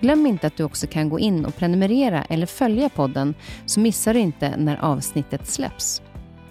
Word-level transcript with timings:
Glöm 0.00 0.26
inte 0.26 0.46
att 0.46 0.56
du 0.56 0.64
också 0.64 0.86
kan 0.86 1.08
gå 1.08 1.18
in 1.18 1.44
och 1.44 1.56
prenumerera 1.56 2.24
eller 2.24 2.46
följa 2.46 2.88
podden 2.88 3.34
så 3.66 3.80
missar 3.80 4.14
du 4.14 4.20
inte 4.20 4.56
när 4.56 4.76
avsnittet 4.76 5.46
släpps. 5.46 6.02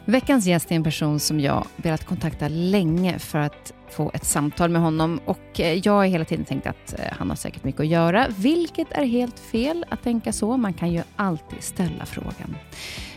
Veckans 0.05 0.45
gäst 0.45 0.71
är 0.71 0.75
en 0.75 0.83
person 0.83 1.19
som 1.19 1.39
jag 1.39 1.67
velat 1.75 2.05
kontakta 2.05 2.47
länge 2.47 3.19
för 3.19 3.39
att 3.39 3.73
få 3.89 4.11
ett 4.13 4.25
samtal 4.25 4.69
med 4.69 4.81
honom 4.81 5.19
och 5.25 5.59
eh, 5.59 5.79
jag 5.83 5.91
har 5.91 6.05
hela 6.05 6.25
tiden 6.25 6.45
tänkt 6.45 6.67
att 6.67 6.99
eh, 6.99 7.05
han 7.11 7.29
har 7.29 7.35
säkert 7.35 7.63
mycket 7.63 7.81
att 7.81 7.87
göra, 7.87 8.27
vilket 8.37 8.91
är 8.91 9.05
helt 9.05 9.39
fel 9.39 9.85
att 9.89 10.03
tänka 10.03 10.33
så. 10.33 10.57
Man 10.57 10.73
kan 10.73 10.93
ju 10.93 11.01
alltid 11.15 11.63
ställa 11.63 12.05
frågan. 12.05 12.55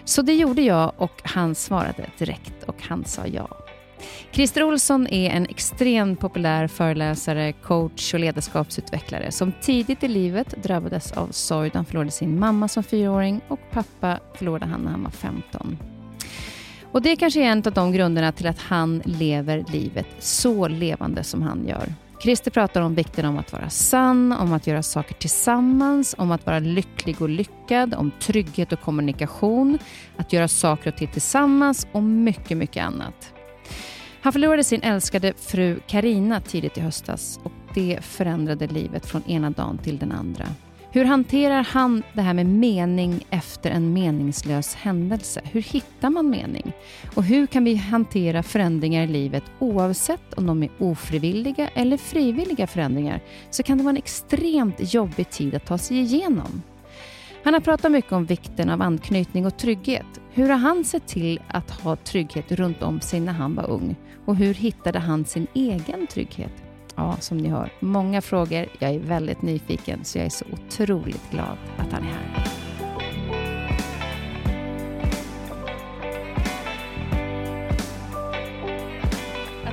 Så 0.04 0.22
det 0.22 0.34
gjorde 0.34 0.62
jag 0.62 0.92
och 0.96 1.20
han 1.24 1.54
svarade 1.54 2.06
direkt 2.18 2.64
och 2.66 2.76
han 2.82 3.04
sa 3.04 3.26
ja. 3.26 3.48
Christer 4.32 4.62
Olsson 4.62 5.06
är 5.06 5.30
en 5.30 5.46
extremt 5.46 6.20
populär 6.20 6.66
föreläsare, 6.66 7.52
coach 7.52 8.14
och 8.14 8.20
ledarskapsutvecklare 8.20 9.32
som 9.32 9.52
tidigt 9.60 10.04
i 10.04 10.08
livet 10.08 10.62
drabbades 10.62 11.12
av 11.12 11.28
sorg. 11.30 11.70
Han 11.74 11.84
förlorade 11.84 12.10
sin 12.10 12.38
mamma 12.38 12.68
som 12.68 12.82
fyraåring 12.82 13.40
och 13.48 13.60
pappa 13.72 14.18
förlorade 14.34 14.66
han 14.66 14.80
när 14.80 14.90
han 14.90 15.02
var 15.02 15.10
15. 15.10 15.78
Och 16.92 17.02
Det 17.02 17.16
kanske 17.16 17.40
är 17.40 17.44
en 17.44 17.62
av 17.66 17.72
de 17.72 17.92
grunderna 17.92 18.32
till 18.32 18.46
att 18.46 18.58
han 18.58 19.02
lever 19.04 19.64
livet 19.72 20.06
så 20.18 20.68
levande 20.68 21.24
som 21.24 21.42
han 21.42 21.66
gör. 21.68 21.94
Christer 22.22 22.50
pratar 22.50 22.80
om 22.80 22.94
vikten 22.94 23.24
om 23.24 23.38
att 23.38 23.52
vara 23.52 23.70
sann, 23.70 24.32
om 24.32 24.52
att 24.52 24.66
göra 24.66 24.82
saker 24.82 25.14
tillsammans, 25.14 26.14
om 26.18 26.30
att 26.30 26.46
vara 26.46 26.58
lycklig 26.58 27.22
och 27.22 27.28
lyckad, 27.28 27.94
om 27.94 28.10
trygghet 28.20 28.72
och 28.72 28.80
kommunikation, 28.80 29.78
att 30.16 30.32
göra 30.32 30.48
saker 30.48 30.90
och 30.90 30.96
ting 30.96 31.08
tillsammans 31.12 31.86
och 31.92 32.02
mycket, 32.02 32.56
mycket 32.56 32.84
annat. 32.84 33.32
Han 34.20 34.32
förlorade 34.32 34.64
sin 34.64 34.82
älskade 34.82 35.32
fru 35.36 35.80
Karina 35.86 36.40
tidigt 36.40 36.78
i 36.78 36.80
höstas 36.80 37.40
och 37.42 37.52
det 37.74 37.98
förändrade 38.00 38.66
livet 38.66 39.06
från 39.06 39.22
ena 39.24 39.50
dagen 39.50 39.78
till 39.78 39.98
den 39.98 40.12
andra. 40.12 40.44
Hur 40.90 41.04
hanterar 41.04 41.62
han 41.62 42.02
det 42.12 42.22
här 42.22 42.34
med 42.34 42.46
mening 42.46 43.26
efter 43.30 43.70
en 43.70 43.92
meningslös 43.92 44.74
händelse? 44.74 45.40
Hur 45.44 45.62
hittar 45.62 46.10
man 46.10 46.30
mening? 46.30 46.72
Och 47.14 47.24
hur 47.24 47.46
kan 47.46 47.64
vi 47.64 47.74
hantera 47.74 48.42
förändringar 48.42 49.04
i 49.04 49.06
livet 49.06 49.44
oavsett 49.58 50.34
om 50.34 50.46
de 50.46 50.62
är 50.62 50.70
ofrivilliga 50.78 51.68
eller 51.68 51.96
frivilliga 51.96 52.66
förändringar 52.66 53.20
så 53.50 53.62
kan 53.62 53.78
det 53.78 53.84
vara 53.84 53.90
en 53.90 53.96
extremt 53.96 54.94
jobbig 54.94 55.30
tid 55.30 55.54
att 55.54 55.66
ta 55.66 55.78
sig 55.78 56.00
igenom. 56.00 56.62
Han 57.44 57.54
har 57.54 57.60
pratat 57.60 57.92
mycket 57.92 58.12
om 58.12 58.24
vikten 58.24 58.70
av 58.70 58.82
anknytning 58.82 59.46
och 59.46 59.58
trygghet. 59.58 60.17
Hur 60.32 60.48
har 60.48 60.56
han 60.56 60.84
sett 60.84 61.06
till 61.06 61.40
att 61.48 61.70
ha 61.70 61.96
trygghet 61.96 62.52
runt 62.52 62.82
om 62.82 63.00
sig 63.00 63.20
när 63.20 63.32
han 63.32 63.54
var 63.54 63.70
ung? 63.70 63.96
Och 64.24 64.36
hur 64.36 64.54
hittade 64.54 64.98
han 64.98 65.24
sin 65.24 65.46
egen 65.54 66.06
trygghet? 66.06 66.52
Ja, 66.96 67.16
som 67.20 67.38
ni 67.38 67.48
hör, 67.48 67.72
många 67.80 68.20
frågor. 68.20 68.66
Jag 68.78 68.94
är 68.94 68.98
väldigt 68.98 69.42
nyfiken, 69.42 70.04
så 70.04 70.18
jag 70.18 70.26
är 70.26 70.30
så 70.30 70.44
otroligt 70.52 71.30
glad 71.30 71.56
att 71.78 71.92
han 71.92 72.02
är 72.02 72.06
här. 72.06 72.57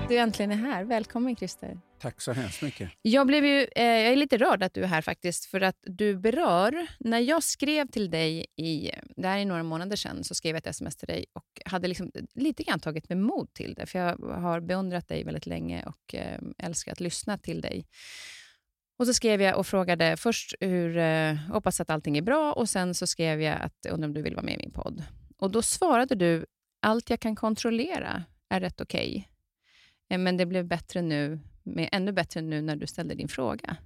Att 0.05 0.09
du 0.09 0.17
äntligen 0.17 0.51
är 0.51 0.55
här. 0.55 0.83
Välkommen 0.83 1.35
Christer. 1.35 1.79
Tack 1.99 2.21
så 2.21 2.31
hemskt 2.31 2.61
mycket. 2.61 2.91
Jag, 3.01 3.27
blev 3.27 3.45
ju, 3.45 3.67
eh, 3.75 3.85
jag 3.85 4.11
är 4.11 4.15
lite 4.15 4.37
rörd 4.37 4.63
att 4.63 4.73
du 4.73 4.83
är 4.83 4.87
här 4.87 5.01
faktiskt, 5.01 5.45
för 5.45 5.61
att 5.61 5.77
du 5.81 6.17
berör... 6.17 6.87
När 6.99 7.19
jag 7.19 7.43
skrev 7.43 7.87
till 7.87 8.09
dig, 8.09 8.45
i, 8.55 8.91
det 9.15 9.27
här 9.27 9.37
är 9.37 9.45
några 9.45 9.63
månader 9.63 9.95
sedan, 9.95 10.23
så 10.23 10.35
skrev 10.35 10.55
jag 10.55 10.57
ett 10.57 10.67
sms 10.67 10.95
till 10.95 11.07
dig 11.07 11.25
och 11.33 11.45
hade 11.65 11.87
liksom 11.87 12.11
lite 12.35 12.63
grann 12.63 12.79
tagit 12.79 13.09
med 13.09 13.17
mod 13.17 13.53
till 13.53 13.73
det, 13.73 13.85
för 13.85 13.99
jag 13.99 14.17
har 14.17 14.59
beundrat 14.59 15.07
dig 15.07 15.23
väldigt 15.23 15.45
länge 15.45 15.83
och 15.85 16.15
eh, 16.15 16.39
älskar 16.57 16.91
att 16.91 16.99
lyssna 16.99 17.37
till 17.37 17.61
dig. 17.61 17.85
Och 18.99 19.05
så 19.07 19.13
skrev 19.13 19.41
jag 19.41 19.57
och 19.57 19.67
frågade 19.67 20.17
först 20.17 20.55
hur, 20.59 20.97
eh, 20.97 21.33
hoppas 21.35 21.81
att 21.81 21.89
allting 21.89 22.17
är 22.17 22.21
bra 22.21 22.53
och 22.53 22.69
sen 22.69 22.93
så 22.93 23.07
skrev 23.07 23.41
jag 23.41 23.61
att 23.61 23.85
undrar 23.89 24.07
om 24.07 24.13
du 24.13 24.21
vill 24.21 24.35
vara 24.35 24.45
med 24.45 24.53
i 24.53 24.57
min 24.57 24.71
podd. 24.71 25.03
Och 25.37 25.51
då 25.51 25.61
svarade 25.61 26.15
du, 26.15 26.45
allt 26.81 27.09
jag 27.09 27.19
kan 27.19 27.35
kontrollera 27.35 28.23
är 28.49 28.59
rätt 28.59 28.81
okej. 28.81 29.09
Okay. 29.09 29.34
Eh, 30.09 30.17
men 30.17 30.37
det 30.37 30.45
blev 30.45 30.65
bättre 30.65 31.01
nu 31.01 31.39
med 31.63 31.89
ännu 31.91 32.11
bättre 32.11 32.41
nu 32.41 32.61
när 32.61 32.75
du 32.75 32.87
ställde 32.87 33.15
din 33.15 33.27
fråga. 33.27 33.77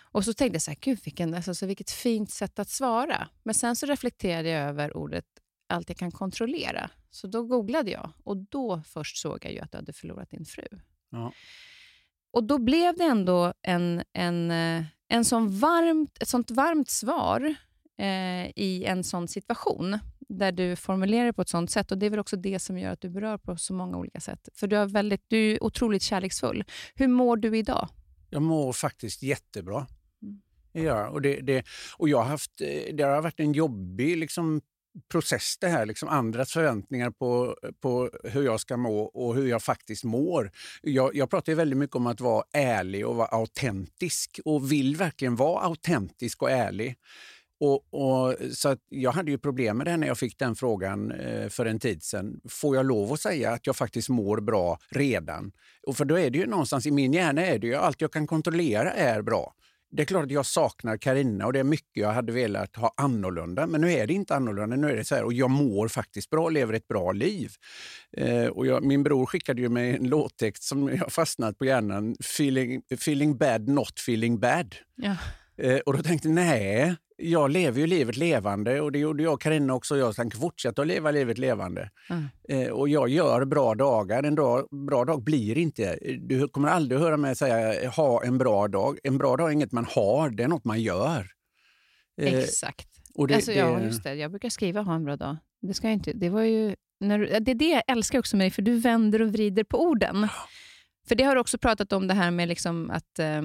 Och 0.00 0.24
så 0.24 0.34
tänkte 0.34 0.54
jag 0.54 0.62
så 0.62 0.70
här, 0.70 0.78
gud 0.80 0.98
vilken, 1.04 1.34
alltså, 1.34 1.54
så 1.54 1.66
vilket 1.66 1.90
fint 1.90 2.30
sätt 2.30 2.58
att 2.58 2.68
svara. 2.68 3.28
Men 3.42 3.54
sen 3.54 3.76
så 3.76 3.86
reflekterade 3.86 4.48
jag 4.48 4.68
över 4.68 4.96
ordet 4.96 5.24
allt 5.68 5.88
jag 5.88 5.98
kan 5.98 6.10
kontrollera. 6.10 6.90
Så 7.10 7.26
då 7.26 7.42
googlade 7.42 7.90
jag 7.90 8.10
och 8.24 8.36
då 8.36 8.82
först 8.86 9.16
såg 9.16 9.44
jag 9.44 9.52
ju 9.52 9.60
att 9.60 9.72
du 9.72 9.78
hade 9.78 9.92
förlorat 9.92 10.30
din 10.30 10.44
fru. 10.44 10.66
Ja. 11.10 11.32
Och 12.30 12.44
då 12.44 12.58
blev 12.58 12.96
det 12.96 13.04
ändå 13.04 13.52
en, 13.62 14.02
en, 14.12 14.50
eh, 14.50 14.84
en 15.08 15.24
sån 15.24 15.58
varmt, 15.58 16.18
ett 16.20 16.28
sånt 16.28 16.50
varmt 16.50 16.90
svar 16.90 17.54
eh, 17.98 18.50
i 18.56 18.84
en 18.86 19.04
sån 19.04 19.28
situation 19.28 19.98
där 20.28 20.52
du 20.52 20.76
formulerar 20.76 21.26
det 21.26 21.32
på 21.32 21.42
ett 21.42 21.48
sånt 21.48 21.70
sätt. 21.70 21.92
Och 21.92 21.98
Det 21.98 22.06
är 22.06 22.10
väl 22.10 22.18
också 22.18 22.36
det 22.36 22.58
som 22.58 22.78
gör 22.78 22.90
att 22.90 23.00
du 23.00 23.08
berör 23.08 23.38
på 23.38 23.56
så 23.56 23.74
många 23.74 23.96
olika 23.96 24.20
sätt. 24.20 24.48
För 24.54 24.66
du, 24.66 24.76
är 24.76 24.86
väldigt, 24.86 25.24
du 25.28 25.52
är 25.52 25.64
otroligt 25.64 26.02
kärleksfull. 26.02 26.64
Hur 26.94 27.08
mår 27.08 27.36
du 27.36 27.58
idag? 27.58 27.88
Jag 28.30 28.42
mår 28.42 28.72
faktiskt 28.72 29.22
jättebra. 29.22 29.86
Mm. 30.22 30.40
Ja, 30.72 31.08
och 31.08 31.22
det, 31.22 31.40
det, 31.40 31.64
och 31.96 32.08
jag 32.08 32.18
har 32.18 32.24
haft, 32.24 32.60
eh, 32.60 32.94
det 32.94 33.02
har 33.02 33.22
varit 33.22 33.40
en 33.40 33.52
jobbig 33.52 34.16
liksom, 34.16 34.60
process 35.10 35.58
det 35.60 35.68
här. 35.68 35.86
Liksom 35.86 36.08
andras 36.08 36.52
förväntningar 36.52 37.10
på, 37.10 37.56
på 37.80 38.10
hur 38.24 38.42
jag 38.42 38.60
ska 38.60 38.76
må 38.76 38.98
och 39.02 39.34
hur 39.34 39.46
jag 39.46 39.62
faktiskt 39.62 40.04
mår. 40.04 40.50
Jag, 40.82 41.16
jag 41.16 41.30
pratar 41.30 41.54
väldigt 41.54 41.78
mycket 41.78 41.96
om 41.96 42.06
att 42.06 42.20
vara 42.20 42.44
ärlig 42.52 43.06
och 43.06 43.16
vara 43.16 43.28
autentisk 43.28 44.40
och 44.44 44.72
vill 44.72 44.96
verkligen 44.96 45.36
vara 45.36 45.64
autentisk 45.64 46.42
och 46.42 46.50
ärlig. 46.50 46.96
Och, 47.64 47.86
och, 47.90 48.34
så 48.52 48.76
jag 48.88 49.12
hade 49.12 49.30
ju 49.30 49.38
problem 49.38 49.76
med 49.76 49.86
det 49.86 49.96
när 49.96 50.06
jag 50.06 50.18
fick 50.18 50.38
den 50.38 50.54
frågan 50.54 51.10
eh, 51.12 51.48
för 51.48 51.66
en 51.66 51.78
tid 51.78 52.02
sedan. 52.02 52.40
Får 52.48 52.76
jag 52.76 52.86
lov 52.86 53.12
att 53.12 53.20
säga 53.20 53.50
att 53.50 53.66
jag 53.66 53.76
faktiskt 53.76 54.08
mår 54.08 54.40
bra 54.40 54.78
redan? 54.90 55.52
Och 55.86 55.96
för 55.96 56.04
då 56.04 56.18
är 56.18 56.30
det 56.30 56.38
ju 56.38 56.46
någonstans 56.46 56.86
i 56.86 56.90
min 56.90 57.12
hjärna 57.12 57.46
är 57.46 57.58
det 57.58 57.66
ju 57.66 57.74
allt 57.74 58.00
jag 58.00 58.12
kan 58.12 58.26
kontrollera 58.26 58.92
är 58.92 59.22
bra. 59.22 59.54
Det 59.96 60.02
är 60.02 60.06
klart 60.06 60.24
att 60.24 60.30
jag 60.30 60.46
saknar 60.46 60.96
Karina 60.96 61.46
och 61.46 61.52
det 61.52 61.58
är 61.58 61.64
mycket 61.64 61.96
jag 61.96 62.12
hade 62.12 62.32
velat 62.32 62.76
ha 62.76 62.94
annorlunda. 62.96 63.66
Men 63.66 63.80
nu 63.80 63.92
är 63.92 64.06
det 64.06 64.12
inte 64.12 64.34
annorlunda. 64.34 64.76
Nu 64.76 64.90
är 64.90 64.96
det 64.96 65.04
så 65.04 65.14
här, 65.14 65.24
och 65.24 65.32
jag 65.32 65.50
mår 65.50 65.88
faktiskt 65.88 66.30
bra 66.30 66.44
och 66.44 66.52
lever 66.52 66.74
ett 66.74 66.88
bra 66.88 67.12
liv. 67.12 67.52
Eh, 68.16 68.46
och 68.46 68.66
jag, 68.66 68.84
min 68.84 69.02
bror 69.02 69.26
skickade 69.26 69.62
ju 69.62 69.68
mig 69.68 69.96
en 69.96 70.08
låttext 70.08 70.62
som 70.62 70.88
jag 70.88 71.12
fastnat 71.12 71.58
på 71.58 71.64
hjärnan. 71.64 72.16
Feeling, 72.20 72.82
feeling 72.90 73.36
bad, 73.36 73.68
not 73.68 73.98
feeling 73.98 74.38
bad. 74.38 74.74
Ja. 74.94 75.16
Eh, 75.58 75.78
och 75.78 75.96
då 75.96 76.02
tänkte 76.02 76.28
jag, 76.28 76.34
nej, 76.34 76.96
jag 77.16 77.50
lever 77.50 77.80
ju 77.80 77.86
livet 77.86 78.16
levande 78.16 78.80
och 78.80 78.92
det 78.92 78.98
gjorde 78.98 79.22
jag 79.22 79.40
Carina 79.40 79.74
också. 79.74 79.96
Jag 79.96 80.16
tänker 80.16 80.38
fortsätta 80.38 80.82
att 80.82 80.88
leva 80.88 81.10
livet 81.10 81.38
levande. 81.38 81.90
Mm. 82.10 82.28
Eh, 82.48 82.72
och 82.72 82.88
jag 82.88 83.08
gör 83.08 83.44
bra 83.44 83.74
dagar. 83.74 84.22
En 84.22 84.34
dag, 84.34 84.68
bra 84.86 85.04
dag 85.04 85.22
blir 85.22 85.58
inte... 85.58 85.98
Du 86.18 86.48
kommer 86.48 86.68
aldrig 86.68 87.00
höra 87.00 87.16
mig 87.16 87.36
säga 87.36 87.90
ha 87.90 88.24
en 88.24 88.38
bra 88.38 88.68
dag. 88.68 88.98
En 89.02 89.18
bra 89.18 89.36
dag 89.36 89.48
är 89.48 89.52
inget 89.52 89.72
man 89.72 89.86
har, 89.90 90.30
det 90.30 90.42
är 90.42 90.48
något 90.48 90.64
man 90.64 90.80
gör. 90.80 91.26
Eh, 92.20 92.34
Exakt. 92.34 92.88
Och 93.14 93.28
det, 93.28 93.34
alltså, 93.34 93.52
ja, 93.52 93.80
just 93.80 94.04
det. 94.04 94.14
Jag 94.14 94.30
brukar 94.30 94.48
skriva 94.48 94.80
ha 94.80 94.94
en 94.94 95.04
bra 95.04 95.16
dag. 95.16 95.36
Det, 95.62 95.74
ska 95.74 95.86
jag 95.86 95.94
inte, 95.94 96.12
det, 96.12 96.28
var 96.28 96.42
ju, 96.42 96.76
när 97.00 97.18
du, 97.18 97.26
det 97.26 97.50
är 97.50 97.54
det 97.54 97.68
jag 97.68 97.82
älskar 97.86 98.18
också 98.18 98.36
med 98.36 98.44
dig, 98.44 98.50
för 98.50 98.62
du 98.62 98.78
vänder 98.78 99.22
och 99.22 99.28
vrider 99.28 99.64
på 99.64 99.82
orden. 99.82 100.28
För 101.08 101.14
det 101.14 101.24
har 101.24 101.34
du 101.34 101.40
också 101.40 101.58
pratat 101.58 101.92
om, 101.92 102.06
det 102.06 102.14
här 102.14 102.30
med 102.30 102.48
liksom 102.48 102.90
att 102.90 103.18
eh, 103.18 103.42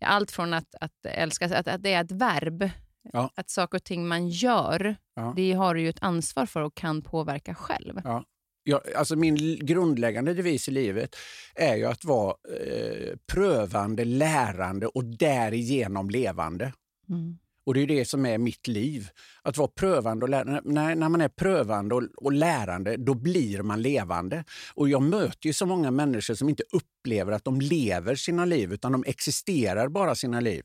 allt 0.00 0.30
från 0.30 0.54
att, 0.54 0.74
att 0.80 1.06
älska, 1.06 1.58
att, 1.58 1.68
att 1.68 1.82
det 1.82 1.92
är 1.92 2.04
ett 2.04 2.12
verb. 2.12 2.70
Ja. 3.12 3.30
Att 3.34 3.50
saker 3.50 3.78
och 3.78 3.84
ting 3.84 4.08
man 4.08 4.28
gör, 4.28 4.96
Ja. 5.14 5.32
det 5.36 5.52
har 5.52 5.74
du 5.74 5.80
ju 5.80 5.88
ett 5.88 6.02
ansvar 6.02 6.46
för 6.46 6.62
och 6.62 6.74
kan 6.74 7.02
påverka 7.02 7.54
själv. 7.54 8.00
Ja. 8.04 8.24
Ja, 8.62 8.82
alltså 8.96 9.16
min 9.16 9.36
grundläggande 9.66 10.34
devis 10.34 10.68
i 10.68 10.70
livet 10.70 11.16
är 11.54 11.76
ju 11.76 11.84
att 11.84 12.04
vara 12.04 12.34
eh, 12.60 13.16
prövande, 13.32 14.04
lärande 14.04 14.86
och 14.86 15.04
därigenom 15.04 16.10
levande. 16.10 16.72
Mm. 17.08 17.38
Och 17.66 17.74
det 17.74 17.80
är 17.80 17.86
det 17.86 18.04
som 18.04 18.26
är 18.26 18.38
mitt 18.38 18.66
liv. 18.66 19.08
Att 19.42 19.56
vara 19.56 19.68
prövande 19.68 20.24
och 20.24 20.28
lärande. 20.28 20.60
När, 20.64 20.94
när 20.94 21.08
man 21.08 21.20
är 21.20 21.28
prövande 21.28 21.94
och, 21.94 22.02
och 22.16 22.32
lärande, 22.32 22.96
då 22.96 23.14
blir 23.14 23.62
man 23.62 23.82
levande. 23.82 24.44
Och 24.74 24.88
jag 24.88 25.02
möter 25.02 25.46
ju 25.46 25.52
så 25.52 25.66
många 25.66 25.90
människor 25.90 26.34
som 26.34 26.48
inte 26.48 26.62
upplever 26.72 27.32
att 27.32 27.44
de 27.44 27.60
lever 27.60 28.14
sina 28.14 28.44
liv, 28.44 28.72
utan 28.72 28.92
de 28.92 29.04
existerar 29.06 29.88
bara 29.88 30.14
sina 30.14 30.40
liv. 30.40 30.62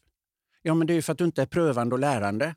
Ja, 0.66 0.74
men 0.74 0.88
det 0.88 0.94
är 0.94 0.96
ju 0.96 1.02
för 1.02 1.12
att 1.12 1.18
du 1.18 1.24
inte 1.26 1.42
är 1.42 1.46
prövande 1.46 1.96
och 1.96 2.00
lärande. 2.00 2.56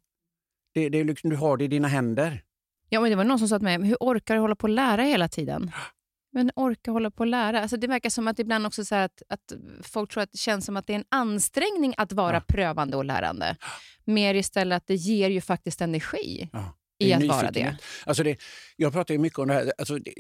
Det, 0.75 0.88
det 0.88 0.99
är 0.99 1.05
liksom, 1.05 1.31
du 1.31 1.37
har 1.37 1.56
det 1.56 1.64
i 1.64 1.69
dina 1.69 1.88
händer. 1.88 2.43
Ja, 2.88 3.00
men 3.00 3.11
det 3.11 3.17
var 3.17 3.25
någon 3.25 3.38
som 3.38 3.49
sa 3.49 3.58
till 3.58 3.64
mig, 3.64 3.79
"Men 3.79 3.88
hur 3.88 3.97
orkar 4.00 4.35
du 4.35 4.41
hålla 4.41 4.56
på 4.56 4.64
och 4.64 4.69
lära 4.69 5.03
hela 5.03 5.29
tiden? 5.29 5.70
Men 6.32 6.50
orka 6.56 6.91
hålla 6.91 7.11
på 7.11 7.19
och 7.20 7.26
lära. 7.26 7.61
Alltså 7.62 7.76
det 7.76 7.87
verkar 7.87 8.11
som 8.11 8.29
att 8.29 8.38
ibland 8.38 8.67
också 8.67 8.85
så 8.85 8.94
att, 8.94 9.23
att 9.29 9.53
folk 9.82 10.11
tror 10.12 10.23
att 10.23 10.32
det 10.32 10.38
känns 10.38 10.64
som 10.67 10.76
att 10.76 10.87
det 10.87 10.93
är 10.93 10.97
en 10.99 11.05
ansträngning 11.08 11.94
att 11.97 12.12
vara 12.12 12.37
Ja. 12.37 12.41
prövande 12.41 12.97
och 12.97 13.05
lärande. 13.05 13.56
Mer 14.05 14.35
istället 14.35 14.76
att 14.76 14.87
det 14.87 14.94
ger 14.94 15.31
ju 15.31 15.41
faktiskt 15.41 15.81
energi 15.81 16.49
Ja. 16.52 16.76
I 16.98 17.12
att 17.12 17.25
vara 17.25 17.50
det. 17.50 17.76
Alltså 18.06 18.22
det. 18.22 18.38
Jag 18.76 18.93
pratar 18.93 19.14
ju 19.14 19.19
mycket 19.19 19.38
om 19.38 19.48
det 19.48 19.54
här. 19.54 19.72
Alltså 19.78 19.98
det, 19.98 20.12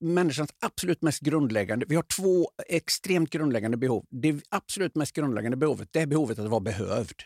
människans 0.00 0.54
absolut 0.60 1.02
mest 1.02 1.20
grundläggande... 1.20 1.86
Vi 1.88 1.94
har 1.94 2.02
två 2.02 2.50
extremt 2.68 3.30
grundläggande 3.30 3.76
behov. 3.76 4.06
Det 4.10 4.40
absolut 4.48 4.94
mest 4.94 5.12
grundläggande 5.12 5.56
behovet 5.56 5.88
det 5.92 6.00
är 6.00 6.06
behovet 6.06 6.38
att 6.38 6.50
vara 6.50 6.60
behövd. 6.60 7.22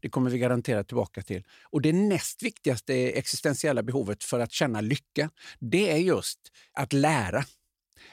Det 0.00 0.08
kommer 0.08 0.30
vi 0.30 0.38
garanterat 0.38 0.88
tillbaka 0.88 1.22
till. 1.22 1.44
Och 1.62 1.82
Det 1.82 1.92
näst 1.92 2.42
viktigaste 2.42 2.94
existentiella 2.94 3.82
behovet 3.82 4.24
för 4.24 4.40
att 4.40 4.52
känna 4.52 4.80
lycka 4.80 5.30
det 5.58 5.90
är 5.90 5.96
just 5.96 6.38
att 6.72 6.92
lära. 6.92 7.44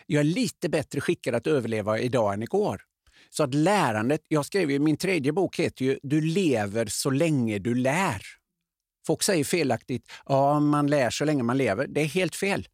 Jag 0.05 0.19
är 0.19 0.23
lite 0.23 0.69
bättre 0.69 1.01
skickad 1.01 1.35
att 1.35 1.47
överleva 1.47 1.99
idag 1.99 2.33
än 2.33 2.43
igår. 2.43 2.81
Så 3.29 3.43
att 3.43 3.53
lärandet... 3.53 4.21
Jag 4.27 4.45
skrev 4.45 4.71
ju, 4.71 4.79
min 4.79 4.97
tredje 4.97 5.31
bok 5.31 5.59
heter 5.59 5.85
ju 5.85 5.99
Du 6.03 6.21
lever 6.21 6.85
så 6.85 7.09
länge 7.09 7.59
du 7.59 7.75
lär. 7.75 8.21
Folk 9.07 9.23
säger 9.23 9.43
felaktigt 9.43 10.11
ja 10.25 10.59
man 10.59 10.87
lär 10.87 11.09
så 11.09 11.25
länge 11.25 11.43
man 11.43 11.57
lever. 11.57 11.87
Det 11.87 12.01
är 12.01 12.05
helt 12.05 12.35
fel. 12.35 12.67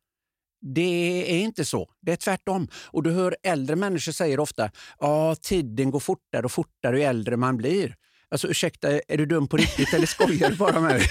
Det 0.75 1.25
är 1.31 1.39
inte 1.39 1.65
så. 1.65 1.89
Det 2.01 2.11
är 2.11 2.15
tvärtom. 2.15 2.67
Och 2.85 3.03
du 3.03 3.11
hör 3.11 3.35
äldre 3.43 3.75
människor 3.75 4.11
säger 4.11 4.39
ofta 4.39 4.71
ja 4.99 5.35
tiden 5.41 5.91
går 5.91 5.99
fortare 5.99 6.43
och 6.45 6.51
fortare 6.51 6.97
ju 6.99 7.03
äldre 7.03 7.37
man 7.37 7.57
blir. 7.57 7.95
Alltså 8.29 8.47
ursäkta, 8.47 8.91
är 9.07 9.17
du 9.17 9.25
dum 9.25 9.47
på 9.47 9.57
riktigt 9.57 9.93
eller 9.93 10.05
skojar 10.07 10.49
du 10.49 10.55
bara 10.55 10.79
med 10.81 10.93
mig? 10.93 11.07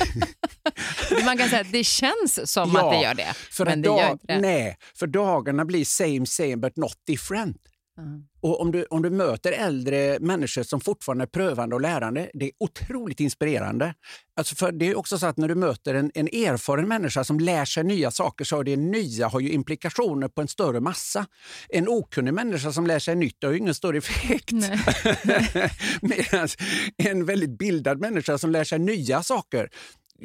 Man 1.24 1.38
kan 1.38 1.48
säga 1.48 1.60
att 1.60 1.72
det 1.72 1.84
känns 1.84 2.52
som 2.52 2.70
Ja, 2.74 2.86
att 2.86 2.92
det 2.92 3.02
gör 3.02 3.14
det, 3.14 3.34
För 3.34 3.64
men 3.64 3.82
det 3.82 3.88
gör 3.88 3.96
dag- 3.96 4.10
inte 4.12 4.26
det. 4.26 4.40
Nej, 4.40 4.76
för 4.94 5.06
dagarna 5.06 5.64
blir 5.64 5.84
same 5.84 6.26
same 6.26 6.56
but 6.56 6.76
not 6.76 6.96
different. 7.06 7.56
Mm. 7.98 8.22
Och 8.40 8.60
om 8.60 8.72
du, 8.72 8.84
om 8.84 9.02
du 9.02 9.10
möter 9.10 9.52
äldre 9.52 10.18
människor 10.20 10.62
som 10.62 10.80
fortfarande 10.80 11.24
är 11.24 11.26
prövande 11.26 11.74
och 11.74 11.80
lärande, 11.80 12.30
det 12.34 12.44
är 12.44 12.50
otroligt 12.58 13.20
inspirerande. 13.20 13.94
Alltså 14.36 14.54
för 14.54 14.72
det 14.72 14.90
är 14.90 14.98
också 14.98 15.18
så 15.18 15.26
att 15.26 15.36
när 15.36 15.48
du 15.48 15.54
möter 15.54 15.94
en, 15.94 16.10
en 16.14 16.26
erfaren 16.26 16.88
människa 16.88 17.24
som 17.24 17.40
lär 17.40 17.64
sig 17.64 17.84
nya 17.84 18.10
saker 18.10 18.44
så 18.44 18.56
har 18.56 18.64
det 18.64 18.76
nya 18.76 19.28
har 19.28 19.40
ju 19.40 19.50
implikationer 19.50 20.28
på 20.28 20.40
en 20.40 20.48
större 20.48 20.80
massa. 20.80 21.26
En 21.68 21.88
okunnig 21.88 22.34
människa 22.34 22.72
som 22.72 22.86
lär 22.86 22.98
sig 22.98 23.16
nytt 23.16 23.44
har 23.44 23.50
ju 23.50 23.58
ingen 23.58 23.74
större 23.74 23.98
effekt. 23.98 24.52
Medan 26.02 26.48
en 26.96 27.24
väldigt 27.24 27.58
bildad 27.58 28.00
människa 28.00 28.38
som 28.38 28.50
lär 28.50 28.64
sig 28.64 28.78
nya 28.78 29.22
saker 29.22 29.70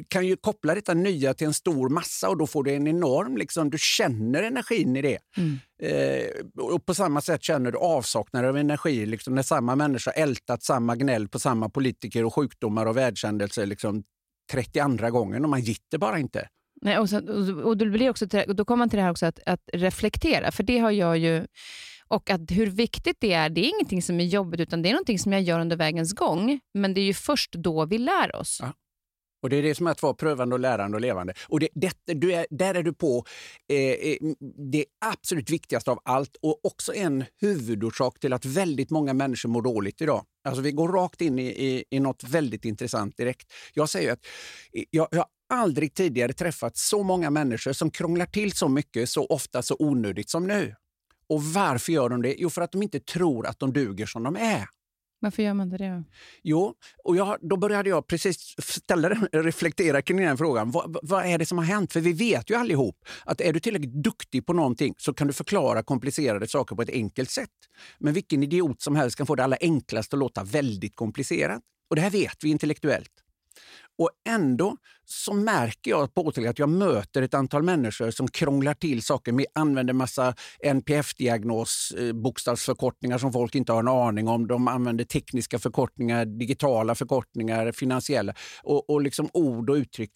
kan 0.08 0.26
ju 0.26 0.36
koppla 0.36 0.74
detta 0.74 0.94
nya 0.94 1.34
till 1.34 1.46
en 1.46 1.54
stor 1.54 1.88
massa 1.88 2.28
och 2.28 2.36
då 2.36 2.46
får 2.46 2.64
du 2.64 2.74
en 2.74 2.86
enorm, 2.86 3.36
liksom, 3.36 3.70
du 3.70 3.78
känner 3.80 4.42
energin 4.42 4.96
i 4.96 5.02
det. 5.02 5.18
Mm. 5.36 5.58
Eh, 5.82 6.64
och 6.64 6.86
på 6.86 6.94
samma 6.94 7.20
sätt 7.20 7.42
känner 7.42 7.72
du 7.72 7.78
avsaknad 7.78 8.44
av 8.44 8.56
energi 8.56 9.06
liksom, 9.06 9.34
när 9.34 9.42
samma 9.42 9.76
människa 9.76 10.10
ältat 10.10 10.62
samma 10.62 10.96
gnäll 10.96 11.28
på 11.28 11.38
samma 11.38 11.68
politiker 11.68 12.24
och 12.24 12.34
sjukdomar 12.34 12.86
och 12.86 12.96
världshändelser 12.96 13.66
liksom, 13.66 14.02
32 14.52 15.10
gången 15.10 15.44
och 15.44 15.50
man 15.50 15.60
gitter 15.60 15.98
bara 15.98 16.18
inte. 16.18 16.48
Nej, 16.82 16.98
och, 16.98 17.10
så, 17.10 17.16
och, 17.62 17.76
då 17.76 17.90
blir 17.90 18.10
också 18.10 18.26
då 18.26 18.64
kommer 18.64 18.78
man 18.78 18.90
till 18.90 18.96
det 18.96 19.02
här 19.02 19.10
också 19.10 19.26
att, 19.26 19.40
att 19.46 19.62
reflektera, 19.72 20.52
för 20.52 20.62
det 20.62 20.78
har 20.78 20.90
jag 20.90 21.18
ju... 21.18 21.46
Och 22.08 22.30
att 22.30 22.50
hur 22.50 22.66
viktigt 22.66 23.16
det 23.20 23.32
är, 23.32 23.50
det 23.50 23.60
är 23.60 23.68
ingenting 23.68 24.02
som 24.02 24.20
är 24.20 24.24
jobbigt, 24.24 24.60
utan 24.60 24.82
det 24.82 24.88
är 24.88 24.92
någonting 24.92 25.18
som 25.18 25.32
jag 25.32 25.42
gör 25.42 25.60
under 25.60 25.76
vägens 25.76 26.12
gång. 26.12 26.60
Men 26.74 26.94
det 26.94 27.00
är 27.00 27.04
ju 27.04 27.14
först 27.14 27.52
då 27.52 27.86
vi 27.86 27.98
lär 27.98 28.36
oss. 28.36 28.58
Ja. 28.62 28.72
Och 29.42 29.50
Det 29.50 29.56
är 29.56 29.62
det 29.62 29.74
som 29.74 29.86
är 29.86 29.90
att 29.90 30.02
vara 30.02 30.14
prövande, 30.14 30.54
och 30.54 30.60
lärande 30.60 30.96
och 30.96 31.00
levande. 31.00 31.34
Och 31.48 31.60
det, 31.60 31.68
det, 31.74 31.94
du 32.06 32.34
är, 32.34 32.46
där 32.50 32.74
är 32.74 32.82
du 32.82 32.92
på 32.92 33.24
eh, 33.68 33.78
eh, 33.78 34.16
det 34.72 34.84
absolut 35.04 35.50
viktigaste 35.50 35.90
av 35.90 36.00
allt 36.04 36.36
och 36.42 36.60
också 36.64 36.94
en 36.94 37.24
huvudorsak 37.40 38.20
till 38.20 38.32
att 38.32 38.44
väldigt 38.44 38.90
många 38.90 39.14
människor 39.14 39.48
mår 39.48 39.62
dåligt 39.62 40.00
idag. 40.00 40.24
Alltså 40.44 40.62
vi 40.62 40.72
går 40.72 40.88
rakt 40.88 41.20
in 41.20 41.38
i, 41.38 41.46
i, 41.46 41.84
i 41.90 42.00
något 42.00 42.24
väldigt 42.24 42.64
intressant 42.64 43.16
direkt. 43.16 43.52
Jag 43.74 43.88
säger 43.88 44.12
att 44.12 44.26
eh, 44.72 44.84
jag, 44.90 45.08
jag 45.10 45.18
har 45.18 45.60
aldrig 45.62 45.94
tidigare 45.94 46.32
träffat 46.32 46.76
så 46.76 47.02
många 47.02 47.30
människor 47.30 47.72
som 47.72 47.90
krånglar 47.90 48.26
till 48.26 48.52
så 48.52 48.68
mycket, 48.68 49.08
så 49.08 49.26
ofta, 49.26 49.62
så 49.62 49.76
onödigt 49.78 50.30
som 50.30 50.46
nu. 50.46 50.74
Och 51.28 51.44
varför 51.44 51.92
gör 51.92 52.08
de 52.08 52.22
det? 52.22 52.34
Jo, 52.38 52.50
för 52.50 52.62
att 52.62 52.72
de 52.72 52.82
inte 52.82 53.00
tror 53.00 53.46
att 53.46 53.58
de 53.58 53.72
duger 53.72 54.06
som 54.06 54.22
de 54.22 54.36
är. 54.36 54.66
Varför 55.22 55.42
gör 55.42 55.54
man 55.54 55.66
inte 55.66 55.84
det? 55.84 56.04
Jo, 56.42 56.74
och 57.04 57.16
jag, 57.16 57.36
då 57.40 57.56
började 57.56 57.88
jag 57.90 58.06
precis 58.06 58.54
ställa, 58.58 59.08
den- 59.08 59.28
reflektera 59.32 60.02
kring 60.02 60.16
den 60.16 60.36
frågan. 60.38 60.70
Vad, 60.70 60.96
vad 61.02 61.24
är 61.26 61.38
det 61.38 61.46
som 61.46 61.58
har 61.58 61.64
hänt? 61.64 61.92
För 61.92 62.00
vi 62.00 62.12
vet 62.12 62.50
ju 62.50 62.54
allihop 62.54 62.96
att 63.24 63.40
är 63.40 63.52
du 63.52 63.60
tillräckligt 63.60 63.92
duktig 64.04 64.46
på 64.46 64.52
någonting 64.52 64.94
så 64.98 65.14
kan 65.14 65.26
du 65.26 65.32
förklara 65.32 65.82
komplicerade 65.82 66.48
saker 66.48 66.76
på 66.76 66.82
ett 66.82 66.90
enkelt 66.90 67.30
sätt. 67.30 67.48
Men 67.98 68.14
vilken 68.14 68.42
idiot 68.42 68.82
som 68.82 68.96
helst 68.96 69.16
kan 69.16 69.26
få 69.26 69.34
det 69.34 69.44
allra 69.44 69.56
enklaste 69.60 70.16
att 70.16 70.20
låta 70.20 70.44
väldigt 70.44 70.96
komplicerat. 70.96 71.60
Och 71.90 71.96
det 71.96 72.02
här 72.02 72.10
vet 72.10 72.36
vi 72.44 72.48
intellektuellt. 72.50 73.10
Och 73.98 74.10
ändå 74.28 74.76
så 75.04 75.34
märker 75.34 75.90
jag 75.90 76.14
på 76.14 76.32
att 76.48 76.58
jag 76.58 76.68
möter 76.68 77.22
ett 77.22 77.34
antal 77.34 77.62
människor 77.62 78.10
som 78.10 78.28
krånglar 78.28 78.74
till 78.74 79.02
saker, 79.02 79.32
med, 79.32 79.46
använder 79.54 79.94
massa 79.94 80.34
NPF-diagnos, 80.64 81.94
eh, 81.98 82.12
bokstavsförkortningar 82.12 83.18
som 83.18 83.32
folk 83.32 83.54
inte 83.54 83.72
har 83.72 83.80
en 83.80 83.88
aning 83.88 84.28
om. 84.28 84.46
De 84.46 84.68
använder 84.68 85.04
tekniska 85.04 85.58
förkortningar, 85.58 86.24
digitala 86.24 86.94
förkortningar, 86.94 87.72
finansiella 87.72 88.34
och, 88.62 88.90
och 88.90 89.02
liksom 89.02 89.28
ord 89.32 89.70
och 89.70 89.74
uttryck. 89.74 90.10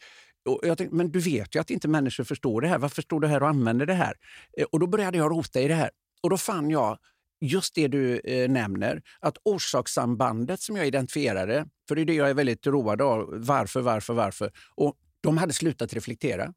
Och 0.48 0.60
jag 0.62 0.78
tänkte, 0.78 0.96
men 0.96 1.10
du 1.10 1.18
vet 1.18 1.54
ju 1.54 1.60
att 1.60 1.70
inte 1.70 1.88
människor 1.88 2.24
förstår 2.24 2.60
det 2.60 2.68
här. 2.68 2.78
Varför 2.78 3.02
står 3.02 3.20
du 3.20 3.28
här 3.28 3.42
och 3.42 3.48
använder 3.48 3.86
det 3.86 3.94
här? 3.94 4.14
Eh, 4.58 4.64
och 4.72 4.80
då 4.80 4.86
började 4.86 5.18
jag 5.18 5.30
rota 5.30 5.60
i 5.60 5.68
det 5.68 5.74
här. 5.74 5.90
Och 6.22 6.30
då 6.30 6.36
fann 6.36 6.70
jag 6.70 6.98
just 7.46 7.74
det 7.74 7.88
du 7.88 8.20
eh, 8.20 8.50
nämner, 8.50 9.02
att 9.20 9.38
orsakssambandet 9.44 10.60
som 10.60 10.76
jag 10.76 10.86
identifierade, 10.86 11.66
för 11.88 11.94
det 11.94 12.00
är 12.00 12.06
det 12.06 12.14
jag 12.14 12.30
är 12.30 12.34
väldigt 12.34 12.66
road 12.66 13.02
av, 13.02 13.26
varför, 13.30 13.80
varför, 13.80 14.14
varför, 14.14 14.52
och 14.74 14.96
de 15.20 15.38
hade 15.38 15.52
slutat 15.52 15.92
reflektera. 15.92 16.54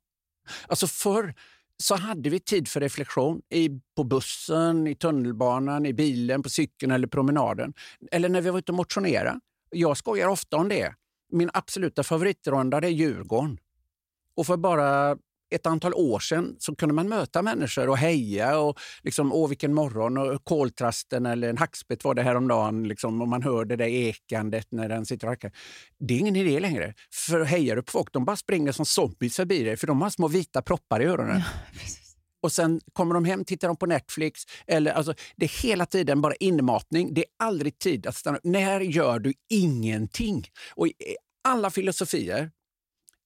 Alltså 0.68 0.88
förr 0.88 1.34
så 1.84 1.96
hade 1.96 2.30
vi 2.30 2.40
tid 2.40 2.68
för 2.68 2.80
reflektion 2.80 3.42
i, 3.50 3.70
på 3.96 4.04
bussen, 4.04 4.88
i 4.88 4.96
tunnelbanan, 4.96 5.86
i 5.86 5.94
bilen, 5.94 6.44
på 6.44 6.50
cykeln 6.50 6.92
eller 6.92 7.08
promenaden. 7.08 7.74
Eller 8.12 8.30
när 8.30 8.42
vi 8.42 8.50
var 8.50 8.60
ute 8.60 8.72
och 8.72 8.76
motionerade. 8.76 9.40
Jag 9.70 9.98
skojar 9.98 10.28
ofta 10.28 10.58
om 10.58 10.70
det. 10.70 10.94
Min 11.32 11.50
absoluta 11.54 12.04
favoritrunda 12.04 12.78
är 12.78 12.88
Djurgården. 12.88 13.58
Och 14.36 14.46
för 14.46 14.58
bara 14.58 15.18
ett 15.52 15.66
antal 15.66 15.94
år 15.94 16.20
sedan 16.20 16.56
så 16.60 16.76
kunde 16.76 16.96
man 16.96 17.10
möta 17.10 17.42
människor 17.42 17.90
och 17.90 17.98
heja 17.98 18.60
och 18.60 18.80
liksom, 19.04 19.34
åh 19.34 19.50
vilken 19.50 19.74
morgon 19.74 20.18
och 20.18 20.44
koltrasten 20.44 21.26
eller 21.26 21.50
en 21.50 21.58
hackspett 21.58 22.04
var 22.04 22.14
det 22.14 22.24
häromdagen 22.24 22.88
liksom, 22.88 23.22
och 23.22 23.28
man 23.28 23.44
hör 23.44 23.66
det 23.66 23.76
där 23.76 23.86
ekandet 23.88 24.68
när 24.72 24.90
den 24.90 25.06
sitter 25.06 25.28
och 25.28 25.32
hackar. 25.32 25.52
Det 26.00 26.14
är 26.14 26.20
ingen 26.20 26.36
idé 26.36 26.60
längre. 26.60 26.94
För 27.14 27.42
hejar 27.44 27.76
du 27.76 27.84
på 27.84 27.92
folk, 27.92 28.14
de 28.14 28.26
bara 28.26 28.36
springer 28.36 28.72
som 28.72 28.86
zombies 28.86 29.36
förbi 29.36 29.64
dig 29.64 29.78
för 29.78 29.88
de 29.88 30.02
har 30.02 30.10
små 30.10 30.28
vita 30.28 30.62
proppar 30.62 31.02
i 31.02 31.06
öronen. 31.06 31.42
Och 32.42 32.52
sen 32.52 32.82
kommer 32.94 33.14
de 33.14 33.26
hem, 33.26 33.46
tittar 33.46 33.68
de 33.68 33.78
på 33.78 33.86
Netflix. 33.86 34.42
Eller, 34.68 34.92
alltså, 34.92 35.14
det 35.36 35.46
är 35.46 35.64
hela 35.64 35.86
tiden 35.86 36.22
bara 36.22 36.36
inmatning. 36.36 37.14
Det 37.14 37.22
är 37.22 37.28
aldrig 37.46 37.80
tid 37.80 38.08
att 38.08 38.16
stanna 38.16 38.38
upp. 38.38 38.44
När 38.44 38.80
gör 38.80 39.20
du 39.20 39.34
ingenting? 39.50 40.46
Och 40.76 40.88
i- 40.88 40.94
alla 41.44 41.70
filosofier 41.70 42.52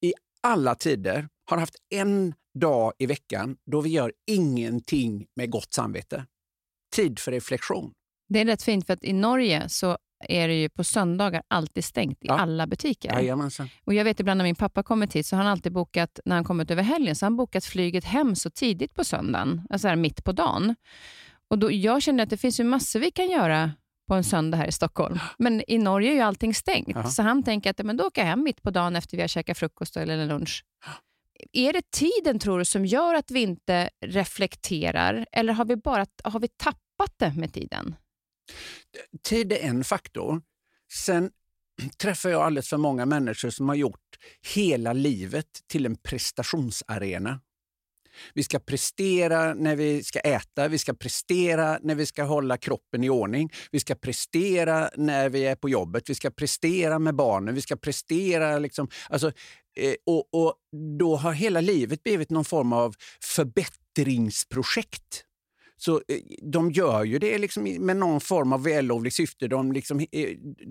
i 0.01 0.13
alla 0.44 0.75
tider 0.75 1.27
har 1.45 1.57
haft 1.57 1.75
en 1.89 2.33
dag 2.59 2.93
i 3.00 3.05
veckan 3.05 3.55
då 3.71 3.81
vi 3.81 3.89
gör 3.89 4.13
ingenting 4.31 5.25
med 5.35 5.50
gott 5.50 5.73
samvete. 5.73 6.25
Tid 6.95 7.19
för 7.19 7.31
reflektion. 7.31 7.91
Det 8.29 8.39
är 8.39 8.45
rätt 8.45 8.63
fint, 8.63 8.85
för 8.88 8.93
att 8.93 9.03
i 9.03 9.13
Norge 9.13 9.69
så 9.69 9.97
är 10.27 10.47
det 10.47 10.53
ju 10.62 10.69
på 10.69 10.83
söndagar 10.83 11.43
alltid 11.47 11.83
stängt 11.85 12.17
i 12.23 12.27
Ja. 12.27 12.33
alla 12.39 12.67
butiker. 12.67 13.09
Jajamensan. 13.13 13.69
Och 13.85 13.93
jag 13.93 14.03
vet 14.03 14.19
ibland 14.19 14.38
när 14.38 14.43
min 14.45 14.55
pappa 14.55 14.83
kommit 14.83 15.13
hit 15.15 15.25
så 15.25 15.35
har 15.35 15.43
han 15.43 15.51
alltid 15.51 15.71
bokat, 15.73 16.19
när 16.25 16.35
han 16.35 16.43
kommit 16.43 16.71
över 16.71 16.83
helgen, 16.83 17.15
så 17.15 17.25
har 17.25 17.29
han 17.29 17.38
bokat 17.38 17.65
flyget 17.65 18.05
hem 18.05 18.35
så 18.35 18.50
tidigt 18.50 18.93
på 18.93 19.03
söndagen, 19.03 19.62
alltså 19.69 19.88
här 19.88 19.95
mitt 19.95 20.23
på 20.23 20.31
dagen. 20.31 20.75
Och 21.47 21.59
då, 21.59 21.71
jag 21.71 22.01
känner 22.01 22.23
att 22.23 22.29
det 22.29 22.38
finns 22.38 22.59
ju 22.59 22.63
massor 22.63 23.00
vi 23.00 23.12
kan 23.12 23.29
göra 23.29 23.71
på 24.07 24.13
en 24.15 24.23
söndag 24.23 24.57
här 24.57 24.67
i 24.67 24.71
Stockholm. 24.71 25.19
Men 25.38 25.71
i 25.71 25.77
Norge 25.77 26.12
är 26.12 26.15
ju 26.15 26.21
allting 26.21 26.53
stängt. 26.53 26.89
Ja. 26.95 27.03
Så 27.03 27.21
han 27.21 27.43
tänker 27.43 27.69
att 27.69 27.85
men 27.85 27.97
då 27.97 28.03
åker 28.03 28.21
jag 28.21 28.27
hem 28.27 28.43
mitt 28.43 28.62
på 28.63 28.71
dagen 28.71 28.95
efter 28.95 29.17
vi 29.17 29.23
har 29.23 29.27
käkat 29.27 29.57
frukost 29.57 29.97
eller 29.97 30.25
lunch. 30.25 30.63
Är 31.51 31.73
det 31.73 31.91
tiden 31.91 32.39
tror 32.39 32.59
du 32.59 32.65
som 32.65 32.85
gör 32.85 33.13
att 33.13 33.31
vi 33.31 33.41
inte 33.41 33.89
reflekterar 34.05 35.25
eller 35.31 35.53
har 35.53 35.65
vi 35.65 35.75
bara 35.75 36.05
har 36.23 36.39
vi 36.39 36.47
tappat 36.47 37.13
det 37.17 37.33
med 37.38 37.53
tiden? 37.53 37.95
Tid 39.23 39.51
är 39.51 39.59
en 39.59 39.83
faktor. 39.83 40.41
Sen 40.93 41.31
träffar 41.97 42.29
jag 42.29 42.41
alldeles 42.41 42.69
för 42.69 42.77
många 42.77 43.05
människor 43.05 43.50
som 43.50 43.69
har 43.69 43.75
gjort 43.75 44.00
hela 44.55 44.93
livet 44.93 45.47
till 45.67 45.85
en 45.85 45.95
prestationsarena. 45.95 47.39
Vi 48.33 48.43
ska 48.43 48.59
prestera 48.59 49.53
när 49.53 49.75
vi 49.75 50.03
ska 50.03 50.19
äta, 50.19 50.67
vi 50.67 50.77
ska 50.77 50.93
prestera 50.93 51.79
när 51.81 51.95
vi 51.95 52.05
ska 52.05 52.23
hålla 52.23 52.57
kroppen 52.57 53.03
i 53.03 53.09
ordning, 53.09 53.50
vi 53.71 53.79
ska 53.79 53.95
prestera 53.95 54.89
när 54.95 55.29
vi 55.29 55.45
är 55.45 55.55
på 55.55 55.69
jobbet, 55.69 56.09
vi 56.09 56.15
ska 56.15 56.31
prestera 56.31 57.00
med 57.00 57.15
barnen, 57.15 57.55
vi 57.55 57.62
ska 57.62 57.75
prestera... 57.75 58.59
Liksom, 58.59 58.88
alltså, 59.09 59.31
Eh, 59.75 59.96
och, 60.06 60.34
och 60.34 60.56
Då 61.00 61.15
har 61.15 61.34
hela 61.34 61.62
livet 61.62 62.03
blivit 62.03 62.30
någon 62.30 62.46
form 62.46 62.74
av 62.74 62.96
förbättringsprojekt. 63.22 65.25
Så 65.77 65.96
eh, 65.96 66.01
de 66.42 66.72
gör 66.72 67.03
ju 67.03 67.20
det 67.20 67.38
liksom 67.38 67.63
med 67.80 67.98
någon 67.98 68.22
form 68.22 68.53
av 68.53 68.63
vällovligt 68.63 69.15
syfte. 69.15 69.48
De, 69.48 69.72
liksom, 69.72 70.00
eh, 70.00 70.06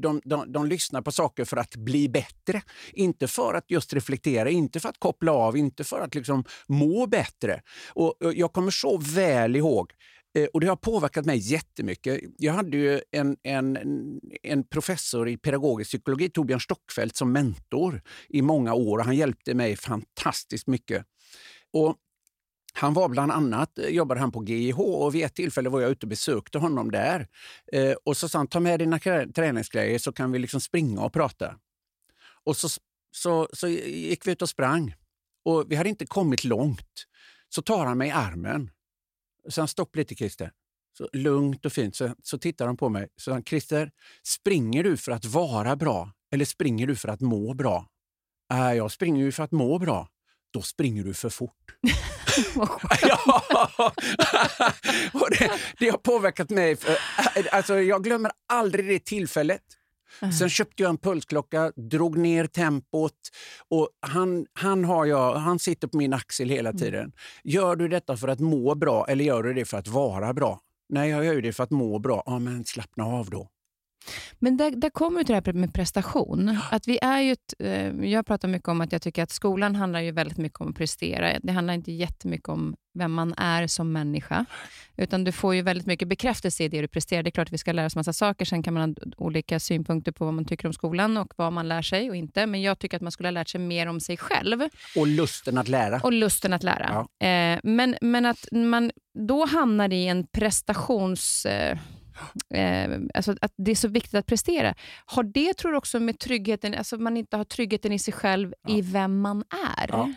de, 0.03 0.21
de, 0.25 0.53
de 0.53 0.67
lyssnar 0.67 1.03
på 1.03 1.13
saker 1.13 1.45
för 1.45 1.57
att 1.57 1.77
bli 1.77 2.09
bättre. 2.09 2.63
Inte 2.93 3.29
för 3.29 3.55
att 3.55 3.71
just 3.71 3.93
reflektera, 3.93 4.51
inte 4.51 4.81
för 4.81 4.89
att 4.89 4.99
koppla 4.99 5.33
av, 5.33 5.57
inte 5.57 5.85
för 5.85 6.01
att 6.01 6.15
liksom 6.15 6.45
må 6.67 7.07
bättre. 7.07 7.63
Och, 7.89 8.15
jag 8.35 8.53
kommer 8.53 8.71
så 8.71 8.99
väl 8.99 9.57
ihåg 9.57 9.93
Eh, 10.35 10.45
och 10.45 10.61
Det 10.61 10.67
har 10.67 10.77
påverkat 10.77 11.25
mig 11.25 11.39
jättemycket. 11.39 12.21
Jag 12.39 12.53
hade 12.53 12.77
ju 12.77 13.01
en, 13.11 13.37
en, 13.43 13.79
en 14.43 14.65
professor 14.65 15.29
i 15.29 15.37
pedagogisk 15.37 15.91
psykologi, 15.91 16.31
Torbjörn 16.31 16.61
Stockfeldt, 16.61 17.17
som 17.17 17.33
mentor 17.33 18.03
i 18.29 18.43
många 18.43 18.75
år. 18.75 18.99
och 18.99 19.05
Han 19.05 19.17
hjälpte 19.17 19.55
mig 19.55 19.77
fantastiskt 19.77 20.67
mycket. 20.67 21.07
Och 21.73 21.97
han 22.75 22.95
var 22.95 23.09
bland 23.09 23.33
annat, 23.33 23.79
eh, 23.79 23.89
jobbade 23.89 24.21
han 24.21 24.33
på 24.33 24.45
GIH 24.45 24.81
och 24.81 25.15
vid 25.15 25.25
ett 25.25 25.35
tillfälle 25.35 25.69
var 25.69 25.81
jag 25.81 25.91
ute 25.91 26.07
och 26.07 26.11
besökte 26.11 26.59
honom 26.59 26.91
där. 26.91 27.27
Eh, 27.73 27.93
och 28.05 28.17
så 28.17 28.29
sa 28.29 28.39
han, 28.39 28.47
ta 28.47 28.61
med 28.61 28.79
dina 28.79 28.99
träningsgrejer 29.35 29.99
så 29.99 30.13
kan 30.13 30.33
vi 30.33 30.39
liksom 30.39 30.61
springa 30.61 31.01
och 31.01 31.13
prata. 31.13 31.55
Och 32.45 32.57
så, 32.57 32.69
så, 33.11 33.49
så 33.53 33.69
gick 33.69 34.27
vi 34.27 34.33
ut 34.33 34.43
och 34.43 34.49
sprang. 34.49 34.95
Och 35.45 35.65
vi 35.69 35.77
hade 35.77 35.89
inte 35.89 36.07
kommit 36.07 36.45
långt. 36.45 37.07
Så 37.49 37.63
tar 37.63 37.87
han 37.87 37.99
mig 37.99 38.09
i 38.09 38.13
armen. 38.13 38.71
Han, 39.57 39.69
stopp 39.69 39.97
lite 39.97 40.15
Christer. 40.15 40.53
Så 40.99 41.09
lugnt 41.13 41.67
och 41.67 41.73
fint. 41.73 41.97
Så, 41.97 42.15
så 42.23 42.39
tittar 42.39 42.67
han 42.67 42.77
på 42.77 42.89
mig. 42.89 43.09
Så 43.17 43.33
han, 43.33 43.45
Christer, 43.45 43.91
springer 44.27 44.85
du 44.85 44.97
för 44.97 45.13
att 45.13 45.25
vara 45.25 45.77
bra 45.77 46.13
eller 46.33 46.45
springer 46.45 46.87
du 46.87 46.97
för 46.97 47.09
att 47.09 47.21
må 47.21 47.55
bra? 47.55 47.89
Äh, 48.53 48.73
jag 48.73 48.93
springer 48.93 49.25
ju 49.25 49.33
för 49.33 49.43
att 49.43 49.53
må 49.53 49.79
bra. 49.79 50.09
Då 50.53 50.63
springer 50.63 51.05
du 51.05 51.15
för 51.15 51.29
fort. 51.29 51.77
Ja! 53.03 53.43
och 55.13 55.31
det, 55.31 55.51
det 55.79 55.89
har 55.89 55.99
påverkat 55.99 56.51
mig. 56.51 56.77
För, 56.77 56.97
alltså, 57.51 57.81
jag 57.81 58.05
glömmer 58.05 58.33
aldrig 58.49 58.87
det 58.87 59.05
tillfället. 59.05 59.63
Sen 60.39 60.49
köpte 60.49 60.83
jag 60.83 60.91
en 60.91 60.99
pulsklocka, 60.99 61.73
drog 61.77 62.19
ner 62.19 62.47
tempot 62.47 63.13
och 63.69 63.89
han, 64.01 64.47
han, 64.53 64.85
har 64.85 65.07
jag, 65.07 65.35
han 65.35 65.59
sitter 65.59 65.89
på 65.89 65.97
min 65.97 66.13
axel 66.13 66.49
hela 66.49 66.73
tiden. 66.73 67.13
Gör 67.45 67.77
du 67.77 67.89
detta 67.89 68.17
för 68.17 68.29
att 68.29 68.41
må 68.41 68.75
bra 68.75 69.07
eller 69.09 69.25
gör 69.25 69.43
du 69.43 69.55
det 69.55 69.65
för 69.65 69.79
att 69.79 69.89
vara 69.89 70.35
bra? 70.35 70.61
Nej, 70.89 71.11
jag 71.11 71.25
gör 71.25 71.41
det 71.41 71.53
för 71.53 71.65
att 71.65 71.71
må 71.71 71.99
bra. 71.99 72.23
Ja, 72.27 72.39
men 72.39 72.65
slappna 72.65 73.05
av 73.05 73.31
då. 73.31 73.49
Men 74.39 74.57
där, 74.57 74.71
där 74.71 74.91
kommer 74.91 75.19
vi 75.19 75.25
till 75.25 75.35
det 75.35 75.47
här 75.47 75.53
med 75.53 75.75
prestation. 75.75 76.59
Att 76.71 76.89
vi 76.89 76.99
är 77.03 77.21
ju 77.21 77.33
ett, 77.33 77.55
eh, 77.59 78.11
jag 78.11 78.27
pratar 78.27 78.49
mycket 78.49 78.69
om 78.69 78.81
att 78.81 78.93
jag 78.93 79.03
tycker 79.03 79.23
att 79.23 79.31
skolan 79.31 79.77
handlar 79.77 80.01
ju 80.01 80.11
väldigt 80.13 80.39
mycket 80.39 80.61
om 80.61 80.69
att 80.69 80.77
prestera. 80.77 81.39
Det 81.43 81.53
handlar 81.53 81.75
inte 81.75 81.93
jättemycket 81.93 82.49
om 82.49 82.75
vem 82.95 83.13
man 83.13 83.35
är 83.37 83.67
som 83.67 83.93
människa. 83.93 84.45
Utan 84.97 85.25
du 85.25 85.33
får 85.33 85.55
ju 85.55 85.63
väldigt 85.63 85.87
mycket 85.87 86.09
bekräftelse 86.09 86.65
i 86.65 86.69
det 86.69 86.81
du 86.81 86.89
presterar. 86.89 87.23
Det 87.23 87.29
är 87.29 87.31
klart 87.31 87.49
att 87.49 87.53
vi 87.53 87.59
ska 87.59 87.73
lära 87.73 87.87
oss 87.87 87.97
massa 87.97 88.13
saker. 88.13 88.45
Sen 88.45 88.63
kan 88.63 88.75
man 88.75 88.95
ha 88.99 89.13
olika 89.17 89.61
synpunkter 89.61 90.13
på 90.13 90.25
vad 90.25 90.35
man 90.35 90.45
tycker 90.45 90.67
om 90.67 90.73
skolan 90.73 91.17
och 91.17 91.33
vad 91.37 91.53
man 91.53 91.69
lär 91.69 91.83
sig 91.83 92.11
och 92.11 92.17
inte. 92.17 92.47
Men 92.47 92.63
jag 92.63 92.79
tycker 92.79 92.97
att 92.97 93.03
man 93.03 93.13
skulle 93.13 93.27
ha 93.27 93.33
lärt 93.33 93.49
sig 93.49 93.61
mer 93.61 93.87
om 93.87 94.01
sig 94.01 94.17
själv 94.17 94.63
Och 94.97 95.07
lusten 95.07 95.59
att 95.59 95.69
lära. 95.69 96.01
och 96.01 96.13
lusten 96.13 96.53
att 96.53 96.63
lära. 96.63 97.07
Eh, 97.25 97.61
men, 97.63 97.97
men 98.01 98.27
att 98.27 98.49
man 98.53 98.91
då 99.29 99.47
hamnar 99.47 99.93
i 99.93 100.07
en 100.07 100.27
prestations... 100.27 101.47
Eh, 102.55 102.99
alltså 103.15 103.35
att 103.41 103.53
det 103.57 103.71
är 103.71 103.75
så 103.77 103.89
viktigt 103.89 104.15
att 104.15 104.27
prestera. 104.27 104.75
Har 105.07 105.23
det, 105.23 105.55
tror 105.55 105.71
du, 105.73 105.79
också 105.79 106.01
med 106.01 106.19
tryggheten, 106.19 106.75
alltså 106.75 106.97
man 106.99 107.17
inte 107.17 107.37
har 107.37 107.45
tryggheten 107.45 107.93
i 107.93 107.99
sig 107.99 108.15
själv, 108.15 108.53
i 108.69 108.81
vem 108.81 109.21
man 109.21 109.45
är? 109.79 109.87
Ja. 109.89 110.13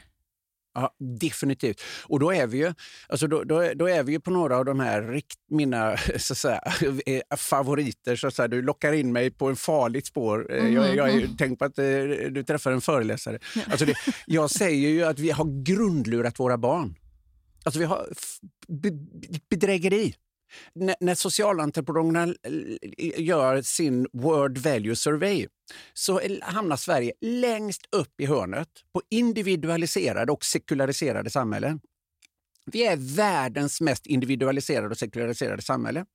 Ja, 0.77 0.95
definitivt. 1.19 1.81
Och 2.05 2.19
då 2.19 2.33
är 2.33 2.47
vi 2.47 2.57
ju, 2.57 2.73
alltså 3.09 3.27
då, 3.27 3.43
då, 3.43 3.59
är- 3.59 3.75
då 3.75 3.89
är 3.89 4.03
vi 4.03 4.11
ju 4.11 4.19
på 4.19 4.31
några 4.31 4.57
av 4.57 4.65
de 4.65 4.79
här 4.79 5.01
rikt, 5.01 5.39
mina 5.49 5.97
så 6.17 6.35
säga, 6.35 6.61
eh, 7.05 7.37
favoriter. 7.37 8.15
Så 8.15 8.31
säga. 8.31 8.47
Du 8.47 8.61
lockar 8.61 8.93
in 8.93 9.11
mig 9.13 9.31
på 9.31 9.47
en 9.49 9.55
farligt 9.55 10.05
spår. 10.07 10.53
Eh, 10.53 10.67
Jag, 10.73 10.95
jag 10.95 11.09
är 11.09 11.13
ju 11.19 11.27
tänkt 11.27 11.59
på 11.59 11.65
att 11.65 11.77
eh, 11.79 11.85
du 12.31 12.43
träffar 12.47 12.71
en 12.71 12.81
föreläsare. 12.81 13.39
Alltså 13.67 13.85
det, 13.85 13.93
jag 14.25 14.49
säger 14.49 14.89
ju 14.89 15.03
att 15.03 15.19
vi 15.19 15.31
har 15.31 15.63
grundlurat 15.63 16.39
våra 16.39 16.57
barn. 16.57 16.95
Alltså 17.63 17.79
vi 17.79 17.85
har 17.85 18.07
bedrägeri. 19.49 20.13
När, 20.73 20.95
när 20.99 21.15
socialentreprenörerna 21.15 22.33
gör 23.17 23.61
sin 23.61 24.07
World 24.13 24.57
Value 24.57 24.95
Survey 24.95 25.47
så 25.93 26.21
hamnar 26.41 26.77
Sverige 26.77 27.13
längst 27.21 27.81
upp 27.91 28.21
i 28.21 28.25
hörnet 28.25 28.69
på 28.93 29.01
individualiserade 29.09 30.31
och 30.31 30.45
sekulariserade 30.45 31.29
samhällen. 31.29 31.79
Vi 32.71 32.85
är 32.85 33.15
världens 33.15 33.81
mest 33.81 34.05
individualiserade 34.07 34.87
och 34.87 34.97
sekulariserade 34.97 35.61
samhälle. 35.61 36.05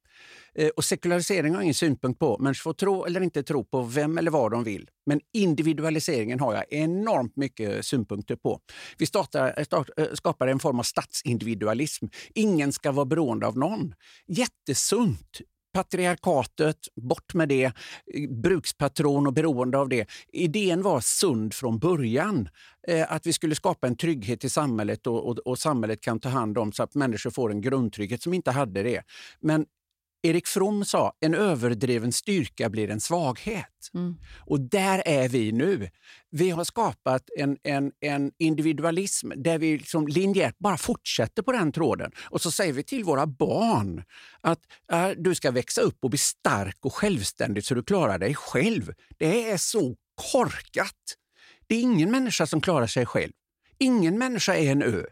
Eh, 0.54 0.68
och 0.68 0.84
sekularisering 0.84 1.52
har 1.52 1.58
jag 1.58 1.64
ingen 1.64 1.74
synpunkt 1.74 2.20
på. 2.20 2.38
Människor 2.38 2.62
får 2.62 2.72
tro 2.72 3.04
eller 3.04 3.20
inte 3.20 3.42
tro 3.42 3.64
på 3.64 3.82
vem 3.82 4.18
eller 4.18 4.30
vad 4.30 4.50
de 4.50 4.64
vill. 4.64 4.88
Men 5.06 5.20
individualiseringen 5.32 6.40
har 6.40 6.54
jag 6.54 6.64
enormt 6.70 7.36
mycket 7.36 7.86
synpunkter 7.86 8.36
på. 8.36 8.60
Vi 8.98 9.06
startar, 9.06 9.54
eh, 9.56 9.64
start, 9.64 9.90
eh, 9.96 10.06
skapar 10.12 10.46
en 10.46 10.58
form 10.58 10.78
av 10.78 10.82
statsindividualism. 10.82 12.06
Ingen 12.34 12.72
ska 12.72 12.92
vara 12.92 13.06
beroende 13.06 13.46
av 13.46 13.58
någon. 13.58 13.94
Jättesunt. 14.26 15.40
Patriarkatet, 15.72 16.76
bort 16.96 17.34
med 17.34 17.48
det. 17.48 17.72
Brukspatron 18.42 19.26
och 19.26 19.32
beroende 19.32 19.78
av 19.78 19.88
det. 19.88 20.06
Idén 20.32 20.82
var 20.82 21.00
sund 21.00 21.54
från 21.54 21.78
början. 21.78 22.48
Att 23.08 23.26
vi 23.26 23.32
skulle 23.32 23.54
skapa 23.54 23.86
en 23.86 23.96
trygghet 23.96 24.44
i 24.44 24.48
samhället 24.48 25.06
och, 25.06 25.28
och, 25.28 25.38
och 25.38 25.58
samhället 25.58 26.00
kan 26.00 26.20
ta 26.20 26.28
hand 26.28 26.58
om 26.58 26.72
så 26.72 26.82
att 26.82 26.94
människor 26.94 27.30
får 27.30 27.50
en 27.50 27.60
grundtrygghet 27.60 28.22
som 28.22 28.34
inte 28.34 28.50
hade 28.50 28.82
det. 28.82 29.02
Men 29.40 29.66
Erik 30.22 30.46
From 30.46 30.84
sa 30.84 31.12
en 31.20 31.34
överdriven 31.34 32.12
styrka 32.12 32.70
blir 32.70 32.90
en 32.90 33.00
svaghet. 33.00 33.90
Mm. 33.94 34.16
Och 34.46 34.60
där 34.60 35.02
är 35.06 35.28
vi 35.28 35.52
nu. 35.52 35.90
Vi 36.30 36.50
har 36.50 36.64
skapat 36.64 37.22
en, 37.38 37.56
en, 37.62 37.92
en 38.00 38.32
individualism 38.38 39.32
där 39.36 39.58
vi 39.58 39.78
liksom 39.78 40.08
linjärt 40.08 40.58
bara 40.58 40.76
fortsätter 40.76 41.42
på 41.42 41.52
den 41.52 41.72
tråden. 41.72 42.12
Och 42.22 42.40
så 42.40 42.50
säger 42.50 42.72
vi 42.72 42.82
till 42.82 43.04
våra 43.04 43.26
barn 43.26 44.04
att 44.40 44.60
äh, 44.92 45.08
du 45.16 45.34
ska 45.34 45.50
växa 45.50 45.80
upp 45.80 45.98
och 46.02 46.10
bli 46.10 46.18
stark 46.18 46.76
och 46.80 46.94
självständig 46.94 47.64
så 47.64 47.74
du 47.74 47.82
klarar 47.82 48.18
dig 48.18 48.34
själv. 48.34 48.92
Det 49.18 49.50
är 49.50 49.56
så 49.56 49.96
korkat. 50.32 51.16
Det 51.66 51.74
är 51.74 51.80
ingen 51.80 52.10
människa 52.10 52.46
som 52.46 52.60
klarar 52.60 52.86
sig 52.86 53.06
själv. 53.06 53.32
Ingen 53.78 54.18
människa 54.18 54.54
är 54.54 54.72
en 54.72 54.82
ö. 54.82 55.04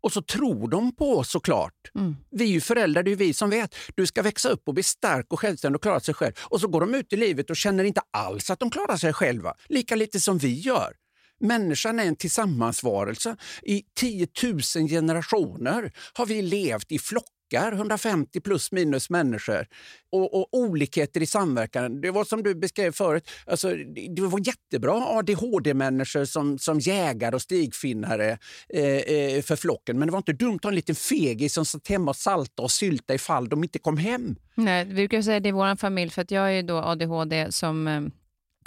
Och 0.00 0.12
så 0.12 0.22
tror 0.22 0.68
de 0.68 0.96
på 0.96 1.18
oss 1.18 1.30
såklart. 1.30 1.90
Mm. 1.94 2.16
Vi 2.30 2.44
är 2.44 2.48
ju 2.48 2.60
föräldrar, 2.60 3.02
det 3.02 3.12
är 3.12 3.16
vi 3.16 3.34
som 3.34 3.50
vet. 3.50 3.74
Du 3.94 4.06
ska 4.06 4.22
växa 4.22 4.48
upp 4.48 4.68
och 4.68 4.74
bli 4.74 4.82
stark 4.82 5.26
och 5.32 5.40
självständig 5.40 5.76
och 5.76 5.82
klara 5.82 6.00
sig 6.00 6.14
själv. 6.14 6.32
Och 6.40 6.60
så 6.60 6.68
går 6.68 6.80
de 6.80 6.94
ut 6.94 7.12
i 7.12 7.16
livet 7.16 7.50
och 7.50 7.56
känner 7.56 7.84
inte 7.84 8.00
alls 8.10 8.50
att 8.50 8.58
de 8.58 8.70
klarar 8.70 8.96
sig 8.96 9.12
själva. 9.12 9.54
Lika 9.68 9.96
lite 9.96 10.20
som 10.20 10.38
vi 10.38 10.60
gör. 10.60 10.92
Människan 11.40 12.00
är 12.00 12.04
en 12.04 12.16
tillsammansvarelse. 12.16 13.36
I 13.62 13.82
10 13.94 14.28
000 14.42 14.88
generationer 14.88 15.92
har 16.12 16.26
vi 16.26 16.42
levt 16.42 16.92
i 16.92 16.98
flockar 16.98 17.39
krockar, 17.50 17.72
150 17.72 18.40
plus 18.40 18.72
minus 18.72 19.10
människor. 19.10 19.66
Och, 20.12 20.34
och 20.34 20.48
olikheter 20.52 21.22
i 21.22 21.26
samverkan. 21.26 22.00
Det 22.00 22.10
var 22.10 22.24
som 22.24 22.42
du 22.42 22.54
beskrev 22.54 22.92
förut, 22.92 23.30
alltså, 23.46 23.74
det 24.16 24.22
var 24.22 24.46
jättebra 24.46 25.18
ADHD-människor 25.18 26.24
som, 26.24 26.58
som 26.58 26.78
jägare 26.80 27.34
och 27.34 27.42
stigfinnare 27.42 28.38
eh, 28.68 28.84
eh, 28.84 29.42
för 29.42 29.56
flocken. 29.56 29.98
Men 29.98 30.08
det 30.08 30.12
var 30.12 30.18
inte 30.18 30.32
dumt 30.32 30.56
att 30.56 30.64
ha 30.64 30.70
en 30.70 30.74
liten 30.74 30.94
fegis 30.94 31.54
som 31.54 31.64
satt 31.64 31.88
hemma 31.88 32.10
och 32.10 32.16
salta 32.16 32.62
och 32.62 32.70
sylta 32.70 33.14
ifall 33.14 33.48
de 33.48 33.64
inte 33.64 33.78
kom 33.78 33.96
hem. 33.96 34.36
Nej, 34.54 34.84
vi 34.84 34.94
brukar 34.94 35.22
säga 35.22 35.40
det 35.40 35.48
i 35.48 35.52
vår 35.52 35.76
familj, 35.76 36.10
för 36.10 36.22
att 36.22 36.30
jag 36.30 36.58
är 36.58 36.62
då 36.62 36.76
ADHD 36.76 37.52
som 37.52 37.88
eh, 37.88 38.00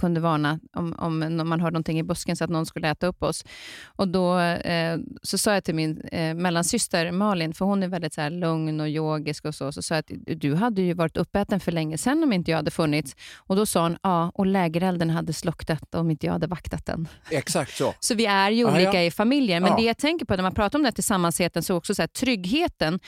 kunde 0.04 0.20
varna 0.20 0.60
om, 0.74 0.96
om 0.98 1.20
man 1.50 1.60
hörde 1.60 1.74
någonting 1.74 2.00
i 2.00 2.04
busken 2.04 2.36
så 2.36 2.44
att 2.44 2.50
någon 2.50 2.66
skulle 2.66 2.90
äta 2.90 3.08
upp 3.08 3.24
oss. 3.24 3.46
Och 3.86 4.08
Då 4.08 4.40
eh, 4.40 4.98
så 5.22 5.38
sa 5.38 5.54
jag 5.54 5.64
till 5.64 5.76
min 5.76 6.02
eh, 6.02 6.34
mellansyster 6.36 7.12
Malin, 7.12 7.54
för 7.54 7.66
hon 7.66 7.84
är 7.84 7.88
väldigt 7.88 8.14
så 8.14 8.22
här, 8.22 8.30
lugn 8.30 8.80
och 8.80 8.90
yogisk 8.90 9.46
och 9.46 9.56
så, 9.56 9.72
så 9.72 9.82
sa 9.82 9.96
jag 9.96 10.00
att 10.00 10.42
du 10.42 10.56
hade 10.56 10.82
ju 10.82 10.94
varit 10.94 11.18
uppäten 11.18 11.60
för 11.60 11.72
länge 11.72 11.98
sedan 11.98 12.24
om 12.24 12.34
inte 12.34 12.52
jag 12.52 12.58
hade 12.58 12.72
funnits. 12.72 13.16
Och 13.38 13.56
Då 13.56 13.66
sa 13.66 13.84
hon, 13.84 13.98
ja, 14.04 14.32
och 14.36 14.46
lägerelden 14.46 15.10
hade 15.10 15.34
slocknat 15.34 15.96
om 15.96 16.12
inte 16.12 16.26
jag 16.26 16.34
hade 16.34 16.48
vaktat 16.48 16.86
den. 16.86 17.08
Exakt 17.32 17.78
så. 17.78 17.94
så 18.00 18.16
vi 18.16 18.26
är 18.26 18.52
ju 18.52 18.66
olika 18.66 18.90
ah, 18.90 18.94
ja. 18.94 19.02
i 19.02 19.12
familjer. 19.12 19.60
Men 19.60 19.70
ja. 19.70 19.76
det 19.78 19.84
jag 19.84 19.98
tänker 19.98 20.26
på 20.26 20.36
när 20.36 20.44
man 20.44 20.54
pratar 20.54 20.80
om 20.80 20.84
den 20.84 20.86
här 20.86 20.92
tillsammansheten, 20.92 21.64
så 21.64 21.76
också 21.76 21.96
så 21.96 22.02
här, 22.02 22.08
tryggheten. 22.08 23.00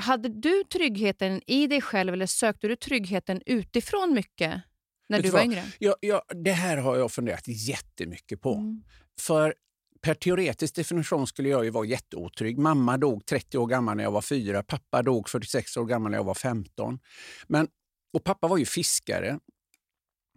Hade 0.00 0.28
du 0.28 0.64
tryggheten 0.72 1.40
i 1.46 1.66
dig 1.66 1.80
själv 1.80 2.12
eller 2.12 2.26
sökte 2.26 2.68
du 2.68 2.76
tryggheten 2.76 3.42
utifrån 3.46 4.14
mycket? 4.14 4.62
När 5.08 5.22
du 5.22 5.30
var 5.30 5.42
yngre? 5.42 5.64
Ja, 5.78 5.96
ja, 6.00 6.22
det 6.44 6.52
här 6.52 6.76
har 6.76 6.96
jag 6.96 7.12
funderat 7.12 7.44
jättemycket 7.46 8.40
på. 8.40 8.54
Mm. 8.54 8.82
För 9.20 9.54
per 10.00 10.14
teoretisk 10.14 10.74
definition 10.74 11.26
skulle 11.26 11.48
jag 11.48 11.64
ju 11.64 11.70
vara 11.70 11.86
jätteotrygg. 11.86 12.58
Mamma 12.58 12.98
dog 12.98 13.26
30 13.26 13.58
år 13.58 13.66
gammal 13.66 13.96
när 13.96 14.04
jag 14.04 14.10
var 14.10 14.22
fyra. 14.22 14.62
Pappa 14.62 15.02
dog 15.02 15.28
46 15.28 15.76
år 15.76 15.84
gammal 15.84 16.10
när 16.10 16.18
jag 16.18 16.24
var 16.24 16.34
15. 16.34 16.98
Men, 17.46 17.68
och 18.12 18.24
pappa 18.24 18.48
var 18.48 18.58
ju 18.58 18.64
fiskare. 18.64 19.38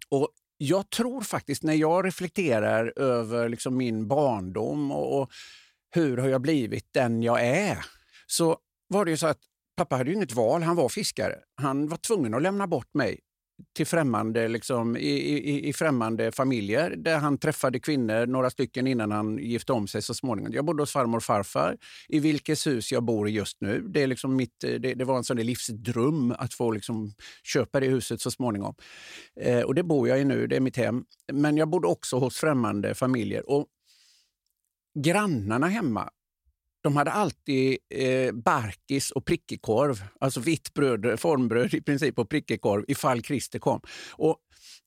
Och 0.09 0.29
jag 0.57 0.89
tror 0.89 1.21
faktiskt, 1.21 1.63
när 1.63 1.73
jag 1.73 2.05
reflekterar 2.05 2.93
över 2.99 3.49
liksom 3.49 3.77
min 3.77 4.07
barndom 4.07 4.91
och, 4.91 5.21
och 5.21 5.31
hur 5.95 6.17
har 6.17 6.27
jag 6.27 6.41
blivit 6.41 6.88
den 6.93 7.23
jag 7.23 7.45
är, 7.45 7.85
så 8.27 8.57
var 8.88 9.05
det 9.05 9.11
ju 9.11 9.17
så 9.17 9.27
att 9.27 9.39
pappa 9.77 9.95
hade 9.95 10.09
ju 10.09 10.15
inget 10.15 10.33
val. 10.33 10.63
Han 10.63 10.75
var 10.75 10.89
fiskare. 10.89 11.35
Han 11.55 11.88
var 11.88 11.97
tvungen 11.97 12.33
att 12.33 12.41
lämna 12.41 12.67
bort 12.67 12.93
mig 12.93 13.19
till 13.75 13.85
främmande, 13.85 14.47
liksom, 14.47 14.97
i, 14.97 15.09
i, 15.09 15.69
i 15.69 15.73
främmande 15.73 16.31
familjer 16.31 16.95
där 16.97 17.17
han 17.17 17.37
träffade 17.37 17.79
kvinnor, 17.79 18.25
några 18.25 18.49
stycken 18.49 18.87
innan 18.87 19.11
han 19.11 19.37
gifte 19.37 19.73
om 19.73 19.87
sig 19.87 20.01
så 20.01 20.13
småningom. 20.13 20.53
Jag 20.53 20.65
bodde 20.65 20.81
hos 20.81 20.91
farmor 20.91 21.17
och 21.17 21.23
farfar, 21.23 21.77
i 22.07 22.19
vilket 22.19 22.67
hus 22.67 22.91
jag 22.91 23.03
bor 23.03 23.27
i 23.29 23.31
just 23.31 23.57
nu. 23.61 23.81
Det, 23.81 24.03
är 24.03 24.07
liksom 24.07 24.35
mitt, 24.35 24.63
eh, 24.63 24.71
det, 24.71 24.93
det 24.93 25.05
var 25.05 25.17
en 25.17 25.23
sån 25.23 25.37
livsdröm 25.37 26.35
att 26.37 26.53
få 26.53 26.71
liksom 26.71 27.13
köpa 27.43 27.79
det 27.79 27.87
huset 27.87 28.21
så 28.21 28.31
småningom. 28.31 28.75
Eh, 29.41 29.61
och 29.61 29.75
det 29.75 29.83
bor 29.83 30.07
jag 30.07 30.21
i 30.21 30.25
nu, 30.25 30.47
det 30.47 30.55
är 30.55 30.59
mitt 30.59 30.77
hem. 30.77 31.03
Men 31.33 31.57
jag 31.57 31.69
bodde 31.69 31.87
också 31.87 32.19
hos 32.19 32.37
främmande 32.37 32.95
familjer. 32.95 33.49
Och 33.49 33.67
grannarna 34.99 35.67
hemma 35.67 36.09
de 36.81 36.95
hade 36.95 37.12
alltid 37.12 37.77
eh, 37.89 38.31
barkis 38.31 39.12
och 39.12 39.25
prickekorv, 39.25 40.03
alltså 40.19 40.39
vitt 40.39 40.74
bröd, 40.74 41.19
formbröd 41.19 41.74
i 41.74 41.81
princip 41.81 42.19
och 42.19 42.29
prickekorv 42.29 42.86
ifall 42.88 43.24
Christer 43.24 43.59
kom. 43.59 43.81
Och 44.12 44.38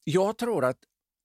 jag 0.04 0.38
tror 0.38 0.64
att 0.64 0.78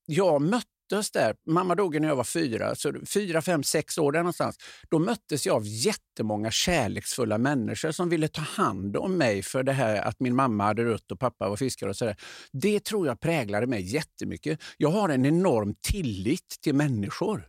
jag 0.05 0.41
möttes 0.41 1.11
där, 1.13 1.35
mamma 1.45 1.75
dog 1.75 2.01
när 2.01 2.07
jag 2.07 2.15
var 2.15 2.23
fyra, 2.23 2.75
så 2.75 2.93
fyra, 3.13 3.41
fem, 3.41 3.63
sex 3.63 3.97
år 3.97 4.11
där 4.11 4.19
någonstans. 4.19 4.57
Då 4.89 4.99
möttes 4.99 5.45
jag 5.45 5.55
av 5.55 5.63
jättemånga 5.65 6.51
kärleksfulla 6.51 7.37
människor 7.37 7.91
som 7.91 8.09
ville 8.09 8.27
ta 8.27 8.41
hand 8.41 8.97
om 8.97 9.17
mig 9.17 9.43
för 9.43 9.63
det 9.63 9.73
här 9.73 10.01
att 10.01 10.19
min 10.19 10.35
mamma 10.35 10.63
hade 10.63 10.83
rött 10.85 11.11
och 11.11 11.19
pappa 11.19 11.49
var 11.49 11.55
fiskare 11.55 11.89
och 11.89 11.95
sådär. 11.95 12.15
Det 12.51 12.79
tror 12.83 13.07
jag 13.07 13.19
präglade 13.19 13.67
mig 13.67 13.93
jättemycket. 13.93 14.59
Jag 14.77 14.89
har 14.89 15.09
en 15.09 15.25
enorm 15.25 15.75
tillit 15.81 16.57
till 16.61 16.75
människor. 16.75 17.47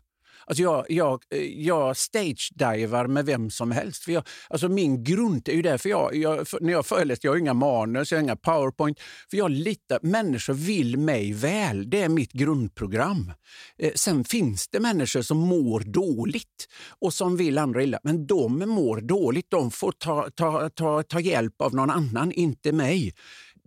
Alltså 0.48 0.62
jag, 0.62 0.84
jag, 0.88 1.22
eh, 1.30 1.42
jag 1.42 1.96
stage-divar 1.96 3.06
med 3.06 3.26
vem 3.26 3.50
som 3.50 3.70
helst. 3.70 4.04
För 4.04 4.12
jag, 4.12 4.22
alltså 4.48 4.68
min 4.68 5.04
grund 5.04 5.48
är 5.48 5.52
ju 5.52 5.62
därför 5.62 5.88
jag, 5.88 6.16
jag, 6.16 6.46
när 6.60 6.72
jag 6.72 6.86
föreläser, 6.86 7.20
jag 7.22 7.32
har 7.32 7.38
inga 7.38 7.54
manus, 7.54 8.10
jag 8.10 8.18
har 8.18 8.22
inga 8.22 8.36
powerpoint. 8.36 9.00
För 9.30 9.36
jag 9.36 9.50
litar, 9.50 9.98
människor 10.02 10.54
vill 10.54 10.98
mig 10.98 11.32
väl. 11.32 11.90
Det 11.90 12.02
är 12.02 12.08
mitt 12.08 12.32
grundprogram. 12.32 13.32
Eh, 13.78 13.92
sen 13.94 14.24
finns 14.24 14.68
det 14.68 14.80
människor 14.80 15.22
som 15.22 15.38
mår 15.38 15.80
dåligt 15.80 16.68
och 17.00 17.14
som 17.14 17.36
vill 17.36 17.58
andra 17.58 17.82
illa. 17.82 17.98
Men 18.02 18.26
de 18.26 18.58
mår 18.58 19.00
dåligt. 19.00 19.46
De 19.50 19.70
får 19.70 19.92
ta, 19.92 20.28
ta, 20.34 20.70
ta, 20.70 21.02
ta 21.02 21.20
hjälp 21.20 21.62
av 21.62 21.74
någon 21.74 21.90
annan, 21.90 22.32
inte 22.32 22.72
mig. 22.72 23.12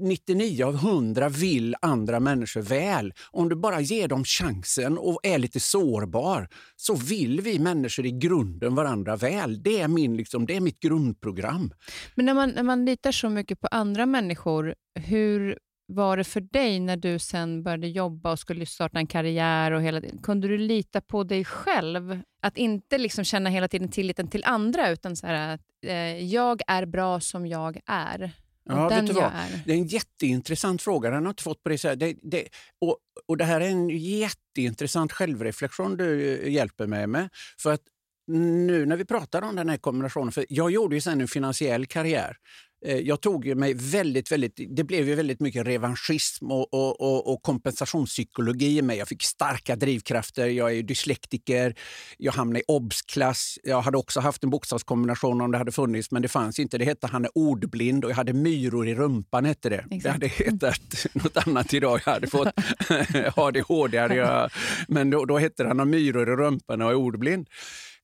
99 0.02 0.66
av 0.66 0.76
100 0.76 1.30
vill 1.30 1.76
andra 1.82 2.20
människor 2.20 2.62
väl. 2.62 3.14
Om 3.32 3.50
du 3.50 3.56
bara 3.56 3.82
ger 3.82 4.08
dem 4.08 4.24
chansen 4.24 4.98
och 4.98 5.20
är 5.24 5.38
lite 5.40 5.60
sårbar 5.60 6.48
så 6.76 6.96
vill 6.96 7.42
vi 7.42 7.60
människor 7.60 8.06
i 8.06 8.12
grunden 8.12 8.76
varandra 8.76 9.16
väl. 9.16 9.64
Det 9.64 9.80
är, 9.80 9.88
min, 9.88 10.18
liksom, 10.18 10.46
det 10.46 10.56
är 10.56 10.62
mitt 10.62 10.80
grundprogram. 10.80 11.74
Men 12.16 12.26
när 12.26 12.34
man, 12.34 12.50
när 12.50 12.64
man 12.64 12.86
litar 12.86 13.12
så 13.12 13.30
mycket 13.30 13.60
på 13.60 13.68
andra 13.72 14.06
människor, 14.06 14.76
hur 14.96 15.58
var 15.94 16.18
det 16.18 16.24
för 16.24 16.42
dig 16.42 16.80
när 16.80 16.98
du 16.98 17.20
sen 17.20 17.64
började 17.64 17.88
jobba 17.88 18.32
och 18.32 18.40
skulle 18.40 18.66
starta 18.66 19.00
en 19.00 19.08
karriär? 19.08 19.72
och 19.72 19.82
hela 19.82 20.02
Kunde 20.24 20.48
du 20.48 20.58
lita 20.58 21.02
på 21.02 21.24
dig 21.24 21.46
själv? 21.46 22.22
Att 22.42 22.58
inte 22.58 22.98
liksom 22.98 23.24
känna 23.24 23.50
hela 23.50 23.68
tiden 23.68 23.90
tilliten 23.90 24.28
till 24.28 24.44
andra, 24.46 24.90
utan 24.90 25.16
så 25.16 25.28
här, 25.28 25.54
att 25.54 25.62
eh, 25.86 26.26
jag 26.26 26.62
är 26.68 26.86
bra 26.86 27.20
som 27.20 27.48
jag 27.48 27.80
är. 27.86 28.32
Ja, 28.72 28.90
vet 28.90 29.08
du 29.08 29.14
vad? 29.14 29.32
Det 29.66 29.72
är 29.72 29.78
en 29.78 29.88
jätteintressant 29.88 30.82
fråga. 30.82 31.10
Den 31.10 31.26
har 31.26 31.30
inte 31.30 31.44
fått 31.44 31.64
på 31.64 31.70
det, 31.70 31.78
så 31.78 31.96
det, 31.96 32.16
det, 32.22 32.48
och, 32.82 32.98
och 33.28 33.38
det 33.38 33.46
här 33.46 33.62
är 33.62 33.70
en 33.70 33.90
jätteintressant 33.90 35.12
självreflektion 35.12 35.98
du 35.98 36.40
eh, 36.40 36.52
hjälper 36.52 36.88
mig 36.88 37.08
med. 37.08 37.30
För 37.60 37.74
att 37.74 37.82
nu 38.28 38.86
när 38.86 38.96
vi 38.96 39.06
pratar 39.06 39.42
om 39.42 39.56
den 39.56 39.70
här 39.70 39.78
kombinationen, 39.78 40.32
för 40.32 40.46
jag 40.50 40.72
gjorde 40.72 40.96
ju 40.96 41.02
sen 41.02 41.22
en 41.22 41.28
finansiell 41.28 41.86
karriär 41.86 42.38
jag 42.82 43.22
tog 43.22 43.56
mig 43.58 43.74
väldigt, 43.74 44.32
väldigt, 44.32 44.60
det 44.70 44.84
blev 44.84 45.08
ju 45.08 45.16
väldigt 45.16 45.40
mycket 45.40 45.68
revanschism 45.68 46.52
och, 46.52 46.74
och, 46.74 47.02
och, 47.02 47.34
och 47.34 47.42
kompensationspsykologi 47.44 48.78
i 48.78 48.82
mig. 48.82 48.98
Jag 48.98 49.08
fick 49.08 49.24
starka 49.24 49.76
drivkrafter, 49.76 50.48
jag 50.48 50.78
är 50.78 50.84
dyslektiker, 50.84 51.76
jag 52.18 52.32
hamnade 52.32 52.60
i 52.60 52.64
obs-klass. 52.68 53.58
Jag 53.64 53.82
hade 53.82 53.98
också 53.98 54.20
haft 54.20 54.44
en 54.44 54.50
bokstavskombination 54.50 55.42
om 55.42 55.52
det 55.52 55.58
hade 55.58 55.72
funnits, 55.72 56.12
men 56.12 56.22
det 56.22 56.28
fanns 56.28 56.60
inte. 56.60 56.78
Det 56.78 56.86
hette 56.86 57.08
han 57.08 57.26
är 57.26 57.32
ordblind 57.36 58.06
och 58.06 58.12
jag 58.12 58.16
hade 58.16 58.34
myror 58.34 58.88
i 58.88 58.96
rumpan. 58.96 59.46
Hette 59.46 59.70
det. 59.70 59.86
Exakt. 59.92 60.04
det 60.04 60.10
hade 60.10 60.28
hetat 60.28 61.06
något 61.14 61.48
annat 61.48 61.74
idag. 61.74 62.02
Jag 62.06 62.14
hade 62.14 62.28
fått 62.28 62.48
ADHD, 63.36 64.00
hade 64.00 64.16
jag, 64.16 64.52
men 64.88 65.10
då, 65.10 65.26
då 65.26 65.38
hette 65.38 65.68
han 65.68 65.90
myror 65.90 66.30
i 66.30 66.36
rumpan 66.36 66.82
och 66.82 66.92
är 66.92 66.96
ordblind. 66.96 67.48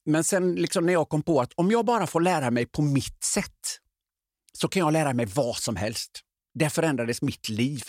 Men 0.05 0.23
sen 0.23 0.55
liksom 0.55 0.85
när 0.85 0.93
jag 0.93 1.09
kom 1.09 1.23
på 1.23 1.41
att 1.41 1.53
om 1.55 1.71
jag 1.71 1.85
bara 1.85 2.07
får 2.07 2.21
lära 2.21 2.51
mig 2.51 2.65
på 2.65 2.81
mitt 2.81 3.23
sätt 3.23 3.79
så 4.59 4.67
kan 4.67 4.79
jag 4.79 4.93
lära 4.93 5.13
mig 5.13 5.25
vad 5.25 5.55
som 5.55 5.75
helst. 5.75 6.21
Det 6.53 6.69
förändrades 6.69 7.21
mitt 7.21 7.49
liv. 7.49 7.83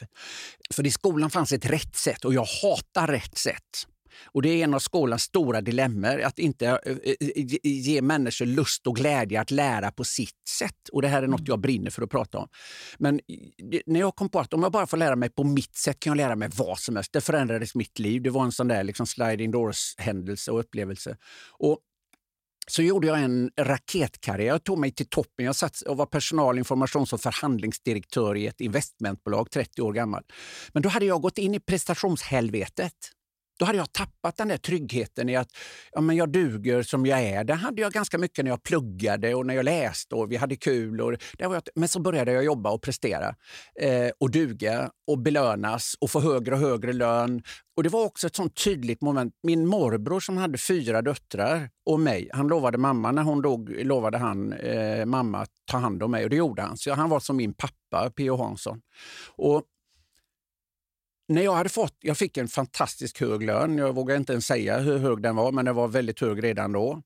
För 0.75 0.87
i 0.87 0.91
skolan 0.91 1.31
fanns 1.31 1.53
ett 1.53 1.67
rätt 1.67 1.97
sätt 1.97 2.25
och 2.25 2.35
jag 2.35 2.47
hatar 2.63 3.07
rätt 3.07 3.39
sätt. 3.39 3.87
Och 4.25 4.43
Det 4.43 4.49
är 4.49 4.65
en 4.65 4.75
av 4.75 4.79
skolans 4.79 5.23
stora 5.23 5.61
dilemmor, 5.61 6.21
att 6.21 6.39
inte 6.39 6.67
eh, 6.67 6.97
eh, 7.05 7.57
ge 7.63 8.03
människor 8.03 8.47
lust 8.47 8.87
och 8.87 8.97
glädje 8.97 9.41
att 9.41 9.51
lära 9.51 9.91
på 9.91 10.05
sitt 10.05 10.49
sätt. 10.49 10.89
Och 10.93 11.03
Det 11.03 11.09
här 11.09 11.23
är 11.23 11.27
något 11.27 11.41
mm. 11.41 11.47
jag 11.49 11.61
brinner 11.61 11.91
för 11.91 12.03
att 12.03 12.11
prata 12.11 12.39
om. 12.39 12.49
Men 12.99 13.21
när 13.87 14.01
jag 14.01 14.17
kom 14.17 14.29
på 14.29 14.41
att 14.41 14.55
om 14.55 14.63
jag 14.63 14.73
bara 14.73 14.87
får 14.87 14.97
lära 14.97 15.17
mig 15.17 15.31
på 15.31 15.45
mitt 15.45 15.77
sätt 15.77 16.01
kan 16.01 16.11
jag 16.11 16.17
lära 16.17 16.37
mig 16.37 16.49
vad 16.57 16.79
som 16.79 16.97
helst. 16.97 17.13
Det 17.13 17.21
förändrades 17.21 17.75
mitt 17.75 17.99
liv. 17.99 18.23
Det 18.23 18.31
var 18.31 18.45
en 18.45 18.53
sån 18.53 18.69
där 18.69 18.85
liksom 18.85 19.07
sliding 19.07 19.51
doors-händelse 19.51 20.51
och 20.51 20.61
upplevelse. 20.61 21.17
Och 21.59 21.79
så 22.71 22.83
gjorde 22.83 23.07
jag 23.07 23.21
en 23.23 23.51
raketkarriär. 23.61 24.47
Jag 24.49 24.65
tog 24.65 24.79
mig 24.79 24.91
till 24.91 25.09
toppen. 25.09 25.45
Jag 25.47 25.57
satt 25.57 25.81
och 25.81 25.97
var 25.97 26.07
personal, 26.07 26.59
informations 26.59 27.13
och 27.13 27.21
förhandlingsdirektör 27.21 28.37
i 28.37 28.47
ett 28.47 28.61
investmentbolag, 28.61 29.51
30 29.51 29.83
år 29.83 29.93
gammal. 29.93 30.23
Men 30.73 30.83
då 30.83 30.89
hade 30.89 31.07
jag 31.07 31.23
gått 31.23 31.39
in 31.39 31.55
i 31.55 31.61
prestationshelvetet. 31.61 32.93
Då 33.59 33.65
hade 33.65 33.79
jag 33.79 33.93
tappat 33.93 34.37
den 34.37 34.49
där 34.49 34.57
tryggheten 34.57 35.29
i 35.29 35.37
att 35.37 35.49
ja, 35.93 36.01
men 36.01 36.17
jag 36.17 36.33
duger 36.33 36.83
som 36.83 37.07
jag 37.07 37.21
är. 37.21 37.45
Det 37.45 37.55
hade 37.55 37.83
jag 37.83 37.93
ganska 37.93 38.19
mycket 38.19 38.45
när 38.45 38.53
jag 38.53 38.63
pluggade 38.63 39.35
och 39.35 39.47
när 39.47 39.55
jag 39.55 39.65
läste 39.65 40.15
och 40.15 40.33
vi 40.33 40.37
hade 40.37 40.57
kul. 40.57 41.01
Och 41.01 41.13
det 41.39 41.47
var 41.47 41.55
jag, 41.55 41.63
men 41.75 41.89
så 41.89 42.01
började 42.01 42.33
jag 42.33 42.45
jobba 42.45 42.71
och 42.71 42.83
prestera 42.83 43.35
eh, 43.81 44.11
och 44.21 44.31
duga 44.31 44.91
och 45.07 45.19
belönas 45.19 45.95
och 46.01 46.11
få 46.11 46.21
högre 46.21 46.55
och 46.55 46.61
högre 46.61 46.93
lön. 46.93 47.43
Och 47.77 47.83
Det 47.83 47.89
var 47.89 48.05
också 48.05 48.27
ett 48.27 48.37
sånt 48.37 48.65
tydligt 48.65 49.01
moment. 49.01 49.35
Min 49.43 49.67
morbror 49.67 50.21
som 50.21 50.37
hade 50.37 50.59
fyra 50.59 51.03
döttrar 51.03 51.71
och 51.87 52.01
mig, 52.01 52.29
han 52.33 52.49
lovade 52.49 52.79
mamma, 52.79 53.13
när 53.13 53.23
hon 53.23 53.43
dog, 53.43 53.71
lovade 53.71 54.19
han 54.19 54.53
eh, 54.53 55.05
mamma 55.05 55.39
att 55.39 55.51
ta 55.71 55.79
hand 55.79 56.03
om 56.03 56.11
mig 56.11 56.25
och 56.25 56.31
det 56.31 56.37
gjorde 56.37 56.63
han. 56.63 56.77
Så 56.77 56.95
han 56.95 57.11
var 57.11 57.21
som 57.21 57.37
min 57.37 57.55
pappa, 57.55 58.11
P.O. 58.17 58.37
Hansson. 58.37 58.81
Och 59.37 59.63
när 61.29 61.43
jag 61.43 61.55
hade 61.55 61.69
fått, 61.69 61.97
jag 62.01 62.19
fick 62.19 62.37
en 62.37 62.49
fantastiskt 62.49 63.19
hög 63.19 63.43
lön. 63.43 63.79
Jag 63.79 63.95
vågar 63.95 64.17
inte 64.17 64.33
ens 64.33 64.47
säga 64.47 64.79
hur 64.79 64.99
hög 64.99 65.23
den 65.23 65.37
var, 65.37 65.53
men 65.53 65.65
den 65.65 65.75
var 65.75 65.89
väldigt 65.89 66.21
hög 66.21 66.45
redan 66.45 66.73
då. 66.73 67.03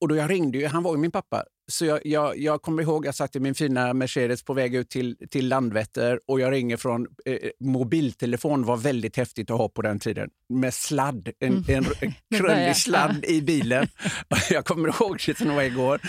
och 0.00 0.08
då 0.08 0.16
jag 0.16 0.30
ringde 0.30 0.58
ju, 0.58 0.66
han 0.66 0.82
var 0.82 0.92
ju 0.92 0.98
min 0.98 1.10
pappa, 1.10 1.44
så 1.70 1.84
jag, 1.84 2.06
jag, 2.06 2.38
jag 2.38 2.62
kommer 2.62 2.82
ihåg 2.82 3.06
jag 3.06 3.14
satt 3.14 3.36
i 3.36 3.40
min 3.40 3.54
fina 3.54 3.94
Mercedes 3.94 4.42
på 4.42 4.54
väg 4.54 4.74
ut 4.74 4.90
till, 4.90 5.16
till 5.30 5.48
Landvetter 5.48 6.20
och 6.26 6.40
jag 6.40 6.52
ringer 6.52 6.76
från 6.76 7.06
eh, 7.24 7.50
mobiltelefon 7.60 8.64
var 8.64 8.76
väldigt 8.76 9.16
häftigt 9.16 9.50
att 9.50 9.58
ha 9.58 9.68
på 9.68 9.82
den 9.82 9.98
tiden. 9.98 10.30
Med 10.48 10.74
sladd, 10.74 11.28
en, 11.38 11.52
mm. 11.52 11.64
en, 11.68 11.84
en 12.30 12.38
krullig 12.38 12.76
sladd 12.76 13.24
i 13.24 13.42
bilen. 13.42 13.88
jag 14.50 14.64
kommer 14.64 14.88
ihåg 14.88 15.22
det 15.26 15.38
som 15.38 15.48
det 15.48 15.54
var 15.54 15.62
igår. 15.62 16.00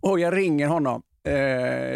Och 0.00 0.20
jag 0.20 0.36
ringer 0.36 0.68
honom, 0.68 1.02
eh, 1.26 1.32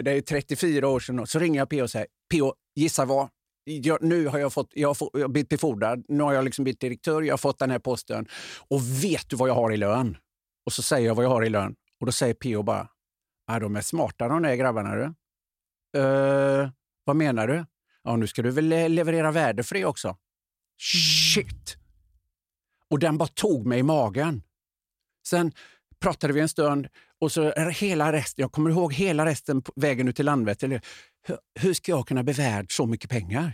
det 0.03 0.11
är 0.11 0.20
34 0.20 0.88
år 0.88 1.01
sedan, 1.01 1.27
så 1.27 1.38
ringer 1.38 1.61
jag 1.61 1.68
P.O. 1.68 1.83
och 1.83 1.90
säger 1.90 2.07
P.O. 2.31 2.55
gissa 2.77 3.05
vad? 3.05 3.29
Jag, 3.68 4.02
nu 4.02 4.26
har 4.26 4.38
jag, 4.38 4.52
fått, 4.52 4.70
jag 4.74 4.88
har, 4.88 5.11
jag 5.12 5.20
har 5.20 5.28
blivit 5.28 5.48
befordrad, 5.48 6.04
nu 6.09 6.22
har 6.22 6.33
jag 6.33 6.44
liksom 6.44 6.64
blivit 6.64 6.81
direktör, 6.81 7.22
jag 7.22 7.33
har 7.33 7.38
fått 7.38 7.59
den 7.59 7.70
här 7.70 7.78
posten. 7.78 8.28
Och 8.68 8.81
vet 9.04 9.28
du 9.28 9.37
vad 9.37 9.48
jag 9.48 9.54
har 9.54 9.72
i 9.72 9.76
lön? 9.76 10.16
Och 10.66 10.72
så 10.72 10.83
säger 10.83 11.07
jag 11.07 11.14
vad 11.14 11.24
jag 11.24 11.31
har 11.31 11.44
i 11.44 11.48
lön. 11.48 11.74
Och 12.00 12.07
då 12.07 12.12
säger 12.12 12.35
P.O. 12.35 12.62
bara, 12.62 12.88
ah, 13.46 13.59
de 13.59 13.76
är 13.76 13.81
smarta 13.81 14.28
de 14.28 14.42
där 14.42 14.54
grabbarna 14.54 14.94
du. 14.94 15.14
Uh, 16.00 16.70
vad 17.04 17.16
menar 17.16 17.46
du? 17.46 17.64
Ja, 18.04 18.16
nu 18.16 18.26
ska 18.26 18.42
du 18.42 18.50
väl 18.50 18.68
leverera 18.68 19.31
värde 19.31 19.62
för 19.62 19.74
det 19.74 19.85
också? 19.85 20.16
Shit! 21.35 21.76
Och 22.90 22.98
den 22.98 23.18
bara 23.18 23.28
tog 23.28 23.66
mig 23.66 23.78
i 23.78 23.83
magen. 23.83 24.42
Sen 25.28 25.52
pratade 26.00 26.33
vi 26.33 26.40
en 26.40 26.48
stund 26.48 26.88
och 27.20 27.33
så 27.33 27.50
hela 27.70 28.12
resten, 28.12 28.42
jag 28.42 28.52
kommer 28.52 28.70
ihåg 28.70 28.92
hela 28.92 29.26
resten 29.26 29.62
på 29.62 29.72
vägen 29.76 30.09
ut 30.09 30.16
till 30.16 30.24
Landvetter. 30.24 30.81
Hur 31.61 31.75
ska 31.75 31.93
jag 31.93 32.09
kunna 32.09 32.23
bli 32.23 32.33
värd 32.33 32.67
så 32.73 32.87
mycket 32.87 33.11
pengar? 33.11 33.53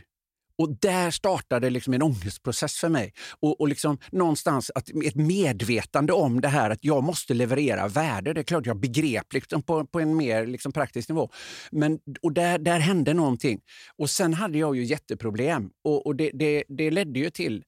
Och 0.58 0.76
där 0.80 1.10
startade 1.10 1.70
liksom 1.70 1.94
en 1.94 2.02
ångestprocess 2.02 2.78
för 2.78 2.88
mig. 2.88 3.12
Och, 3.40 3.60
och 3.60 3.68
liksom 3.68 3.98
någonstans 4.12 4.70
att, 4.74 4.88
ett 5.04 5.14
medvetande 5.14 6.12
om 6.12 6.40
det 6.40 6.48
här 6.48 6.70
att 6.70 6.84
jag 6.84 7.04
måste 7.04 7.34
leverera 7.34 7.88
värde. 7.88 8.32
Det 8.32 8.40
är 8.40 8.44
klart 8.44 8.66
jag 8.66 8.80
begrep 8.80 9.32
liksom 9.32 9.62
på, 9.62 9.86
på 9.86 10.00
en 10.00 10.16
mer 10.16 10.46
liksom 10.46 10.72
praktisk 10.72 11.08
nivå. 11.08 11.30
Men, 11.70 11.98
och 12.22 12.32
där, 12.32 12.58
där 12.58 12.78
hände 12.78 13.14
någonting. 13.14 13.60
Och 13.98 14.10
sen 14.10 14.34
hade 14.34 14.58
jag 14.58 14.76
ju 14.76 14.84
jätteproblem. 14.84 15.70
Och, 15.84 16.06
och 16.06 16.16
det, 16.16 16.30
det, 16.34 16.64
det 16.68 16.90
ledde 16.90 17.18
ju 17.18 17.30
till 17.30 17.64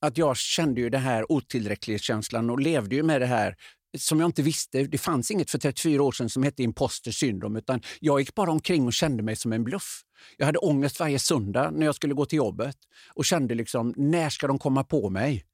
att 0.00 0.18
jag 0.18 0.36
kände 0.36 0.80
ju 0.80 0.90
den 0.90 1.02
här 1.02 1.32
otillräcklighetskänslan 1.32 2.50
och 2.50 2.60
levde 2.60 2.94
ju 2.96 3.02
med 3.02 3.20
det 3.20 3.26
här 3.26 3.56
som 3.98 4.20
jag 4.20 4.28
inte 4.28 4.42
visste. 4.42 4.82
Det 4.82 4.98
fanns 4.98 5.30
inget 5.30 5.50
för 5.50 5.58
34 5.58 6.02
år 6.02 6.12
sedan 6.12 6.28
som 6.28 6.42
hette 6.42 6.62
imposter 6.62 7.10
syndrom. 7.10 7.56
Utan 7.56 7.80
jag 8.00 8.20
gick 8.20 8.34
bara 8.34 8.50
omkring 8.50 8.86
och 8.86 8.92
kände 8.92 9.22
mig 9.22 9.36
som 9.36 9.52
en 9.52 9.64
bluff. 9.64 10.02
Jag 10.36 10.46
hade 10.46 10.58
ångest 10.58 11.00
varje 11.00 11.18
söndag 11.18 11.70
när 11.70 11.86
jag 11.86 11.94
skulle 11.94 12.14
gå 12.14 12.26
till 12.26 12.36
jobbet 12.36 12.76
och 13.14 13.24
kände 13.24 13.54
liksom, 13.54 13.94
när 13.96 14.30
ska 14.30 14.46
de 14.46 14.58
komma 14.58 14.84
på 14.84 15.10
mig? 15.10 15.44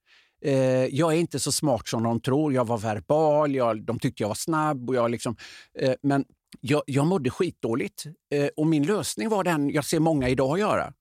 Eh, 0.45 0.85
jag 0.85 1.13
är 1.13 1.17
inte 1.17 1.39
så 1.39 1.51
smart 1.51 1.87
som 1.87 2.03
de 2.03 2.19
tror. 2.19 2.53
Jag 2.53 2.65
var 2.65 2.77
verbal, 2.77 3.55
jag, 3.55 3.85
de 3.85 3.99
tyckte 3.99 4.23
jag 4.23 4.27
var 4.27 4.35
snabb. 4.35 4.89
Och 4.89 4.95
jag 4.95 5.11
liksom, 5.11 5.35
eh, 5.79 5.93
men 6.01 6.25
jag, 6.61 6.83
jag 6.85 7.07
mådde 7.07 7.29
skitdåligt. 7.29 8.05
Eh, 8.33 8.47
och 8.57 8.67
min 8.67 8.83
lösning 8.83 9.29
var 9.29 9.43
den 9.43 9.69
jag 9.69 9.85
ser 9.85 9.99
många 9.99 10.29
idag 10.29 10.59
göra. 10.59 10.93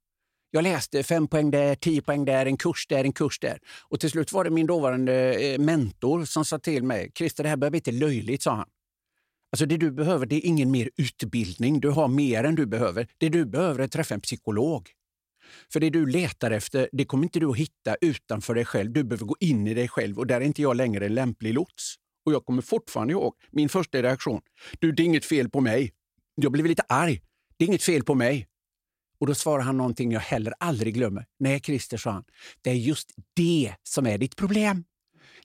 Jag 0.51 0.63
läste 0.63 1.03
fem 1.03 1.29
poäng 1.29 1.51
där, 1.51 1.75
tio 1.75 2.03
poäng 2.03 2.25
där, 2.25 2.47
en 2.47 2.57
kurs 2.57 2.87
där, 2.87 3.05
en 3.05 3.13
kurs 3.13 3.39
där. 3.39 3.59
Och 3.89 4.01
till 4.01 4.11
slut 4.11 4.33
var 4.33 4.45
det 4.45 4.51
min 4.51 4.67
dåvarande 4.67 5.35
eh, 5.35 5.59
mentor 5.59 6.25
som 6.25 6.45
sa 6.45 6.59
till 6.59 6.83
mig, 6.83 7.13
Christer 7.15 7.43
det 7.43 7.49
här 7.49 7.57
börjar 7.57 7.71
bli 7.71 7.79
lite 7.79 7.93
löjligt, 7.93 8.43
sa 8.43 8.55
han. 8.55 8.69
Alltså 9.53 9.67
det 9.67 9.77
du 9.77 9.91
behöver 9.91 10.27
det 10.27 10.37
är 10.37 10.47
ingen 10.47 10.71
mer 10.71 10.91
utbildning, 10.97 11.81
du 11.81 11.89
har 11.89 12.09
mer 12.09 12.45
än 12.45 12.55
du 12.55 12.67
behöver. 12.67 13.09
Det 13.19 13.29
du 13.29 13.45
behöver 13.45 13.81
är 13.81 13.85
att 13.85 13.93
träffa 13.93 14.15
en 14.15 14.21
psykolog. 14.21 14.91
För 15.73 15.81
det 15.81 15.91
du 15.91 16.07
letar 16.07 16.51
efter, 16.51 16.89
det 16.93 17.05
kommer 17.05 17.25
inte 17.25 17.41
du 17.41 17.47
att 17.47 17.57
hitta 17.57 17.97
utanför 18.01 18.55
dig 18.55 18.65
själv. 18.65 18.93
Du 18.93 19.05
behöver 19.05 19.27
gå 19.27 19.37
in 19.41 19.67
i 19.67 19.75
dig 19.75 19.89
själv 19.89 20.19
och 20.19 20.27
där 20.27 20.41
är 20.41 20.45
inte 20.45 20.63
jag 20.63 20.77
längre 20.77 21.07
en 21.07 21.15
lämplig 21.15 21.55
lots. 21.55 21.95
Och 22.27 22.33
jag 22.33 22.45
kommer 22.45 22.63
fortfarande 22.63 23.13
ihåg 23.13 23.35
min 23.51 23.69
första 23.69 24.03
reaktion. 24.03 24.41
Du, 24.79 24.93
det 24.93 25.03
är 25.03 25.05
inget 25.05 25.25
fel 25.25 25.49
på 25.49 25.61
mig. 25.61 25.93
Jag 26.35 26.53
blev 26.53 26.67
lite 26.67 26.83
arg. 26.89 27.21
Det 27.57 27.65
är 27.65 27.69
inget 27.69 27.83
fel 27.83 28.05
på 28.05 28.15
mig. 28.15 28.47
Och 29.21 29.27
då 29.27 29.35
svarar 29.35 29.63
han 29.63 29.77
någonting 29.77 30.13
jag 30.13 30.21
heller 30.21 30.55
aldrig 30.61 30.95
glömmer. 30.95 31.27
Nej, 31.39 31.61
Christer, 31.61 31.97
sa 31.97 32.11
han. 32.11 32.25
Det 32.63 32.71
är 32.71 32.75
just 32.75 33.11
det 33.35 33.75
som 33.83 34.07
är 34.07 34.19
ditt 34.19 34.37
problem. 34.37 34.85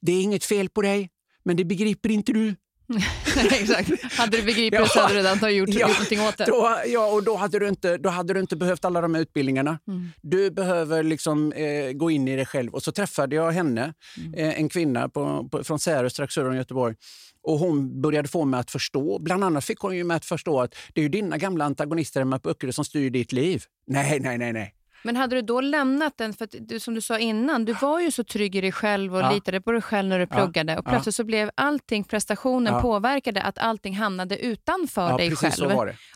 Det 0.02 0.12
är 0.12 0.24
inget 0.24 0.46
fel 0.46 0.70
på 0.70 0.82
dig, 0.82 1.10
men 1.46 1.58
det 1.58 1.66
begriper 1.66 2.10
inte 2.10 2.34
du. 2.34 2.56
Exakt. 3.52 4.14
Hade 4.18 4.38
du 4.38 4.44
begripit 4.44 4.80
ja, 4.80 4.86
så 4.86 5.00
hade 5.00 5.14
du 5.14 5.20
redan 5.20 5.56
gjort, 5.56 5.70
ja, 5.72 5.88
någonting 5.88 6.22
åt 6.22 6.38
det. 6.38 6.46
Då, 6.46 6.80
ja, 6.86 7.12
och 7.12 7.24
då 7.24 7.36
hade, 7.36 7.60
du 7.60 7.68
inte, 7.68 7.98
då 7.98 8.10
hade 8.10 8.34
du 8.34 8.40
inte 8.40 8.56
behövt 8.56 8.86
alla 8.86 9.02
de 9.02 9.16
här 9.16 9.22
utbildningarna. 9.22 9.80
Mm. 9.88 10.10
Du 10.22 10.52
behöver 10.52 11.04
liksom, 11.04 11.52
eh, 11.52 11.92
gå 11.92 12.12
in 12.12 12.28
i 12.28 12.36
dig 12.36 12.46
själv. 12.46 12.74
Och 12.74 12.84
så 12.84 12.92
träffade 12.92 13.36
jag 13.36 13.52
henne, 13.52 13.94
mm. 14.18 14.34
eh, 14.34 14.60
en 14.60 14.70
kvinna 14.70 15.10
på, 15.10 15.50
på, 15.52 15.64
från 15.64 15.80
Särö 15.80 16.10
strax 16.10 16.34
söder 16.34 16.50
om 16.50 16.56
Göteborg. 16.56 16.96
Och 17.44 17.60
hon 17.60 18.02
började 18.02 18.28
få 18.28 18.46
mig 18.46 18.60
att 18.60 18.72
förstå. 18.72 19.20
Bland 19.20 19.44
annat 19.44 19.66
fick 19.66 19.80
hon 19.80 19.98
ju 19.98 20.04
mig 20.04 20.18
att 20.18 20.26
förstå 20.26 20.62
att 20.62 20.76
det 20.94 21.02
är 21.02 21.10
dina 21.10 21.38
gamla 21.38 21.66
antagonister 21.66 22.22
hemma 22.22 22.40
på 22.40 22.50
Öckerö 22.50 22.72
som 22.72 22.86
styr 22.86 23.10
ditt 23.10 23.32
liv. 23.32 23.64
Nej, 23.88 24.20
nej, 24.20 24.38
nej, 24.38 24.54
nej. 24.54 24.76
Men 25.04 25.16
hade 25.16 25.36
du 25.36 25.42
då 25.42 25.62
lämnat 25.62 26.18
den, 26.18 26.34
för 26.34 26.48
du, 26.52 26.80
som 26.80 26.94
du 26.94 27.02
sa 27.02 27.20
innan, 27.20 27.66
du 27.66 27.74
var 27.74 28.00
ju 28.00 28.12
så 28.12 28.24
trygg 28.24 28.56
i 28.56 28.62
dig 28.62 28.72
själv 28.72 29.16
och 29.16 29.22
ja. 29.22 29.32
litade 29.32 29.62
på 29.62 29.72
dig 29.72 29.82
själv 29.82 30.10
när 30.10 30.20
du 30.20 30.28
pluggade 30.28 30.78
och 30.78 30.86
plötsligt 30.86 31.16
så 31.16 31.24
blev 31.24 31.52
allting, 31.56 32.04
prestationen 32.04 32.82
påverkade 32.82 33.42
att 33.42 33.58
allting 33.58 33.96
hamnade 33.96 34.38
utanför 34.38 35.18
dig 35.18 35.36
själv. 35.36 35.72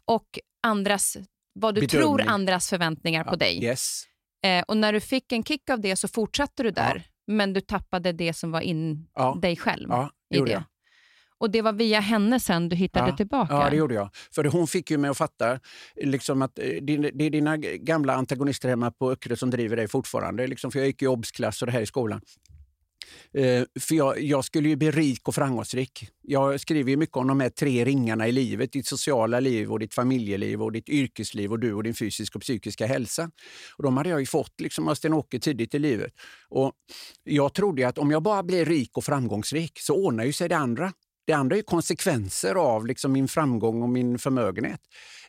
Och 0.06 0.40
andras, 0.64 1.18
vad 1.54 1.76
du 1.76 1.82
Bedömning. 1.82 2.08
tror 2.08 2.22
andras 2.22 2.70
förväntningar 2.70 3.24
på 3.24 3.36
dig. 3.36 3.64
Yes. 3.64 4.04
Eh, 4.44 4.64
och 4.68 4.78
när 4.78 4.94
du 4.94 5.00
fick 5.00 5.32
en 5.32 5.44
kick 5.44 5.70
av 5.70 5.80
det 5.80 5.96
så 5.96 6.08
fortsatte 6.08 6.64
du 6.64 6.72
där, 6.72 7.04
men 7.28 7.54
du 7.54 7.62
tappade 7.62 8.12
det 8.12 8.34
som 8.34 8.52
var 8.52 8.62
in 8.62 9.08
dig 9.42 9.56
själv 9.56 9.90
i 10.34 10.40
det. 10.40 10.64
Och 11.40 11.52
det 11.52 11.62
var 11.62 11.74
via 11.74 12.00
henne 12.00 12.40
sen 12.40 12.70
du 12.70 12.76
hittade 12.76 13.10
ja, 13.10 13.18
tillbaka? 13.18 13.54
Ja, 13.54 13.70
det 13.70 13.76
gjorde 13.76 13.94
jag. 13.94 14.10
För 14.36 14.44
hon 14.44 14.68
fick 14.68 14.92
ju 14.92 14.98
mig 14.98 15.10
att 15.10 15.18
fatta 15.18 15.60
liksom 15.96 16.42
att 16.42 16.60
eh, 16.60 16.66
det 16.84 17.26
är 17.26 17.30
dina 17.30 17.58
gamla 17.58 18.14
antagonister 18.14 18.70
hemma 18.70 18.92
på 18.92 19.12
Öckerö 19.12 19.36
som 19.36 19.50
driver 19.50 19.76
dig 19.76 19.88
fortfarande. 19.88 20.48
Liksom, 20.48 20.72
för 20.72 20.80
jag 20.80 20.88
gick 20.88 21.02
i 21.02 21.08
obsklass 21.08 21.62
och 21.62 21.66
det 21.66 21.72
här 21.72 21.82
i 21.82 21.86
skolan. 21.86 22.22
Uh, 23.38 23.64
för 23.80 23.96
jag, 23.96 24.22
jag, 24.22 24.46
skulle 24.46 24.70
ju 24.70 24.76
bli 24.76 24.92
rik 24.92 25.28
och 25.28 25.36
framgångsrik. 25.36 26.10
Jag 26.22 26.60
skriver 26.60 26.92
ju 26.92 26.98
mycket 26.98 27.18
om 27.18 27.28
de 27.28 27.40
här 27.40 27.50
tre 27.50 27.86
ringarna 27.86 28.28
i 28.28 28.32
livet. 28.32 28.72
Ditt 28.72 28.88
sociala 28.88 29.40
liv, 29.40 29.72
och 29.72 29.80
ditt 29.80 29.94
familjeliv, 29.94 30.64
och 30.64 30.72
ditt 30.72 30.90
yrkesliv 30.90 31.52
och 31.52 31.60
du 31.60 31.74
och 31.74 31.84
din 31.84 31.94
fysiska 31.94 32.38
och 32.38 32.42
psykiska 32.42 32.88
hälsa. 32.88 33.32
Och 33.78 33.84
de 33.84 33.98
hade 33.98 34.10
jag 34.10 34.20
ju 34.20 34.26
fått 34.26 34.62
liksom 34.62 34.88
av 34.88 34.96
Sten-Åke 34.96 35.40
tidigt 35.40 35.76
i 35.76 35.80
livet. 35.80 36.14
Och 36.50 36.74
jag 37.24 37.54
trodde 37.54 37.88
att 37.88 37.98
om 37.98 38.12
jag 38.12 38.24
bara 38.24 38.44
blir 38.44 38.66
rik 38.66 38.98
och 38.98 39.04
framgångsrik 39.04 39.80
så 39.80 40.06
ordnar 40.06 40.24
ju 40.24 40.34
sig 40.34 40.50
det 40.50 40.58
andra. 40.58 40.94
Det 41.28 41.34
andra 41.34 41.58
är 41.58 41.62
konsekvenser 41.62 42.56
av 42.56 42.88
liksom 42.88 43.12
min 43.12 43.28
framgång 43.28 43.82
och 43.82 43.90
min 43.90 44.20
förmögenhet. 44.20 44.82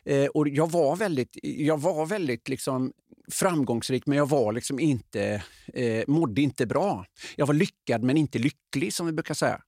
Eh, 0.05 0.25
och 0.25 0.47
jag 0.47 0.71
var 0.71 0.95
väldigt, 0.95 1.37
jag 1.43 1.81
var 1.81 2.05
väldigt 2.05 2.49
liksom 2.49 2.91
framgångsrik, 3.31 4.05
men 4.05 4.17
jag 4.17 4.29
var 4.29 4.53
liksom 4.53 4.79
inte, 4.79 5.43
eh, 5.73 6.03
mådde 6.07 6.41
inte 6.41 6.65
bra. 6.65 7.05
Jag 7.35 7.45
var 7.45 7.53
lyckad, 7.53 8.03
men 8.03 8.17
inte 8.17 8.39
lycklig, 8.39 8.93
som 8.93 9.05
vi 9.05 9.11
brukar 9.11 9.33
säga. 9.33 9.61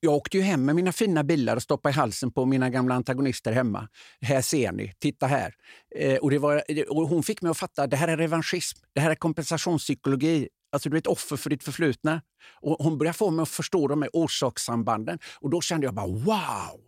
Jag 0.00 0.14
åkte 0.14 0.36
ju 0.36 0.42
hem 0.42 0.64
med 0.64 0.76
mina 0.76 0.92
fina 0.92 1.24
bilar 1.24 1.56
och 1.56 1.62
stoppade 1.62 1.92
i 1.92 1.96
halsen 1.96 2.30
på 2.30 2.46
mina 2.46 2.70
gamla 2.70 2.94
antagonister 2.94 3.52
hemma. 3.52 3.88
Här 4.20 4.40
ser 4.40 4.72
ni, 4.72 4.92
titta 4.98 5.26
här. 5.26 5.54
Eh, 5.96 6.16
och, 6.16 6.30
det 6.30 6.38
var, 6.38 6.64
eh, 6.68 6.82
och 6.82 7.08
hon 7.08 7.22
fick 7.22 7.42
mig 7.42 7.50
att 7.50 7.58
fatta 7.58 7.82
att 7.82 7.90
det 7.90 7.96
här 7.96 8.08
är 8.08 8.16
revanschism, 8.16 8.78
det 8.94 9.00
här 9.00 9.10
är 9.10 9.14
kompensationspsykologi. 9.14 10.48
Alltså 10.72 10.88
du 10.88 10.96
är 10.96 10.98
ett 10.98 11.06
offer 11.06 11.36
för 11.36 11.50
ditt 11.50 11.64
förflutna. 11.64 12.22
Och 12.60 12.76
hon 12.78 12.98
började 12.98 13.18
få 13.18 13.30
mig 13.30 13.42
att 13.42 13.48
förstå 13.48 13.88
de 13.88 14.02
här 14.02 14.10
orsakssambanden. 14.12 15.18
Och 15.40 15.50
då 15.50 15.60
kände 15.60 15.86
jag 15.86 15.94
bara 15.94 16.06
wow! 16.06 16.87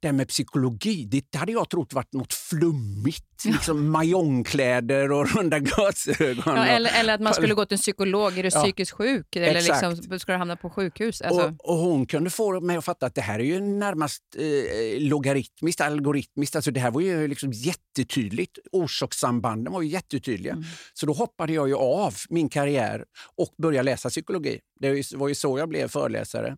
Det 0.00 0.08
här 0.08 0.12
med 0.12 0.28
psykologi, 0.28 1.04
det 1.04 1.38
hade 1.38 1.52
jag 1.52 1.70
trott 1.70 1.92
varit 1.92 2.12
något 2.12 2.34
flummigt. 2.34 3.24
Liksom 3.44 3.90
majongkläder 3.90 5.12
och 5.12 5.36
runda 5.36 5.58
glasögon. 5.58 6.56
Ja, 6.56 6.66
eller, 6.66 7.00
eller 7.00 7.14
att 7.14 7.20
man 7.20 7.34
skulle 7.34 7.54
gå 7.54 7.64
till 7.64 7.74
en 7.74 7.78
psykolog. 7.78 8.38
Är 8.38 8.42
du 8.42 8.48
ja, 8.52 8.62
psykiskt 8.62 8.92
sjuk? 8.92 9.36
Eller 9.36 9.62
liksom, 9.62 10.18
ska 10.18 10.32
du 10.32 10.38
hamna 10.38 10.56
på 10.56 10.70
sjukhus? 10.70 11.22
Alltså. 11.22 11.54
Och, 11.58 11.70
och, 11.70 11.76
hon 11.76 12.06
kunde 12.06 12.30
få 12.30 12.60
mig 12.60 12.76
att 12.76 12.84
fatta 12.84 13.06
att 13.06 13.14
det 13.14 13.20
här 13.20 13.38
är 13.38 13.44
ju 13.44 13.60
närmast 13.60 14.22
eh, 14.36 15.00
logaritmiskt, 15.00 15.80
algoritmiskt. 15.80 16.56
Alltså 16.56 16.70
det 16.70 16.80
här 16.80 16.90
var 16.90 17.00
ju 17.00 17.28
liksom 17.28 17.52
jättetydligt. 17.52 18.58
Orsakssambanden 18.72 19.72
var 19.72 19.82
ju 19.82 19.88
jättetydliga. 19.88 20.52
Mm. 20.52 20.64
Så 20.94 21.06
då 21.06 21.12
hoppade 21.12 21.52
jag 21.52 21.68
ju 21.68 21.74
av 21.74 22.14
min 22.28 22.48
karriär 22.48 23.04
och 23.36 23.54
började 23.62 23.82
läsa 23.82 24.08
psykologi. 24.08 24.60
Det 24.80 25.16
var 25.16 25.28
ju 25.28 25.34
så 25.34 25.58
jag 25.58 25.68
blev 25.68 25.88
föreläsare. 25.88 26.56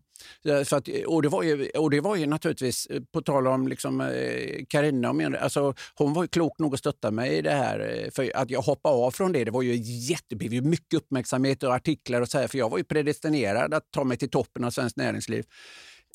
Att, 0.71 0.87
och, 1.07 1.21
det 1.21 1.29
var 1.29 1.43
ju, 1.43 1.69
och 1.69 1.89
det 1.89 2.01
var 2.01 2.15
ju 2.15 2.25
naturligtvis, 2.25 2.85
eh, 2.85 3.01
på 3.13 3.21
tal 3.31 3.47
om 3.47 3.67
liksom, 3.67 4.01
eh, 4.01 4.65
Carina, 4.69 5.09
och 5.09 5.21
eh, 5.21 5.43
alltså, 5.43 5.73
hon 5.95 6.13
var 6.13 6.23
ju 6.23 6.27
klok 6.27 6.59
nog 6.59 6.73
att 6.73 6.79
stötta 6.79 7.11
mig 7.11 7.37
i 7.37 7.41
det 7.41 7.51
här. 7.51 7.79
Eh, 7.79 8.11
för 8.11 8.31
att 8.35 8.49
jag 8.49 8.61
hoppade 8.61 8.95
av 8.95 9.11
från 9.11 9.31
det, 9.31 9.43
det 9.43 9.51
var 9.51 9.61
ju 9.61 9.75
jätte, 9.83 10.35
mycket 10.61 10.93
uppmärksamhet 10.93 11.63
och 11.63 11.73
artiklar 11.73 12.21
och 12.21 12.29
så 12.29 12.39
här, 12.39 12.47
för 12.47 12.57
jag 12.57 12.69
var 12.69 12.77
ju 12.77 12.83
predestinerad 12.83 13.73
att 13.73 13.91
ta 13.91 14.03
mig 14.03 14.17
till 14.17 14.29
toppen 14.29 14.63
av 14.63 14.71
svenskt 14.71 14.97
näringsliv. 14.97 15.45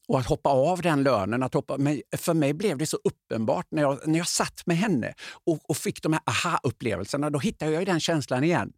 Och 0.08 0.18
att 0.18 0.26
hoppa 0.26 0.50
av 0.50 0.82
den 0.82 1.02
lönen, 1.02 1.42
att 1.42 1.54
hoppa, 1.54 1.78
men 1.78 2.02
för 2.16 2.34
mig 2.34 2.54
blev 2.54 2.78
det 2.78 2.86
så 2.86 2.98
uppenbart 3.04 3.66
när 3.70 3.82
jag, 3.82 4.08
när 4.08 4.18
jag 4.18 4.28
satt 4.28 4.62
med 4.66 4.76
henne 4.76 5.14
och, 5.46 5.70
och 5.70 5.76
fick 5.76 6.02
de 6.02 6.12
här 6.12 6.22
aha-upplevelserna. 6.26 7.30
Då 7.30 7.38
hittade 7.38 7.72
jag 7.72 7.86
den 7.86 8.00
känslan 8.00 8.44
igen 8.44 8.72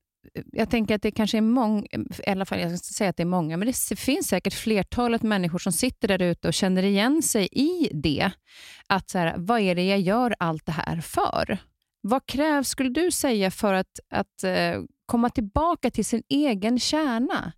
jag 0.52 0.70
tänker 0.70 0.94
att 0.94 1.02
det 1.02 1.10
kanske 1.10 1.36
är 1.36 1.42
många, 1.42 1.86
i 2.26 2.30
alla 2.30 2.44
fall 2.44 2.60
jag 2.60 2.78
ska 2.78 2.92
säga 2.92 3.10
att 3.10 3.16
det 3.16 3.22
är 3.22 3.24
många, 3.24 3.56
men 3.56 3.68
det 3.68 3.98
finns 3.98 4.28
säkert 4.28 4.54
flertalet 4.54 5.22
människor 5.22 5.58
som 5.58 5.72
sitter 5.72 6.08
där 6.08 6.22
ute 6.22 6.48
och 6.48 6.54
känner 6.54 6.82
igen 6.82 7.22
sig 7.22 7.48
i 7.52 7.90
det. 7.92 8.30
Att 8.86 9.10
så 9.10 9.18
här, 9.18 9.34
vad 9.36 9.60
är 9.60 9.74
det 9.74 9.86
jag 9.86 10.00
gör 10.00 10.34
allt 10.38 10.66
det 10.66 10.72
här 10.72 11.00
för? 11.00 11.58
Vad 12.00 12.26
krävs, 12.26 12.68
skulle 12.68 12.90
du 12.90 13.10
säga, 13.10 13.50
för 13.50 13.74
att, 13.74 14.00
att 14.10 14.44
uh, 14.44 14.84
komma 15.06 15.30
tillbaka 15.30 15.90
till 15.90 16.04
sin 16.04 16.22
egen 16.28 16.78
kärna? 16.78 17.52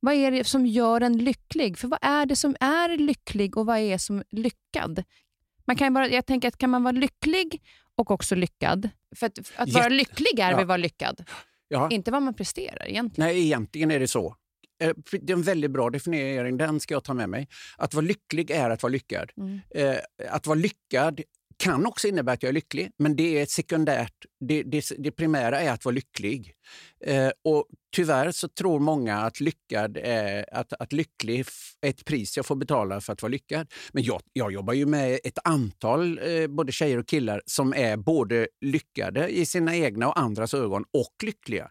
Vad 0.00 0.14
är 0.14 0.30
det 0.30 0.44
som 0.44 0.66
gör 0.66 1.00
en 1.00 1.18
lycklig? 1.18 1.78
För 1.78 1.88
vad 1.88 1.98
är 2.02 2.26
det 2.26 2.36
som 2.36 2.56
är 2.60 2.98
lycklig 2.98 3.56
och 3.56 3.66
vad 3.66 3.78
är 3.78 3.98
som 3.98 4.22
lyckad? 4.30 5.04
Man 5.66 5.76
kan 5.76 5.94
bara, 5.94 6.08
jag 6.08 6.26
tänker 6.26 6.48
att 6.48 6.58
kan 6.58 6.70
man 6.70 6.82
vara 6.82 6.92
lycklig 6.92 7.62
och 7.94 8.10
också 8.10 8.34
lyckad? 8.34 8.90
För 9.16 9.26
att, 9.26 9.38
att 9.56 9.72
vara 9.72 9.88
lycklig 9.88 10.38
är 10.38 10.50
ja. 10.50 10.60
att 10.60 10.66
vara 10.66 10.76
lyckad. 10.76 11.24
Ja. 11.68 11.88
Inte 11.90 12.10
vad 12.10 12.22
man 12.22 12.34
presterar 12.34 12.88
egentligen. 12.88 13.28
Nej, 13.28 13.44
egentligen 13.44 13.90
är 13.90 14.00
det 14.00 14.08
så. 14.08 14.36
Eh, 14.82 14.92
det 15.10 15.32
är 15.32 15.36
en 15.36 15.42
väldigt 15.42 15.70
bra 15.70 15.90
definiering, 15.90 16.56
den 16.56 16.80
ska 16.80 16.94
jag 16.94 17.04
ta 17.04 17.14
med 17.14 17.28
mig. 17.28 17.48
Att 17.78 17.94
vara 17.94 18.06
lycklig 18.06 18.50
är 18.50 18.70
att 18.70 18.82
vara 18.82 18.90
lyckad. 18.90 19.30
Mm. 19.36 19.60
Eh, 19.70 19.96
att 20.30 20.46
vara 20.46 20.58
lyckad 20.58 21.20
kan 21.56 21.86
också 21.86 22.08
innebära 22.08 22.34
att 22.34 22.42
jag 22.42 22.48
är 22.50 22.54
lycklig, 22.54 22.90
men 22.98 23.16
det 23.16 23.38
är 23.38 23.46
sekundärt. 23.46 24.12
Det, 24.40 24.62
det, 24.62 24.92
det 24.98 25.10
primära 25.10 25.60
är 25.60 25.72
att 25.72 25.84
vara 25.84 25.94
lycklig. 25.94 26.54
Eh, 27.04 27.30
och 27.44 27.66
Tyvärr 27.96 28.30
så 28.30 28.48
tror 28.48 28.80
många 28.80 29.16
att, 29.16 29.40
lyckad 29.40 29.96
är, 29.96 30.54
att, 30.54 30.72
att 30.72 30.92
lycklig 30.92 31.40
är 31.40 31.88
ett 31.88 32.04
pris 32.04 32.36
jag 32.36 32.46
får 32.46 32.56
betala 32.56 33.00
för 33.00 33.12
att 33.12 33.22
vara 33.22 33.30
lyckad. 33.30 33.72
Men 33.92 34.02
jag, 34.02 34.20
jag 34.32 34.52
jobbar 34.52 34.72
ju 34.72 34.86
med 34.86 35.20
ett 35.24 35.38
antal 35.44 36.18
eh, 36.18 36.46
både 36.46 36.72
tjejer 36.72 36.98
och 36.98 37.08
killar 37.08 37.42
som 37.46 37.74
är 37.74 37.96
både 37.96 38.48
lyckade 38.60 39.28
i 39.28 39.46
sina 39.46 39.76
egna 39.76 40.08
och 40.08 40.18
andras 40.18 40.54
ögon 40.54 40.84
och 40.92 41.14
lyckliga. 41.22 41.70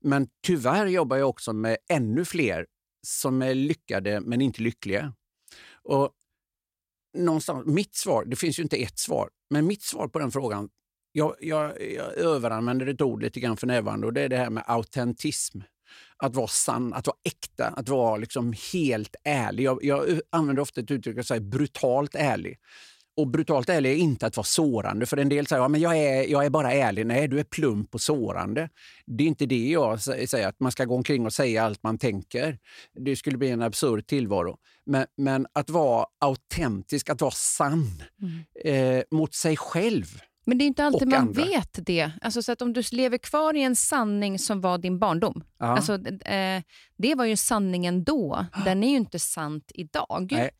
Men 0.00 0.28
tyvärr 0.46 0.86
jobbar 0.86 1.16
jag 1.16 1.28
också 1.28 1.52
med 1.52 1.76
ännu 1.90 2.24
fler 2.24 2.66
som 3.06 3.42
är 3.42 3.54
lyckade 3.54 4.20
men 4.20 4.40
inte 4.40 4.62
lyckliga. 4.62 5.12
Och 5.82 6.10
någonstans, 7.16 7.66
mitt 7.66 7.96
svar, 7.96 8.24
det 8.24 8.36
finns 8.36 8.58
ju 8.58 8.62
inte 8.62 8.76
ett 8.76 8.98
svar, 8.98 9.28
men 9.50 9.66
mitt 9.66 9.82
svar 9.82 10.08
på 10.08 10.18
den 10.18 10.30
frågan, 10.30 10.68
jag, 11.12 11.34
jag, 11.40 11.92
jag 11.92 12.18
överanvänder 12.18 12.86
ett 12.86 13.00
ord 13.00 13.22
lite 13.22 13.40
grann 13.40 13.56
för 13.56 13.66
närvarande 13.66 14.06
och 14.06 14.12
det 14.12 14.22
är 14.22 14.28
det 14.28 14.36
här 14.36 14.50
med 14.50 14.64
autentism. 14.66 15.60
Att 16.16 16.34
vara 16.34 16.46
sann, 16.46 16.92
att 16.92 17.06
vara 17.06 17.16
äkta, 17.24 17.66
att 17.66 17.88
vara 17.88 18.16
liksom 18.16 18.54
helt 18.72 19.16
ärlig. 19.24 19.64
Jag, 19.64 19.84
jag 19.84 20.20
använder 20.30 20.62
ofta 20.62 20.80
ett 20.80 20.90
uttryck, 20.90 21.18
jag 21.18 21.26
säger 21.26 21.40
brutalt 21.40 22.14
ärlig. 22.14 22.58
Och 23.16 23.28
brutalt 23.28 23.68
ärlig 23.68 23.92
är 23.92 23.96
inte 23.96 24.26
att 24.26 24.36
vara 24.36 24.44
sårande. 24.44 25.06
För 25.06 25.16
en 25.16 25.28
del 25.28 25.46
säger 25.46 25.62
att 25.62 25.72
ja, 25.72 25.78
jag, 25.78 25.98
är, 25.98 26.30
jag 26.30 26.44
är 26.44 26.50
bara 26.50 26.72
ärlig. 26.72 27.06
Nej, 27.06 27.28
du 27.28 27.40
är 27.40 27.44
plump 27.44 27.94
och 27.94 28.00
sårande. 28.00 28.68
Det 29.06 29.24
är 29.24 29.28
inte 29.28 29.46
det 29.46 29.68
jag 29.68 30.02
säger, 30.02 30.48
att 30.48 30.60
man 30.60 30.72
ska 30.72 30.84
gå 30.84 30.94
omkring 30.94 31.26
och 31.26 31.32
säga 31.32 31.64
allt 31.64 31.82
man 31.82 31.98
tänker. 31.98 32.58
Det 32.94 33.16
skulle 33.16 33.38
bli 33.38 33.50
en 33.50 33.62
absurd 33.62 34.06
tillvaro. 34.06 34.56
Men, 34.86 35.06
men 35.16 35.46
att 35.52 35.70
vara 35.70 36.06
autentisk, 36.20 37.10
att 37.10 37.20
vara 37.20 37.30
sann 37.30 38.02
mm. 38.22 38.98
eh, 38.98 39.04
mot 39.10 39.34
sig 39.34 39.56
själv. 39.56 40.06
Men 40.46 40.58
det 40.58 40.64
är 40.64 40.66
inte 40.66 40.84
alltid 40.84 41.08
man 41.08 41.18
andra. 41.18 41.44
vet 41.44 41.86
det. 41.86 42.10
Alltså, 42.22 42.42
så 42.42 42.52
att 42.52 42.62
om 42.62 42.72
du 42.72 42.82
lever 42.92 43.18
kvar 43.18 43.54
i 43.54 43.62
en 43.62 43.76
sanning 43.76 44.38
som 44.38 44.60
var 44.60 44.78
din 44.78 44.98
barndom. 44.98 45.44
Alltså, 45.58 45.92
eh, 46.08 46.62
det 46.98 47.14
var 47.14 47.24
ju 47.24 47.36
sanningen 47.36 48.04
då. 48.04 48.46
Den 48.64 48.84
är 48.84 48.90
ju 48.90 48.96
inte 48.96 49.18
sant 49.18 49.70
idag. 49.74 50.28
Nej. 50.32 50.50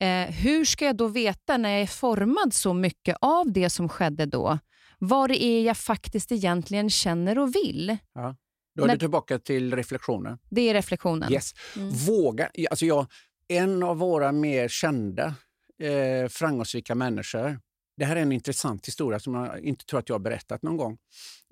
Eh, 0.00 0.34
hur 0.34 0.64
ska 0.64 0.84
jag 0.84 0.96
då 0.96 1.08
veta 1.08 1.56
när 1.56 1.70
jag 1.70 1.82
är 1.82 1.86
formad 1.86 2.54
så 2.54 2.74
mycket 2.74 3.16
av 3.20 3.52
det 3.52 3.70
som 3.70 3.88
skedde 3.88 4.26
då, 4.26 4.58
vad 4.98 5.30
det 5.30 5.42
är 5.42 5.64
jag 5.64 5.76
faktiskt 5.76 6.32
egentligen 6.32 6.90
känner 6.90 7.38
och 7.38 7.54
vill? 7.54 7.96
Ja. 8.14 8.36
Då 8.74 8.82
är 8.82 8.86
när... 8.86 8.94
du 8.94 8.98
tillbaka 8.98 9.38
till 9.38 9.76
reflektionen. 9.76 10.38
Det 10.50 10.60
är 10.60 10.74
reflektionen. 10.74 11.32
Yes. 11.32 11.52
Mm. 11.76 11.90
Våga. 11.90 12.50
Alltså 12.70 12.86
jag, 12.86 13.06
en 13.48 13.82
av 13.82 13.96
våra 13.98 14.32
mer 14.32 14.68
kända 14.68 15.34
eh, 15.82 16.28
framgångsrika 16.28 16.94
människor, 16.94 17.60
det 17.96 18.04
här 18.04 18.16
är 18.16 18.20
en 18.20 18.32
intressant 18.32 18.88
historia 18.88 19.20
som 19.20 19.34
jag 19.34 19.60
inte 19.60 19.84
tror 19.84 20.00
att 20.00 20.08
jag 20.08 20.14
har 20.14 20.20
berättat 20.20 20.62
någon 20.62 20.76
gång. 20.76 20.98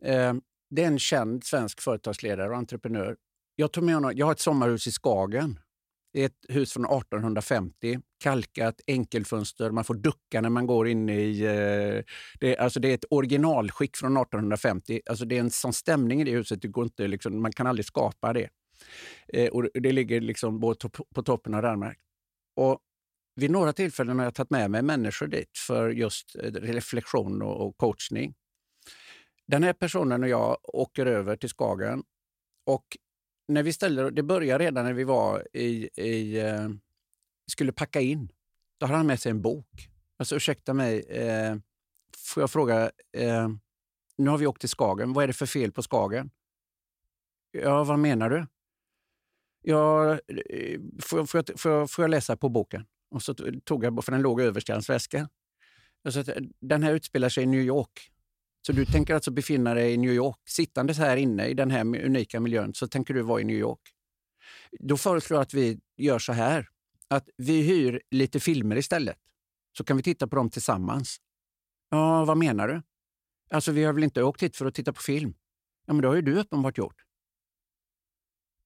Eh, 0.04 0.34
det 0.70 0.82
är 0.82 0.86
en 0.86 0.98
känd 0.98 1.44
svensk 1.44 1.80
företagsledare 1.80 2.50
och 2.50 2.56
entreprenör. 2.56 3.16
Jag, 3.56 3.72
tog 3.72 3.84
med 3.84 3.94
honom, 3.94 4.12
jag 4.14 4.26
har 4.26 4.32
ett 4.32 4.40
sommarhus 4.40 4.86
i 4.86 4.92
Skagen 4.92 5.60
det 6.14 6.22
är 6.22 6.26
ett 6.26 6.44
hus 6.48 6.72
från 6.72 6.84
1850, 6.84 7.98
kalkat, 8.20 8.80
enkelfönster. 8.86 9.70
Man 9.70 9.84
får 9.84 9.94
ducka 9.94 10.40
när 10.40 10.50
man 10.50 10.66
går 10.66 10.88
in 10.88 11.08
i... 11.08 11.40
Eh, 11.40 12.14
det, 12.40 12.56
alltså 12.56 12.80
det 12.80 12.88
är 12.88 12.94
ett 12.94 13.04
originalskick 13.10 13.96
från 13.96 14.16
1850. 14.16 15.00
Alltså 15.06 15.24
det 15.24 15.36
är 15.36 15.40
en 15.40 15.50
sån 15.50 15.72
stämning 15.72 16.20
i 16.20 16.24
det 16.24 16.30
huset, 16.30 16.62
det 16.62 16.68
går 16.68 16.84
inte, 16.84 17.06
liksom, 17.06 17.42
man 17.42 17.52
kan 17.52 17.66
aldrig 17.66 17.86
skapa 17.86 18.32
det. 18.32 18.48
Eh, 19.28 19.48
och 19.48 19.68
det 19.74 19.92
ligger 19.92 20.20
liksom 20.20 20.60
på, 20.60 20.74
på 21.14 21.22
toppen 21.22 21.54
av 21.54 21.62
Danmark. 21.62 21.98
Och 22.56 22.78
vid 23.34 23.50
några 23.50 23.72
tillfällen 23.72 24.18
har 24.18 24.26
jag 24.26 24.34
tagit 24.34 24.50
med 24.50 24.70
mig 24.70 24.82
människor 24.82 25.26
dit 25.26 25.58
för 25.66 25.90
just 25.90 26.36
eh, 26.36 26.52
reflektion 26.52 27.42
och, 27.42 27.66
och 27.66 27.76
coachning. 27.76 28.34
Den 29.46 29.62
här 29.62 29.72
personen 29.72 30.22
och 30.22 30.28
jag 30.28 30.58
åker 30.62 31.06
över 31.06 31.36
till 31.36 31.48
Skagen 31.48 32.02
och 32.66 32.84
när 33.48 33.62
vi 33.62 33.72
ställer, 33.72 34.10
det 34.10 34.22
började 34.22 34.64
redan 34.64 34.84
när 34.84 34.92
vi 34.92 35.04
var 35.04 35.48
i, 35.52 35.90
i 36.02 36.40
eh, 36.40 36.68
skulle 37.46 37.72
packa 37.72 38.00
in. 38.00 38.28
Då 38.78 38.86
hade 38.86 38.96
han 38.96 39.06
med 39.06 39.20
sig 39.20 39.30
en 39.30 39.42
bok. 39.42 39.88
Alltså 40.16 40.36
ursäkta 40.36 40.74
mig, 40.74 41.00
eh, 41.00 41.56
får 42.16 42.42
jag 42.42 42.50
fråga, 42.50 42.90
eh, 43.12 43.48
nu 44.16 44.30
har 44.30 44.38
vi 44.38 44.46
åkt 44.46 44.60
till 44.60 44.68
Skagen, 44.68 45.12
vad 45.12 45.24
är 45.24 45.26
det 45.26 45.32
för 45.32 45.46
fel 45.46 45.72
på 45.72 45.82
Skagen? 45.82 46.30
Ja, 47.50 47.84
vad 47.84 47.98
menar 47.98 48.30
du? 48.30 48.46
Ja, 49.62 50.12
eh, 50.12 50.80
får, 51.02 51.26
får, 51.26 51.44
jag, 51.48 51.60
får, 51.60 51.72
jag, 51.72 51.90
får 51.90 52.02
jag 52.02 52.10
läsa 52.10 52.36
på 52.36 52.48
boken? 52.48 52.86
Och 53.10 53.22
så 53.22 53.34
tog 53.64 53.84
jag, 53.84 54.04
för 54.04 54.12
den 54.12 54.22
låg 54.22 54.40
överst 54.40 54.68
i 54.68 54.72
hans 54.72 54.90
väska. 54.90 55.28
Alltså, 56.04 56.32
eh, 56.32 56.42
den 56.60 56.82
här 56.82 56.92
utspelar 56.92 57.28
sig 57.28 57.42
i 57.42 57.46
New 57.46 57.60
York. 57.60 58.10
Så 58.66 58.72
du 58.72 58.86
tänker 58.86 59.14
alltså 59.14 59.30
befinna 59.30 59.74
dig 59.74 59.92
i 59.92 59.96
New 59.96 60.12
York. 60.12 60.38
Sittandes 60.48 60.98
här 60.98 61.16
inne 61.16 61.46
i 61.46 61.54
den 61.54 61.70
här 61.70 61.80
unika 61.80 62.40
miljön 62.40 62.74
så 62.74 62.88
tänker 62.88 63.14
du 63.14 63.22
vara 63.22 63.40
i 63.40 63.44
New 63.44 63.56
York. 63.56 63.80
Då 64.80 64.96
föreslår 64.96 65.36
jag 65.36 65.42
att 65.42 65.54
vi 65.54 65.80
gör 65.96 66.18
så 66.18 66.32
här, 66.32 66.68
att 67.08 67.28
vi 67.36 67.62
hyr 67.62 68.02
lite 68.10 68.40
filmer 68.40 68.76
istället. 68.76 69.18
Så 69.76 69.84
kan 69.84 69.96
vi 69.96 70.02
titta 70.02 70.28
på 70.28 70.36
dem 70.36 70.50
tillsammans. 70.50 71.16
Ja, 71.90 72.24
vad 72.24 72.36
menar 72.36 72.68
du? 72.68 72.82
Alltså, 73.50 73.72
vi 73.72 73.84
har 73.84 73.92
väl 73.92 74.04
inte 74.04 74.22
åkt 74.22 74.42
hit 74.42 74.56
för 74.56 74.66
att 74.66 74.74
titta 74.74 74.92
på 74.92 75.02
film? 75.02 75.34
Ja, 75.86 75.92
men 75.92 76.02
det 76.02 76.08
har 76.08 76.14
ju 76.14 76.22
du 76.22 76.38
uppenbart 76.38 76.78
gjort. 76.78 77.04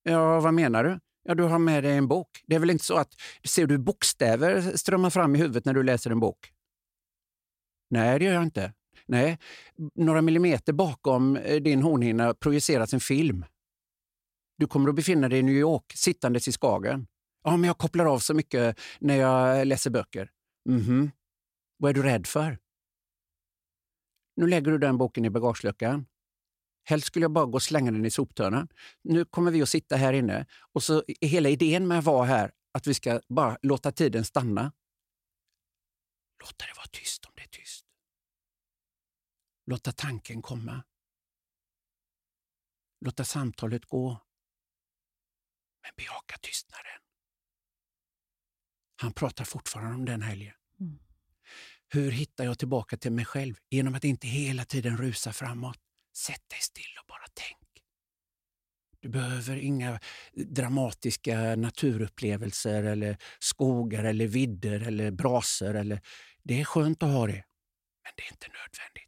Ja, 0.02 0.40
vad 0.40 0.54
menar 0.54 0.84
du? 0.84 1.00
Ja, 1.22 1.34
du 1.34 1.42
har 1.42 1.58
med 1.58 1.84
dig 1.84 1.96
en 1.96 2.08
bok. 2.08 2.44
Det 2.46 2.54
är 2.54 2.60
väl 2.60 2.70
inte 2.70 2.84
så 2.84 2.96
att 2.96 3.14
ser 3.44 3.66
du 3.66 3.78
bokstäver 3.78 4.76
strömma 4.76 5.10
fram 5.10 5.36
i 5.36 5.38
huvudet 5.38 5.64
när 5.64 5.74
du 5.74 5.82
läser 5.82 6.10
en 6.10 6.20
bok? 6.20 6.52
Nej, 7.90 8.18
det 8.18 8.24
gör 8.24 8.34
jag 8.34 8.42
inte. 8.42 8.72
Nej, 9.08 9.38
några 9.94 10.22
millimeter 10.22 10.72
bakom 10.72 11.36
eh, 11.36 11.62
din 11.62 11.82
hornhinna 11.82 12.34
projiceras 12.34 12.94
en 12.94 13.00
film. 13.00 13.44
Du 14.58 14.66
kommer 14.66 14.88
att 14.88 14.94
befinna 14.94 15.28
dig 15.28 15.38
i 15.38 15.42
New 15.42 15.54
York, 15.54 15.92
sittandes 15.94 16.48
i 16.48 16.52
Skagen. 16.52 17.06
Ja, 17.44 17.56
men 17.56 17.66
jag 17.66 17.78
kopplar 17.78 18.06
av 18.06 18.18
så 18.18 18.34
mycket 18.34 18.80
när 19.00 19.16
jag 19.16 19.66
läser 19.66 19.90
böcker. 19.90 20.30
Mhm. 20.68 21.10
Vad 21.76 21.90
är 21.90 21.94
du 21.94 22.02
rädd 22.02 22.26
för? 22.26 22.58
Nu 24.36 24.46
lägger 24.46 24.70
du 24.70 24.78
den 24.78 24.98
boken 24.98 25.24
i 25.24 25.30
bagageluckan. 25.30 26.06
Helst 26.84 27.06
skulle 27.06 27.24
jag 27.24 27.32
bara 27.32 27.46
gå 27.46 27.52
och 27.52 27.62
slänga 27.62 27.90
den 27.90 28.04
i 28.04 28.10
soptunnan. 28.10 28.68
Nu 29.02 29.24
kommer 29.24 29.50
vi 29.50 29.62
att 29.62 29.68
sitta 29.68 29.96
här 29.96 30.12
inne 30.12 30.46
och 30.72 30.82
så 30.82 31.02
är 31.20 31.28
hela 31.28 31.48
idén 31.48 31.88
med 31.88 31.98
att 31.98 32.04
vara 32.04 32.26
här 32.26 32.52
att 32.72 32.86
vi 32.86 32.94
ska 32.94 33.20
bara 33.28 33.58
låta 33.62 33.92
tiden 33.92 34.24
stanna. 34.24 34.72
Låta 36.42 36.66
det 36.66 36.72
vara 36.76 36.86
tyst 36.92 37.24
om 37.24 37.32
det 37.36 37.42
är 37.42 37.48
tyst. 37.48 37.87
Låta 39.68 39.92
tanken 39.92 40.42
komma. 40.42 40.82
Låta 43.00 43.24
samtalet 43.24 43.84
gå. 43.84 44.08
Men 45.82 45.90
bejaka 45.96 46.36
tystnaden. 46.42 47.00
Han 48.96 49.12
pratar 49.12 49.44
fortfarande 49.44 49.94
om 49.94 50.04
den 50.04 50.22
helgen. 50.22 50.54
Mm. 50.80 50.98
Hur 51.88 52.10
hittar 52.10 52.44
jag 52.44 52.58
tillbaka 52.58 52.96
till 52.96 53.12
mig 53.12 53.24
själv? 53.24 53.54
Genom 53.70 53.94
att 53.94 54.04
inte 54.04 54.26
hela 54.26 54.64
tiden 54.64 54.96
rusa 54.96 55.32
framåt. 55.32 55.80
Sätt 56.12 56.48
dig 56.48 56.60
still 56.60 56.98
och 57.00 57.06
bara 57.08 57.26
tänk. 57.34 57.82
Du 59.00 59.08
behöver 59.08 59.56
inga 59.56 60.00
dramatiska 60.32 61.56
naturupplevelser 61.56 62.84
eller 62.84 63.18
skogar 63.38 64.04
eller 64.04 64.26
vidder 64.26 64.80
eller 64.80 65.10
brasor. 65.10 65.76
Eller... 65.76 66.00
Det 66.42 66.60
är 66.60 66.64
skönt 66.64 67.02
att 67.02 67.12
ha 67.12 67.26
det, 67.26 67.44
men 68.02 68.12
det 68.16 68.22
är 68.22 68.32
inte 68.32 68.48
nödvändigt. 68.48 69.07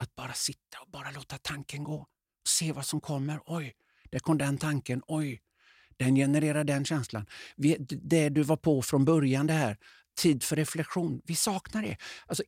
Att 0.00 0.14
bara 0.14 0.32
sitta 0.32 0.80
och 0.80 0.90
bara 0.90 1.10
låta 1.10 1.38
tanken 1.38 1.84
gå. 1.84 1.94
Och 1.94 2.48
se 2.48 2.72
vad 2.72 2.86
som 2.86 3.00
kommer. 3.00 3.40
Oj, 3.46 3.74
där 4.10 4.18
kom 4.18 4.38
den 4.38 4.58
tanken. 4.58 5.02
Oj, 5.06 5.42
den 5.96 6.14
genererar 6.14 6.64
den 6.64 6.84
känslan. 6.84 7.26
det 7.86 8.28
du 8.28 8.42
var 8.42 8.56
på 8.56 8.82
från 8.82 9.04
början, 9.04 9.46
det 9.46 9.52
här. 9.52 9.78
Tid 10.16 10.42
för 10.42 10.56
reflektion. 10.56 11.22
Vi 11.24 11.34
saknar 11.34 11.82
det. 11.82 11.96
Alltså, 12.26 12.42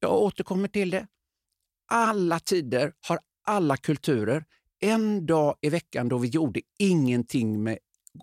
jag 0.00 0.12
återkommer 0.12 0.68
till 0.68 0.90
det. 0.90 1.06
Alla 1.88 2.40
tider 2.40 2.92
har 3.08 3.20
alla 3.46 3.76
kulturer 3.76 4.44
en 4.80 5.26
dag 5.26 5.56
i 5.60 5.68
veckan 5.70 6.08
då 6.08 6.18
vi 6.18 6.28
gjorde 6.28 6.60
ingenting 6.78 7.62
med 7.62 7.78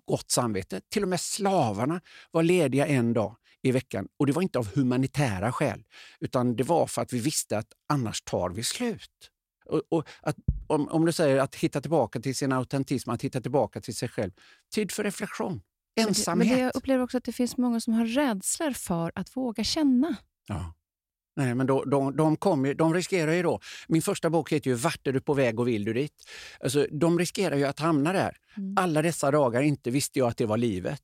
gott 0.06 0.32
samvete. 0.32 0.82
Till 0.90 1.04
och 1.04 1.10
med 1.10 1.20
slavarna 1.20 2.02
var 2.32 2.44
lediga 2.44 2.88
en 2.88 3.14
dag 3.14 3.36
i 3.64 3.72
veckan. 3.72 4.08
Och 4.18 4.26
det 4.26 4.34
var 4.34 4.42
inte 4.42 4.60
av 4.60 4.76
humanitära 4.76 5.52
skäl, 5.52 5.84
utan 6.20 6.56
det 6.56 6.64
var 6.64 6.88
för 6.88 7.02
att 7.02 7.14
vi 7.14 7.20
visste 7.20 7.58
att 7.58 7.68
annars 7.90 8.22
tar 8.22 8.50
vi 8.50 8.64
slut. 8.64 9.32
Och, 9.66 9.82
och 9.90 10.08
att, 10.22 10.36
om, 10.68 10.88
om 10.88 11.06
du 11.06 11.12
säger 11.12 11.38
att 11.38 11.56
hitta 11.56 11.82
tillbaka 11.82 12.20
till 12.20 12.36
sin 12.36 12.52
autentism, 12.52 13.10
att 13.10 13.22
hitta 13.22 13.42
tillbaka 13.42 13.82
till 13.82 13.96
sig 13.96 14.10
själv. 14.10 14.32
Tid 14.74 14.92
för 14.92 15.04
reflektion. 15.04 15.62
Ensamhet. 16.00 16.48
Men, 16.48 16.58
det, 16.58 16.64
jag 16.64 16.76
upplever 16.76 17.04
också 17.04 17.18
att 17.18 17.24
det 17.24 17.32
finns 17.32 17.58
många 17.58 17.80
som 17.80 17.94
har 17.94 18.06
rädslor 18.06 18.72
för 18.72 19.12
att 19.16 19.38
våga 19.38 19.64
känna. 19.64 20.16
Ja. 20.48 20.74
Nej, 21.36 21.56
men 21.56 21.68
då, 21.68 21.84
de, 21.84 22.16
de, 22.16 22.38
kommer, 22.38 22.74
de 22.74 22.94
riskerar 22.94 23.34
ju 23.34 23.44
då... 23.44 23.60
Min 23.88 24.02
första 24.02 24.30
bok 24.30 24.52
heter 24.52 24.70
ju 24.70 24.76
Vart 24.76 25.08
är 25.08 25.12
du 25.14 25.22
på 25.22 25.34
väg 25.34 25.60
och 25.60 25.68
vill 25.68 25.86
du 25.86 25.94
dit? 25.94 26.14
Alltså, 26.60 26.88
de 26.92 27.20
riskerar 27.20 27.56
ju 27.56 27.66
att 27.66 27.80
hamna 27.80 28.14
där. 28.14 28.38
Mm. 28.58 28.74
Alla 28.78 29.02
dessa 29.02 29.32
dagar 29.32 29.62
inte 29.62 29.92
visste 29.92 30.20
jag 30.20 30.28
att 30.28 30.38
det 30.38 30.46
var 30.46 30.58
livet. 30.58 31.02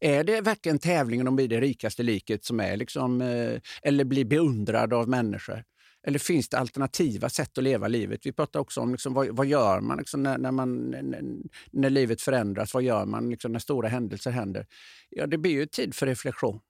Är 0.00 0.24
det 0.24 0.40
verkligen 0.40 0.78
tävlingen 0.78 1.28
om 1.28 1.34
att 1.34 1.36
bli 1.36 1.46
det 1.46 1.60
rikaste 1.60 2.02
liket 2.02 2.44
som 2.44 2.60
är 2.60 2.76
liksom, 2.76 3.20
eh, 3.20 3.60
eller 3.82 4.04
bli 4.04 4.24
beundrad 4.24 4.92
av 4.92 5.08
människor? 5.08 5.64
Eller 6.06 6.18
finns 6.18 6.48
det 6.48 6.58
alternativa 6.58 7.28
sätt 7.28 7.58
att 7.58 7.64
leva 7.64 7.88
livet? 7.88 8.20
Vi 8.26 8.32
pratar 8.32 8.60
också 8.60 8.80
om 8.80 8.92
liksom, 8.92 9.14
vad, 9.14 9.28
vad 9.28 9.46
gör 9.46 9.80
man, 9.80 9.98
liksom, 9.98 10.22
när, 10.22 10.38
när, 10.38 10.52
man 10.52 10.90
när, 10.90 11.22
när, 11.70 11.90
livet 11.90 12.22
förändras. 12.22 12.74
Vad 12.74 12.82
gör 12.82 13.06
man 13.06 13.30
liksom, 13.30 13.52
när 13.52 13.58
stora 13.58 13.88
händelser 13.88 14.30
händer? 14.30 14.66
Ja, 15.10 15.26
det 15.26 15.38
blir 15.38 15.52
ju 15.52 15.66
tid 15.66 15.94
för 15.94 16.06
reflektion. 16.06 16.60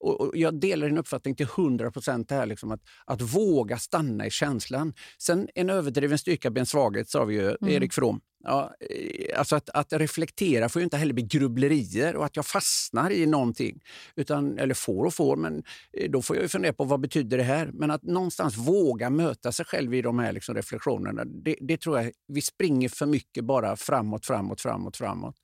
Och, 0.00 0.20
och 0.20 0.36
jag 0.36 0.60
delar 0.60 0.88
din 0.88 0.98
uppfattning 0.98 1.36
till 1.36 1.46
100 1.46 1.90
procent. 1.90 2.32
Liksom 2.46 2.70
att, 2.70 2.80
att 3.04 3.20
våga 3.20 3.78
stanna 3.78 4.26
i 4.26 4.30
känslan. 4.30 4.94
Sen 5.18 5.48
en 5.54 5.70
överdriven 5.70 6.18
styrka 6.18 6.50
blir 6.50 6.60
en 6.60 6.66
svaghet, 6.66 7.08
sa 7.08 7.24
vi 7.24 7.34
ju, 7.34 7.56
mm. 7.60 7.74
Erik 7.74 7.92
From. 7.92 8.20
Ja, 8.44 8.74
eh, 8.80 9.38
alltså 9.38 9.56
att, 9.56 9.70
att 9.70 9.92
reflektera 9.92 10.68
får 10.68 10.80
ju 10.80 10.84
inte 10.84 10.96
heller 10.96 11.14
bli 11.14 11.22
grubblerier 11.22 12.16
och 12.16 12.24
att 12.24 12.36
jag 12.36 12.46
fastnar 12.46 13.10
i 13.10 13.26
någonting. 13.26 13.80
Utan, 14.16 14.58
eller 14.58 14.74
får 14.74 15.04
och 15.04 15.14
får, 15.14 15.36
men 15.36 15.62
eh, 15.92 16.10
då 16.10 16.22
får 16.22 16.36
jag 16.36 16.50
fundera 16.50 16.72
på 16.72 16.84
vad 16.84 17.00
betyder 17.00 17.38
det 17.38 17.44
här? 17.44 17.70
Men 17.72 17.90
att 17.90 18.02
någonstans 18.02 18.56
våga 18.56 19.10
möta 19.10 19.52
sig 19.52 19.66
själv 19.66 19.94
i 19.94 20.02
de 20.02 20.18
här 20.18 20.32
liksom 20.32 20.54
reflektionerna, 20.54 21.24
det, 21.24 21.56
det 21.60 21.76
tror 21.76 22.00
jag, 22.00 22.12
vi 22.28 22.40
springer 22.40 22.88
för 22.88 23.06
mycket 23.06 23.44
bara 23.44 23.76
framåt, 23.76 24.26
framåt, 24.26 24.60
framåt, 24.60 24.96
framåt. 24.96 25.36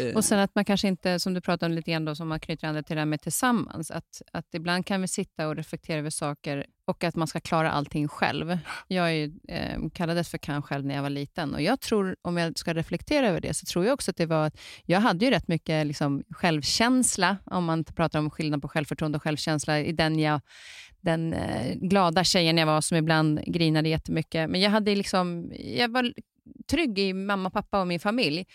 Eh. 0.00 0.16
Och 0.16 0.24
sen 0.24 0.38
att 0.38 0.54
man 0.54 0.64
kanske 0.64 0.88
inte, 0.88 1.20
som 1.20 1.34
du 1.34 1.40
pratade 1.40 1.70
om 1.70 1.76
lite 1.76 1.90
grann, 1.90 2.04
då, 2.04 2.14
som 2.14 2.28
man 2.28 2.40
knyter 2.40 2.68
an 2.68 2.84
till 2.84 2.96
det 2.96 3.00
här 3.00 3.06
med 3.06 3.20
tillsammans, 3.20 3.90
att, 3.90 4.22
att 4.32 4.54
ibland 4.54 4.86
kan 4.86 5.00
vi 5.00 5.08
sitta 5.08 5.48
och 5.48 5.56
reflektera 5.56 5.98
över 5.98 6.10
saker 6.10 6.66
och 6.84 7.04
att 7.04 7.16
man 7.16 7.26
ska 7.26 7.40
klara 7.40 7.70
allting 7.70 8.08
själv. 8.08 8.58
Jag 8.88 9.12
är, 9.12 9.30
eh, 9.48 9.78
kallades 9.94 10.28
för 10.28 10.38
kan 10.38 10.62
själv 10.62 10.84
när 10.84 10.94
jag 10.94 11.02
var 11.02 11.10
liten 11.10 11.54
och 11.54 11.62
jag 11.62 11.80
tror, 11.80 12.16
om 12.22 12.36
jag 12.36 12.58
ska 12.58 12.74
reflektera 12.74 13.28
över 13.28 13.40
det, 13.40 13.54
så 13.54 13.66
tror 13.66 13.84
jag 13.84 13.94
också 13.94 14.10
att 14.10 14.16
det 14.16 14.26
var 14.26 14.46
att 14.46 14.60
jag 14.84 15.00
hade 15.00 15.24
ju 15.24 15.30
rätt 15.30 15.48
mycket 15.48 15.86
liksom, 15.86 16.22
självkänsla, 16.30 17.36
om 17.44 17.64
man 17.64 17.84
pratar 17.84 18.18
om 18.18 18.30
skillnad 18.30 18.62
på 18.62 18.68
självförtroende 18.68 19.16
och 19.16 19.22
självkänsla, 19.22 19.80
i 19.80 19.92
den 19.92 20.18
jag 20.18 20.40
den 21.02 21.32
eh, 21.32 21.74
glada 21.74 22.24
tjejen 22.24 22.58
jag 22.58 22.66
var 22.66 22.80
som 22.80 22.96
ibland 22.96 23.40
grinade 23.46 23.88
jättemycket. 23.88 24.50
Men 24.50 24.60
jag, 24.60 24.70
hade 24.70 24.94
liksom, 24.94 25.52
jag 25.76 25.88
var 25.88 26.12
trygg 26.70 26.98
i 26.98 27.12
mamma, 27.12 27.50
pappa 27.50 27.80
och 27.80 27.86
min 27.86 28.00
familj. 28.00 28.46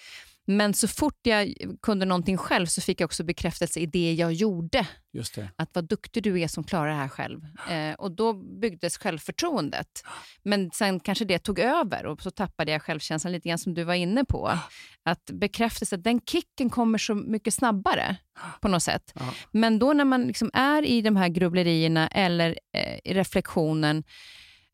Men 0.49 0.73
så 0.73 0.88
fort 0.88 1.19
jag 1.23 1.53
kunde 1.81 2.05
någonting 2.05 2.38
själv 2.38 2.65
så 2.65 2.81
fick 2.81 3.01
jag 3.01 3.05
också 3.05 3.23
bekräftelse 3.23 3.79
i 3.79 3.86
det 3.86 4.13
jag 4.13 4.33
gjorde. 4.33 4.88
Just 5.13 5.36
det. 5.36 5.49
Att 5.55 5.69
vad 5.73 5.88
duktig 5.88 6.23
du 6.23 6.41
är 6.41 6.47
som 6.47 6.63
klarar 6.63 6.88
det 6.88 6.95
här 6.95 7.07
själv. 7.07 7.41
Eh, 7.69 7.93
och 7.93 8.12
Då 8.12 8.33
byggdes 8.33 8.97
självförtroendet. 8.97 10.03
Men 10.43 10.71
sen 10.71 10.99
kanske 10.99 11.25
det 11.25 11.39
tog 11.39 11.60
över 11.60 12.05
och 12.05 12.21
så 12.21 12.31
tappade 12.31 12.71
jag 12.71 12.81
självkänslan 12.81 13.33
lite 13.33 13.49
grann 13.49 13.57
som 13.57 13.73
du 13.73 13.83
var 13.83 13.93
inne 13.93 14.25
på. 14.25 14.60
Att 15.03 15.25
bekräftelse, 15.25 15.97
den 15.97 16.21
kicken 16.21 16.69
kommer 16.69 16.97
så 16.97 17.15
mycket 17.15 17.53
snabbare 17.53 18.17
på 18.62 18.67
något 18.67 18.83
sätt. 18.83 19.12
Ja. 19.15 19.33
Men 19.51 19.79
då 19.79 19.93
när 19.93 20.05
man 20.05 20.27
liksom 20.27 20.49
är 20.53 20.86
i 20.86 21.01
de 21.01 21.15
här 21.15 21.27
grubblerierna 21.27 22.07
eller 22.07 22.60
eh, 22.73 22.99
i 23.03 23.13
reflektionen 23.13 24.03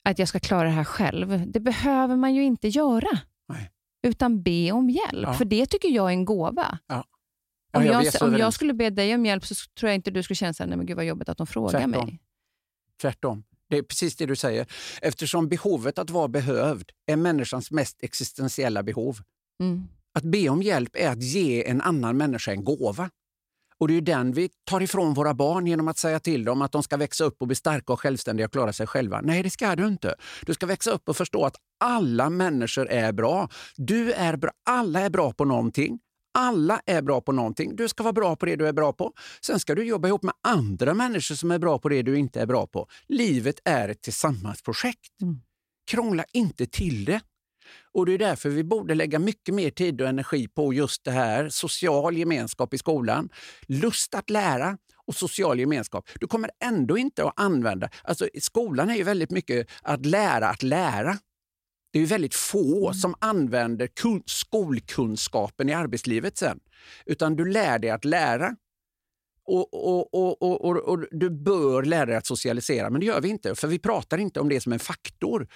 att 0.03 0.19
jag 0.19 0.27
ska 0.27 0.39
klara 0.39 0.63
det 0.63 0.69
här 0.69 0.83
själv, 0.83 1.51
det 1.51 1.59
behöver 1.59 2.15
man 2.15 2.35
ju 2.35 2.43
inte 2.43 2.67
göra. 2.67 3.19
Utan 4.03 4.43
be 4.43 4.71
om 4.71 4.89
hjälp. 4.89 5.27
Ja. 5.27 5.33
För 5.33 5.45
det 5.45 5.65
tycker 5.65 5.89
jag 5.89 6.05
är 6.05 6.13
en 6.13 6.25
gåva. 6.25 6.79
Ja. 6.87 7.05
Ja, 7.73 7.79
om, 7.79 7.85
jag, 7.85 8.05
jag 8.05 8.21
om 8.21 8.37
jag 8.37 8.53
skulle 8.53 8.73
be 8.73 8.89
dig 8.89 9.15
om 9.15 9.25
hjälp 9.25 9.45
så 9.45 9.55
tror 9.79 9.89
jag 9.89 9.95
inte 9.95 10.11
du 10.11 10.23
skulle 10.23 10.35
känna 10.35 10.75
att 10.75 10.85
gud 10.85 10.95
vad 10.95 11.05
jobbigt 11.05 11.29
att 11.29 11.37
de 11.37 11.47
frågar 11.47 11.69
Tvärtom. 11.79 11.91
mig. 11.91 12.19
Tvärtom. 13.01 13.43
Det 13.69 13.77
är 13.77 13.83
precis 13.83 14.15
det 14.15 14.25
du 14.25 14.35
säger. 14.35 14.67
Eftersom 15.01 15.49
behovet 15.49 15.99
att 15.99 16.09
vara 16.09 16.27
behövd 16.27 16.91
är 17.05 17.15
människans 17.15 17.71
mest 17.71 18.03
existentiella 18.03 18.83
behov. 18.83 19.17
Mm. 19.59 19.87
Att 20.13 20.23
be 20.23 20.49
om 20.49 20.61
hjälp 20.61 20.95
är 20.95 21.09
att 21.09 21.23
ge 21.23 21.69
en 21.69 21.81
annan 21.81 22.17
människa 22.17 22.51
en 22.51 22.63
gåva. 22.63 23.09
Och 23.77 23.87
Det 23.87 23.97
är 23.97 24.01
den 24.01 24.31
vi 24.31 24.49
tar 24.69 24.81
ifrån 24.81 25.13
våra 25.13 25.33
barn 25.33 25.67
genom 25.67 25.87
att 25.87 25.97
säga 25.97 26.19
till 26.19 26.45
dem 26.45 26.61
att 26.61 26.71
de 26.71 26.83
ska 26.83 26.97
växa 26.97 27.23
upp 27.23 27.41
och 27.41 27.47
bli 27.47 27.55
starka 27.55 27.93
och 27.93 27.99
självständiga 27.99 28.45
och 28.45 28.51
klara 28.51 28.73
sig 28.73 28.87
själva. 28.87 29.21
Nej, 29.23 29.43
det 29.43 29.49
ska 29.49 29.75
du 29.75 29.87
inte. 29.87 30.15
Du 30.45 30.53
ska 30.53 30.65
växa 30.65 30.91
upp 30.91 31.09
och 31.09 31.17
förstå 31.17 31.45
att 31.45 31.55
alla 31.79 32.29
människor 32.29 32.89
är 32.89 33.11
bra. 33.11 33.49
Du 33.75 34.11
är 34.11 34.37
bra. 34.37 34.51
Alla 34.69 34.99
är 34.99 35.09
bra 35.09 35.33
på 35.33 35.45
någonting. 35.45 35.99
Alla 36.37 36.81
är 36.85 37.01
bra 37.01 37.21
på 37.21 37.31
någonting. 37.31 37.75
Du 37.75 37.87
ska 37.87 38.03
vara 38.03 38.13
bra 38.13 38.35
på 38.35 38.45
det 38.45 38.55
du 38.55 38.67
är 38.67 38.73
bra 38.73 38.93
på. 38.93 39.13
Sen 39.41 39.59
ska 39.59 39.75
du 39.75 39.83
jobba 39.83 40.07
ihop 40.07 40.23
med 40.23 40.33
andra 40.47 40.93
människor 40.93 41.35
som 41.35 41.51
är 41.51 41.59
bra 41.59 41.79
på 41.79 41.89
det 41.89 42.01
du 42.01 42.17
inte 42.17 42.41
är 42.41 42.45
bra 42.45 42.67
på. 42.67 42.87
Livet 43.07 43.59
är 43.65 43.89
ett 43.89 44.01
tillsammansprojekt. 44.01 45.21
Mm. 45.21 45.41
Krångla 45.91 46.23
inte 46.33 46.65
till 46.65 47.05
det. 47.05 47.21
Och 47.91 48.05
Det 48.05 48.13
är 48.13 48.17
därför 48.17 48.49
vi 48.49 48.63
borde 48.63 48.95
lägga 48.95 49.19
mycket 49.19 49.55
mer 49.55 49.69
tid 49.69 50.01
och 50.01 50.07
energi 50.07 50.47
på 50.47 50.73
just 50.73 51.03
det 51.03 51.11
här. 51.11 51.49
Social 51.49 52.17
gemenskap 52.17 52.73
i 52.73 52.77
skolan, 52.77 53.29
lust 53.67 54.15
att 54.15 54.29
lära 54.29 54.77
och 55.07 55.15
social 55.15 55.59
gemenskap. 55.59 56.09
Du 56.19 56.27
kommer 56.27 56.49
ändå 56.63 56.97
inte 56.97 57.25
att 57.25 57.39
använda... 57.39 57.89
Alltså, 58.03 58.27
skolan 58.41 58.89
är 58.89 58.95
ju 58.95 59.03
väldigt 59.03 59.31
mycket 59.31 59.67
att 59.81 60.05
lära 60.05 60.49
att 60.49 60.63
lära. 60.63 61.17
Det 61.93 61.99
är 61.99 62.05
väldigt 62.05 62.35
få 62.35 62.87
mm. 62.87 62.93
som 62.93 63.15
använder 63.19 63.89
skolkunskapen 64.25 65.69
i 65.69 65.73
arbetslivet 65.73 66.37
sen. 66.37 66.59
Utan 67.05 67.35
du 67.35 67.45
lär 67.45 67.79
dig 67.79 67.89
att 67.89 68.05
lära. 68.05 68.55
Och, 69.45 69.73
och, 69.73 70.13
och, 70.13 70.75
och, 70.89 71.05
Du 71.11 71.29
bör 71.29 71.83
lära 71.83 72.05
dig 72.05 72.15
att 72.15 72.25
socialisera, 72.25 72.89
men 72.89 72.99
det 72.99 73.05
gör 73.05 73.21
vi 73.21 73.29
inte. 73.29 73.55
För 73.55 73.67
vi 73.67 73.79
pratar 73.79 74.17
inte 74.17 74.39
om 74.39 74.49
det 74.49 74.61
som 74.61 74.73
en 74.73 74.79
faktor. 74.79 75.47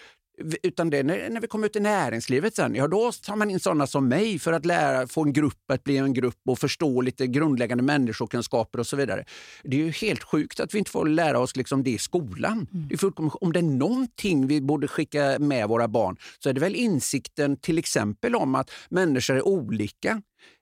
Utan 0.64 0.90
det 0.90 1.04
när, 1.04 1.30
när 1.30 1.42
vi 1.42 1.48
kommer 1.48 1.66
ut 1.66 1.76
i 1.76 1.80
näringslivet 1.80 2.56
sen, 2.56 2.76
ja 2.76 2.88
då 2.88 3.12
tar 3.12 3.36
man 3.36 3.50
in 3.50 3.60
sådana 3.60 3.88
som 3.88 4.08
mig 4.08 4.40
för 4.40 4.54
att 4.54 4.66
lära, 4.66 5.08
få 5.08 5.24
en 5.24 5.34
grupp 5.34 5.72
att 5.72 5.84
bli 5.84 5.98
en 5.98 6.14
grupp 6.14 6.40
och 6.46 6.60
förstå 6.60 7.02
lite 7.02 7.28
grundläggande 7.28 7.84
människokunskaper 7.84 8.80
och 8.80 8.88
så 8.88 8.96
vidare. 8.96 9.26
Det 9.64 9.82
är 9.82 9.86
ju 9.86 9.92
helt 9.92 10.24
sjukt 10.24 10.60
att 10.60 10.74
vi 10.74 10.78
inte 10.78 10.92
får 10.92 11.06
lära 11.06 11.40
oss 11.40 11.56
liksom 11.56 11.84
det 11.84 11.90
i 11.90 11.98
skolan. 11.98 12.68
Mm. 12.74 12.88
Det 12.88 13.04
är 13.04 13.44
om 13.44 13.54
det 13.54 13.60
är 13.60 13.64
någonting 13.64 14.48
vi 14.48 14.62
borde 14.62 14.88
skicka 14.88 15.40
med 15.40 15.68
våra 15.68 15.88
barn 15.88 16.18
så 16.40 16.50
är 16.50 16.54
det 16.54 16.60
väl 16.60 16.76
insikten 16.76 17.58
till 17.58 17.78
exempel 17.78 18.36
om 18.36 18.56
att 18.56 18.72
människor 18.90 19.36
är 19.36 19.48
olika 19.48 20.22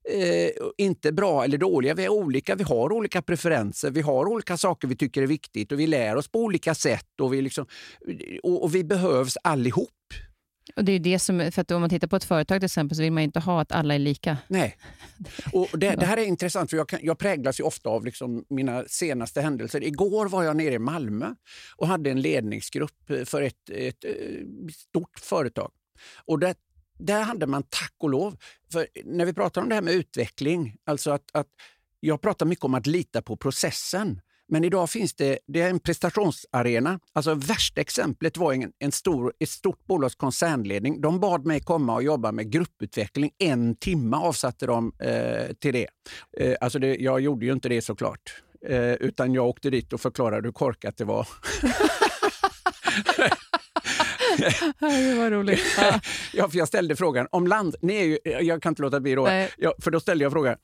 eh, 0.09 0.49
inte 0.77 1.11
bra 1.11 1.43
eller 1.43 1.57
dåliga. 1.57 1.93
Vi 1.93 2.05
är 2.05 2.09
olika, 2.09 2.55
vi 2.55 2.63
har 2.63 2.91
olika 2.91 3.21
preferenser, 3.21 3.91
vi 3.91 4.01
har 4.01 4.25
olika 4.25 4.57
saker 4.57 4.87
vi 4.87 4.95
tycker 4.95 5.21
är 5.21 5.27
viktigt 5.27 5.71
och 5.71 5.79
vi 5.79 5.87
lär 5.87 6.15
oss 6.15 6.27
på 6.27 6.39
olika 6.39 6.75
sätt 6.75 7.19
och 7.21 7.33
vi, 7.33 7.41
liksom, 7.41 7.65
och, 8.43 8.63
och 8.63 8.75
vi 8.75 8.83
behövs 8.83 9.37
allihop. 9.43 9.89
Och 10.75 10.85
det 10.85 10.91
är 10.91 10.99
det 10.99 11.19
som, 11.19 11.51
för 11.51 11.61
att 11.61 11.71
om 11.71 11.81
man 11.81 11.89
tittar 11.89 12.07
på 12.07 12.15
ett 12.15 12.23
företag 12.23 12.59
till 12.59 12.65
exempel 12.65 12.95
så 12.95 13.01
vill 13.03 13.11
man 13.11 13.23
inte 13.23 13.39
ha 13.39 13.61
att 13.61 13.71
alla 13.71 13.95
är 13.95 13.99
lika. 13.99 14.37
Nej. 14.47 14.77
Och 15.53 15.79
det, 15.79 15.95
det 15.95 16.05
här 16.05 16.17
är 16.17 16.25
intressant 16.25 16.69
för 16.69 16.77
jag, 16.77 16.89
kan, 16.89 16.99
jag 17.03 17.17
präglas 17.17 17.59
ju 17.59 17.63
ofta 17.63 17.89
av 17.89 18.05
liksom 18.05 18.45
mina 18.49 18.83
senaste 18.87 19.41
händelser. 19.41 19.83
Igår 19.83 20.29
var 20.29 20.43
jag 20.43 20.57
nere 20.57 20.73
i 20.73 20.79
Malmö 20.79 21.35
och 21.75 21.87
hade 21.87 22.11
en 22.11 22.21
ledningsgrupp 22.21 23.11
för 23.25 23.41
ett, 23.41 23.69
ett, 23.69 24.05
ett 24.05 24.75
stort 24.75 25.19
företag. 25.19 25.71
Och 26.25 26.39
det, 26.39 26.55
där 26.97 27.21
hade 27.21 27.47
man 27.47 27.63
tack 27.63 27.93
och 27.99 28.09
lov, 28.09 28.37
för 28.71 28.87
när 29.03 29.25
vi 29.25 29.33
pratar 29.33 29.61
om 29.61 29.69
det 29.69 29.75
här 29.75 29.81
med 29.81 29.93
utveckling, 29.93 30.75
alltså 30.85 31.11
att, 31.11 31.29
att 31.33 31.47
jag 31.99 32.21
pratar 32.21 32.45
mycket 32.45 32.65
om 32.65 32.73
att 32.73 32.87
lita 32.87 33.21
på 33.21 33.37
processen. 33.37 34.21
Men 34.47 34.63
idag 34.63 34.89
finns 34.89 35.13
det, 35.13 35.39
det 35.47 35.61
är 35.61 35.69
en 35.69 35.79
prestationsarena. 35.79 36.99
Alltså 37.13 37.33
värsta 37.33 37.81
exemplet 37.81 38.37
var 38.37 38.53
en, 38.53 38.71
en 38.79 38.91
stor, 38.91 39.33
ett 39.39 39.49
stort 39.49 39.85
bolags 39.85 40.15
koncernledning. 40.15 41.01
De 41.01 41.19
bad 41.19 41.45
mig 41.45 41.59
komma 41.59 41.95
och 41.95 42.03
jobba 42.03 42.31
med 42.31 42.51
grupputveckling. 42.51 43.31
En 43.37 43.75
timme 43.75 44.17
avsatte 44.17 44.65
de 44.65 44.93
eh, 44.99 45.53
till 45.59 45.73
det. 45.73 45.87
Eh, 46.37 46.55
alltså 46.61 46.79
det, 46.79 46.95
Jag 46.95 47.19
gjorde 47.19 47.45
ju 47.45 47.51
inte 47.51 47.69
det 47.69 47.81
såklart. 47.81 48.43
Eh, 48.67 48.93
utan 48.93 49.33
jag 49.33 49.47
åkte 49.47 49.69
dit 49.69 49.93
och 49.93 50.01
förklarade 50.01 50.47
hur 50.47 50.53
korkat 50.53 50.97
det 50.97 51.05
var. 51.05 51.27
det 54.79 55.15
var 55.15 55.31
roligt. 55.31 55.59
Ja. 56.33 56.49
för 56.49 56.57
jag 56.57 56.67
ställde 56.67 56.95
frågan 56.95 57.27
om 57.31 57.47
land... 57.47 57.75
Ni 57.81 57.95
är 57.95 58.03
ju, 58.03 58.17
jag 58.45 58.61
kan 58.61 58.71
inte 58.71 58.81
låta 58.81 58.99
bli 58.99 59.15
då. 59.15 59.29
Ja, 59.57 59.73
för 59.81 59.91
då 59.91 59.99
ställde 59.99 60.23
jag 60.23 60.31
frågan. 60.31 60.57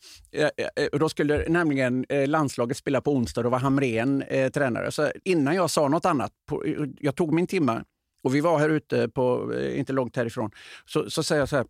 Då 0.91 1.09
skulle 1.09 1.49
nämligen 1.49 2.05
eh, 2.09 2.27
landslaget 2.27 2.77
spela 2.77 3.01
på 3.01 3.13
onsdag. 3.13 3.43
Då 3.43 3.49
var 3.49 3.59
Hamrén 3.59 4.21
eh, 4.21 4.51
tränare. 4.51 4.91
Så 4.91 5.11
innan 5.23 5.55
jag 5.55 5.69
sa 5.69 5.87
något 5.87 6.05
annat, 6.05 6.31
på, 6.49 6.63
jag 6.99 7.15
tog 7.15 7.33
min 7.33 7.47
timma 7.47 7.83
Och 8.23 8.35
vi 8.35 8.41
var 8.41 8.59
här 8.59 8.69
ute, 8.69 9.09
på, 9.09 9.53
eh, 9.53 9.79
inte 9.79 9.93
långt 9.93 10.15
härifrån. 10.15 10.51
Så, 10.85 11.09
så 11.09 11.23
säger 11.23 11.41
jag 11.41 11.49
så 11.49 11.55
här, 11.55 11.65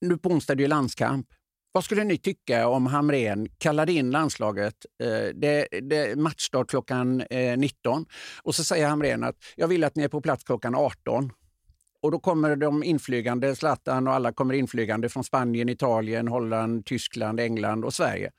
nu 0.00 0.18
på 0.18 0.28
onsdag 0.28 0.52
är 0.52 0.56
det 0.56 0.62
ju 0.62 0.68
landskamp. 0.68 1.26
Vad 1.72 1.84
skulle 1.84 2.04
ni 2.04 2.18
tycka 2.18 2.68
om 2.68 2.86
Hamrén 2.86 3.48
kallade 3.58 3.92
in 3.92 4.10
landslaget? 4.10 4.74
Eh, 5.02 5.34
det, 5.34 5.68
det 5.82 6.18
matchstart 6.18 6.70
klockan 6.70 7.22
19 7.56 8.06
och 8.42 8.54
så 8.54 8.64
säger 8.64 8.88
Hamrén 8.88 9.24
att 9.24 9.36
jag 9.56 9.68
vill 9.68 9.84
att 9.84 9.96
ni 9.96 10.04
är 10.04 10.08
på 10.08 10.20
plats 10.20 10.44
klockan 10.44 10.74
18. 10.74 11.30
Och 12.02 12.10
då 12.10 12.18
kommer 12.18 12.56
de 12.56 12.84
inflygande, 12.84 13.56
Zlatan 13.56 14.08
och 14.08 14.14
alla 14.14 14.32
kommer 14.32 14.54
inflygande 14.54 15.08
från 15.08 15.24
Spanien, 15.24 15.68
Italien, 15.68 16.28
Holland, 16.28 16.86
Tyskland, 16.86 17.40
England 17.40 17.84
och 17.84 17.94
Sverige. 17.94 18.30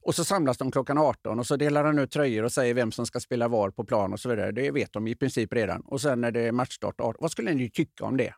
Och 0.00 0.14
så 0.14 0.24
samlas 0.24 0.58
de 0.58 0.70
klockan 0.70 0.98
18 0.98 1.38
och 1.38 1.46
så 1.46 1.56
delar 1.56 1.84
han 1.84 1.98
ut 1.98 2.10
tröjor 2.10 2.44
och 2.44 2.52
säger 2.52 2.74
vem 2.74 2.92
som 2.92 3.06
ska 3.06 3.20
spela 3.20 3.48
var 3.48 3.70
på 3.70 3.84
plan 3.84 4.12
och 4.12 4.20
så 4.20 4.28
vidare. 4.28 4.52
Det 4.52 4.70
vet 4.70 4.92
de 4.92 5.08
i 5.08 5.14
princip 5.14 5.52
redan. 5.52 5.80
Och 5.80 6.00
sen 6.00 6.20
när 6.20 6.30
det 6.30 6.40
är 6.40 6.52
matchstart, 6.52 6.94
vad 6.98 7.32
skulle 7.32 7.54
ni 7.54 7.70
tycka 7.70 8.04
om 8.04 8.16
det? 8.16 8.34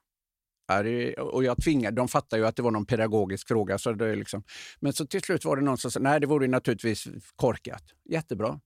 Och 1.19 1.45
jag 1.45 1.63
tvingade, 1.63 1.97
de 1.97 2.09
fattar 2.09 2.37
ju 2.37 2.47
att 2.47 2.57
det 2.57 2.63
var 2.63 2.71
någon 2.71 2.87
pedagogisk 2.87 3.49
fråga. 3.49 3.79
Så 3.79 3.93
det 3.93 4.17
liksom, 4.17 4.43
men 4.81 4.93
så 4.93 5.07
till 5.07 5.23
slut 5.23 5.45
var 5.45 5.57
det 5.57 5.63
någon 5.63 5.79
som 5.79 5.91
sa 5.91 6.01
nej, 6.01 6.21
det 6.21 6.27
vore 6.27 6.49
naturligtvis 6.49 7.09
korkat. 7.37 7.83
Jättebra. 8.11 8.61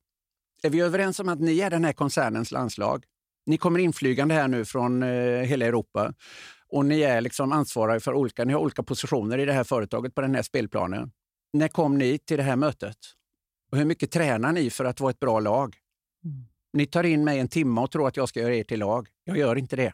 Är 0.63 0.71
vi 0.71 0.81
överens 0.81 1.21
om 1.21 1.29
att 1.29 1.41
ni 1.41 1.61
är 1.61 1.71
den 1.71 1.85
här 1.85 1.93
koncernens 1.93 2.53
landslag? 2.53 3.05
Ni 3.47 3.59
kommer 3.59 3.79
inflygande 3.79 4.35
här 4.35 4.49
nu 4.49 4.65
från 4.65 5.03
eh, 5.03 5.09
hela 5.41 5.67
Europa 5.67 6.15
och 6.69 6.87
ni 6.87 7.01
är 7.01 7.21
liksom 7.21 7.53
ansvariga 7.53 8.01
för 8.01 8.15
olika, 8.15 8.45
ni 8.45 8.53
har 8.53 8.61
olika 8.61 8.83
positioner 8.83 9.39
i 9.39 9.45
det 9.45 9.53
här 9.53 9.65
företaget 9.65 10.15
på 10.15 10.21
den 10.21 10.35
här 10.35 10.43
spelplanen. 10.43 11.11
När 11.53 11.69
kom 11.69 11.99
ni 11.99 12.19
till 12.19 12.37
det 12.37 12.43
här 12.43 12.57
mötet? 12.57 12.97
Och 13.71 13.79
hur 13.79 13.85
mycket 13.85 14.11
tränar 14.11 14.53
ni 14.53 14.71
för 14.71 14.85
att 14.85 15.01
vara 15.01 15.11
ett 15.11 15.21
bra 15.21 15.41
lag? 15.41 15.77
Mm. 16.25 16.45
Ni 16.73 16.87
tar 16.87 17.05
in 17.05 17.25
mig 17.25 17.39
en 17.39 17.49
timme 17.49 17.81
och 17.81 17.91
tror 17.91 18.09
att 18.09 18.17
jag 18.17 18.29
ska 18.29 18.41
göra 18.41 18.55
er 18.55 18.65
till 18.65 18.81
lag. 18.81 19.09
Jag 19.25 19.37
gör 19.37 19.57
inte 19.57 19.77
det. 19.77 19.93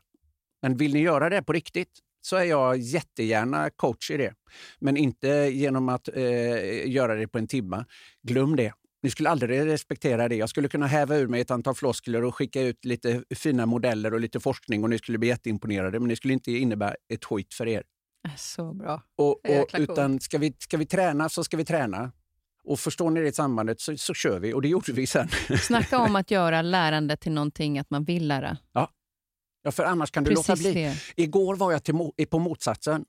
Men 0.63 0.77
vill 0.77 0.93
ni 0.93 1.01
göra 1.01 1.31
det 1.31 1.43
på 1.43 1.53
riktigt 1.53 1.99
så 2.21 2.37
är 2.37 2.45
jag 2.45 2.79
jättegärna 2.79 3.71
coach 3.71 4.11
i 4.11 4.17
det. 4.17 4.35
Men 4.79 4.97
inte 4.97 5.29
genom 5.53 5.89
att 5.89 6.09
eh, 6.09 6.91
göra 6.91 7.15
det 7.15 7.29
på 7.29 7.39
en 7.39 7.47
timme. 7.47 7.85
Glöm 8.23 8.57
det. 8.57 8.73
Ni 9.03 9.11
skulle 9.11 9.31
aldrig 9.31 9.67
respektera 9.67 10.29
det. 10.29 10.37
Jag 10.37 10.49
skulle 10.49 10.69
kunna 10.69 10.87
häva 10.87 11.17
ur 11.17 11.27
mig 11.27 11.41
ett 11.41 11.51
antal 11.51 11.75
floskler 11.75 12.25
och 12.25 12.35
skicka 12.35 12.63
ut 12.63 12.85
lite 12.85 13.25
fina 13.35 13.67
modeller 13.67 14.15
och 14.15 14.21
lite 14.21 14.41
forskning 14.41 14.85
och 14.85 14.91
ni 14.91 14.99
skulle 14.99 15.19
bli 15.19 15.29
jätteimponerade. 15.29 16.01
Men 16.01 16.09
det 16.09 16.17
skulle 16.17 16.35
inte 16.35 16.53
innebära 16.53 16.95
ett 17.09 17.25
skit 17.25 17.55
för 17.55 17.69
er. 17.69 17.83
Så 18.37 18.73
bra. 18.75 19.03
Och, 19.17 19.29
och, 19.29 19.69
utan 19.79 20.21
ska 20.21 20.39
vi, 20.39 20.55
ska 20.59 20.77
vi 20.77 20.87
träna 20.87 21.29
så 21.29 21.45
ska 21.45 21.57
vi 21.57 21.65
träna. 21.65 22.13
Och 22.65 22.81
förstår 22.81 23.11
ni 23.11 23.21
det 23.21 23.35
sambandet 23.35 23.81
så, 23.81 23.97
så 23.97 24.15
kör 24.15 24.39
vi 24.41 24.55
och 24.55 24.63
det 24.63 24.69
gjorde 24.69 24.93
vi 24.93 25.07
sen. 25.07 25.29
Snacka 25.63 25.99
om 25.99 26.17
att 26.17 26.31
göra 26.31 26.63
lärande 26.63 27.17
till 27.17 27.33
någonting 27.33 27.79
att 27.79 27.91
man 27.91 28.05
vill 28.05 28.29
lära. 28.29 28.57
Ja, 28.73 28.91
ja 29.63 29.73
för 29.73 29.85
annars 29.85 30.11
kan 30.11 30.25
du 30.25 30.31
Precis 30.31 30.49
låta 30.49 30.61
bli. 30.61 30.73
Det. 30.73 30.97
Igår 31.17 31.57
var 31.57 31.73
jag 31.73 31.85
till, 31.85 31.95
på 32.31 32.39
motsatsen. 32.39 33.05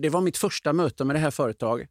Det 0.00 0.08
var 0.08 0.20
mitt 0.20 0.36
första 0.36 0.72
möte 0.72 1.04
med 1.04 1.16
det 1.16 1.20
här 1.20 1.30
företaget. 1.30 1.90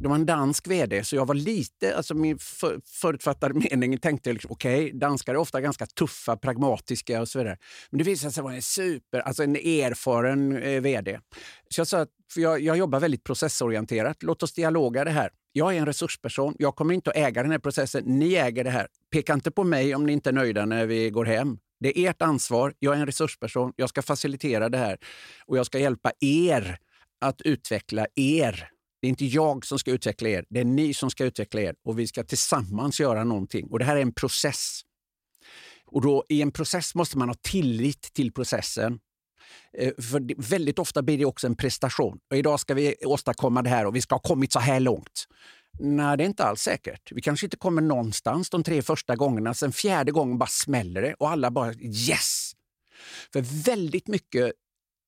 Det 0.00 0.08
var 0.08 0.14
en 0.14 0.26
dansk 0.26 0.68
vd, 0.68 1.04
så 1.04 1.16
jag 1.16 1.26
var 1.26 1.34
lite... 1.34 1.96
Alltså 1.96 2.14
min 2.14 2.38
för, 2.38 2.80
förutfattade 2.84 3.54
mening 3.54 3.98
tänkte 3.98 4.32
liksom, 4.32 4.50
okej, 4.50 4.84
okay, 4.84 4.98
danskar 4.98 5.34
är 5.34 5.38
ofta 5.38 5.60
ganska 5.60 5.86
tuffa, 5.86 6.36
pragmatiska 6.36 7.20
och 7.20 7.28
så 7.28 7.38
vidare. 7.38 7.58
Men 7.90 7.98
det 7.98 8.04
visade 8.04 8.32
sig 8.32 8.42
vara 8.42 8.54
en 8.54 8.62
super, 8.62 9.20
alltså 9.20 9.42
en 9.42 9.56
erfaren 9.56 10.56
eh, 10.56 10.80
vd. 10.80 11.18
Så 11.70 11.80
jag 11.80 11.88
sa 11.88 12.00
att 12.00 12.08
jag, 12.36 12.60
jag 12.60 12.76
jobbar 12.76 13.00
väldigt 13.00 13.24
processorienterat. 13.24 14.22
Låt 14.22 14.42
oss 14.42 14.52
dialoga 14.52 15.04
det 15.04 15.10
här. 15.10 15.30
Jag 15.52 15.74
är 15.74 15.78
en 15.78 15.86
resursperson. 15.86 16.54
Jag 16.58 16.76
kommer 16.76 16.94
inte 16.94 17.10
att 17.10 17.16
äga 17.16 17.42
den 17.42 17.50
här 17.50 17.58
processen. 17.58 18.04
Ni 18.06 18.34
äger 18.34 18.64
det 18.64 18.70
här. 18.70 18.86
Peka 19.12 19.34
inte 19.34 19.50
på 19.50 19.64
mig 19.64 19.94
om 19.94 20.06
ni 20.06 20.12
inte 20.12 20.30
är 20.30 20.34
nöjda 20.34 20.64
när 20.66 20.86
vi 20.86 21.10
går 21.10 21.24
hem. 21.24 21.58
Det 21.80 21.98
är 21.98 22.10
ert 22.10 22.22
ansvar. 22.22 22.74
Jag 22.78 22.96
är 22.96 23.00
en 23.00 23.06
resursperson. 23.06 23.72
Jag 23.76 23.88
ska 23.88 24.02
facilitera 24.02 24.68
det 24.68 24.78
här 24.78 24.98
och 25.46 25.58
jag 25.58 25.66
ska 25.66 25.78
hjälpa 25.78 26.12
er 26.20 26.78
att 27.20 27.40
utveckla 27.40 28.06
er 28.14 28.73
det 29.04 29.08
är 29.08 29.10
inte 29.10 29.26
jag 29.26 29.66
som 29.66 29.78
ska 29.78 29.90
utveckla 29.90 30.28
er, 30.28 30.44
det 30.48 30.60
är 30.60 30.64
ni 30.64 30.94
som 30.94 31.10
ska 31.10 31.24
utveckla 31.24 31.60
er 31.60 31.74
och 31.84 31.98
vi 31.98 32.06
ska 32.06 32.24
tillsammans 32.24 33.00
göra 33.00 33.24
någonting. 33.24 33.66
Och 33.70 33.78
Det 33.78 33.84
här 33.84 33.96
är 33.96 34.00
en 34.00 34.12
process. 34.12 34.80
Och 35.86 36.02
då, 36.02 36.24
I 36.28 36.42
en 36.42 36.50
process 36.50 36.94
måste 36.94 37.18
man 37.18 37.28
ha 37.28 37.34
tillit 37.34 38.02
till 38.02 38.32
processen. 38.32 38.98
Eh, 39.78 39.92
för 39.94 40.42
väldigt 40.50 40.78
ofta 40.78 41.02
blir 41.02 41.18
det 41.18 41.24
också 41.24 41.46
en 41.46 41.56
prestation. 41.56 42.18
Och 42.30 42.36
idag 42.36 42.60
ska 42.60 42.74
vi 42.74 42.94
åstadkomma 43.04 43.62
det 43.62 43.70
här 43.70 43.86
och 43.86 43.96
vi 43.96 44.00
ska 44.00 44.14
ha 44.14 44.20
kommit 44.20 44.52
så 44.52 44.58
här 44.58 44.80
långt. 44.80 45.26
Nej, 45.78 46.16
det 46.16 46.24
är 46.24 46.26
inte 46.26 46.44
alls 46.44 46.60
säkert. 46.60 47.12
Vi 47.12 47.22
kanske 47.22 47.46
inte 47.46 47.56
kommer 47.56 47.82
någonstans 47.82 48.50
de 48.50 48.62
tre 48.62 48.82
första 48.82 49.16
gångerna. 49.16 49.54
Sen 49.54 49.72
fjärde 49.72 50.12
gången 50.12 50.38
bara 50.38 50.46
smäller 50.46 51.02
det 51.02 51.14
och 51.14 51.30
alla 51.30 51.50
bara 51.50 51.74
yes! 51.74 52.52
För 53.32 53.40
väldigt 53.64 54.08
mycket 54.08 54.52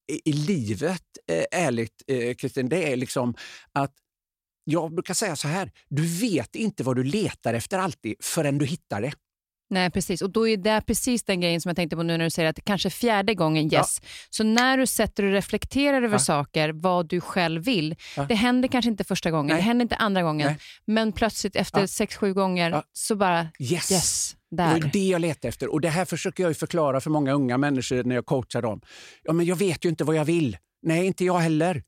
i, 0.09 0.33
livet, 0.33 1.03
eh, 1.31 1.45
ärligt 1.67 2.03
eh, 2.07 2.35
Kristin, 2.35 2.69
det 2.69 2.93
är 2.93 2.97
liksom 2.97 3.35
att 3.73 3.93
jag 4.65 4.95
brukar 4.95 5.15
säga 5.15 5.37
så 5.37 5.49
här, 5.49 5.71
du 5.89 6.07
vet 6.07 6.57
inte 6.57 6.83
vad 6.83 6.97
du 6.97 7.05
letar 7.05 7.55
efter 7.55 7.79
alltid 7.79 8.15
förrän 8.21 8.59
du 8.59 8.67
hittar 8.67 9.01
det. 9.01 9.13
Nej, 9.71 9.91
precis. 9.91 10.23
Och 10.23 10.31
då 10.31 10.49
är 10.49 10.57
det 10.57 10.83
precis 10.87 11.25
den 11.25 11.41
grejen 11.41 11.61
som 11.61 11.69
jag 11.69 11.77
tänkte 11.77 11.97
på 11.97 12.03
nu 12.03 12.17
när 12.19 12.25
du 12.25 12.31
säger 12.31 12.49
att 12.49 12.65
kanske 12.65 12.91
fjärde 12.91 13.35
gången 13.35 13.65
yes. 13.65 14.01
Ja. 14.03 14.09
Så 14.31 14.45
när 14.45 14.79
du 14.79 14.87
sätter 14.87 15.23
och 15.23 15.33
reflekterar 15.33 16.03
över 16.03 16.15
ja. 16.15 16.19
saker, 16.19 16.69
vad 16.69 17.09
du 17.09 17.21
själv 17.21 17.65
vill. 17.65 17.97
Ja. 18.17 18.27
Det 18.29 18.35
händer 18.35 18.69
kanske 18.69 18.91
inte 18.91 19.05
första 19.05 19.31
gången, 19.31 19.47
Nej. 19.47 19.57
det 19.57 19.63
händer 19.63 19.83
inte 19.83 19.97
andra 19.97 20.23
gången. 20.23 20.47
Nej. 20.47 20.59
Men 20.85 21.13
plötsligt 21.13 21.57
efter 21.57 21.87
sex, 21.87 22.17
sju 22.17 22.35
gånger 22.35 22.83
så 22.93 23.17
bara 23.17 23.49
yes. 23.59 23.93
yes 23.93 24.36
där. 24.51 24.81
Det 24.81 24.87
är 24.87 24.93
det 24.93 25.09
jag 25.09 25.21
letar 25.21 25.49
efter. 25.49 25.73
Och 25.73 25.81
det 25.81 25.89
här 25.89 26.05
försöker 26.05 26.43
jag 26.43 26.57
förklara 26.57 27.01
för 27.01 27.11
många 27.11 27.33
unga 27.33 27.59
människor 27.59 28.05
när 28.05 28.15
jag 28.15 28.27
coachar 28.27 28.63
dem. 28.63 28.81
Ja, 29.23 29.33
men 29.33 29.47
jag 29.47 29.57
vet 29.57 29.85
ju 29.85 29.89
inte 29.89 30.05
vad 30.05 30.17
jag 30.17 30.25
vill. 30.25 30.57
Nej, 30.83 31.07
inte 31.07 31.25
jag 31.25 31.39
heller. 31.39 31.83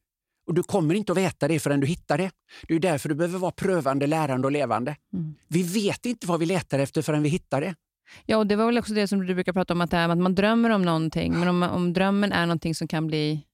Och 0.47 0.55
Du 0.55 0.63
kommer 0.63 0.95
inte 0.95 1.13
att 1.13 1.19
veta 1.19 1.49
det 1.49 1.61
förrän 1.61 1.81
du 1.81 1.87
hittar 1.87 2.19
det. 2.19 2.31
Det 2.69 2.75
är 2.75 2.81
därför 2.81 3.09
du 3.09 3.15
behöver 3.15 3.39
vara 3.39 3.53
prövande, 3.53 4.07
lärande 4.07 4.47
och 4.47 4.53
levande. 4.53 4.97
Mm. 5.13 5.35
Vi 5.49 5.63
vet 5.63 6.07
inte 6.07 6.27
vad 6.27 6.41
vi 6.41 6.47
letar 6.47 6.79
efter 6.79 7.03
förrän 7.03 7.23
vi 7.23 7.29
hittar 7.29 7.61
det. 7.61 7.75
Ja, 8.27 8.37
och 8.37 8.47
det 8.47 8.57
var 8.57 8.67
väl 8.67 8.79
också 8.79 8.95
det 8.95 9.09
som 9.09 9.27
du 9.27 9.35
brukar 9.35 9.53
prata 9.53 9.75
om, 9.75 9.81
att, 9.81 9.95
att 9.95 10.19
man 10.19 10.35
drömmer 10.35 10.71
om 10.71 10.83
någonting. 10.83 11.33
Men 11.39 11.49
om, 11.49 11.63
om 11.63 11.93
drömmen 11.93 12.33
är 12.33 12.47
någonting 12.47 12.75
som 12.75 12.89
kan 12.89 13.07
bli... 13.07 13.45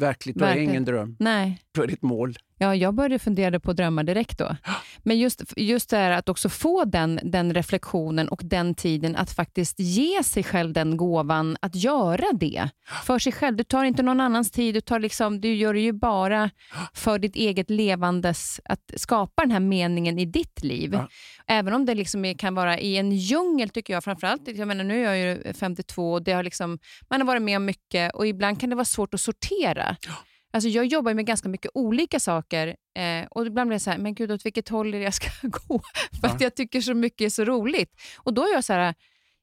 Verkligt, 0.00 0.36
då 0.36 0.44
är 0.44 0.54
det 0.54 0.62
ingen 0.62 0.84
dröm. 0.84 1.16
Nej. 1.18 1.62
Då 1.74 1.82
är 1.82 1.86
det 1.86 1.92
ett 1.92 2.02
mål. 2.02 2.38
Ja, 2.62 2.74
jag 2.74 2.94
började 2.94 3.18
fundera 3.18 3.60
på 3.60 3.72
drömmar 3.72 4.04
direkt 4.04 4.38
då. 4.38 4.56
Men 4.98 5.18
just, 5.18 5.42
just 5.56 5.90
det 5.90 5.96
här 5.96 6.10
att 6.10 6.28
också 6.28 6.48
få 6.48 6.84
den, 6.84 7.20
den 7.22 7.54
reflektionen 7.54 8.28
och 8.28 8.40
den 8.44 8.74
tiden 8.74 9.16
att 9.16 9.30
faktiskt 9.30 9.80
ge 9.80 10.22
sig 10.24 10.42
själv 10.42 10.72
den 10.72 10.96
gåvan 10.96 11.56
att 11.60 11.74
göra 11.74 12.32
det 12.32 12.68
för 13.04 13.18
sig 13.18 13.32
själv. 13.32 13.56
Du 13.56 13.64
tar 13.64 13.84
inte 13.84 14.02
någon 14.02 14.20
annans 14.20 14.50
tid, 14.50 14.74
du, 14.74 14.80
tar 14.80 14.98
liksom, 14.98 15.40
du 15.40 15.54
gör 15.54 15.74
det 15.74 15.80
ju 15.80 15.92
bara 15.92 16.50
för 16.94 17.18
ditt 17.18 17.36
eget 17.36 17.70
levandes, 17.70 18.60
att 18.64 18.90
skapa 18.96 19.42
den 19.42 19.50
här 19.50 19.60
meningen 19.60 20.18
i 20.18 20.24
ditt 20.24 20.64
liv. 20.64 20.90
Ja. 20.92 21.08
Även 21.46 21.74
om 21.74 21.86
det 21.86 21.94
liksom 21.94 22.34
kan 22.38 22.54
vara 22.54 22.78
i 22.78 22.96
en 22.96 23.12
djungel, 23.12 23.68
tycker 23.68 23.92
jag. 23.92 24.04
Framförallt, 24.04 24.48
jag 24.48 24.68
menar, 24.68 24.84
nu 24.84 25.06
är 25.06 25.14
jag 25.14 25.18
ju 25.18 25.52
52 25.52 26.12
och 26.12 26.22
det 26.22 26.32
har 26.32 26.42
liksom, 26.42 26.78
man 27.10 27.20
har 27.20 27.26
varit 27.26 27.42
med 27.42 27.56
om 27.56 27.64
mycket 27.64 28.14
och 28.14 28.26
ibland 28.26 28.60
kan 28.60 28.70
det 28.70 28.76
vara 28.76 28.84
svårt 28.84 29.14
att 29.14 29.20
sortera. 29.20 29.96
Ja. 30.06 30.12
Alltså 30.52 30.68
jag 30.68 30.86
jobbar 30.86 31.14
med 31.14 31.26
ganska 31.26 31.48
mycket 31.48 31.70
olika 31.74 32.20
saker 32.20 32.76
eh, 32.96 33.26
och 33.30 33.46
ibland 33.46 33.68
blir 33.68 33.74
jag 33.74 33.82
så 33.82 33.90
här, 33.90 33.98
men 33.98 34.14
gud 34.14 34.32
åt 34.32 34.46
vilket 34.46 34.68
håll 34.68 34.94
är 34.94 34.98
det 34.98 35.04
jag 35.04 35.14
ska 35.14 35.28
gå? 35.42 35.80
För 36.20 36.28
ja. 36.28 36.34
att 36.34 36.40
jag 36.40 36.54
tycker 36.54 36.80
så 36.80 36.94
mycket 36.94 37.24
är 37.24 37.30
så 37.30 37.44
roligt. 37.44 38.00
Och 38.18 38.34
då 38.34 38.42
är 38.42 38.52
jag 38.52 38.64
så 38.64 38.72
här, 38.72 38.94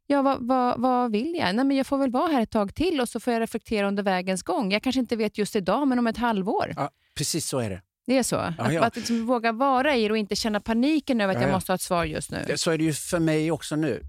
ja 0.08 0.22
vad, 0.22 0.48
vad, 0.48 0.82
vad 0.82 1.12
vill 1.12 1.36
jag? 1.40 1.56
Nej, 1.56 1.66
men 1.66 1.78
jag 1.78 1.88
får 1.88 1.98
väl 1.98 2.12
vara 2.12 2.32
här 2.32 2.42
ett 2.42 2.52
tag 2.52 2.76
till 2.76 3.02
och 3.02 3.10
så 3.10 3.20
får 3.20 3.34
jag 3.34 3.40
reflektera 3.40 3.88
under 3.88 4.04
vägens 4.04 4.44
gång. 4.44 4.72
Jag 4.72 4.84
kanske 4.84 5.00
inte 5.00 5.16
vet 5.16 5.38
just 5.38 5.56
idag, 5.56 5.88
men 5.88 6.00
om 6.00 6.08
ett 6.08 6.18
halvår. 6.18 6.74
Ja, 6.76 6.90
precis 7.16 7.48
så 7.48 7.60
är 7.60 7.70
det. 7.70 7.82
Det 8.08 8.18
är 8.18 8.24
så? 8.24 8.36
Ja, 8.36 8.54
att, 8.58 8.74
ja. 8.74 8.84
att 8.84 8.96
liksom 8.96 9.26
våga 9.26 9.52
vara 9.52 9.96
i 9.96 10.04
det 10.04 10.12
och 10.12 10.18
inte 10.18 10.36
känna 10.36 10.60
paniken 10.60 11.22
över 11.22 11.34
att 11.34 11.42
ja, 11.42 11.48
jag 11.48 11.54
måste 11.54 11.72
ha 11.72 11.76
ett 11.76 11.82
svar 11.82 12.06
just 12.06 12.32
nu. 12.32 12.58
Så 12.58 12.72
är 12.72 12.78
det 12.78 12.84
ju 12.84 12.94
för 12.94 13.20
mig 13.20 13.52
också 13.52 13.76
nu. 13.76 14.04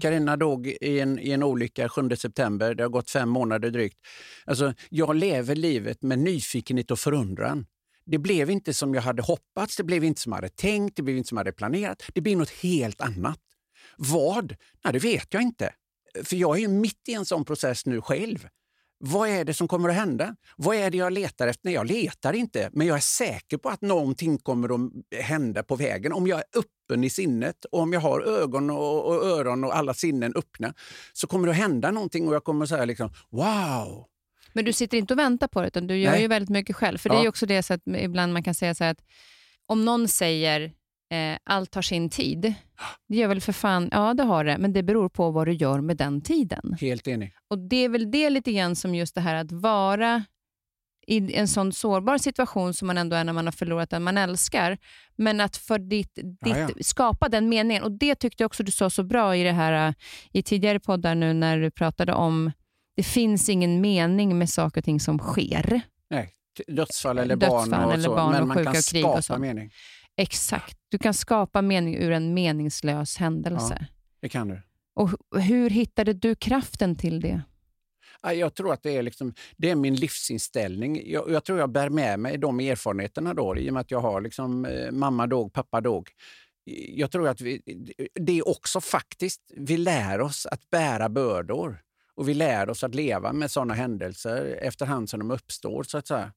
Karina 0.00 0.32
mm. 0.32 0.38
dog 0.38 0.66
i 0.66 1.00
en, 1.00 1.18
i 1.18 1.30
en 1.30 1.42
olycka 1.42 1.88
7 1.88 2.16
september. 2.16 2.74
Det 2.74 2.82
har 2.82 2.90
gått 2.90 3.10
fem 3.10 3.28
månader 3.28 3.70
drygt. 3.70 3.98
Alltså, 4.44 4.74
jag 4.88 5.16
lever 5.16 5.54
livet 5.54 6.02
med 6.02 6.18
nyfikenhet 6.18 6.90
och 6.90 6.98
förundran. 6.98 7.66
Det 8.06 8.18
blev 8.18 8.50
inte 8.50 8.74
som 8.74 8.94
jag 8.94 9.02
hade 9.02 9.22
hoppats, 9.22 9.76
det 9.76 9.84
blev 9.84 10.04
inte 10.04 10.20
som 10.20 10.32
jag 10.32 10.36
hade 10.36 10.48
tänkt, 10.48 10.96
det 10.96 11.02
blev 11.02 11.16
inte 11.16 11.28
som 11.28 11.36
jag 11.36 11.40
hade 11.40 11.52
planerat. 11.52 12.02
Det 12.14 12.20
blir 12.20 12.36
något 12.36 12.50
helt 12.50 13.00
annat. 13.00 13.40
Vad? 13.96 14.56
Nej, 14.84 14.92
det 14.92 14.98
vet 14.98 15.34
jag 15.34 15.42
inte. 15.42 15.72
För 16.24 16.36
jag 16.36 16.60
är 16.60 16.68
mitt 16.68 17.08
i 17.08 17.14
en 17.14 17.26
sån 17.26 17.44
process 17.44 17.86
nu 17.86 18.00
själv. 18.00 18.48
Vad 19.00 19.28
är 19.28 19.44
det 19.44 19.54
som 19.54 19.68
kommer 19.68 19.88
att 19.88 19.94
hända? 19.94 20.36
Vad 20.56 20.76
är 20.76 20.90
det 20.90 20.98
jag 20.98 21.12
letar 21.12 21.48
efter? 21.48 21.64
Nej, 21.64 21.74
jag 21.74 21.86
letar 21.86 22.32
inte, 22.32 22.70
men 22.72 22.86
jag 22.86 22.96
är 22.96 23.00
säker 23.00 23.56
på 23.56 23.68
att 23.68 23.80
någonting 23.80 24.38
kommer 24.38 24.74
att 24.74 24.90
hända 25.24 25.62
på 25.62 25.76
vägen. 25.76 26.12
Om 26.12 26.26
jag 26.26 26.38
är 26.38 26.44
öppen 26.54 27.04
i 27.04 27.10
sinnet 27.10 27.64
och 27.64 27.80
om 27.80 27.92
jag 27.92 28.00
har 28.00 28.20
ögon 28.20 28.70
och, 28.70 29.06
och 29.06 29.26
öron 29.26 29.64
och 29.64 29.76
alla 29.76 29.94
sinnen 29.94 30.32
öppna 30.36 30.74
så 31.12 31.26
kommer 31.26 31.46
det 31.46 31.50
att 31.50 31.58
hända 31.58 31.90
någonting 31.90 32.28
och 32.28 32.34
jag 32.34 32.44
kommer 32.44 32.62
att 32.62 32.68
säga 32.68 32.84
liksom 32.84 33.10
wow. 33.30 34.06
Men 34.52 34.64
du 34.64 34.72
sitter 34.72 34.98
inte 34.98 35.14
och 35.14 35.18
väntar 35.18 35.48
på 35.48 35.60
det, 35.60 35.66
utan 35.66 35.86
du 35.86 35.96
gör 35.96 36.10
Nej. 36.10 36.22
ju 36.22 36.28
väldigt 36.28 36.50
mycket 36.50 36.76
själv. 36.76 36.98
För 36.98 37.10
ja. 37.10 37.16
det 37.16 37.24
är 37.24 37.28
också 37.28 37.46
det 37.46 37.62
så 37.62 37.74
att 37.74 37.82
ibland 37.86 38.32
man 38.32 38.42
kan 38.42 38.54
säga 38.54 38.74
så 38.74 38.84
att 38.84 39.04
om 39.66 39.84
någon 39.84 40.08
säger 40.08 40.72
eh, 41.10 41.38
allt 41.44 41.74
har 41.74 41.82
sin 41.82 42.10
tid. 42.10 42.54
Det 43.08 43.16
gör 43.16 43.28
väl 43.28 43.40
för 43.40 43.52
fan, 43.52 43.88
ja 43.92 44.14
det 44.14 44.22
har 44.22 44.44
det, 44.44 44.58
men 44.58 44.72
det 44.72 44.82
beror 44.82 45.08
på 45.08 45.30
vad 45.30 45.46
du 45.46 45.52
gör 45.52 45.80
med 45.80 45.96
den 45.96 46.20
tiden. 46.20 46.76
Helt 46.80 47.08
enig. 47.08 47.32
Och 47.50 47.58
Det 47.58 47.76
är 47.76 47.88
väl 47.88 48.10
det 48.10 48.30
lite 48.30 48.52
grann 48.52 48.76
som 48.76 48.94
just 48.94 49.14
det 49.14 49.20
här 49.20 49.34
att 49.34 49.52
vara 49.52 50.24
i 51.06 51.34
en 51.34 51.48
sån 51.48 51.72
sårbar 51.72 52.18
situation 52.18 52.74
som 52.74 52.86
man 52.86 52.98
ändå 52.98 53.16
är 53.16 53.24
när 53.24 53.32
man 53.32 53.44
har 53.46 53.52
förlorat 53.52 53.90
den 53.90 54.02
man 54.02 54.18
älskar. 54.18 54.78
Men 55.16 55.40
att 55.40 55.56
för 55.56 55.78
ditt, 55.78 56.14
ditt 56.14 56.38
Ja, 56.46 56.58
ja. 56.58 56.68
skapa 56.80 57.28
den 57.28 57.48
meningen. 57.48 57.82
Och 57.82 57.92
Det 57.92 58.14
tyckte 58.14 58.42
jag 58.42 58.46
också 58.46 58.62
du 58.62 58.72
sa 58.72 58.90
så 58.90 59.02
bra 59.02 59.36
i 59.36 59.42
det 59.42 59.52
här 59.52 59.94
i 60.32 60.42
tidigare 60.42 60.80
poddar 60.80 61.14
nu 61.14 61.32
när 61.32 61.58
du 61.58 61.70
pratade 61.70 62.12
om 62.12 62.52
det 62.96 63.02
finns 63.02 63.48
ingen 63.48 63.80
mening 63.80 64.38
med 64.38 64.50
saker 64.50 64.80
och 64.80 64.84
ting 64.84 65.00
som 65.00 65.18
sker. 65.18 65.80
Nej, 66.10 66.30
dödsfall 66.68 67.18
eller 67.18 67.36
Dödsfall 67.36 67.70
barn 67.70 67.84
och 67.84 67.92
eller 67.92 68.04
så. 68.04 68.14
barn 68.14 68.32
men 68.32 68.42
och 68.42 68.48
man 68.48 68.56
sjuka 68.56 68.72
kan 68.72 68.82
skapa 68.82 69.38
mening. 69.38 69.70
Exakt. 70.18 70.78
Du 70.88 70.98
kan 70.98 71.14
skapa 71.14 71.62
mening 71.62 71.96
ur 71.96 72.10
en 72.12 72.34
meningslös 72.34 73.16
händelse. 73.16 73.86
Det 74.20 74.28
kan 74.28 74.48
du. 74.48 74.62
Och 74.94 75.08
hu- 75.10 75.38
Hur 75.40 75.70
hittade 75.70 76.12
du 76.12 76.34
kraften 76.34 76.96
till 76.96 77.20
det? 77.20 77.42
Ja, 78.22 78.32
Jag 78.32 78.54
tror 78.54 78.72
att 78.72 78.82
det 78.82 78.96
är, 78.96 79.02
liksom, 79.02 79.34
det 79.56 79.70
är 79.70 79.74
min 79.74 79.94
livsinställning. 79.94 81.02
Jag, 81.10 81.30
jag 81.30 81.44
tror 81.44 81.58
jag 81.58 81.70
bär 81.70 81.88
med 81.88 82.20
mig 82.20 82.38
de 82.38 82.60
erfarenheterna 82.60 83.34
då, 83.34 83.56
i 83.58 83.70
och 83.70 83.74
med 83.74 83.80
att 83.80 83.90
jag 83.90 84.00
har 84.00 84.20
liksom, 84.20 84.64
eh, 84.64 84.90
mamma 84.90 85.26
dog, 85.26 85.52
pappa 85.52 85.80
dog. 85.80 86.08
Jag 86.88 87.10
tror 87.10 87.28
att 87.28 87.40
vi, 87.40 87.62
det 88.14 88.38
är 88.38 88.48
också 88.48 88.80
faktiskt, 88.80 89.40
vi 89.56 89.76
lär 89.76 90.20
oss 90.20 90.46
att 90.46 90.70
bära 90.70 91.08
bördor. 91.08 91.82
Och 92.14 92.28
vi 92.28 92.34
lär 92.34 92.70
oss 92.70 92.84
att 92.84 92.94
leva 92.94 93.32
med 93.32 93.50
sådana 93.50 93.74
händelser 93.74 94.58
efterhand 94.62 95.10
som 95.10 95.18
de 95.20 95.30
uppstår. 95.30 95.82
så 95.82 95.98
att 95.98 96.06
säga. 96.06 96.32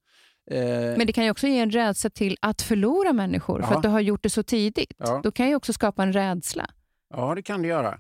Eh, 0.51 0.97
Men 0.97 1.07
det 1.07 1.13
kan 1.13 1.23
ju 1.23 1.31
också 1.31 1.47
ge 1.47 1.59
en 1.59 1.71
rädsla 1.71 2.09
till 2.09 2.37
att 2.41 2.61
förlora 2.61 3.13
människor 3.13 3.61
för 3.61 3.71
Ja. 3.71 3.77
att 3.77 3.83
du 3.83 3.89
har 3.89 3.99
gjort 3.99 4.23
det 4.23 4.29
så 4.29 4.43
tidigt. 4.43 4.93
Ja. 4.97 5.21
Då 5.23 5.31
kan 5.31 5.49
ju 5.49 5.55
också 5.55 5.73
skapa 5.73 6.03
en 6.03 6.13
rädsla. 6.13 6.69
Ja, 7.13 7.35
det 7.35 7.41
kan 7.41 7.61
det 7.61 7.67
göra. 7.67 7.99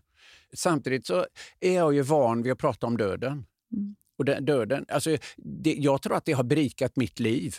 Samtidigt 0.53 1.05
så 1.05 1.25
är 1.59 1.75
jag 1.75 1.93
ju 1.93 2.01
van 2.01 2.43
vid 2.43 2.51
att 2.51 2.57
prata 2.57 2.87
om 2.87 2.97
döden. 2.97 3.31
Mm. 3.31 3.95
Och 4.17 4.25
den, 4.25 4.45
döden 4.45 4.85
alltså, 4.89 5.17
det, 5.37 5.73
jag 5.73 6.01
tror 6.01 6.15
att 6.15 6.25
det 6.25 6.31
har 6.33 6.43
berikat 6.43 6.95
mitt 6.95 7.19
liv. 7.19 7.55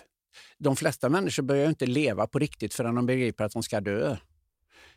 De 0.59 0.77
flesta 0.77 1.09
människor 1.09 1.43
börjar 1.43 1.69
inte 1.69 1.87
leva 1.87 2.27
på 2.27 2.39
riktigt 2.39 2.75
förrän 2.75 2.95
de 2.95 3.07
begriper 3.07 3.45
att 3.45 3.53
de 3.53 3.63
ska 3.63 3.81
dö. 3.81 4.17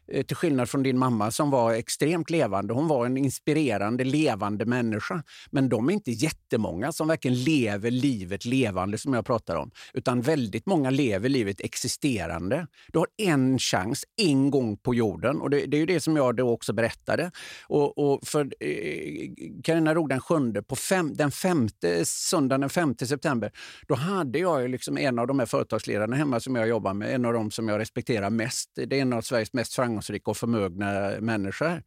Eh, 0.08 0.24
till 0.24 0.36
skillnad 0.36 0.70
från 0.70 0.84
din 0.84 0.98
mamma 0.98 1.32
som 1.32 1.50
var 1.50 1.74
extremt 1.74 2.30
levande. 2.30 2.74
Hon 2.74 2.88
var 2.88 3.06
en 3.06 3.18
inspirerande, 3.18 4.04
levande 4.04 4.66
människa. 4.66 5.24
Men 5.50 5.70
de 5.70 5.90
är 5.90 5.94
inte 5.94 6.12
jättemånga 6.12 6.92
som 6.92 7.08
verkligen 7.08 7.44
lever 7.44 7.92
livet 7.92 8.46
levande 8.46 8.98
som 8.98 9.14
jag 9.14 9.26
pratar 9.26 9.56
om. 9.56 9.72
Utan 9.94 10.22
väldigt 10.22 10.66
många 10.66 10.90
lever 10.90 11.30
livet 11.30 11.62
existerande. 11.62 12.68
Du 12.88 13.00
har 13.00 13.08
en 13.18 13.60
chans 13.60 14.06
en 14.18 14.52
gång 14.52 14.78
på 14.78 14.96
jorden 14.96 15.42
och 15.42 15.50
det, 15.50 15.66
det 15.66 15.78
är 15.78 15.80
ju 15.80 15.86
det 15.86 16.00
som 16.00 16.16
jag 16.16 16.36
då 16.36 16.50
också 16.50 16.74
berättade. 16.74 17.32
Och, 17.68 17.98
och 17.98 18.28
för 18.28 18.42
eh, 18.60 19.30
Carina 19.64 19.94
Rog 19.94 20.10
den 20.10 20.20
sjunde, 20.20 20.64
på 20.64 20.76
fem, 20.76 21.14
den 21.14 21.32
femte 21.32 22.06
söndagen 22.06 22.62
den 22.62 22.70
5 22.70 22.96
september, 22.98 23.52
då 23.88 23.96
hade 23.96 24.40
jag 24.40 24.62
ju 24.62 24.68
liksom 24.68 24.98
en 24.98 25.20
av 25.20 25.28
de 25.28 25.40
här 25.40 25.46
företagsledarna 25.46 26.16
hemma 26.16 26.40
som 26.40 26.56
jag 26.56 26.68
jobbar 26.68 26.94
med, 26.94 27.16
en 27.16 27.26
av 27.26 27.34
dem 27.34 27.52
som 27.52 27.68
jag 27.68 27.80
respekterar 27.80 28.30
mest. 28.30 28.70
Det 28.76 28.98
är 28.98 29.02
en 29.02 29.14
av 29.14 29.22
Sveriges 29.22 29.54
mest 29.54 29.76
framgångsrika 29.76 29.95
och 30.24 30.38
förmögna 30.38 31.12
människor. 31.22 31.84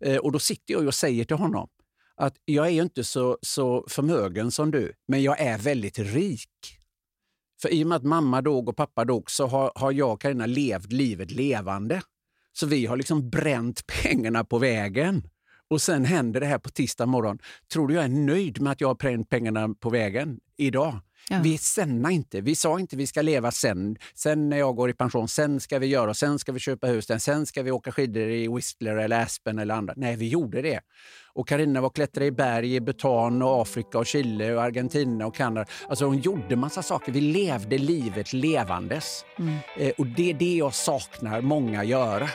Eh, 0.00 0.16
och 0.16 0.32
då 0.32 0.38
sitter 0.38 0.74
jag 0.74 0.86
och 0.86 0.94
säger 0.94 1.24
till 1.24 1.36
honom 1.36 1.68
att 2.16 2.34
jag 2.44 2.66
är 2.66 2.82
inte 2.82 3.04
så, 3.04 3.38
så 3.42 3.86
förmögen 3.88 4.50
som 4.50 4.70
du, 4.70 4.92
men 5.08 5.22
jag 5.22 5.40
är 5.40 5.58
väldigt 5.58 5.98
rik. 5.98 6.50
För 7.62 7.72
i 7.72 7.84
och 7.84 7.88
med 7.88 7.96
att 7.96 8.04
mamma 8.04 8.42
dog 8.42 8.68
och 8.68 8.76
pappa 8.76 9.04
dog 9.04 9.30
så 9.30 9.46
har, 9.46 9.72
har 9.74 9.92
jag 9.92 10.12
och 10.12 10.20
Carina 10.20 10.46
levt 10.46 10.92
livet 10.92 11.30
levande. 11.30 12.02
Så 12.52 12.66
vi 12.66 12.86
har 12.86 12.96
liksom 12.96 13.30
bränt 13.30 13.86
pengarna 13.86 14.44
på 14.44 14.58
vägen. 14.58 15.28
Och 15.68 15.82
sen 15.82 16.04
händer 16.04 16.40
det 16.40 16.46
här 16.46 16.58
på 16.58 16.70
tisdag 16.70 17.06
morgon. 17.06 17.38
Tror 17.72 17.88
du 17.88 17.94
jag 17.94 18.04
är 18.04 18.08
nöjd 18.08 18.60
med 18.60 18.72
att 18.72 18.80
jag 18.80 18.88
har 18.88 18.94
bränt 18.94 19.28
pengarna 19.28 19.68
på 19.80 19.90
vägen 19.90 20.40
idag? 20.56 21.00
Ja. 21.30 21.40
Vi 21.42 21.58
senna 21.58 22.10
inte. 22.10 22.40
Vi 22.40 22.54
sa 22.54 22.80
inte 22.80 22.96
vi 22.96 23.06
ska 23.06 23.22
leva 23.22 23.50
sen. 23.50 23.96
Sen 24.14 24.48
när 24.48 24.56
jag 24.56 24.76
går 24.76 24.90
i 24.90 24.92
pension, 24.92 25.28
sen 25.28 25.60
ska 25.60 25.78
vi 25.78 25.86
göra, 25.86 26.14
sen 26.14 26.38
ska 26.38 26.52
vi 26.52 26.60
köpa 26.60 26.86
hus, 26.86 27.06
sen 27.18 27.46
ska 27.46 27.62
vi 27.62 27.70
åka 27.70 27.92
skidor 27.92 28.22
i 28.22 28.48
Whistler 28.48 28.96
eller 28.96 29.22
Aspen 29.22 29.58
eller 29.58 29.74
andra. 29.74 29.94
Nej, 29.96 30.16
vi 30.16 30.28
gjorde 30.28 30.62
det. 30.62 30.80
Och 31.32 31.48
Karina 31.48 31.80
var 31.80 31.90
klättra 31.90 32.24
i 32.24 32.30
berg 32.30 32.74
i 32.74 32.80
Bhutan 32.80 33.42
och 33.42 33.62
Afrika 33.62 33.98
och 33.98 34.06
Chile 34.06 34.54
och 34.54 34.62
Argentina 34.62 35.26
och 35.26 35.34
Kanada. 35.34 35.66
Alltså 35.88 36.04
hon 36.04 36.18
gjorde 36.18 36.56
massa 36.56 36.82
saker. 36.82 37.12
Vi 37.12 37.20
levde 37.20 37.78
livet 37.78 38.32
levandes. 38.32 39.24
Eh, 39.78 39.92
och 39.98 40.06
det 40.06 40.30
är 40.30 40.34
det 40.34 40.56
jag 40.56 40.74
saknar 40.74 41.40
många 41.40 41.84
göra. 41.84 42.28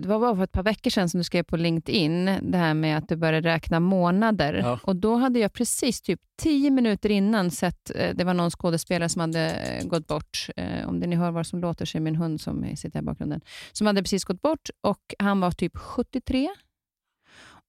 Det 0.00 0.08
var 0.08 0.20
bara 0.20 0.36
för 0.36 0.44
ett 0.44 0.52
par 0.52 0.62
veckor 0.62 0.90
sedan 0.90 1.08
som 1.08 1.18
du 1.18 1.24
skrev 1.24 1.42
på 1.42 1.56
LinkedIn, 1.56 2.30
det 2.42 2.58
här 2.58 2.74
med 2.74 2.98
att 2.98 3.08
du 3.08 3.16
började 3.16 3.48
räkna 3.48 3.80
månader. 3.80 4.54
Ja. 4.54 4.78
Och 4.82 4.96
Då 4.96 5.16
hade 5.16 5.38
jag 5.38 5.52
precis 5.52 6.02
typ 6.02 6.20
tio 6.42 6.70
minuter 6.70 7.10
innan 7.10 7.50
sett, 7.50 7.90
eh, 7.94 8.14
det 8.14 8.24
var 8.24 8.34
någon 8.34 8.50
skådespelare 8.50 9.08
som 9.08 9.20
hade 9.20 9.50
eh, 9.50 9.86
gått 9.86 10.06
bort, 10.06 10.46
eh, 10.56 10.88
om 10.88 11.00
det 11.00 11.06
ni 11.06 11.16
hör 11.16 11.30
vad 11.30 11.46
som 11.46 11.60
låter 11.60 11.84
så 11.84 11.98
är 11.98 12.02
min 12.02 12.16
hund 12.16 12.40
som 12.40 12.76
sitter 12.76 12.94
här 12.94 13.02
i 13.02 13.04
bakgrunden, 13.04 13.40
som 13.72 13.86
hade 13.86 14.02
precis 14.02 14.24
gått 14.24 14.42
bort 14.42 14.70
och 14.80 15.14
han 15.18 15.40
var 15.40 15.50
typ 15.50 15.76
73. 15.76 16.48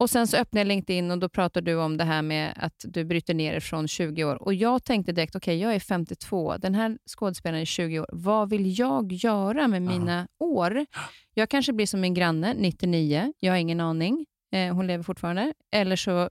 Och 0.02 0.10
Sen 0.10 0.28
så 0.28 0.38
öppnade 0.38 0.60
jag 0.60 0.68
LinkedIn 0.68 1.12
och 1.12 1.20
då 1.20 1.30
pratade 1.30 1.72
du 1.72 1.78
om 1.78 1.98
det 1.98 2.04
här 2.04 2.22
med 2.22 2.54
att 2.56 2.86
du 2.88 3.06
bryter 3.06 3.34
ner 3.34 3.60
från 3.60 3.88
20 3.88 4.24
år. 4.24 4.36
Och 4.44 4.54
Jag 4.54 4.84
tänkte 4.84 5.12
direkt, 5.12 5.36
okej, 5.36 5.58
jag 5.60 5.76
är 5.76 5.80
52, 5.80 6.58
den 6.58 6.76
här 6.76 6.98
skådespelaren 7.18 7.62
är 7.62 7.66
20 7.66 8.00
år. 8.00 8.06
Vad 8.12 8.50
vill 8.50 8.80
jag 8.80 9.12
göra 9.12 9.68
med 9.68 9.82
mina 9.82 10.28
år? 10.40 10.86
Jag 11.34 11.50
kanske 11.50 11.74
blir 11.74 11.86
som 11.86 12.02
min 12.02 12.14
granne, 12.14 12.54
99. 12.54 13.34
Jag 13.40 13.54
har 13.54 13.58
ingen 13.58 13.80
aning. 13.80 14.26
Eh, 14.52 14.76
hon 14.76 14.88
lever 14.88 15.04
fortfarande. 15.04 15.54
Eller 15.72 15.96
så 15.96 16.30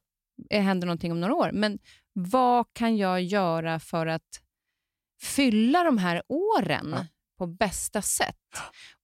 eh, 0.50 0.62
händer 0.62 0.86
någonting 0.86 1.12
om 1.12 1.20
några 1.20 1.34
år. 1.34 1.50
Men 1.52 1.78
vad 2.12 2.66
kan 2.72 2.96
jag 2.96 3.22
göra 3.22 3.80
för 3.80 4.06
att 4.06 4.40
fylla 5.22 5.84
de 5.84 5.98
här 5.98 6.22
åren 6.28 6.90
Ja. 6.96 7.06
på 7.38 7.46
bästa 7.46 8.02
sätt? 8.02 8.36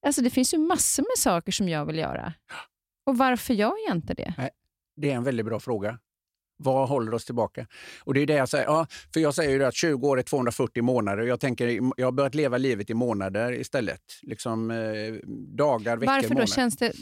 Alltså 0.06 0.22
Det 0.22 0.30
finns 0.30 0.54
ju 0.54 0.58
massor 0.58 1.02
med 1.02 1.18
saker 1.18 1.52
som 1.52 1.68
jag 1.68 1.86
vill 1.86 1.98
göra. 1.98 2.32
Och 3.06 3.18
varför 3.18 3.54
gör 3.54 3.72
jag 3.88 3.96
inte 3.96 4.14
det? 4.14 4.50
Det 4.96 5.10
är 5.10 5.14
en 5.14 5.24
väldigt 5.24 5.46
bra 5.46 5.60
fråga. 5.60 5.98
Vad 6.58 6.88
håller 6.88 7.14
oss 7.14 7.24
tillbaka? 7.24 7.66
Och 8.04 8.14
det 8.14 8.20
är 8.20 8.26
det 8.26 8.34
jag 8.34 8.48
säger. 8.48 8.64
Ja, 8.64 8.86
för 9.12 9.20
jag 9.20 9.34
säger 9.34 9.50
ju 9.50 9.64
att 9.64 9.74
20 9.74 10.08
år 10.08 10.18
är 10.18 10.22
240 10.22 10.82
månader. 10.82 11.22
Jag, 11.26 11.40
tänker, 11.40 11.80
jag 11.96 12.06
har 12.06 12.12
börjat 12.12 12.34
leva 12.34 12.58
livet 12.58 12.90
i 12.90 12.94
månader 12.94 13.52
istället. 13.52 14.00
Liksom 14.22 14.70
eh, 14.70 14.76
dagar, 15.56 15.96
veckor, 15.96 16.12
Varför 16.12 16.28
då? 16.28 16.34
månader. 16.34 16.46
Känns 16.46 16.76
det 16.76 16.92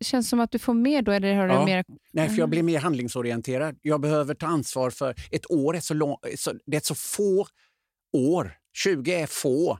känns 0.00 0.28
som 0.28 0.40
att 0.40 0.50
du 0.50 0.58
får 0.58 0.74
mer 0.74 1.02
då? 1.02 1.12
Eller 1.12 1.34
har 1.34 1.48
du 1.48 1.54
Ja. 1.54 1.64
mer... 1.64 1.84
Nej, 2.12 2.28
för 2.28 2.34
jag 2.34 2.38
Mm. 2.38 2.50
blir 2.50 2.62
mer 2.62 2.78
handlingsorienterad. 2.78 3.78
Jag 3.82 4.00
behöver 4.00 4.34
ta 4.34 4.46
ansvar 4.46 4.90
för... 4.90 5.14
Ett 5.30 5.50
år 5.50 5.76
är 5.76 5.80
så, 5.80 5.94
lång, 5.94 6.16
så, 6.36 6.52
det 6.66 6.76
är 6.76 6.80
så 6.80 6.94
få 6.94 7.46
år. 8.12 8.52
20 8.76 9.14
är 9.14 9.26
få. 9.26 9.78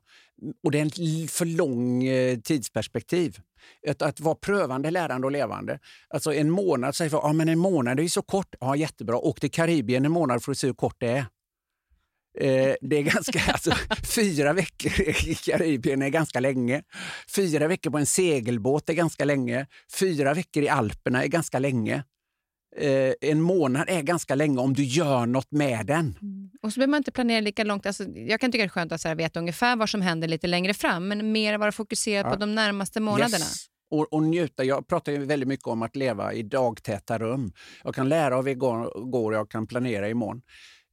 Och 0.65 0.71
det 0.71 0.81
är 0.81 0.87
ett 0.87 1.31
för 1.31 1.45
lång 1.45 2.05
eh, 2.05 2.39
tidsperspektiv. 2.39 3.39
Att, 3.89 4.03
att 4.03 4.21
vara 4.21 4.35
prövande, 4.35 4.91
lärande 4.91 5.27
och 5.27 5.33
levande. 5.33 5.79
Alltså 6.09 6.35
en 6.35 6.51
månad, 6.51 6.95
säger 6.95 7.11
ja, 7.13 7.33
men 7.33 7.49
en 7.49 7.59
månad 7.59 8.01
är 8.01 8.09
så 8.09 8.23
kort. 8.23 8.55
Ja, 8.61 8.77
jättebra. 8.77 9.17
Åk 9.17 9.41
till 9.41 9.51
Karibien 9.51 10.05
en 10.05 10.13
månad 10.13 10.43
för 10.43 10.53
att 10.53 10.59
se 10.59 10.67
hur 10.67 10.75
kort 10.75 10.97
det 10.99 11.09
är. 11.09 11.27
Eh, 12.39 12.75
det 12.81 12.97
är 12.97 13.03
ganska, 13.03 13.41
alltså, 13.53 13.73
fyra 14.15 14.53
veckor 14.53 15.01
i 15.01 15.35
Karibien 15.35 16.03
är 16.03 16.09
ganska 16.09 16.41
länge. 16.41 16.83
Fyra 17.37 17.69
veckor 17.69 17.91
på 17.91 17.99
en 17.99 18.07
segelbåt 18.07 18.89
är 18.89 18.95
ganska 18.95 19.25
länge. 19.25 19.67
Fyra 19.99 20.35
veckor 20.35 20.63
i 20.63 20.69
Alperna 20.69 21.25
är 21.25 21.29
ganska 21.29 21.59
länge. 21.59 22.05
Eh, 22.77 23.13
en 23.21 23.41
månad 23.41 23.89
är 23.89 24.03
ganska 24.03 24.35
länge 24.35 24.59
om 24.59 24.73
du 24.75 24.85
gör 24.85 25.27
något 25.27 25.53
med 25.53 25.87
den. 25.87 26.19
Och 26.63 26.73
så 26.73 26.79
behöver 26.81 26.91
man 26.91 26.99
inte 26.99 27.13
planera 27.13 27.41
lika 27.41 27.65
långt. 27.65 27.87
Alltså, 27.87 28.05
jag 28.05 28.41
kan 28.41 28.53
tycka 28.53 28.63
det 28.63 28.67
är 28.67 28.69
skönt 28.69 28.93
att 28.93 29.01
så 29.01 29.09
här, 29.09 29.15
veta 29.15 29.41
ungefär 29.41 29.77
vad 29.77 29.89
som 29.89 30.03
händer 30.03 30.29
lite 30.29 30.47
längre 30.47 30.75
fram, 30.75 31.09
men 31.09 31.33
mer 31.33 31.59
vara 31.59 31.73
fokuserad 31.73 32.27
Ja. 32.27 32.31
på 32.31 32.37
de 32.37 32.55
närmaste 32.55 33.01
månaderna. 33.01 33.37
Yes. 33.45 33.67
Och, 33.91 34.13
och 34.13 34.23
njuta. 34.23 34.65
Jag 34.65 34.89
pratar 34.89 35.13
ju 35.13 35.25
väldigt 35.25 35.49
mycket 35.49 35.67
om 35.67 35.83
att 35.83 35.97
leva 35.97 36.33
i 36.33 36.43
dagtäta 36.43 37.19
rum. 37.19 37.53
Jag 37.85 37.95
kan 37.95 38.09
lära 38.09 38.37
av 38.39 38.49
igår 38.49 38.87
och 39.15 39.35
jag 39.35 39.51
kan 39.51 39.67
planera 39.67 40.09
imorgon. 40.09 40.43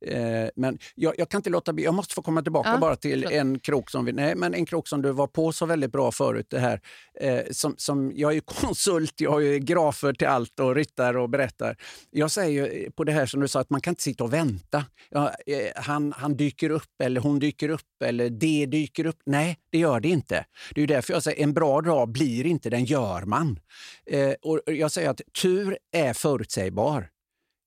Eh, 0.06 0.50
men 0.56 0.80
jag, 0.96 1.14
jag, 1.18 1.30
kan 1.30 1.40
inte 1.40 1.50
låta 1.50 1.74
bli, 1.74 1.84
jag 1.84 1.94
måste 1.94 2.14
få 2.14 2.22
komma 2.22 2.42
tillbaka 2.42 2.70
Ja, 2.70 2.78
bara 2.78 2.96
till 2.96 3.24
en 3.32 3.60
krok 3.60 3.90
som 3.90 4.06
vi, 4.06 4.12
nej, 4.12 4.36
men 4.36 4.54
en 4.54 4.66
krok 4.66 4.88
som 4.88 5.02
du 5.02 5.12
var 5.12 5.28
på 5.28 5.52
så 5.52 5.66
väldigt 5.66 5.92
bra 5.92 6.12
förut. 6.12 6.48
Det 6.50 6.60
här, 6.60 6.82
eh, 7.20 7.42
som, 7.52 7.76
som, 7.78 8.12
jag 8.16 8.36
är 8.36 8.40
konsult, 8.62 9.14
jag 9.22 9.44
ju 9.44 9.60
grafer 9.60 10.14
till 10.14 10.28
allt 10.28 10.60
och 10.60 10.76
ritar 10.76 11.18
och 11.18 11.30
berättar. 11.30 11.78
Jag 12.10 12.32
säger 12.32 12.68
ju 12.68 12.92
på 12.92 13.04
det 13.04 13.12
här 13.12 13.26
som 13.26 13.40
du 13.40 13.48
sa 13.48 13.60
att 13.60 13.70
man 13.70 13.82
kan 13.82 13.92
inte 13.92 14.04
sitta 14.04 14.24
och 14.24 14.34
vänta. 14.34 14.86
Ja, 15.10 15.32
eh, 15.46 15.84
han, 15.84 16.14
han 16.18 16.38
dyker 16.38 16.70
upp 16.70 17.02
eller 17.04 17.22
hon 17.22 17.40
dyker 17.40 17.70
upp 17.70 18.04
eller 18.04 18.30
det 18.30 18.66
dyker 18.66 19.06
upp. 19.06 19.20
Nej, 19.26 19.58
det 19.72 19.78
gör 19.78 20.00
det 20.00 20.10
inte. 20.10 20.46
Det 20.76 20.82
är 20.82 20.88
därför 20.88 21.14
jag 21.14 21.24
säger 21.24 21.44
en 21.44 21.54
bra 21.54 21.82
dag 21.82 22.10
blir 22.10 22.46
inte, 22.46 22.70
den 22.70 22.86
gör 22.86 23.22
man. 23.22 23.60
Eh, 24.06 24.34
och 24.42 24.60
jag 24.66 24.92
säger 24.92 25.10
att 25.10 25.22
tur 25.42 25.78
är 25.92 26.14
förutsägbar. 26.14 27.10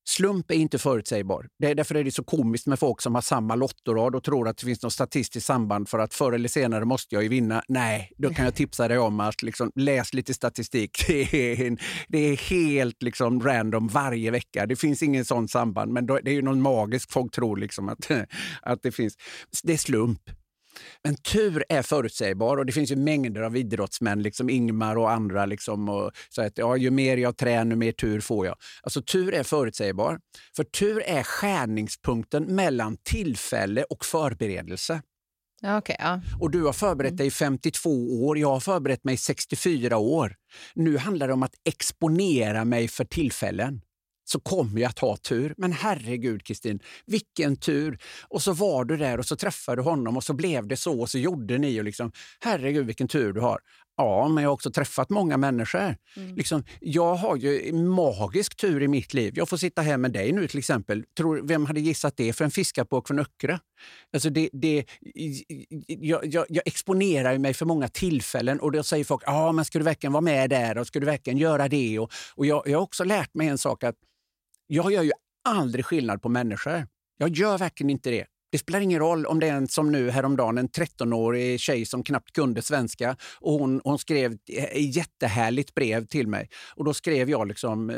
Slump 0.06 0.50
är 0.50 0.54
inte 0.54 0.78
förutsägbar. 0.78 1.46
Det 1.58 1.70
är 1.70 1.74
därför 1.74 1.94
är 1.94 2.04
det 2.04 2.10
så 2.10 2.24
komiskt 2.24 2.66
med 2.66 2.78
folk 2.78 3.00
som 3.00 3.14
har 3.14 3.22
samma 3.22 3.54
lottorad 3.54 4.14
och 4.14 4.24
tror 4.24 4.48
att 4.48 4.56
det 4.56 4.66
finns 4.66 4.82
något 4.82 4.92
statistiskt 4.92 5.46
samband 5.46 5.88
för 5.88 5.98
att 5.98 6.14
förr 6.14 6.32
eller 6.32 6.48
senare 6.48 6.84
måste 6.84 7.14
jag 7.14 7.22
ju 7.22 7.28
vinna. 7.28 7.62
Nej, 7.68 8.12
då 8.18 8.30
kan 8.30 8.44
jag 8.44 8.54
tipsa 8.54 8.88
dig 8.88 8.98
om 8.98 9.20
att 9.20 9.42
liksom, 9.42 9.72
läs 9.74 10.14
lite 10.14 10.34
statistik. 10.34 11.04
Det 11.14 11.52
är, 11.52 11.66
en, 11.66 11.78
det 12.08 12.18
är 12.18 12.36
helt 12.36 13.02
liksom 13.02 13.40
random 13.40 13.88
varje 13.88 14.30
vecka. 14.30 14.66
Det 14.66 14.76
finns 14.76 15.02
ingen 15.02 15.24
sån 15.24 15.48
samband, 15.48 15.92
men 15.92 16.06
då, 16.06 16.18
det 16.22 16.30
är 16.30 16.34
ju 16.34 16.42
någon 16.42 16.62
magisk 16.62 17.12
folk 17.12 17.32
tror 17.32 17.56
liksom 17.56 17.88
att, 17.88 18.10
att 18.62 18.82
det 18.82 18.92
finns. 18.92 19.14
Det 19.62 19.72
är 19.72 19.76
slump. 19.76 20.20
Men 21.02 21.16
tur 21.16 21.64
är 21.68 21.82
förutsägbar 21.82 22.56
och 22.56 22.66
det 22.66 22.72
finns 22.72 22.90
ju 22.90 22.96
mängder 22.96 23.42
av 23.42 23.56
idrottsmän, 23.56 24.22
liksom 24.22 24.50
Ingmar 24.50 24.96
och 24.96 25.10
andra. 25.10 25.46
Liksom, 25.46 25.88
och 25.88 26.10
så 26.28 26.42
att, 26.42 26.58
ja, 26.58 26.76
ju 26.76 26.90
mer 26.90 27.16
jag 27.16 27.36
tränar, 27.36 27.70
ju 27.70 27.76
mer 27.76 27.92
tur 27.92 28.20
får 28.20 28.46
jag. 28.46 28.56
Alltså 28.82 29.02
tur 29.02 29.34
är 29.34 29.42
förutsägbar. 29.42 30.20
För 30.56 30.64
tur 30.64 31.02
är 31.06 31.22
skärningspunkten 31.22 32.44
mellan 32.44 32.96
tillfälle 32.96 33.84
och 33.84 34.04
förberedelse. 34.04 35.02
Ja, 35.60 35.78
okej, 35.78 35.96
ja. 35.98 36.20
Och 36.40 36.50
du 36.50 36.62
har 36.62 36.72
förberett 36.72 37.16
dig 37.16 37.26
i 37.26 37.30
52 37.30 38.24
år, 38.26 38.38
jag 38.38 38.48
har 38.48 38.60
förberett 38.60 39.04
mig 39.04 39.14
i 39.14 39.18
64 39.18 39.96
år. 39.96 40.34
Nu 40.74 40.98
handlar 40.98 41.28
det 41.28 41.34
om 41.34 41.42
att 41.42 41.54
exponera 41.64 42.64
mig 42.64 42.88
för 42.88 43.04
tillfällen 43.04 43.80
så 44.24 44.40
kommer 44.40 44.80
jag 44.80 44.88
att 44.88 44.98
ha 44.98 45.16
tur. 45.16 45.54
Men 45.56 45.72
herregud 45.72 46.44
Kristin, 46.44 46.80
vilken 47.06 47.56
tur! 47.56 47.98
Och 48.28 48.42
så 48.42 48.52
var 48.52 48.84
du 48.84 48.96
där 48.96 49.18
och 49.18 49.26
så 49.26 49.36
träffade 49.36 49.76
du 49.76 49.82
honom 49.82 50.16
och 50.16 50.24
så 50.24 50.32
blev 50.32 50.66
det 50.66 50.76
så 50.76 51.00
och 51.00 51.10
så 51.10 51.18
gjorde 51.18 51.58
ni. 51.58 51.80
Och 51.80 51.84
liksom, 51.84 52.12
herregud 52.40 52.86
vilken 52.86 53.08
tur 53.08 53.32
du 53.32 53.40
har. 53.40 53.60
Ja, 53.96 54.28
men 54.28 54.42
jag 54.42 54.50
har 54.50 54.54
också 54.54 54.70
träffat 54.70 55.10
många 55.10 55.36
människor. 55.36 55.96
Liksom, 56.36 56.64
jag 56.80 57.14
har 57.14 57.36
ju 57.36 57.72
magisk 57.72 58.56
tur 58.56 58.82
i 58.82 58.88
mitt 58.88 59.14
liv. 59.14 59.32
Jag 59.36 59.48
får 59.48 59.56
sitta 59.56 59.82
här 59.82 59.96
med 59.96 60.12
dig 60.12 60.32
nu 60.32 60.48
till 60.48 60.58
exempel. 60.58 61.04
Tror, 61.16 61.40
vem 61.44 61.66
hade 61.66 61.80
gissat 61.80 62.16
det 62.16 62.32
för 62.32 62.44
en 62.44 62.50
fiskapåk 62.50 63.06
från 63.08 63.18
Öckerö? 63.18 63.58
Alltså 64.12 64.30
det, 64.30 64.50
det, 64.52 64.84
jag, 65.86 66.26
jag, 66.26 66.46
jag 66.48 66.62
exponerar 66.66 67.38
mig 67.38 67.54
för 67.54 67.66
många 67.66 67.88
tillfällen 67.88 68.60
och 68.60 68.72
då 68.72 68.82
säger 68.82 69.04
folk 69.04 69.22
ja, 69.26 69.52
men 69.52 69.64
ska 69.64 69.78
du 69.78 69.84
verkligen 69.84 70.12
vara 70.12 70.20
med 70.20 70.50
där 70.50 70.78
och 70.78 70.86
ska 70.86 71.00
du 71.00 71.06
verkligen 71.06 71.38
göra 71.38 71.68
det? 71.68 71.98
Och, 71.98 72.12
och 72.34 72.46
jag, 72.46 72.62
jag 72.66 72.78
har 72.78 72.82
också 72.82 73.04
lärt 73.04 73.34
mig 73.34 73.48
en 73.48 73.58
sak 73.58 73.84
att 73.84 73.96
jag 74.66 74.92
gör 74.92 75.02
ju 75.02 75.12
aldrig 75.44 75.84
skillnad 75.84 76.22
på 76.22 76.28
människor. 76.28 76.86
Jag 77.18 77.36
gör 77.36 77.58
verkligen 77.58 77.90
inte 77.90 78.10
det. 78.10 78.26
Det 78.54 78.58
spelar 78.58 78.80
ingen 78.80 78.98
roll 78.98 79.26
om 79.26 79.40
det 79.40 79.48
är 79.48 79.52
en 79.52 79.68
som 79.68 79.92
nu 79.92 80.10
häromdagen, 80.10 80.58
en 80.58 80.68
13-årig 80.68 81.60
tjej 81.60 81.86
som 81.86 82.04
knappt 82.04 82.32
kunde 82.32 82.62
svenska 82.62 83.16
och 83.40 83.52
hon, 83.52 83.80
hon 83.84 83.98
skrev 83.98 84.32
ett 84.32 84.74
eh, 84.74 84.96
jättehärligt 84.96 85.74
brev 85.74 86.06
till 86.06 86.28
mig. 86.28 86.48
Och 86.76 86.84
då 86.84 86.94
skrev 86.94 87.30
jag 87.30 87.48
liksom, 87.48 87.90
eh, 87.90 87.96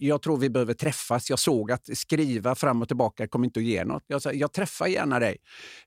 jag 0.00 0.22
tror 0.22 0.36
vi 0.36 0.50
behöver 0.50 0.74
träffas. 0.74 1.30
Jag 1.30 1.38
såg 1.38 1.72
att 1.72 1.98
skriva 1.98 2.54
fram 2.54 2.82
och 2.82 2.88
tillbaka 2.88 3.28
kommer 3.28 3.44
inte 3.46 3.60
att 3.60 3.64
ge 3.64 3.84
något. 3.84 4.02
Jag 4.06 4.22
sa, 4.22 4.32
jag 4.32 4.52
träffar 4.52 4.86
gärna 4.86 5.18
dig. 5.18 5.36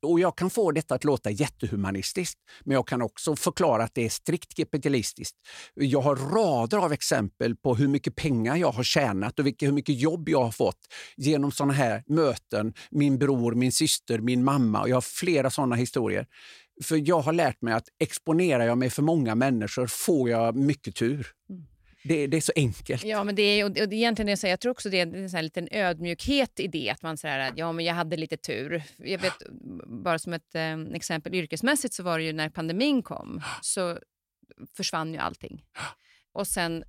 Och 0.02 0.20
jag 0.20 0.38
kan 0.38 0.50
få 0.50 0.72
detta 0.72 0.96
att 0.96 1.04
låta 1.04 1.30
jättehumanistiskt, 1.30 2.40
men 2.64 2.76
jag 2.76 2.88
kan 2.88 3.02
också 3.02 3.36
förklara 3.36 3.84
att 3.84 3.94
det 3.94 4.06
är 4.06 4.10
strikt 4.10 4.54
kapitalistiskt. 4.54 5.36
Jag 5.74 6.02
har 6.02 6.16
rader 6.16 6.78
av 6.78 6.94
exempel 6.94 7.56
på 7.56 7.76
hur 7.76 7.88
mycket 7.88 8.16
pengar 8.16 8.56
jag 8.56 8.72
har 8.72 8.84
tjänat 8.84 9.40
och 9.40 9.46
vilka, 9.46 9.66
hur 9.66 9.74
mycket 9.74 10.00
jobb 10.00 10.30
jag 10.30 10.44
har 10.44 10.52
fått 10.52 10.80
genom 11.18 11.52
sådana 11.52 11.74
här 11.74 12.04
möten. 12.08 12.74
Min 12.92 13.18
bror, 13.18 13.56
min 13.56 13.72
syster, 13.72 13.97
min 14.20 14.44
mamma 14.44 14.82
och 14.82 14.90
jag 14.90 14.96
har 14.96 15.02
flera 15.02 15.50
sådana 15.50 15.76
historier. 15.76 16.28
För 16.84 17.10
jag 17.10 17.20
har 17.20 17.34
lärt 17.34 17.62
mig 17.62 17.74
att 17.74 17.88
exponerar 18.00 18.66
jag 18.66 18.78
mig 18.78 18.90
för 18.90 19.02
många 19.02 19.36
människor 19.36 19.88
får 19.88 20.30
jag 20.30 20.56
mycket 20.56 20.96
tur. 20.96 21.28
Det, 22.04 22.28
det 22.28 22.38
är 22.38 22.42
så 22.42 22.52
enkelt. 22.56 23.04
Ja, 23.04 23.24
men 23.24 23.36
det 23.36 23.42
är, 23.42 23.64
och 23.64 23.72
det 23.72 23.82
och 23.82 23.90
det 23.90 23.96
är 23.96 23.98
egentligen 23.98 24.38
jag 24.44 24.60
tror 24.60 24.72
också 24.72 24.90
det 24.90 25.00
är 25.00 25.16
en 25.16 25.30
sån 25.30 25.42
liten 25.42 25.68
ödmjukhet 25.72 26.60
i 26.60 26.68
det. 26.68 26.90
Att 26.90 27.02
man 27.02 27.18
säger 27.18 27.40
att 27.40 27.58
ja, 27.58 27.72
men 27.72 27.86
jag 27.86 27.94
hade 27.94 28.18
lite 28.18 28.38
tur. 28.38 28.84
Jag 28.98 29.20
vet, 29.20 29.34
bara 30.04 30.20
som 30.20 30.34
ett 30.34 30.56
eh, 30.56 30.80
exempel 30.94 31.36
yrkesmässigt 31.36 31.94
så 31.94 32.04
var 32.04 32.20
det 32.20 32.26
ju 32.26 32.34
när 32.34 32.50
pandemin 32.50 33.04
kom 33.04 33.42
så 33.62 34.00
försvann 34.78 35.14
ju 35.14 35.20
allting. 35.20 35.64
Och 36.34 36.48
sen 36.48 36.84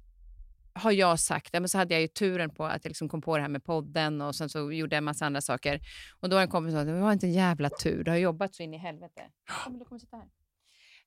har 0.79 0.93
jag 0.93 1.21
sagt, 1.21 1.53
men 1.53 1.69
så 1.69 1.79
hade 1.79 1.95
jag 1.95 2.01
ju 2.01 2.09
turen 2.09 2.51
på 2.51 2.65
att 2.65 2.85
jag 2.85 2.91
liksom 2.91 3.09
kom 3.09 3.21
på 3.21 3.37
det 3.37 3.43
här 3.43 3.49
med 3.49 3.65
podden 3.65 4.21
och 4.21 4.35
sen 4.35 4.49
så 4.49 4.73
gjorde 4.73 4.97
jag 4.97 4.99
en 4.99 5.05
massa 5.05 5.27
andra 5.27 5.41
saker. 5.41 5.81
Och 6.21 6.29
då 6.29 6.37
har 6.37 6.43
en 6.43 6.49
kompis 6.49 6.75
sagt, 6.75 6.87
det 6.87 7.01
var 7.01 7.13
inte 7.13 7.27
en 7.27 7.33
jävla 7.33 7.71
tur, 7.71 8.05
du 8.05 8.11
har 8.11 8.19
jobbat 8.19 8.55
så 8.55 8.63
in 8.63 8.75
i 8.75 8.79
helvete. 8.79 9.23
Men 9.67 9.79
du 9.79 9.85
kommer 9.85 9.99
sitta 9.99 10.17
här. 10.17 10.29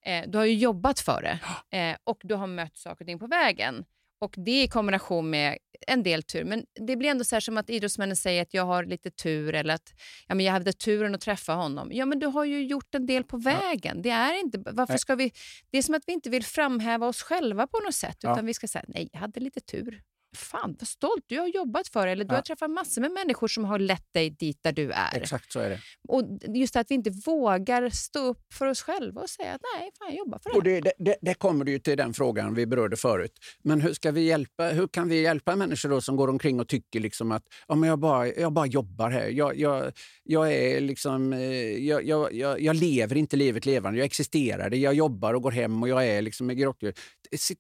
Eh, 0.04 0.30
du 0.30 0.38
har 0.38 0.46
ju 0.46 0.54
jobbat 0.54 1.00
för 1.00 1.22
det 1.22 1.40
eh, 1.78 1.98
och 2.04 2.22
du 2.24 2.36
har 2.36 2.48
mött 2.48 2.78
saker 2.78 3.04
och 3.04 3.08
ting 3.08 3.20
på 3.20 3.28
vägen. 3.28 3.86
Och 4.22 4.36
det 4.38 4.64
i 4.64 4.68
kombination 4.68 5.30
med 5.30 5.58
en 5.88 6.04
del 6.04 6.24
tur. 6.24 6.44
Men 6.44 6.66
det 6.88 6.96
blir 6.96 7.10
ändå 7.10 7.24
så 7.24 7.36
här 7.36 7.40
som 7.40 7.58
att 7.58 7.70
idrottsmännen 7.70 8.16
säger 8.16 8.42
att 8.42 8.54
jag 8.54 8.66
har 8.66 8.84
lite 8.84 9.12
tur 9.12 9.56
eller 9.56 9.74
att 9.74 9.94
ja, 10.28 10.36
men 10.36 10.46
jag 10.46 10.54
hade 10.54 10.74
turen 10.74 11.16
att 11.16 11.22
träffa 11.22 11.54
honom. 11.54 11.90
Ja, 11.92 12.06
men 12.06 12.20
du 12.20 12.28
har 12.28 12.46
ju 12.46 12.64
gjort 12.64 12.96
en 12.96 13.06
del 13.06 13.24
på 13.24 13.38
vägen. 13.38 14.02
Det 14.02 14.10
är 14.10 14.40
inte, 14.40 14.58
varför 14.58 14.94
Nej. 14.94 15.00
ska 15.00 15.16
vi, 15.16 15.32
det 15.72 15.78
är 15.78 15.82
som 15.82 15.96
att 15.96 16.04
vi 16.08 16.14
inte 16.14 16.30
vill 16.30 16.44
framhäva 16.44 17.08
oss 17.08 17.22
själva 17.22 17.68
på 17.68 17.80
något 17.80 17.96
sätt. 17.96 18.18
Ja. 18.22 18.34
Utan 18.34 18.46
vi 18.46 18.54
ska 18.54 18.68
säga, 18.68 18.86
nej, 18.88 19.10
jag 19.12 19.20
hade 19.20 19.40
lite 19.40 19.62
tur. 19.62 20.02
Fan, 20.36 20.76
vad 20.80 20.88
stolt 20.88 21.24
du 21.28 21.40
har 21.40 21.48
jobbat 21.48 21.88
för. 21.88 22.08
Eller 22.08 22.26
du 22.26 22.34
Ja. 22.34 22.36
har 22.38 22.42
träffat 22.42 22.72
massor 22.72 23.02
med 23.02 23.12
människor 23.12 23.48
som 23.48 23.66
har 23.66 23.80
lett 23.80 24.14
dig 24.14 24.30
dit 24.30 24.60
där 24.64 24.72
du 24.72 24.92
är. 24.92 25.18
Exakt 25.18 25.52
så 25.52 25.60
är 25.60 25.70
det. 25.70 25.80
Och 26.08 26.24
just 26.56 26.76
att 26.76 26.92
vi 26.92 26.96
inte 26.96 27.10
vågar 27.26 27.90
stå 27.90 28.20
upp 28.20 28.54
för 28.54 28.66
oss 28.68 28.82
själva 28.82 29.22
och 29.22 29.30
säga 29.30 29.54
att 29.54 29.62
nej, 29.80 29.92
fan, 30.00 30.08
jag 30.10 30.18
jobbar 30.18 30.40
för 30.44 30.50
det. 30.50 30.58
Och 30.58 30.64
det, 30.64 30.94
det, 31.00 31.16
det 31.22 31.34
kommer 31.34 31.66
ju 31.66 31.80
till 31.80 31.98
den 31.98 32.14
frågan 32.14 32.54
vi 32.56 32.66
berörde 32.66 32.98
förut. 32.98 33.32
Men 33.64 33.82
hur, 33.82 33.94
ska 33.94 34.12
vi 34.12 34.22
hjälpa, 34.22 34.70
hur 34.70 34.88
kan 34.88 35.10
vi 35.10 35.22
hjälpa 35.22 35.56
människor 35.56 35.90
då 35.90 36.02
som 36.02 36.16
går 36.16 36.28
omkring 36.28 36.60
och 36.60 36.68
tycker 36.68 37.00
liksom 37.00 37.32
att 37.32 37.44
ja, 37.68 37.76
men 37.76 37.90
jag, 37.90 38.00
bara, 38.00 38.28
jag 38.28 38.54
bara 38.54 38.66
jobbar 38.66 39.10
här. 39.10 39.28
Jag, 39.28 39.60
jag, 39.60 39.92
jag, 40.24 40.54
är 40.54 40.82
liksom, 40.82 41.34
eh, 41.34 41.40
jag, 41.88 42.06
jag, 42.06 42.34
jag, 42.34 42.62
jag 42.62 42.76
lever 42.76 43.16
inte 43.18 43.36
livet 43.38 43.66
levande, 43.66 44.00
jag 44.00 44.06
existerar 44.06 44.70
det. 44.70 44.78
Jag 44.78 44.94
jobbar 44.94 45.34
och 45.34 45.42
går 45.42 45.52
hem 45.52 45.84
och 45.84 45.90
jag 45.90 46.08
är 46.08 46.22
liksom 46.22 46.52
i. 46.52 46.94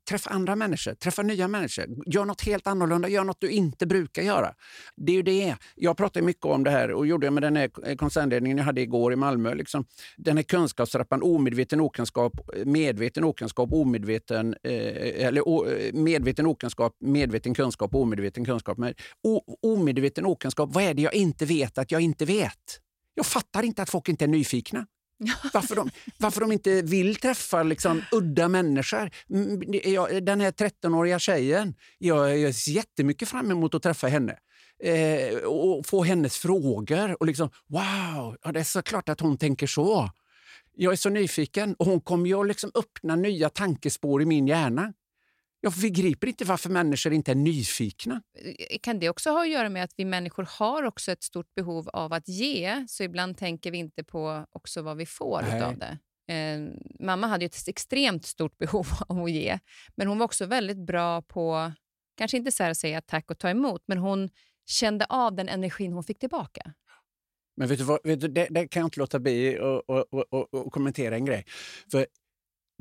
Träffa 0.10 0.30
andra 0.30 0.56
människor, 0.56 0.94
träffa 0.96 1.22
nya 1.22 1.48
människor. 1.48 1.86
Gör 2.14 2.26
något 2.26 2.42
helt 2.42 2.61
annorlunda, 2.68 3.10
gör 3.10 3.24
något 3.24 3.42
du 3.42 3.50
inte 3.52 3.86
brukar 3.86 4.22
göra. 4.22 4.54
Det 4.96 5.12
är 5.12 5.16
ju 5.16 5.22
det. 5.22 5.56
Jag 5.76 5.98
pratar 5.98 6.22
mycket 6.22 6.46
om 6.46 6.64
det 6.64 6.72
här 6.72 6.92
och 6.92 7.08
gjorde 7.08 7.28
det 7.28 7.32
med 7.32 7.44
den 7.44 7.56
här 7.56 7.96
koncernledningen 7.96 8.58
jag 8.58 8.66
hade 8.66 8.82
igår 8.82 9.14
i 9.14 9.16
Malmö. 9.16 9.54
Liksom. 9.54 9.86
Den 10.18 10.38
här 10.38 10.44
kunskapstrappan, 10.44 11.24
omedveten 11.24 11.82
okunskap, 11.82 12.34
medveten 12.66 13.24
okunskap, 13.24 13.74
omedveten, 13.74 14.56
eh, 14.64 15.26
eller 15.26 15.48
o, 15.48 15.66
eh, 15.68 15.94
medveten 15.94 16.46
okunskap, 16.46 16.96
medveten 17.00 17.54
kunskap, 17.54 17.96
omedveten 17.96 18.46
kunskap. 18.46 18.78
Med, 18.78 18.94
o, 19.24 19.42
omedveten 19.62 20.26
okunskap, 20.26 20.70
vad 20.74 20.84
är 20.84 20.94
det 20.94 21.02
jag 21.02 21.14
inte 21.14 21.46
vet 21.46 21.78
att 21.78 21.92
jag 21.92 22.02
inte 22.02 22.26
vet? 22.26 22.80
Jag 23.14 23.26
fattar 23.26 23.64
inte 23.64 23.82
att 23.82 23.90
folk 23.90 24.10
inte 24.10 24.26
är 24.26 24.30
nyfikna. 24.30 24.86
Varför 25.54 25.76
de, 25.76 25.90
varför 26.18 26.42
de 26.42 26.52
inte 26.52 26.82
vill 26.82 27.16
träffa 27.16 27.64
liksom, 27.64 28.02
udda 28.12 28.48
människor. 28.48 29.12
Mm, 29.30 29.60
den 30.26 30.42
här 30.42 30.52
13-åriga 30.52 31.20
tjejen, 31.20 31.74
jag 31.98 32.38
jag 32.38 32.56
ser 32.56 32.72
jättemycket 32.72 33.30
fram 33.30 33.52
emot 33.52 33.76
att 33.76 33.84
träffa 33.84 34.08
henne. 34.08 34.38
Eh, 34.84 35.38
och 35.38 35.86
få 35.86 36.04
hennes 36.04 36.38
frågor. 36.38 37.18
Och 37.20 37.26
liksom, 37.26 37.50
wow, 37.68 38.38
ja, 38.44 38.52
det 38.52 38.60
är 38.60 38.64
så 38.64 38.82
klart 38.82 39.10
att 39.10 39.20
hon 39.20 39.38
tänker 39.38 39.68
så. 39.68 40.10
Jag 40.76 40.94
är 40.94 40.98
så 40.98 41.10
nyfiken 41.10 41.76
och 41.80 41.86
hon 41.86 42.02
kommer 42.02 42.28
ju 42.28 42.40
att 42.40 42.48
liksom 42.48 42.72
öppna 42.76 43.16
nya 43.16 43.50
tankespår 43.50 44.22
i 44.22 44.26
min 44.26 44.48
hjärna. 44.48 44.94
Jag 45.64 45.74
begriper 45.74 46.28
inte 46.28 46.46
varför 46.46 46.70
människor 46.70 47.14
inte 47.14 47.32
är 47.32 47.36
nyfikna. 47.36 48.22
kan 48.82 49.00
det 49.00 49.10
också 49.10 49.30
ha 49.30 49.42
att 49.42 49.50
göra 49.50 49.70
med 49.70 49.84
att 49.84 49.94
vi 49.98 50.06
människor 50.06 50.48
har 50.50 50.84
också 50.84 51.12
ett 51.12 51.24
stort 51.24 51.56
behov 51.56 51.90
av 51.90 52.14
att 52.14 52.28
ge, 52.28 52.86
så 52.88 53.04
ibland 53.04 53.38
tänker 53.38 53.72
vi 53.72 53.78
inte 53.78 54.04
på 54.04 54.46
också 54.52 54.82
vad 54.82 54.98
vi 54.98 55.06
får 55.06 55.42
Nej. 55.42 55.62
av 55.62 55.78
det. 55.78 55.98
Eh, 56.34 56.62
mamma 57.00 57.28
hade 57.28 57.46
ett 57.46 57.68
extremt 57.68 58.26
stort 58.26 58.58
behov 58.58 58.88
av 59.08 59.24
att 59.24 59.32
ge, 59.32 59.60
men 59.96 60.08
hon 60.08 60.18
var 60.18 60.26
också 60.26 60.46
väldigt 60.46 60.86
bra 60.86 61.22
på, 61.22 61.72
kanske 62.18 62.38
inte 62.38 62.52
så 62.52 62.64
här 62.64 62.72
att 62.72 62.78
säga 62.78 63.02
tack 63.02 63.32
och 63.32 63.38
ta 63.38 63.50
emot, 63.50 63.84
men 63.86 63.98
hon 63.98 64.30
kände 64.66 65.06
av 65.06 65.36
den 65.36 65.50
energin 65.50 65.94
hon 65.94 66.04
fick 66.04 66.20
tillbaka. 66.20 66.74
Men 67.58 67.68
vet 67.68 67.78
du 67.78 67.84
vad, 67.84 68.00
vet 68.04 68.22
du, 68.22 68.28
det, 68.28 68.48
det 68.50 68.68
kan 68.68 68.80
jag 68.80 68.88
inte 68.88 69.00
låta 69.00 69.20
bli 69.20 69.60
att 69.60 70.72
kommentera 70.72 71.16
en 71.16 71.26
grej. 71.26 71.46
För 71.92 72.08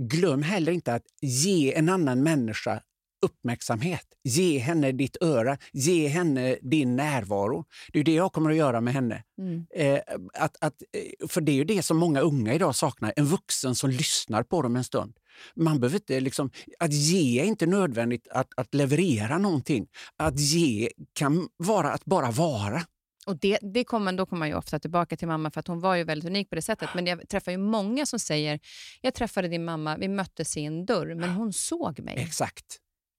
glöm 0.08 0.42
heller 0.42 0.72
inte 0.72 0.94
att 0.94 1.04
ge 1.20 1.74
en 1.74 1.88
annan 1.88 2.22
människa 2.22 2.82
uppmärksamhet. 3.22 4.06
Ge 4.24 4.58
henne 4.58 4.92
ditt 4.92 5.16
öra, 5.20 5.58
ge 5.72 6.08
henne 6.08 6.56
din 6.62 6.96
närvaro. 6.96 7.64
Det 7.92 8.00
är 8.00 8.04
det 8.04 8.14
jag 8.14 8.32
kommer 8.32 8.50
att 8.50 8.56
göra 8.56 8.80
med 8.80 8.94
henne. 8.94 9.24
Mm. 9.38 9.66
Eh, 9.74 10.00
att, 10.34 10.56
att, 10.60 10.82
eh, 10.92 11.28
för 11.28 11.40
det 11.40 11.52
är 11.52 11.56
ju 11.56 11.64
det 11.64 11.82
som 11.82 11.96
många 11.96 12.20
unga 12.20 12.54
idag 12.54 12.74
saknar, 12.74 13.12
en 13.16 13.26
vuxen 13.26 13.74
som 13.74 13.90
lyssnar 13.90 14.42
på 14.42 14.62
dem 14.62 14.76
en 14.76 14.84
stund. 14.84 15.12
Man 15.54 15.80
behöver 15.80 15.96
inte 15.96 16.20
liksom, 16.20 16.50
att 16.78 16.92
ge 16.92 17.40
är 17.40 17.44
inte 17.44 17.66
nödvändigt 17.66 18.28
att, 18.30 18.48
att 18.56 18.74
leverera 18.74 19.38
någonting. 19.38 19.86
Att 20.16 20.40
ge 20.40 20.90
kan 21.12 21.48
vara 21.56 21.92
att 21.92 22.04
bara 22.04 22.30
vara. 22.30 22.82
Och 23.30 23.36
det, 23.36 23.58
det 23.62 23.84
kommer, 23.84 24.12
Då 24.12 24.26
kommer 24.26 24.38
man 24.38 24.48
ju 24.48 24.54
ofta 24.54 24.78
tillbaka 24.78 25.16
till 25.16 25.28
mamma 25.28 25.50
för 25.50 25.60
att 25.60 25.66
hon 25.66 25.80
var 25.80 25.94
ju 25.94 26.04
väldigt 26.04 26.30
unik 26.30 26.48
på 26.48 26.54
det 26.54 26.62
sättet. 26.62 26.88
Men 26.94 27.06
jag 27.06 27.28
träffar 27.28 27.52
ju 27.52 27.58
många 27.58 28.06
som 28.06 28.18
säger, 28.18 28.60
jag 29.00 29.14
träffade 29.14 29.48
din 29.48 29.64
mamma, 29.64 29.96
vi 29.96 30.08
möttes 30.08 30.56
i 30.56 30.64
en 30.64 30.86
dörr, 30.86 31.14
men 31.14 31.30
hon 31.30 31.52
såg 31.52 32.00
mig. 32.00 32.14
Exakt. 32.18 32.64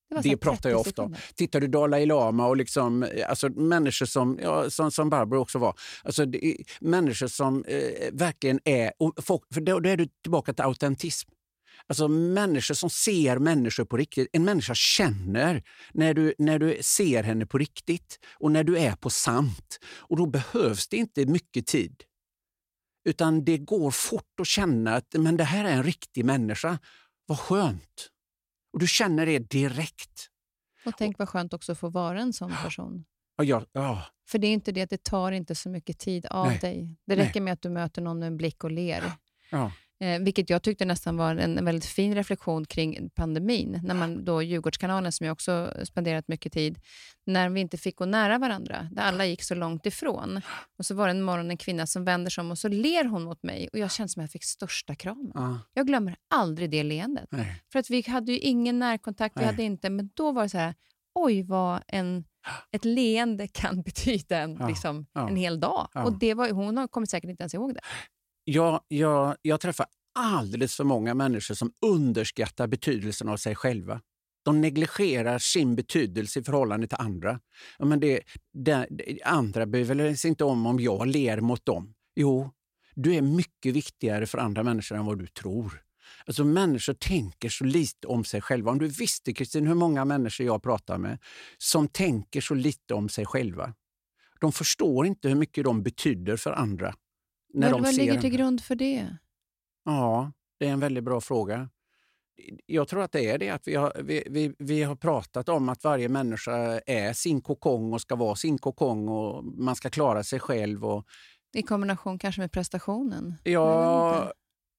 Det, 0.09 0.29
det 0.29 0.37
pratar 0.37 0.69
jag 0.69 0.79
ofta 0.79 1.01
om. 1.01 1.15
Tittar 1.35 1.59
du 1.59 1.67
Dalai 1.67 2.05
Lama 2.05 2.47
och 2.47 2.57
liksom, 2.57 3.07
alltså, 3.27 3.49
människor 3.49 4.05
som, 4.05 4.39
ja, 4.41 4.69
som, 4.69 4.91
som 4.91 5.09
Barbro 5.09 5.39
också 5.39 5.59
var, 5.59 5.73
alltså, 6.03 6.25
människor 6.79 7.27
som 7.27 7.63
eh, 7.63 7.79
verkligen 8.11 8.59
är... 8.65 8.91
Folk, 9.21 9.43
för 9.53 9.61
då, 9.61 9.79
då 9.79 9.89
är 9.89 9.97
du 9.97 10.07
tillbaka 10.23 10.53
till 10.53 10.63
autentism. 10.65 11.29
Alltså 11.91 12.07
människor 12.07 12.75
som 12.75 12.89
ser 12.89 13.37
människor 13.37 13.85
på 13.85 13.97
riktigt. 13.97 14.29
En 14.33 14.45
människa 14.45 14.75
känner 14.75 15.63
när 15.93 16.13
du, 16.13 16.33
när 16.37 16.59
du 16.59 16.77
ser 16.81 17.23
henne 17.23 17.45
på 17.45 17.57
riktigt 17.57 18.19
och 18.33 18.51
när 18.51 18.63
du 18.63 18.77
är 18.79 18.95
på 18.95 19.09
sant. 19.09 19.79
Och 19.83 20.17
då 20.17 20.25
behövs 20.25 20.87
det 20.87 20.97
inte 20.97 21.25
mycket 21.25 21.67
tid. 21.67 22.03
Utan 23.09 23.45
det 23.45 23.57
går 23.57 23.91
fort 23.91 24.39
att 24.41 24.47
känna 24.47 24.95
att 24.95 25.15
men 25.17 25.37
det 25.37 25.43
här 25.43 25.65
är 25.65 25.71
en 25.71 25.83
riktig 25.83 26.25
människa. 26.25 26.79
Vad 27.25 27.39
skönt! 27.39 28.09
Och 28.73 28.79
du 28.79 28.87
känner 28.87 29.25
det 29.25 29.39
direkt. 29.39 30.29
Och 30.85 30.93
tänk 30.97 31.19
vad 31.19 31.29
skönt 31.29 31.53
också 31.53 31.71
att 31.71 31.79
få 31.79 31.89
vara 31.89 32.21
en 32.21 32.33
sån 32.33 32.53
person. 32.63 33.05
Ja, 33.35 33.65
ja. 33.71 34.05
För 34.27 34.37
det 34.37 34.47
är 34.47 34.53
inte 34.53 34.71
det, 34.71 34.89
det 34.89 35.03
tar 35.03 35.31
inte 35.31 35.55
så 35.55 35.69
mycket 35.69 35.99
tid 35.99 36.25
av 36.25 36.47
Nej. 36.47 36.59
dig. 36.59 36.95
Det 37.05 37.15
räcker 37.15 37.39
Nej. 37.39 37.45
med 37.45 37.53
att 37.53 37.61
du 37.61 37.69
möter 37.69 38.01
någon 38.01 38.19
med 38.19 38.27
en 38.27 38.37
blick 38.37 38.63
och 38.63 38.71
ler. 38.71 39.03
Ja. 39.49 39.71
Eh, 40.01 40.19
vilket 40.19 40.49
jag 40.49 40.63
tyckte 40.63 40.85
nästan 40.85 41.17
var 41.17 41.35
en 41.35 41.65
väldigt 41.65 41.85
fin 41.85 42.15
reflektion 42.15 42.65
kring 42.65 43.09
pandemin. 43.09 43.79
När 43.83 43.95
man 43.95 44.25
då, 44.25 44.41
Djurgårdskanalen, 44.41 45.11
som 45.11 45.25
jag 45.25 45.33
också 45.33 45.73
spenderat 45.83 46.27
mycket 46.27 46.53
tid, 46.53 46.79
när 47.25 47.49
vi 47.49 47.59
inte 47.59 47.77
fick 47.77 47.95
gå 47.95 48.05
nära 48.05 48.37
varandra, 48.37 48.87
där 48.91 49.03
alla 49.03 49.25
gick 49.25 49.43
så 49.43 49.55
långt 49.55 49.85
ifrån. 49.85 50.41
Och 50.77 50.85
så 50.85 50.95
var 50.95 51.07
det 51.07 51.11
en 51.11 51.21
morgon 51.21 51.51
en 51.51 51.57
kvinna 51.57 51.87
som 51.87 52.05
vänder 52.05 52.31
sig 52.31 52.41
om 52.41 52.51
och 52.51 52.57
så 52.57 52.67
ler 52.67 53.05
hon 53.05 53.23
mot 53.23 53.43
mig 53.43 53.69
och 53.73 53.79
jag 53.79 53.91
kände 53.91 54.09
som 54.09 54.19
att 54.19 54.23
jag 54.23 54.31
fick 54.31 54.43
största 54.43 54.95
kramen. 54.95 55.31
Ja. 55.33 55.59
Jag 55.73 55.87
glömmer 55.87 56.15
aldrig 56.29 56.69
det 56.69 56.83
leendet. 56.83 57.27
Nej. 57.31 57.61
För 57.71 57.79
att 57.79 57.89
vi 57.89 58.01
hade 58.07 58.31
ju 58.31 58.39
ingen 58.39 58.79
närkontakt, 58.79 59.39
vi 59.39 59.45
hade 59.45 59.63
inte, 59.63 59.89
men 59.89 60.09
då 60.13 60.31
var 60.31 60.43
det 60.43 60.49
så 60.49 60.57
här, 60.57 60.73
oj 61.13 61.43
vad 61.43 61.81
en, 61.87 62.23
ett 62.71 62.85
leende 62.85 63.47
kan 63.47 63.81
betyda 63.81 64.37
en, 64.37 64.57
ja. 64.59 64.67
Liksom, 64.67 65.05
ja. 65.13 65.29
en 65.29 65.35
hel 65.35 65.59
dag. 65.59 65.87
Och 65.93 66.19
det 66.19 66.33
var, 66.33 66.49
hon 66.49 66.87
kommer 66.87 67.07
säkert 67.07 67.29
inte 67.29 67.43
ens 67.43 67.53
ihåg 67.53 67.73
det. 67.73 67.81
Jag, 68.43 68.81
jag, 68.87 69.35
jag 69.41 69.59
träffar 69.59 69.85
alldeles 70.15 70.75
för 70.75 70.83
många 70.83 71.13
människor 71.13 71.55
som 71.55 71.73
underskattar 71.85 72.67
betydelsen 72.67 73.29
av 73.29 73.37
sig 73.37 73.55
själva. 73.55 74.01
De 74.43 74.61
negligerar 74.61 75.39
sin 75.39 75.75
betydelse 75.75 76.39
i 76.39 76.43
förhållande 76.43 76.87
till 76.87 76.97
andra. 76.99 77.39
Ja, 77.79 77.85
men 77.85 77.99
det, 77.99 78.21
det, 78.53 78.87
det 78.89 79.23
andra 79.23 79.65
bryr 79.65 80.15
sig 80.15 80.29
inte 80.29 80.43
om 80.43 80.65
om 80.65 80.79
jag 80.79 81.07
ler 81.07 81.41
mot 81.41 81.65
dem. 81.65 81.93
Jo, 82.15 82.51
du 82.95 83.15
är 83.15 83.21
mycket 83.21 83.75
viktigare 83.75 84.25
för 84.25 84.37
andra 84.37 84.63
människor 84.63 84.95
än 84.97 85.05
vad 85.05 85.19
du 85.19 85.27
tror. 85.27 85.83
Alltså 86.25 86.43
Människor 86.43 86.93
tänker 86.93 87.49
så 87.49 87.63
lite 87.63 88.07
om 88.07 88.23
sig 88.23 88.41
själva. 88.41 88.71
Om 88.71 88.79
du 88.79 88.87
visste 88.87 89.33
Kristin 89.33 89.67
hur 89.67 89.75
många 89.75 90.05
människor 90.05 90.45
jag 90.45 90.63
pratar 90.63 90.97
med 90.97 91.17
som 91.57 91.87
tänker 91.87 92.41
så 92.41 92.53
lite 92.53 92.93
om 92.93 93.09
sig 93.09 93.25
själva. 93.25 93.73
De 94.39 94.51
förstår 94.51 95.05
inte 95.05 95.27
hur 95.27 95.35
mycket 95.35 95.63
de 95.63 95.83
betyder 95.83 96.37
för 96.37 96.51
andra. 96.51 96.95
När 97.53 97.71
vad, 97.71 97.81
vad 97.81 97.93
ligger 97.93 98.21
till 98.21 98.29
grund 98.29 98.63
för 98.63 98.75
det? 98.75 99.17
Ja, 99.85 100.31
det 100.59 100.67
är 100.67 100.71
en 100.71 100.79
väldigt 100.79 101.03
bra 101.03 101.21
fråga. 101.21 101.69
Jag 102.65 102.87
tror 102.87 103.01
att 103.03 103.11
det 103.11 103.29
är 103.29 103.37
det 103.37 103.49
att 103.49 103.67
vi 103.67 103.75
har, 103.75 103.93
vi, 104.03 104.23
vi, 104.29 104.55
vi 104.59 104.83
har 104.83 104.95
pratat 104.95 105.49
om 105.49 105.69
att 105.69 105.83
varje 105.83 106.09
människa 106.09 106.79
är 106.79 107.13
sin 107.13 107.41
kokong 107.41 107.93
och 107.93 108.01
ska 108.01 108.15
vara 108.15 108.35
sin 108.35 108.57
kokong 108.57 109.07
och 109.07 109.45
man 109.45 109.75
ska 109.75 109.89
klara 109.89 110.23
sig 110.23 110.39
själv. 110.39 110.85
Och, 110.85 111.05
I 111.53 111.61
kombination 111.61 112.19
kanske 112.19 112.41
med 112.41 112.51
prestationen? 112.51 113.35
Ja, 113.43 114.33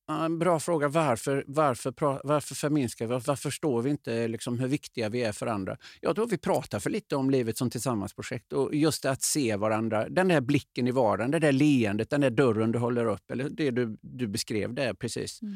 en 0.08 0.38
bra 0.38 0.60
fråga. 0.60 0.88
Varför, 0.88 1.44
varför, 1.46 1.94
varför 2.24 2.54
förminskar 2.54 3.06
vi? 3.06 3.12
Varför 3.12 3.34
förstår 3.34 3.82
vi 3.82 3.90
inte 3.90 4.28
liksom 4.28 4.58
hur 4.58 4.68
viktiga 4.68 5.08
vi 5.08 5.22
är 5.22 5.32
för 5.32 5.46
andra? 5.46 5.76
Jag 6.00 6.14
tror 6.14 6.26
vi 6.26 6.38
pratar 6.38 6.78
för 6.78 6.90
lite 6.90 7.16
om 7.16 7.30
livet 7.30 7.58
som 7.58 7.70
tillsammansprojekt 7.70 8.52
och 8.52 8.74
just 8.74 9.04
att 9.04 9.22
se 9.22 9.56
varandra. 9.56 10.08
Den 10.08 10.28
där 10.28 10.40
blicken 10.40 10.88
i 10.88 10.90
vardagen, 10.90 11.30
det 11.30 11.38
där 11.38 11.52
leendet, 11.52 12.10
den 12.10 12.20
där 12.20 12.30
dörren 12.30 12.72
du 12.72 12.78
håller 12.78 13.06
upp, 13.06 13.30
eller 13.30 13.48
det 13.48 13.70
du, 13.70 13.98
du 14.00 14.26
beskrev 14.26 14.74
där 14.74 14.94
precis. 14.94 15.42
Mm. 15.42 15.54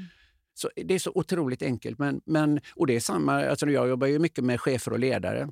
Så 0.54 0.70
det 0.76 0.94
är 0.94 0.98
så 0.98 1.12
otroligt 1.14 1.62
enkelt. 1.62 1.98
Men, 1.98 2.20
men, 2.24 2.60
och 2.74 2.86
det 2.86 2.96
är 2.96 3.00
samma, 3.00 3.44
alltså 3.44 3.66
jag 3.66 3.88
jobbar 3.88 4.06
ju 4.06 4.18
mycket 4.18 4.44
med 4.44 4.60
chefer 4.60 4.92
och 4.92 4.98
ledare. 4.98 5.48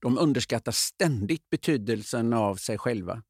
De 0.00 0.18
underskattar 0.18 0.72
ständigt 0.72 1.50
betydelsen 1.50 2.32
av 2.32 2.56
sig 2.56 2.78
själva. 2.78 3.22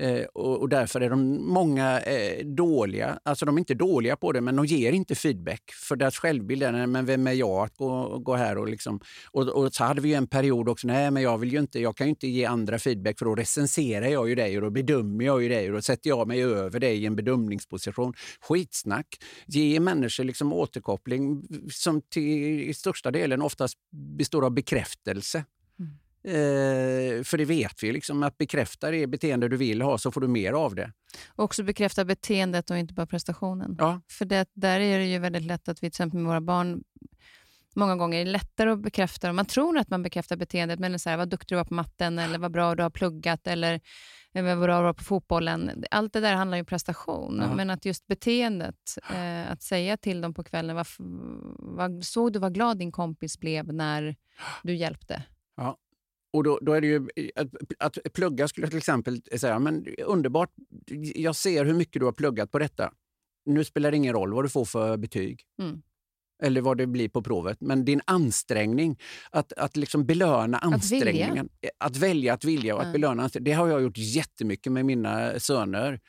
Eh, 0.00 0.24
och, 0.34 0.60
och, 0.60 0.68
därför 0.68 1.00
är 1.00 1.10
de 1.10 1.46
många 1.52 2.00
eh, 2.00 2.46
dåliga. 2.46 3.18
Alltså 3.22 3.46
de 3.46 3.56
är 3.56 3.58
inte 3.58 3.74
dåliga 3.74 4.16
på 4.16 4.32
det, 4.32 4.40
men 4.40 4.56
de 4.56 4.66
ger 4.66 4.92
inte 4.92 5.14
feedback. 5.14 5.62
För 5.88 5.96
deras 5.96 6.18
självbild 6.18 6.62
är, 6.62 6.86
men 6.86 7.06
vem 7.06 7.26
är 7.26 7.32
jag 7.32 7.64
att 7.64 7.76
gå, 7.76 8.18
gå 8.18 8.34
här 8.34 8.58
och 8.58 8.68
liksom... 8.68 9.00
Och, 9.30 9.48
och, 9.48 9.74
så 9.74 9.84
hade 9.84 10.00
vi 10.00 10.14
en 10.14 10.26
period 10.26 10.68
också, 10.68 10.86
nej 10.86 11.10
men 11.10 11.22
jag 11.22 11.38
vill 11.38 11.52
ju 11.52 11.58
inte, 11.58 11.80
jag 11.80 11.96
kan 11.96 12.06
ju 12.06 12.10
inte 12.10 12.28
ge 12.28 12.44
andra 12.44 12.78
feedback 12.78 13.18
för 13.18 13.24
då 13.24 13.34
recenserar 13.34 14.06
jag 14.06 14.28
ju 14.28 14.34
dig 14.34 14.56
och 14.56 14.62
då 14.62 14.70
bedömer 14.70 15.24
jag 15.24 15.42
ju 15.42 15.48
dig 15.48 15.68
och 15.68 15.74
då 15.74 15.82
sätter 15.82 16.08
jag 16.10 16.28
mig 16.28 16.44
över 16.44 16.80
dig 16.80 17.02
i 17.02 17.06
en 17.06 17.16
bedömningsposition. 17.16 18.14
Skitsnack! 18.40 19.06
Ge 19.46 19.80
människor 19.80 20.24
liksom 20.24 20.52
återkoppling 20.52 21.42
som 21.70 22.00
till 22.00 22.74
största 22.74 23.10
delen 23.10 23.42
oftast 23.42 23.78
består 24.18 24.44
av 24.44 24.50
bekräftelse. 24.50 25.44
Eh, 26.26 27.22
för 27.22 27.38
det 27.38 27.44
vet 27.44 27.82
vi, 27.82 27.92
liksom, 27.92 28.22
att 28.22 28.38
bekräfta 28.38 28.90
det 28.90 29.06
beteende 29.06 29.48
du 29.48 29.56
vill 29.56 29.82
ha 29.82 29.98
så 29.98 30.10
får 30.10 30.20
du 30.20 30.28
mer 30.28 30.52
av 30.52 30.74
det. 30.74 30.92
Och 31.28 31.44
också 31.44 31.62
bekräfta 31.62 32.04
beteendet 32.04 32.70
och 32.70 32.78
inte 32.78 32.94
bara 32.94 33.06
prestationen. 33.06 33.76
Ja. 33.78 34.00
För 34.08 34.24
det, 34.24 34.48
där 34.54 34.80
är 34.80 34.98
det 34.98 35.06
ju 35.06 35.18
väldigt 35.18 35.42
lätt 35.42 35.68
att 35.68 35.76
vi 35.76 35.80
till 35.80 35.86
exempel 35.86 36.20
med 36.20 36.28
våra 36.28 36.40
barn 36.40 36.82
många 37.74 37.96
gånger 37.96 38.20
är 38.20 38.24
det 38.24 38.30
lättare 38.30 38.70
att 38.70 38.82
bekräfta 38.82 39.32
Man 39.32 39.46
tror 39.46 39.78
att 39.78 39.90
man 39.90 40.02
bekräftar 40.02 40.36
beteendet, 40.36 40.78
men 40.78 40.98
så 40.98 41.10
här, 41.10 41.16
vad 41.16 41.28
duktig 41.28 41.56
du 41.56 41.58
var 41.58 41.64
på 41.64 41.74
matten, 41.74 42.18
eller 42.18 42.38
vad 42.38 42.52
bra 42.52 42.74
du 42.74 42.82
har 42.82 42.90
pluggat, 42.90 43.46
eller 43.46 43.80
vad 44.32 44.60
bra 44.60 44.76
du 44.76 44.82
var 44.82 44.92
på 44.92 45.04
fotbollen. 45.04 45.84
Allt 45.90 46.12
det 46.12 46.20
där 46.20 46.34
handlar 46.34 46.56
ju 46.56 46.60
om 46.62 46.66
prestation, 46.66 47.38
ja. 47.42 47.54
men 47.54 47.70
att 47.70 47.84
just 47.84 48.06
beteendet, 48.06 48.98
eh, 49.14 49.52
att 49.52 49.62
säga 49.62 49.96
till 49.96 50.20
dem 50.20 50.34
på 50.34 50.44
kvällen, 50.44 50.76
vad, 50.76 50.86
vad, 51.58 52.04
såg 52.04 52.32
du 52.32 52.38
vad 52.38 52.54
glad 52.54 52.78
din 52.78 52.92
kompis 52.92 53.38
blev 53.38 53.74
när 53.74 54.16
du 54.62 54.74
hjälpte? 54.74 55.22
Ja. 55.56 55.78
Och 56.34 56.44
då, 56.44 56.58
då, 56.62 56.72
är 56.72 56.80
det 56.80 56.86
ju, 56.86 57.08
att, 57.34 57.48
att 57.78 58.12
plugga 58.12 58.48
skulle 58.48 58.64
jag 58.64 58.70
till 58.70 58.78
exempel 58.78 59.22
säga, 59.36 59.58
men 59.58 59.86
underbart, 60.04 60.50
jag 61.14 61.36
ser 61.36 61.64
hur 61.64 61.74
mycket 61.74 62.00
du 62.00 62.04
har 62.04 62.12
pluggat 62.12 62.50
på 62.50 62.58
detta. 62.58 62.92
Nu 63.46 63.64
spelar 63.64 63.90
det 63.90 63.96
ingen 63.96 64.12
roll 64.12 64.34
vad 64.34 64.44
du 64.44 64.48
får 64.48 64.64
för 64.64 64.96
betyg. 64.96 65.42
Mm. 65.62 65.82
Eller 66.42 66.60
vad 66.60 66.78
det 66.78 66.86
blir 66.86 67.08
på 67.08 67.22
provet. 67.22 67.60
Men 67.60 67.84
din 67.84 68.00
ansträngning, 68.04 68.98
att, 69.30 69.52
att 69.52 69.76
liksom 69.76 70.06
belöna 70.06 70.58
ansträngningen. 70.58 71.48
Att 71.78 71.96
välja, 71.96 71.96
att, 71.96 71.96
välja, 71.96 72.34
att 72.34 72.44
vilja 72.44 72.74
och 72.74 72.80
mm. 72.80 72.88
att 72.88 72.92
belöna 72.92 73.30
Det 73.32 73.52
har 73.52 73.68
jag 73.68 73.82
gjort 73.82 73.98
jättemycket 73.98 74.72
med 74.72 74.84
mina 74.84 75.40
söner. 75.40 76.00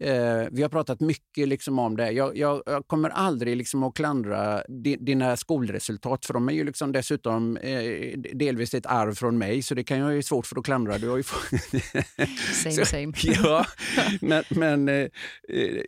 Eh, 0.00 0.46
vi 0.50 0.62
har 0.62 0.68
pratat 0.68 1.00
mycket 1.00 1.48
liksom 1.48 1.78
om 1.78 1.96
det. 1.96 2.10
Jag, 2.10 2.36
jag, 2.36 2.62
jag 2.66 2.86
kommer 2.86 3.10
aldrig 3.10 3.56
liksom 3.56 3.82
att 3.82 3.94
klandra 3.94 4.62
di, 4.68 4.96
dina 4.96 5.36
skolresultat 5.36 6.26
för 6.26 6.34
de 6.34 6.48
är 6.48 6.52
ju 6.52 6.64
liksom 6.64 6.92
dessutom 6.92 7.56
eh, 7.56 8.18
delvis 8.18 8.74
ett 8.74 8.86
arv 8.86 9.14
från 9.14 9.38
mig 9.38 9.62
så 9.62 9.74
det 9.74 9.84
kan 9.84 9.98
jag 9.98 10.14
ju 10.14 10.22
svårt 10.22 10.46
för 10.46 10.58
att 10.58 10.64
klandra. 10.64 10.98
Du 10.98 11.08
har 11.08 11.16
ju 11.16 11.22
same, 12.62 12.74
så, 12.74 12.84
same. 12.84 13.12
ja, 13.22 13.66
men, 14.20 14.44
men 14.48 14.88
eh, 14.88 15.08
eh, 15.48 15.80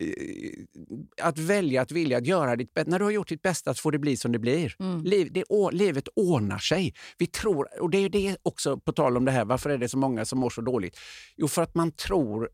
att 1.21 1.37
välja 1.39 1.81
att 1.81 1.91
vilja 1.91 2.17
att 2.17 2.27
göra 2.27 2.55
ditt 2.55 2.73
bästa. 2.73 2.91
När 2.91 2.99
du 2.99 3.05
har 3.05 3.11
gjort 3.11 3.29
ditt 3.29 3.41
bästa 3.41 3.73
så 3.73 3.81
får 3.81 3.91
det 3.91 3.99
bli 3.99 4.17
som 4.17 4.31
det 4.31 4.39
blir. 4.39 4.75
Mm. 4.79 5.03
Liv, 5.03 5.27
det, 5.31 5.43
å, 5.49 5.69
livet 5.69 6.07
ordnar 6.15 6.59
sig. 6.59 6.93
Vi 7.17 7.27
tror, 7.27 7.81
och 7.81 7.89
det 7.89 7.97
är 7.97 8.09
det 8.09 8.37
också 8.43 8.77
på 8.77 8.91
tal 8.91 9.17
om 9.17 9.25
det 9.25 9.31
här, 9.31 9.45
varför 9.45 9.69
är 9.69 9.77
det 9.77 9.89
så 9.89 9.97
många 9.97 10.25
som 10.25 10.39
mår 10.39 10.49
så 10.49 10.61
dåligt? 10.61 10.99
Jo, 11.37 11.47
för 11.47 11.61
att 11.61 11.75
man 11.75 11.91
tror 11.91 12.49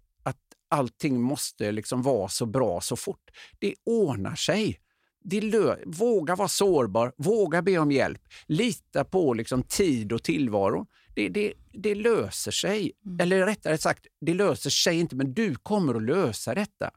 allting 0.70 1.22
måste 1.22 1.72
liksom 1.72 2.02
vara 2.02 2.30
så 2.30 2.46
bra 2.46 2.82
så 2.82 2.96
fort. 2.96 3.32
Det 3.60 3.76
ordnar 3.86 4.36
sig. 4.36 4.80
Det 5.24 5.78
våga 5.86 6.36
vara 6.36 6.48
sårbar, 6.48 7.14
våga 7.18 7.62
be 7.62 7.78
om 7.78 7.92
hjälp, 7.92 8.22
lita 8.48 9.04
på 9.04 9.34
liksom 9.34 9.64
tid 9.64 10.14
och 10.14 10.24
tillvaro. 10.24 10.88
Det, 11.16 11.30
det, 11.30 11.54
det 11.74 11.96
löser 11.96 12.52
sig. 12.52 12.92
Mm. 13.06 13.20
Eller 13.20 13.46
rättare 13.46 13.78
sagt, 13.78 14.08
det 14.22 14.34
löser 14.34 14.70
sig 14.70 15.00
inte, 15.00 15.16
men 15.16 15.34
du 15.34 15.56
kommer 15.56 15.96
att 15.96 16.04
lösa 16.04 16.56
detta. 16.56 16.92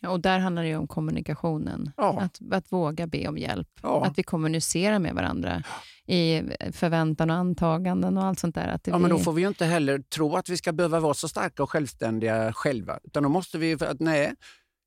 Ja, 0.00 0.10
och 0.10 0.20
där 0.20 0.38
handlar 0.38 0.62
det 0.62 0.76
om 0.76 0.86
kommunikationen. 0.86 1.92
Ja. 1.96 2.20
Att, 2.20 2.40
att 2.52 2.72
våga 2.72 3.06
be 3.06 3.28
om 3.28 3.38
hjälp. 3.38 3.68
Ja. 3.82 4.04
Att 4.06 4.18
vi 4.18 4.22
kommunicerar 4.22 4.98
med 4.98 5.14
varandra 5.14 5.62
i 6.06 6.42
förväntan 6.72 7.30
och 7.30 7.36
antaganden 7.36 8.18
och 8.18 8.24
allt 8.24 8.38
sånt 8.38 8.54
där. 8.54 8.68
Att 8.68 8.86
Ja, 8.86 8.98
men 8.98 9.10
då 9.10 9.16
blir- 9.16 9.24
får 9.24 9.32
vi 9.32 9.42
ju 9.42 9.48
inte 9.48 9.64
heller 9.64 9.98
tro 9.98 10.36
att 10.36 10.48
vi 10.48 10.56
ska 10.56 10.72
behöva 10.72 11.00
vara 11.00 11.14
så 11.14 11.28
starka 11.28 11.62
och 11.62 11.70
självständiga 11.70 12.52
själva. 12.52 12.98
Utan 13.04 13.22
då 13.22 13.28
måste 13.28 13.58
vi, 13.58 13.78
för 13.78 13.86
att 13.86 14.00
nej, 14.00 14.34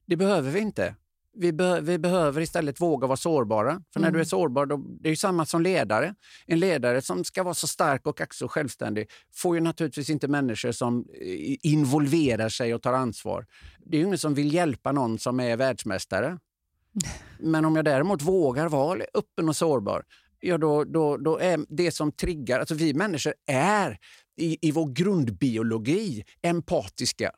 det 0.05 0.16
behöver 0.16 0.51
vi 0.51 0.59
inte. 0.59 0.95
Vi, 1.36 1.53
be, 1.53 1.81
vi 1.81 1.97
behöver 1.97 2.41
istället 2.41 2.81
våga 2.81 3.07
vara 3.07 3.17
sårbara. 3.17 3.81
För 3.93 3.99
när 3.99 4.07
Mm. 4.07 4.13
du 4.13 4.19
är 4.21 4.25
sårbar, 4.25 4.65
då, 4.65 4.77
det 4.77 5.07
är 5.07 5.09
ju 5.09 5.15
samma 5.15 5.45
som 5.45 5.61
ledare. 5.61 6.15
En 6.45 6.59
ledare 6.59 7.01
som 7.01 7.23
ska 7.23 7.43
vara 7.43 7.53
så 7.53 7.67
stark 7.67 8.07
och 8.07 8.21
också 8.21 8.47
självständig 8.47 9.07
får 9.36 9.55
ju 9.55 9.61
naturligtvis 9.61 10.09
inte 10.09 10.27
människor 10.27 10.71
som 10.71 10.99
eh, 11.21 11.57
involverar 11.61 12.49
sig 12.49 12.73
och 12.73 12.81
tar 12.81 12.93
ansvar. 12.93 13.45
Det 13.86 13.97
är 13.97 13.99
ju 14.01 14.05
ingen 14.05 14.17
som 14.17 14.34
vill 14.34 14.53
hjälpa 14.53 14.91
någon 14.91 15.19
som 15.19 15.39
är 15.39 15.57
världsmästare. 15.57 16.39
Men 17.39 17.65
om 17.65 17.75
jag 17.75 17.86
däremot 17.86 18.21
vågar 18.21 18.69
vara 18.69 19.01
öppen 19.13 19.49
och 19.49 19.55
sårbar, 19.55 20.03
ja 20.39 20.57
då, 20.57 20.84
då, 20.84 21.17
då 21.17 21.38
är 21.39 21.59
det 21.69 21.91
som 21.91 22.11
triggar... 22.11 22.59
Alltså 22.59 22.75
vi 22.75 22.93
människor 22.93 23.34
är 23.47 23.97
i, 24.38 24.67
i 24.67 24.71
vår 24.71 24.93
grundbiologi 24.93 26.23
empatiska. 26.41 27.31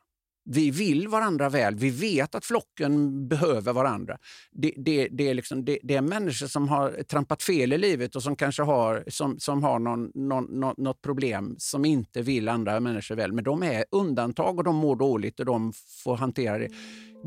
Vi 0.48 0.70
vill 0.70 1.08
varandra 1.08 1.48
väl. 1.48 1.74
Vi 1.74 1.90
vet 1.90 2.34
att 2.34 2.44
flocken 2.44 3.28
behöver 3.28 3.72
varandra. 3.72 4.18
Det, 4.52 4.72
det, 4.76 5.08
det, 5.08 5.28
är, 5.28 5.34
liksom, 5.34 5.64
det, 5.64 5.78
det 5.82 5.94
är 5.94 6.02
människor 6.02 6.46
som 6.46 6.68
har 6.68 7.02
trampat 7.02 7.42
fel 7.42 7.72
i 7.72 7.78
livet 7.78 8.16
och 8.16 8.22
som 8.22 8.36
kanske 8.36 8.62
har, 8.62 9.04
som, 9.06 9.38
som 9.38 9.62
har 9.62 9.78
någon, 9.78 10.10
någon, 10.14 10.74
något 10.76 11.02
problem 11.02 11.54
som 11.58 11.84
inte 11.84 12.22
vill 12.22 12.48
andra 12.48 12.80
människor 12.80 13.14
väl. 13.14 13.32
Men 13.32 13.44
de 13.44 13.62
är 13.62 13.84
undantag 13.90 14.58
och 14.58 14.64
de 14.64 14.76
mår 14.76 14.96
dåligt 14.96 15.40
och 15.40 15.46
de 15.46 15.72
får 16.04 16.16
hantera 16.16 16.58
det. 16.58 16.68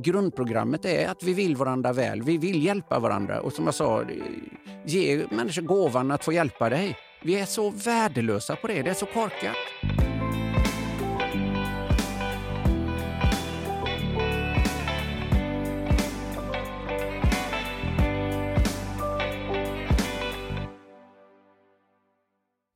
Grundprogrammet 0.04 0.86
är 0.86 1.08
att 1.08 1.24
vi 1.24 1.34
vill 1.34 1.56
varandra 1.56 1.94
väl. 1.94 2.22
Vi 2.22 2.38
vill 2.38 2.66
hjälpa 2.66 3.00
varandra. 3.00 3.42
Och 3.42 3.54
som 3.54 3.66
jag 3.66 3.74
sa, 3.74 4.04
ge 4.86 5.26
människor 5.32 5.62
gåvan 5.62 6.12
att 6.12 6.24
få 6.24 6.34
hjälpa 6.34 6.70
dig. 6.70 6.98
Vi 7.24 7.40
är 7.40 7.46
så 7.46 7.70
värdelösa 7.70 8.56
på 8.56 8.68
det. 8.68 8.82
Det 8.82 8.90
är 8.90 8.94
så 8.94 9.06
korkat. 9.06 10.09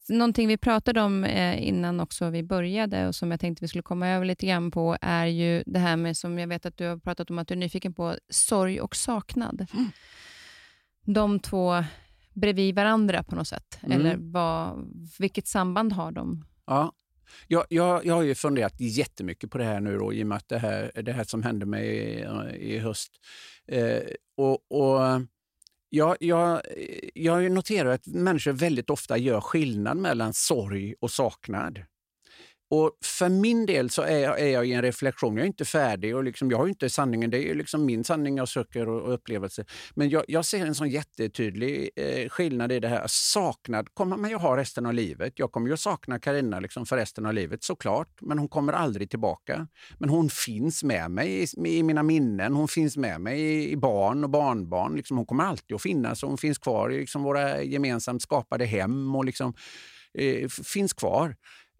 Någonting 0.09 0.47
vi 0.47 0.57
pratade 0.57 1.01
om 1.01 1.23
eh, 1.23 1.67
innan 1.67 1.99
också 1.99 2.29
vi 2.29 2.43
började 2.43 3.07
och 3.07 3.15
som 3.15 3.31
jag 3.31 3.39
tänkte 3.39 3.63
vi 3.63 3.67
skulle 3.67 3.81
komma 3.81 4.07
över 4.07 4.25
lite 4.25 4.45
grann 4.45 4.71
på 4.71 4.97
är 5.01 5.25
ju 5.25 5.63
det 5.65 5.79
här 5.79 5.97
med, 5.97 6.17
som 6.17 6.39
jag 6.39 6.47
vet 6.47 6.65
att 6.65 6.77
du 6.77 6.87
har 6.87 6.97
pratat 6.97 7.29
om 7.29 7.39
att 7.39 7.47
du 7.47 7.53
är 7.53 7.57
nyfiken 7.57 7.93
på, 7.93 8.15
sorg 8.29 8.81
och 8.81 8.95
saknad. 8.95 9.67
Mm. 9.73 9.89
De 11.05 11.39
två 11.39 11.83
bredvid 12.33 12.75
varandra 12.75 13.23
på 13.23 13.35
något 13.35 13.47
sätt. 13.47 13.79
Mm. 13.81 13.99
Eller 13.99 14.17
vad, 14.19 14.87
vilket 15.19 15.47
samband 15.47 15.93
har 15.93 16.11
de? 16.11 16.45
Ja. 16.65 16.93
Jag, 17.47 17.65
jag, 17.69 18.05
jag 18.05 18.13
har 18.13 18.21
ju 18.21 18.35
funderat 18.35 18.79
jättemycket 18.79 19.51
på 19.51 19.57
det 19.57 19.63
här 19.63 19.79
nu 19.79 19.97
då, 19.97 20.13
i 20.13 20.23
och 20.23 20.27
med 20.27 20.37
att 20.37 20.49
det 20.49 20.57
här, 20.57 20.91
det 21.03 21.13
här 21.13 21.23
som 21.23 21.43
hände 21.43 21.65
mig 21.65 21.87
i, 21.87 22.75
i 22.75 22.79
höst. 22.79 23.11
Eh, 23.67 24.01
och, 24.37 24.71
och 24.71 25.21
jag, 25.95 26.17
jag, 26.19 26.53
eh, 26.53 27.09
jag 27.13 27.51
noterar 27.51 27.89
att 27.89 28.07
människor 28.07 28.51
väldigt 28.51 28.89
ofta 28.89 29.17
gör 29.17 29.41
skillnad 29.41 29.97
mellan 29.97 30.33
sorg 30.33 30.95
och 30.99 31.11
saknad. 31.11 31.79
Och 32.74 32.91
För 33.01 33.30
min 33.30 33.65
del 33.65 33.89
så 33.89 34.01
är 34.01 34.19
jag, 34.19 34.39
är 34.39 34.49
jag 34.49 34.67
i 34.67 34.74
en 34.74 34.82
reflektion. 34.82 35.38
Jag 35.38 35.43
är 35.43 35.47
inte 35.47 35.65
färdig 35.65 36.15
och 36.15 36.24
liksom, 36.24 36.51
jag 36.51 36.57
har 36.57 36.67
inte 36.67 36.89
sanningen. 36.89 37.30
Det 37.30 37.49
är 37.49 37.55
liksom 37.55 37.86
min 37.86 38.03
sanning 38.03 38.38
jag 38.38 38.49
söker 38.49 38.89
och, 38.89 39.01
och 39.01 39.13
upplevelse. 39.13 39.65
Men 39.93 40.09
jag, 40.09 40.24
jag 40.28 40.45
ser 40.45 40.65
en 40.65 40.76
sån 40.76 40.89
jättetydlig 40.89 41.89
eh, 41.95 42.30
skillnad 42.30 42.71
i 42.71 42.80
det 42.80 42.88
här. 42.88 43.03
Saknad 43.07 43.93
kommer 43.93 44.17
man 44.17 44.30
ju 44.30 44.36
ha 44.36 44.57
resten 44.57 44.86
av 44.86 44.93
livet. 44.93 45.34
Jag 45.36 45.51
kommer 45.51 45.69
ju 45.69 45.78
sakna 45.78 46.19
Carina 46.19 46.59
liksom 46.59 46.86
för 46.86 46.97
resten 46.97 47.26
av 47.26 47.34
livet 47.34 47.63
såklart. 47.63 48.21
Men 48.21 48.39
hon 48.39 48.47
kommer 48.47 48.74
aldrig 48.74 49.09
tillbaka. 49.09 49.67
Men 49.97 50.09
hon 50.09 50.30
finns 50.30 50.84
med 50.84 51.11
mig 51.11 51.43
i, 51.43 51.78
i 51.78 51.84
mina 51.84 52.03
minnen. 52.03 52.53
Hon 52.53 52.67
finns 52.67 52.97
med 52.97 53.21
mig 53.21 53.41
i, 53.41 53.71
i 53.71 53.78
barn 53.78 54.24
och 54.24 54.30
barnbarn. 54.30 54.95
Liksom, 54.95 55.17
hon 55.17 55.26
kommer 55.26 55.43
alltid 55.43 55.76
att 55.76 55.82
finnas 55.82 56.24
och 56.24 56.30
hon 56.30 56.38
finns 56.38 56.57
kvar 56.57 56.89
i 56.89 56.99
liksom, 56.99 57.24
våra 57.24 57.63
gemensamt 57.63 58.21
skapade 58.21 58.65
hem. 58.65 59.15
och 59.15 59.26
liksom, 59.26 59.53
eh, 60.17 60.47
finns 60.49 60.93
kvar. 60.93 61.36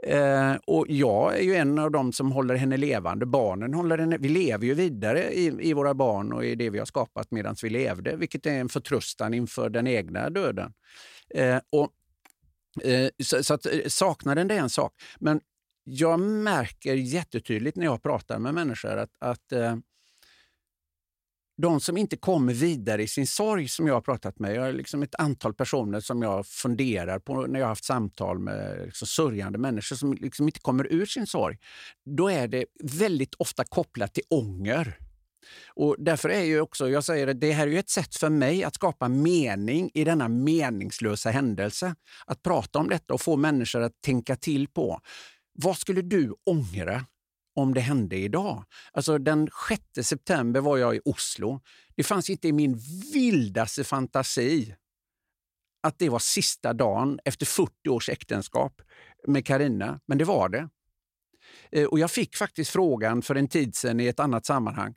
Eh, 0.08 0.56
och 0.68 0.86
jag 0.90 1.38
är 1.38 1.44
ju 1.44 1.56
en 1.56 1.80
av 1.80 1.92
dem 1.92 2.14
som 2.14 2.32
håller 2.32 2.56
henne 2.56 2.78
levande. 2.78 3.26
Barnen 3.26 3.74
håller 3.74 3.98
henne, 3.98 4.18
vi 4.18 4.30
lever 4.30 4.66
ju 4.66 4.74
vidare 4.74 5.34
i, 5.34 5.70
i 5.70 5.74
våra 5.74 5.94
barn 5.94 6.34
och 6.34 6.46
i 6.46 6.56
det 6.56 6.70
vi 6.70 6.80
har 6.80 6.86
skapat 6.86 7.32
medan 7.32 7.56
vi 7.64 7.70
levde, 7.70 8.16
vilket 8.16 8.46
är 8.46 8.52
en 8.52 8.70
förtröstan 8.70 9.34
inför 9.34 9.70
den 9.70 9.88
egna 9.88 10.30
döden. 10.30 10.74
Eh, 11.36 11.60
och, 11.72 11.90
eh, 12.84 13.10
så, 13.24 13.44
så 13.44 13.54
att, 13.54 13.66
eh, 13.66 13.72
saknaden 13.88 14.48
det 14.48 14.56
är 14.56 14.60
en 14.60 14.70
sak. 14.70 14.94
Men 15.20 15.42
jag 15.84 16.20
märker 16.20 16.94
jättetydligt 16.94 17.78
när 17.78 17.86
jag 17.86 18.04
pratar 18.04 18.40
med 18.40 18.54
människor 18.54 18.98
att, 18.98 19.12
att 19.20 19.52
eh, 19.52 19.76
de 21.58 21.80
som 21.80 21.98
inte 21.98 22.18
kommer 22.18 22.54
vidare 22.54 23.04
i 23.04 23.08
sin 23.08 23.28
sorg 23.28 23.68
som 23.68 23.88
jag 23.88 23.94
har 23.94 24.02
pratat 24.02 24.40
med, 24.40 24.56
jag 24.56 24.62
har 24.62 24.74
liksom 24.74 25.04
ett 25.04 25.16
antal 25.16 25.54
personer 25.54 26.00
som 26.00 26.22
jag 26.22 26.48
funderar 26.48 27.20
på 27.20 27.42
när 27.42 27.60
jag 27.60 27.66
har 27.66 27.72
haft 27.72 27.86
samtal 27.86 28.40
med 28.40 28.86
liksom 28.86 29.08
sörjande 29.08 29.60
människor 29.60 29.96
som 29.96 30.14
liksom 30.14 30.46
inte 30.46 30.60
kommer 30.60 30.94
ur 30.94 31.06
sin 31.06 31.28
sorg. 31.28 31.58
Då 32.06 32.30
är 32.30 32.48
det 32.48 32.66
väldigt 32.84 33.36
ofta 33.36 33.64
kopplat 33.64 34.14
till 34.14 34.24
ånger. 34.30 34.98
Och 35.76 35.96
därför 36.00 36.30
är 36.30 36.44
ju 36.44 36.62
också, 36.62 36.90
jag 36.90 37.04
säger 37.04 37.28
det, 37.28 37.34
det 37.34 37.52
här 37.52 37.68
är 37.68 37.72
ju 37.72 37.80
ett 37.80 37.90
sätt 37.90 38.16
för 38.16 38.30
mig 38.30 38.64
att 38.64 38.76
skapa 38.76 39.08
mening 39.08 39.92
i 39.94 40.04
denna 40.04 40.28
meningslösa 40.28 41.30
händelse. 41.30 41.96
Att 42.26 42.44
prata 42.44 42.80
om 42.80 42.90
detta 42.90 43.14
och 43.14 43.22
få 43.22 43.36
människor 43.36 43.82
att 43.82 44.02
tänka 44.02 44.36
till 44.36 44.68
på 44.68 45.00
vad 45.54 45.78
skulle 45.78 46.02
du 46.02 46.34
ångra 46.46 47.06
om 47.56 47.74
det 47.74 47.82
hände 47.82 48.16
idag. 48.16 48.64
Alltså 48.92 49.18
den 49.18 49.50
6 49.96 50.08
september 50.08 50.62
var 50.62 50.78
jag 50.78 50.96
i 50.96 51.02
Oslo. 51.06 51.62
Det 51.96 52.04
fanns 52.04 52.30
inte 52.30 52.48
i 52.48 52.52
min 52.52 52.82
vildaste 53.14 53.84
fantasi 53.84 54.76
att 55.84 56.00
det 56.00 56.10
var 56.10 56.20
sista 56.20 56.74
dagen 56.74 57.20
efter 57.26 57.46
40 57.46 57.90
års 57.90 58.10
äktenskap 58.10 58.82
med 59.28 59.46
Karina, 59.46 60.00
men 60.06 60.18
det 60.18 60.26
var 60.26 60.50
det. 60.50 60.70
Eh, 61.72 61.86
och 61.86 62.00
jag 62.00 62.12
fick 62.12 62.36
faktiskt 62.36 62.72
frågan 62.72 63.22
för 63.22 63.36
en 63.36 63.48
tid 63.48 63.76
sedan 63.76 64.00
i 64.00 64.08
ett 64.08 64.20
annat 64.20 64.46
sammanhang 64.46 64.96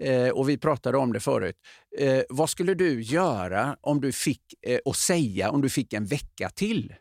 eh, 0.00 0.28
och 0.28 0.48
vi 0.48 0.58
pratade 0.58 0.98
om 0.98 1.12
det 1.12 1.20
förut. 1.20 1.56
Eh, 1.98 2.22
vad 2.28 2.50
skulle 2.50 2.74
du 2.74 3.02
göra 3.02 3.76
om 3.80 4.00
du 4.00 4.12
fick 4.12 4.42
och 4.84 4.96
säga 4.96 5.50
om 5.50 5.62
du 5.62 5.68
fick 5.68 5.92
en 5.92 6.06
vecka 6.06 6.50
till? 6.50 6.94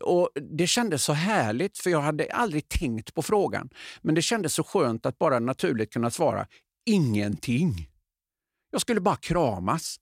Och 0.00 0.30
Det 0.34 0.66
kändes 0.66 1.04
så 1.04 1.12
härligt, 1.12 1.78
för 1.78 1.90
jag 1.90 2.00
hade 2.00 2.32
aldrig 2.32 2.68
tänkt 2.68 3.14
på 3.14 3.22
frågan. 3.22 3.70
Men 4.02 4.14
det 4.14 4.22
kändes 4.22 4.54
så 4.54 4.64
skönt 4.64 5.06
att 5.06 5.18
bara 5.18 5.38
naturligt 5.38 5.92
kunna 5.92 6.10
svara 6.10 6.46
ingenting. 6.86 7.88
Jag 8.70 8.80
skulle 8.80 9.00
bara 9.00 9.16
kramas. 9.16 9.96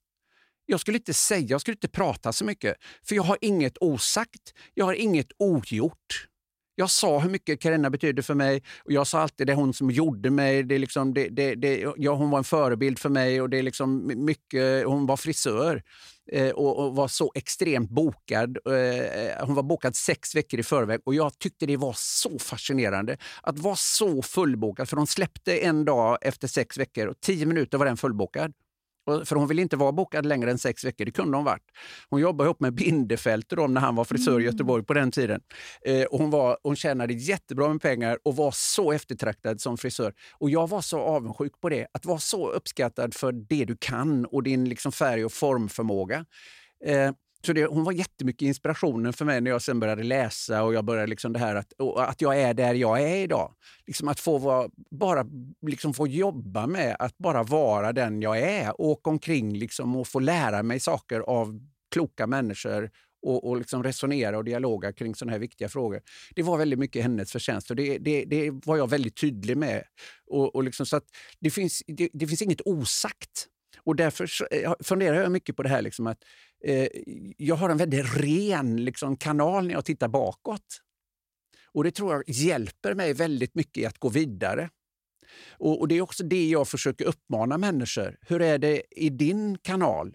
Jag 0.66 0.80
skulle 0.80 0.99
inte 0.99 1.14
säga, 1.14 1.47
jag 1.47 1.61
skulle 1.61 1.74
inte 1.74 1.89
prata 1.89 2.32
så 2.32 2.45
mycket, 2.45 2.76
för 3.03 3.14
jag 3.14 3.22
har 3.22 3.39
inget 3.41 3.78
osagt. 3.80 4.55
Jag 4.74 4.84
har 4.84 4.95
inget 4.95 5.32
ogjort. 5.39 6.28
Jag 6.74 6.91
sa 6.91 7.18
hur 7.18 7.30
mycket 7.30 7.61
Karina 7.61 7.91
betydde 7.91 8.22
för 8.22 8.34
mig 8.34 8.62
och 8.84 8.93
jag 8.93 9.07
sa 9.07 9.20
alltid 9.20 9.47
det 9.47 9.55
hon 9.55 9.74
som 9.74 9.91
gjorde 9.91 10.30
mig. 10.30 10.62
Det 10.62 10.74
är 10.74 10.78
liksom, 10.78 11.14
det, 11.14 11.28
det, 11.28 11.55
det, 11.55 11.95
ja, 11.97 12.14
hon 12.14 12.30
var 12.30 12.39
en 12.39 12.45
förebild 12.45 12.99
för 12.99 13.09
mig 13.09 13.41
och 13.41 13.51
det 13.51 13.59
är 13.59 13.62
liksom 13.62 14.12
mycket, 14.24 14.87
hon 14.87 15.07
var 15.07 15.16
frisör 15.16 15.82
eh, 16.33 16.51
och, 16.51 16.87
och 16.87 16.97
var 16.97 17.09
så 17.09 17.33
extremt 17.35 17.91
bokad. 17.91 18.59
Eh, 18.66 18.74
eh, 18.74 19.47
hon 19.47 19.55
var 19.55 19.62
bokad 19.62 19.97
sex 19.97 20.35
veckor 20.35 20.61
i 20.61 20.62
förväg 20.62 21.01
och 21.05 21.14
jag 21.14 21.39
tyckte 21.39 21.66
det 21.66 21.77
var 21.77 21.95
så 21.97 22.39
fascinerande 22.39 23.16
att 23.43 23.59
vara 23.59 23.77
så 23.77 24.22
fullbokad. 24.22 24.89
För 24.89 24.97
de 24.97 25.07
släppte 25.07 25.59
en 25.59 25.85
dag 25.85 26.18
efter 26.22 26.49
sex 26.49 26.79
veckor 26.79 27.07
och 27.07 27.20
tio 27.20 27.47
minuter 27.47 27.79
var 27.79 27.87
den 27.87 27.97
fullbokad. 27.97 28.53
För 29.07 29.37
hon 29.37 29.49
ville 29.49 29.63
inte 29.63 29.77
vara 29.77 29.93
bokad 29.93 30.27
längre 30.27 30.51
än 30.51 30.59
sex 30.59 30.85
veckor. 30.85 31.05
Det 31.05 31.11
kunde 31.11 31.37
hon 31.37 31.45
varit. 31.45 31.63
Hon 32.11 32.21
jobbade 32.21 32.49
ihop 32.49 32.61
med 32.61 32.75
Bindefält 32.75 33.49
då, 33.49 33.67
när 33.67 33.81
han 33.81 33.95
var 33.95 34.05
frisör 34.05 34.41
i 34.41 34.45
Göteborg 34.45 34.85
på 34.85 34.95
den 34.95 35.11
tiden. 35.11 35.41
Eh, 35.85 36.05
och 36.05 36.19
hon, 36.19 36.31
var, 36.31 36.59
hon 36.63 36.77
tjänade 36.77 37.13
jättebra 37.13 37.69
med 37.69 37.83
pengar 37.83 38.19
och 38.25 38.37
var 38.37 38.51
så 38.55 38.93
eftertraktad 38.93 39.61
som 39.61 39.77
frisör. 39.77 40.15
Och 40.33 40.51
jag 40.51 40.69
var 40.69 40.81
så 40.81 40.99
avundsjuk 40.99 41.61
på 41.61 41.69
det. 41.69 41.87
Att 41.93 42.07
vara 42.07 42.19
så 42.19 42.49
uppskattad 42.51 43.15
för 43.15 43.33
det 43.33 43.65
du 43.65 43.77
kan 43.81 44.25
och 44.25 44.43
din 44.43 44.69
liksom 44.69 44.93
färg 44.93 45.25
och 45.25 45.33
formförmåga. 45.33 46.25
Eh, 46.85 47.13
så 47.47 47.53
det, 47.53 47.66
hon 47.66 47.84
var 47.84 47.92
jättemycket 47.92 48.47
inspirationen 48.47 49.12
för 49.12 49.24
mig 49.24 49.40
när 49.40 49.51
jag 49.51 49.62
sen 49.62 49.80
började 49.80 50.03
läsa 50.03 50.62
och 50.62 50.74
jag 50.74 50.84
började 50.84 51.07
liksom 51.07 51.32
det 51.32 51.38
här 51.38 51.55
att, 51.55 51.72
att 51.97 52.20
jag 52.20 52.40
är 52.40 52.55
där 52.55 52.74
jag 52.74 53.03
är 53.03 53.16
idag. 53.16 53.55
Liksom 53.86 54.09
att 54.09 54.20
få 54.20 54.38
vara, 54.38 54.70
bara 54.90 55.26
liksom 55.66 55.94
få 55.94 56.07
jobba 56.07 56.66
med 56.66 56.97
att 56.99 57.18
bara 57.18 57.42
vara 57.42 57.92
den 57.92 58.22
jag 58.22 58.38
är. 58.38 58.80
Åka 58.80 59.11
omkring 59.11 59.59
liksom 59.59 59.97
och 59.97 60.09
få 60.09 60.18
lära 60.18 60.62
mig 60.62 60.80
saker 60.80 61.20
av 61.20 61.61
kloka 61.90 62.26
människor 62.26 62.90
och, 63.22 63.49
och 63.49 63.57
liksom 63.57 63.82
resonera 63.82 64.38
och 64.38 64.44
dialoga 64.44 64.92
kring 64.92 65.14
sådana 65.14 65.32
här 65.32 65.38
viktiga 65.38 65.68
frågor. 65.68 66.01
Det 66.34 66.42
var 66.42 66.59
väldigt 66.59 66.78
mycket 66.78 67.03
hennes 67.03 67.32
förtjänst 67.32 67.70
och 67.70 67.76
det, 67.76 67.99
det, 67.99 68.24
det 68.24 68.51
var 68.51 68.76
jag 68.76 68.90
väldigt 68.90 69.16
tydlig 69.16 69.57
med. 69.57 69.82
Och, 70.26 70.55
och 70.55 70.64
liksom 70.64 70.86
så 70.86 70.97
att 70.97 71.05
det, 71.40 71.51
finns, 71.51 71.82
det, 71.86 72.09
det 72.12 72.26
finns 72.26 72.42
inget 72.42 72.61
osagt. 72.64 73.49
Och 73.84 73.97
därför 73.97 74.28
eh, 74.51 74.72
funderar 74.80 75.22
jag 75.22 75.32
mycket 75.32 75.57
på 75.57 75.62
det 75.62 75.68
här 75.68 75.82
liksom 75.82 76.07
att 76.07 76.18
eh, 76.67 76.89
jag 77.37 77.57
har 77.57 77.71
en 77.71 77.77
väldigt 77.77 78.17
ren 78.17 78.85
liksom, 78.85 79.17
kanal 79.17 79.67
när 79.67 79.75
jag 79.75 79.85
tittar 79.85 80.09
bakåt. 80.09 80.83
Och 81.73 81.85
det 81.85 81.91
tror 81.91 82.12
jag 82.12 82.23
hjälper 82.27 82.95
mig 82.95 83.12
väldigt 83.12 83.55
mycket 83.55 83.77
i 83.77 83.87
att 83.87 83.99
gå 83.99 84.09
vidare. 84.09 84.71
Och, 85.51 85.81
och, 85.81 85.89
Det 85.89 85.95
är 85.95 86.01
också 86.01 86.25
det 86.25 86.49
jag 86.49 86.69
försöker 86.69 87.05
uppmana 87.05 87.59
människor. 87.59 88.17
Hur 88.21 88.43
är 88.43 88.59
det 88.59 88.83
i 88.91 89.11
din 89.11 89.59
kanal? 89.59 90.14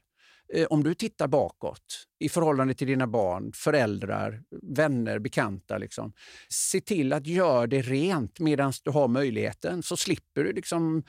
Eh, 0.53 0.67
om 0.69 0.83
du 0.83 0.93
tittar 0.93 1.27
bakåt 1.27 2.07
i 2.19 2.29
förhållande 2.29 2.73
till 2.73 2.87
dina 2.87 3.07
barn, 3.07 3.51
föräldrar, 3.55 4.43
vänner, 4.61 5.19
bekanta. 5.19 5.77
Liksom, 5.77 6.13
se 6.49 6.81
till 6.81 7.13
att 7.13 7.27
göra 7.27 7.67
det 7.67 7.81
rent 7.81 8.39
medan 8.39 8.73
du 8.83 8.91
har 8.91 9.07
möjligheten 9.07 9.83
så 9.83 9.97
slipper 9.97 10.43
du 10.43 10.53
liksom 10.53 11.03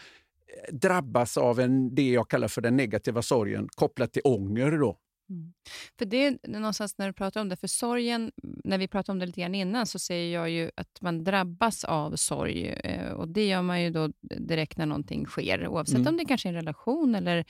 drabbas 0.70 1.36
av 1.36 1.61
en, 1.61 1.95
det 1.95 2.11
jag 2.11 2.30
kallar 2.30 2.49
för 2.49 2.61
den 2.61 2.76
negativa 2.76 3.22
sorgen 3.22 3.68
kopplat 3.74 4.12
till 4.12 4.22
ånger. 4.24 4.70
Då. 4.70 4.99
Mm. 5.30 5.52
För 5.98 6.04
det 6.04 6.16
är 6.16 6.38
någonstans 6.48 6.98
när 6.98 7.06
du 7.06 7.12
pratar 7.12 7.40
om 7.40 7.48
det, 7.48 7.56
för 7.56 7.66
sorgen, 7.66 8.32
när 8.42 8.78
vi 8.78 8.88
pratade 8.88 9.12
om 9.12 9.18
det 9.18 9.26
lite 9.26 9.40
grann 9.40 9.54
innan, 9.54 9.86
så 9.86 9.98
säger 9.98 10.34
jag 10.34 10.50
ju 10.50 10.70
att 10.74 11.00
man 11.00 11.24
drabbas 11.24 11.84
av 11.84 12.16
sorg. 12.16 12.66
Eh, 12.66 13.12
och 13.12 13.28
Det 13.28 13.46
gör 13.46 13.62
man 13.62 13.82
ju 13.82 13.90
då 13.90 14.10
direkt 14.20 14.78
när 14.78 14.86
någonting 14.86 15.26
sker, 15.26 15.68
oavsett 15.68 15.96
mm. 15.96 16.08
om 16.08 16.16
det 16.16 16.24
kanske 16.24 16.48
är 16.48 16.50
en 16.50 16.56
relation 16.56 17.14
eller 17.14 17.44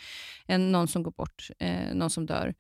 en, 0.46 0.72
någon 0.72 0.88
som 0.88 1.02
går 1.02 1.12
bort, 1.12 1.50
eh, 1.58 1.94
någon 1.94 2.10
som 2.10 2.26
dör. 2.26 2.54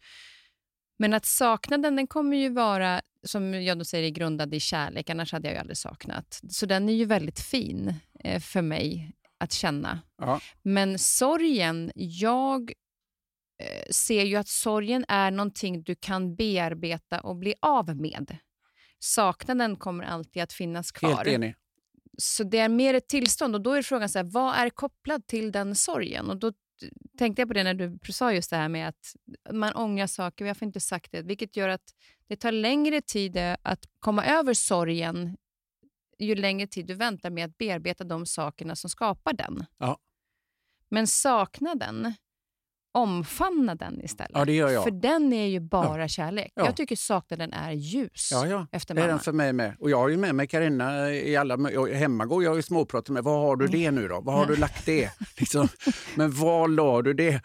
Men 0.98 1.14
att 1.14 1.26
saknaden, 1.26 1.96
den 1.96 2.06
kommer 2.06 2.36
ju 2.36 2.48
vara, 2.48 3.00
som 3.26 3.54
jag 3.54 3.78
då 3.78 3.84
säger, 3.84 4.10
grundad 4.10 4.54
i 4.54 4.60
kärlek, 4.60 5.10
annars 5.10 5.32
hade 5.32 5.48
jag 5.48 5.54
ju 5.54 5.60
aldrig 5.60 5.76
saknat. 5.76 6.40
Så 6.48 6.66
den 6.66 6.88
är 6.88 6.92
ju 6.92 7.04
väldigt 7.04 7.40
fin 7.40 7.94
eh, 8.24 8.40
för 8.40 8.62
mig 8.62 9.12
att 9.38 9.52
känna. 9.52 10.00
Ja. 10.18 10.40
Men 10.62 10.98
sorgen, 10.98 11.92
jag 11.94 12.72
ser 13.90 14.24
ju 14.24 14.36
att 14.36 14.48
sorgen 14.48 15.04
är 15.08 15.30
någonting 15.30 15.82
du 15.82 15.94
kan 15.94 16.36
bearbeta 16.36 17.20
och 17.20 17.36
bli 17.36 17.54
av 17.60 17.96
med. 17.96 18.36
Saknaden 18.98 19.76
kommer 19.76 20.04
alltid 20.04 20.42
att 20.42 20.52
finnas 20.52 20.92
kvar. 20.92 21.14
Helt 21.14 21.28
enig. 21.28 21.54
Så 22.18 22.44
det 22.44 22.58
är 22.58 22.68
mer 22.68 22.94
ett 22.94 23.08
tillstånd 23.08 23.54
och 23.54 23.60
då 23.60 23.72
är 23.72 23.82
frågan 23.82 24.08
så 24.08 24.18
här, 24.18 24.24
vad 24.24 24.54
är 24.54 24.70
kopplat 24.70 25.26
till 25.26 25.52
den 25.52 25.74
sorgen? 25.74 26.30
Och 26.30 26.36
då 26.36 26.52
tänkte 27.18 27.42
jag 27.42 27.48
på 27.48 27.54
det 27.54 27.64
när 27.64 27.74
du 27.74 27.98
sa 28.12 28.32
just 28.32 28.50
det 28.50 28.56
här 28.56 28.68
med 28.68 28.88
att 28.88 29.14
man 29.52 29.72
ångrar 29.74 30.06
saker, 30.06 30.44
varför 30.44 30.66
inte 30.66 30.80
sagt 30.80 31.12
det? 31.12 31.22
Vilket 31.22 31.56
gör 31.56 31.68
att 31.68 31.94
det 32.28 32.36
tar 32.36 32.52
längre 32.52 33.00
tid 33.00 33.36
att 33.62 33.84
komma 33.98 34.24
över 34.26 34.54
sorgen 34.54 35.36
ju 36.18 36.34
längre 36.34 36.66
tid 36.66 36.86
du 36.86 36.94
väntar 36.94 37.30
med 37.30 37.44
att 37.44 37.58
bearbeta 37.58 38.04
de 38.04 38.26
sakerna 38.26 38.76
som 38.76 38.90
skapar 38.90 39.32
den. 39.32 39.66
Ja. 39.78 39.98
Men 40.88 41.06
saknaden, 41.06 42.14
omfamna 42.92 43.74
den 43.74 44.04
istället. 44.04 44.32
Ja, 44.34 44.44
det 44.44 44.52
gör 44.52 44.70
jag. 44.70 44.84
För 44.84 44.90
den 44.90 45.32
är 45.32 45.46
ju 45.46 45.60
bara 45.60 46.02
ja. 46.02 46.08
kärlek. 46.08 46.52
Ja. 46.54 46.64
Jag 46.64 46.76
tycker 46.76 46.96
saknaden 46.96 47.52
är 47.52 47.72
ljus 47.72 48.28
ja, 48.32 48.46
ja. 48.46 48.66
efter 48.72 48.94
mamma. 48.94 49.06
Det 49.06 49.10
är 49.10 49.14
den 49.14 49.20
för 49.20 49.32
mig 49.32 49.52
med. 49.52 49.76
Och 49.78 49.90
jag 49.90 49.98
har 49.98 50.08
ju 50.08 50.16
med 50.16 50.34
mig 50.34 50.46
Carina 50.46 51.10
i 51.10 51.36
alla... 51.36 51.56
Hemma 51.94 52.26
går 52.26 52.44
jag 52.44 52.56
och 52.56 52.64
småpratar 52.64 53.12
med. 53.12 53.24
Var 53.24 53.38
har 53.38 53.56
du 53.56 53.66
det 53.66 53.90
nu 53.90 54.08
då? 54.08 54.20
Var 54.20 54.32
har 54.32 54.46
du 54.46 54.56
lagt 54.56 54.86
det? 54.86 55.10
Liksom. 55.36 55.68
Men 56.14 56.32
var 56.32 56.68
la 56.68 57.02
du 57.02 57.12
det? 57.12 57.40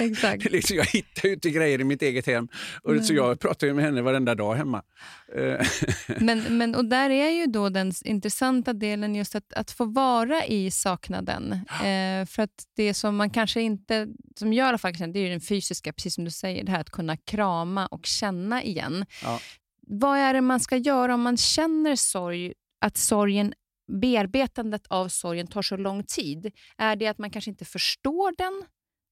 exakt. 0.00 0.44
liksom, 0.50 0.76
jag 0.76 0.84
hittar 0.84 1.28
ju 1.28 1.34
inte 1.34 1.50
grejer 1.50 1.80
i 1.80 1.84
mitt 1.84 2.02
eget 2.02 2.26
hem. 2.26 2.48
Och 2.82 3.04
så 3.04 3.14
jag 3.14 3.40
pratar 3.40 3.66
ju 3.66 3.74
med 3.74 3.84
henne 3.84 4.02
varenda 4.02 4.34
dag 4.34 4.54
hemma. 4.54 4.82
Eh. 5.36 5.66
men, 6.18 6.38
men, 6.58 6.74
och 6.74 6.84
där 6.84 7.10
är 7.10 7.30
ju 7.30 7.46
då 7.46 7.68
den 7.68 7.92
intressanta 8.04 8.72
delen 8.72 9.14
just 9.14 9.34
att, 9.34 9.52
att 9.52 9.70
få 9.70 9.84
vara 9.84 10.46
i 10.46 10.70
saknaden. 10.70 11.52
Eh, 11.70 12.26
för 12.26 12.40
att 12.42 12.64
det 12.76 12.94
som 12.94 13.16
man 13.16 13.30
kanske 13.30 13.60
inte... 13.60 14.08
Som 14.36 14.47
som 14.52 14.60
alla 14.60 14.78
fall 14.78 14.94
känner, 14.94 15.12
det 15.14 15.20
är 15.20 15.30
den 15.30 15.40
fysiska, 15.40 15.92
precis 15.92 16.14
som 16.14 16.24
du 16.24 16.30
säger, 16.30 16.64
det 16.64 16.72
här 16.72 16.80
att 16.80 16.90
kunna 16.90 17.16
krama 17.16 17.86
och 17.86 18.06
känna 18.06 18.62
igen. 18.62 19.06
Ja. 19.22 19.40
Vad 19.80 20.18
är 20.18 20.34
det 20.34 20.40
man 20.40 20.60
ska 20.60 20.76
göra 20.76 21.14
om 21.14 21.22
man 21.22 21.36
känner 21.36 21.96
sorg, 21.96 22.52
att 22.80 22.96
sorgen 22.96 23.54
bearbetandet 23.92 24.86
av 24.86 25.08
sorgen 25.08 25.46
tar 25.46 25.62
så 25.62 25.76
lång 25.76 26.04
tid? 26.04 26.52
Är 26.76 26.96
det 26.96 27.06
att 27.06 27.18
man 27.18 27.30
kanske 27.30 27.50
inte 27.50 27.64
förstår 27.64 28.34
den, 28.38 28.64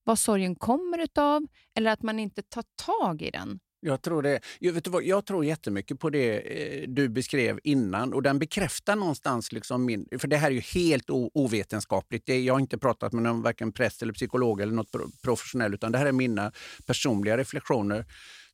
vad 0.04 0.18
sorgen 0.18 0.56
kommer 0.56 0.98
utav, 0.98 1.46
eller 1.74 1.90
att 1.90 2.02
man 2.02 2.18
inte 2.18 2.42
tar 2.42 2.64
tag 2.86 3.22
i 3.22 3.30
den? 3.30 3.58
Jag 3.86 4.02
tror, 4.02 4.22
det. 4.22 4.40
Jag, 4.58 4.72
vet 4.72 4.86
vad, 4.86 5.02
jag 5.02 5.26
tror 5.26 5.44
jättemycket 5.44 6.00
på 6.00 6.10
det 6.10 6.38
eh, 6.38 6.88
du 6.88 7.08
beskrev 7.08 7.60
innan 7.64 8.12
och 8.12 8.22
den 8.22 8.38
bekräftar 8.38 8.96
någonstans 8.96 9.52
liksom 9.52 9.84
min... 9.84 10.08
För 10.18 10.28
det 10.28 10.36
här 10.36 10.50
är 10.50 10.54
ju 10.54 10.60
helt 10.60 11.10
ovetenskapligt. 11.10 12.26
Det, 12.26 12.40
jag 12.40 12.54
har 12.54 12.60
inte 12.60 12.78
pratat 12.78 13.12
med 13.12 13.22
någon 13.22 13.42
varken 13.42 13.72
präst 13.72 14.02
eller 14.02 14.12
psykolog 14.12 14.60
eller 14.60 14.72
något 14.72 14.90
professionell 15.22 15.74
utan 15.74 15.92
det 15.92 15.98
här 15.98 16.06
är 16.06 16.12
mina 16.12 16.52
personliga 16.86 17.36
reflektioner 17.36 18.04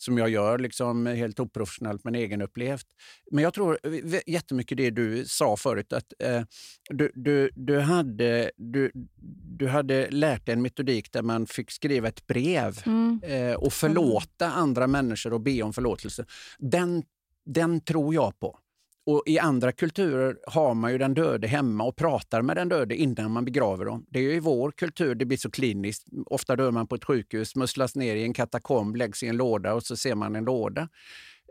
som 0.03 0.19
jag 0.19 0.29
gör 0.29 0.59
liksom 0.59 1.07
helt 1.07 1.41
oprofessionellt 1.41 2.05
men 2.05 2.15
egenupplevt. 2.15 2.87
Men 3.31 3.45
jag 3.45 3.55
tror 3.55 3.79
jättemycket 4.27 4.77
det 4.77 4.91
du 4.91 5.25
sa 5.27 5.57
förut 5.57 5.93
att 5.93 6.13
eh, 6.19 6.43
du, 6.91 7.13
du, 7.15 7.51
du, 7.55 7.81
hade, 7.81 8.51
du, 8.57 8.91
du 9.59 9.69
hade 9.69 10.11
lärt 10.11 10.47
dig 10.47 10.53
en 10.53 10.63
metodik 10.63 11.13
där 11.13 11.23
man 11.23 11.47
fick 11.47 11.71
skriva 11.71 12.09
ett 12.09 12.27
brev 12.27 12.83
mm. 12.87 13.21
eh, 13.23 13.55
och 13.55 13.73
förlåta 13.73 14.51
andra 14.51 14.87
människor 14.87 15.33
och 15.33 15.41
be 15.41 15.63
om 15.63 15.73
förlåtelse. 15.73 16.25
Den, 16.59 17.03
den 17.45 17.81
tror 17.81 18.15
jag 18.15 18.41
på. 18.41 18.59
Och 19.07 19.23
I 19.27 19.39
andra 19.39 19.73
kulturer 19.73 20.37
har 20.47 20.75
man 20.75 20.93
ju 20.93 20.99
den 20.99 21.15
döde 21.15 21.47
hemma 21.47 21.85
och 21.85 21.97
pratar 21.97 22.43
med 22.43 22.57
den 22.57 22.69
döde 22.69 22.97
innan 22.97 23.31
man 23.31 23.45
begraver 23.45 23.85
dem. 23.85 24.07
Det 24.09 24.19
är 24.19 24.23
ju 24.23 24.35
i 24.35 24.41
vår 24.41 24.71
kultur 24.71 25.15
det 25.15 25.25
blir 25.25 25.39
så 25.39 25.51
kliniskt. 25.51 26.07
Ofta 26.27 26.57
dör 26.57 26.71
man 26.71 26.87
på 26.87 26.95
ett 26.95 27.05
sjukhus, 27.05 27.57
musslas 27.57 27.97
ner 27.97 28.17
i 28.17 28.23
en 28.23 28.35
katakomb, 28.35 28.97
läggs 28.97 29.23
i 29.23 29.27
en 29.27 29.37
låda 29.37 29.75
och 29.75 29.83
så 29.83 29.97
ser 29.97 30.15
man 30.15 30.37
en 30.37 30.45
låda. 30.45 30.89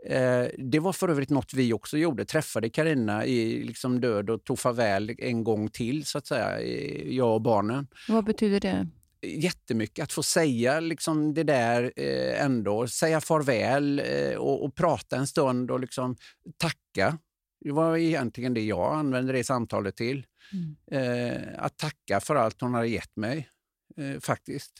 Eh, 0.06 0.46
det 0.58 0.78
var 0.78 0.92
för 0.92 1.08
övrigt 1.08 1.30
något 1.30 1.54
vi 1.54 1.72
också 1.72 1.98
gjorde. 1.98 2.24
Träffade 2.24 2.70
Karina 2.70 3.26
i 3.26 3.62
liksom 3.62 4.00
död 4.00 4.30
och 4.30 4.44
tog 4.44 4.58
farväl 4.58 5.14
en 5.18 5.44
gång 5.44 5.68
till, 5.68 6.04
så 6.04 6.18
att 6.18 6.26
säga, 6.26 6.62
jag 7.04 7.34
och 7.34 7.42
barnen. 7.42 7.86
Vad 8.08 8.24
betyder 8.24 8.60
det? 8.60 8.88
jättemycket 9.26 10.02
att 10.02 10.12
få 10.12 10.22
säga 10.22 10.80
liksom 10.80 11.34
det 11.34 11.42
där 11.42 11.92
eh, 11.96 12.44
ändå. 12.44 12.86
Säga 12.86 13.20
farväl 13.20 14.02
eh, 14.04 14.36
och, 14.36 14.64
och, 14.64 14.74
prata 14.74 15.16
en 15.16 15.26
stund 15.26 15.70
och 15.70 15.80
liksom 15.80 16.16
tacka 16.56 17.18
det 17.64 17.72
var 17.72 17.96
egentligen 17.96 18.54
det 18.54 18.64
jag 18.64 18.94
använde 18.94 19.32
det 19.32 19.44
samtalet 19.44 19.96
till. 19.96 20.26
Mm. 20.52 20.76
Eh, 20.86 21.64
att 21.64 21.76
tacka 21.76 22.20
för 22.20 22.36
allt 22.36 22.60
hon 22.60 22.74
hade 22.74 22.88
gett 22.88 23.16
mig, 23.16 23.50
eh, 23.96 24.20
faktiskt. 24.20 24.72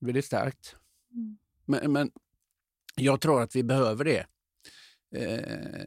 Väldigt 0.00 0.24
starkt. 0.24 0.76
Mm. 1.12 1.38
Men, 1.64 1.92
men, 1.92 2.10
jag 2.94 3.20
tror 3.20 3.42
att 3.42 3.56
vi 3.56 3.62
behöver 3.62 4.04
det. 4.04 4.26
Eh, 5.14 5.80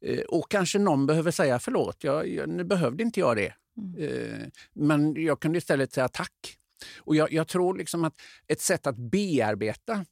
eh 0.00 0.24
och 0.28 0.50
kanske 0.50 0.78
någon 0.78 1.06
behöver 1.06 1.30
säga 1.30 1.58
förlåt, 1.58 2.04
jag, 2.04 2.28
jag, 2.28 2.48
nu 2.48 2.64
behövde 2.64 3.02
inte 3.02 3.20
jag 3.20 3.36
det. 3.36 3.54
Mm. 3.76 3.96
Eh, 3.98 4.48
men 4.72 5.24
jag 5.24 5.40
kunde 5.40 5.58
istället 5.58 5.92
säga 5.92 6.08
tack. 6.08 6.58
Och 6.98 7.16
jag, 7.16 7.32
jag 7.32 7.48
tror 7.48 7.78
liksom 7.78 8.04
att 8.04 8.14
ett 8.46 8.60
sätt 8.60 8.86
att 8.86 8.96
bearbeta 8.96 10.04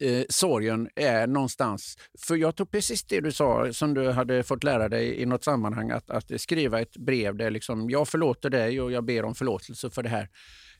eh, 0.00 0.24
sorgen 0.28 0.88
är 0.94 1.26
någonstans... 1.26 1.98
För 2.18 2.36
jag 2.36 2.56
tror 2.56 2.66
precis 2.66 3.04
det 3.04 3.20
du 3.20 3.32
sa, 3.32 3.72
som 3.72 3.94
du 3.94 4.10
hade 4.10 4.42
fått 4.42 4.64
lära 4.64 4.88
dig 4.88 5.22
i 5.22 5.26
något 5.26 5.44
sammanhang, 5.44 5.90
att, 5.90 6.10
att 6.10 6.40
skriva 6.40 6.80
ett 6.80 6.96
brev 6.96 7.36
där 7.36 7.50
liksom, 7.50 7.90
jag 7.90 8.08
förlåter 8.08 8.50
dig 8.50 8.80
och 8.80 8.92
jag 8.92 9.04
ber 9.04 9.24
om 9.24 9.34
förlåtelse 9.34 9.90
för 9.90 10.02
det 10.02 10.08
här. 10.08 10.28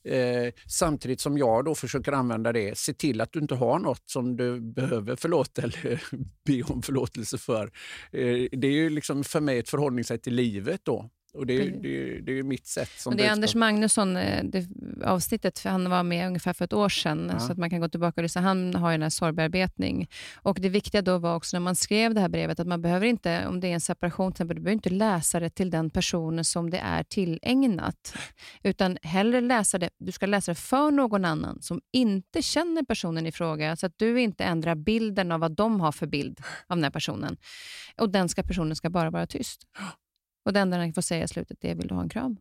Eh, 0.06 0.52
samtidigt 0.66 1.20
som 1.20 1.38
jag 1.38 1.64
då 1.64 1.74
försöker 1.74 2.12
använda 2.12 2.52
det, 2.52 2.78
se 2.78 2.92
till 2.92 3.20
att 3.20 3.32
du 3.32 3.38
inte 3.38 3.54
har 3.54 3.78
något 3.78 4.02
som 4.06 4.36
du 4.36 4.60
behöver 4.60 5.16
förlåta 5.16 5.62
eller 5.62 6.02
be 6.46 6.62
om 6.62 6.82
förlåtelse 6.82 7.38
för. 7.38 7.64
Eh, 8.12 8.48
det 8.52 8.66
är 8.66 8.72
ju 8.72 8.90
liksom 8.90 9.24
för 9.24 9.40
mig 9.40 9.58
ett 9.58 9.68
förhållningssätt 9.68 10.22
till 10.22 10.34
livet 10.34 10.80
då. 10.84 11.10
Och 11.36 11.46
det, 11.46 11.70
det, 11.70 12.20
det 12.20 12.38
är 12.38 12.42
mitt 12.42 12.66
sätt. 12.66 12.90
Som 12.96 13.12
och 13.12 13.16
det 13.16 13.26
är 13.26 13.30
Anders 13.30 13.54
Magnusson, 13.54 14.16
eh, 14.16 14.44
det 14.44 14.66
avsnittet, 15.04 15.58
för 15.58 15.70
han 15.70 15.90
var 15.90 16.02
med 16.02 16.26
ungefär 16.26 16.52
för 16.52 16.64
ett 16.64 16.72
år 16.72 16.88
sedan, 16.88 17.30
ja. 17.32 17.38
så 17.38 17.52
att 17.52 17.58
man 17.58 17.70
kan 17.70 17.80
gå 17.80 17.88
tillbaka 17.88 18.20
och 18.20 18.22
lyssna. 18.22 18.40
Han 18.40 18.74
har 18.74 18.90
ju 18.90 18.94
den 18.94 19.02
här 19.02 19.10
sorgbearbetning. 19.10 20.08
Och 20.34 20.58
det 20.60 20.68
viktiga 20.68 21.02
då 21.02 21.18
var 21.18 21.36
också 21.36 21.56
när 21.56 21.60
man 21.60 21.76
skrev 21.76 22.14
det 22.14 22.20
här 22.20 22.28
brevet, 22.28 22.60
att 22.60 22.66
man 22.66 22.82
behöver 22.82 23.06
inte, 23.06 23.46
om 23.46 23.60
det 23.60 23.68
är 23.68 23.72
en 23.72 23.80
separation, 23.80 24.32
du 24.38 24.44
behöver 24.44 24.70
inte 24.70 24.90
läsa 24.90 25.40
det 25.40 25.50
till 25.50 25.70
den 25.70 25.90
personen 25.90 26.44
som 26.44 26.70
det 26.70 26.78
är 26.78 27.02
tillägnat. 27.02 28.14
Utan 28.62 28.98
hellre 29.02 29.40
läsa 29.40 29.78
det, 29.78 29.90
du 29.98 30.12
ska 30.12 30.26
läsa 30.26 30.50
det 30.50 30.54
för 30.54 30.90
någon 30.90 31.24
annan 31.24 31.62
som 31.62 31.80
inte 31.92 32.42
känner 32.42 32.82
personen 32.82 33.26
i 33.26 33.32
fråga, 33.32 33.76
så 33.76 33.86
att 33.86 33.94
du 33.96 34.20
inte 34.20 34.44
ändrar 34.44 34.74
bilden 34.74 35.32
av 35.32 35.40
vad 35.40 35.52
de 35.56 35.80
har 35.80 35.92
för 35.92 36.06
bild 36.06 36.40
av 36.66 36.76
den 36.76 36.84
här 36.84 36.90
personen. 36.90 37.36
Och 37.96 38.10
den 38.10 38.28
ska 38.28 38.42
personen 38.42 38.76
ska 38.76 38.90
bara 38.90 39.10
vara 39.10 39.26
tyst. 39.26 39.66
Och 40.46 40.52
det 40.52 40.60
enda 40.60 40.76
han 40.76 40.92
får 40.92 41.02
säga 41.02 41.24
i 41.24 41.28
slutet 41.28 41.64
är 41.64 41.74
vill 41.74 41.88
du 41.88 41.94
ha 41.94 42.02
en 42.02 42.08
kram? 42.08 42.36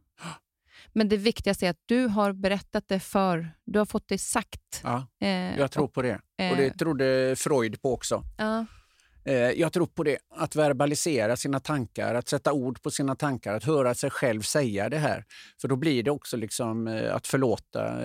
Men 0.93 1.09
det 1.09 1.17
viktigaste 1.17 1.65
är 1.65 1.69
att 1.69 1.83
du 1.85 2.07
har 2.07 2.33
berättat 2.33 2.87
det 2.87 2.99
för, 2.99 3.51
du 3.65 3.79
har 3.79 3.85
fått 3.85 4.07
det 4.07 4.17
sagt. 4.17 4.81
Ja, 4.83 5.07
eh, 5.21 5.57
jag 5.57 5.71
tror 5.71 5.87
på 5.87 6.01
det. 6.01 6.15
Och 6.51 6.57
det 6.57 6.69
trodde 6.69 7.35
Freud 7.37 7.81
på 7.81 7.93
också. 7.93 8.23
Ja. 8.37 8.65
Eh, 9.25 9.35
jag 9.35 9.73
tror 9.73 9.87
på 9.87 10.03
det, 10.03 10.17
att 10.35 10.55
verbalisera 10.55 11.35
sina 11.35 11.59
tankar, 11.59 12.15
att 12.15 12.27
sätta 12.27 12.53
ord 12.53 12.81
på 12.81 12.91
sina 12.91 13.15
tankar, 13.15 13.53
att 13.53 13.63
höra 13.63 13.95
sig 13.95 14.09
själv 14.09 14.41
säga 14.41 14.89
det 14.89 14.97
här. 14.97 15.25
För 15.61 15.67
då 15.67 15.75
blir 15.75 16.03
det 16.03 16.11
också 16.11 16.37
liksom 16.37 16.87
eh, 16.87 17.15
att 17.15 17.27
förlåta. 17.27 17.97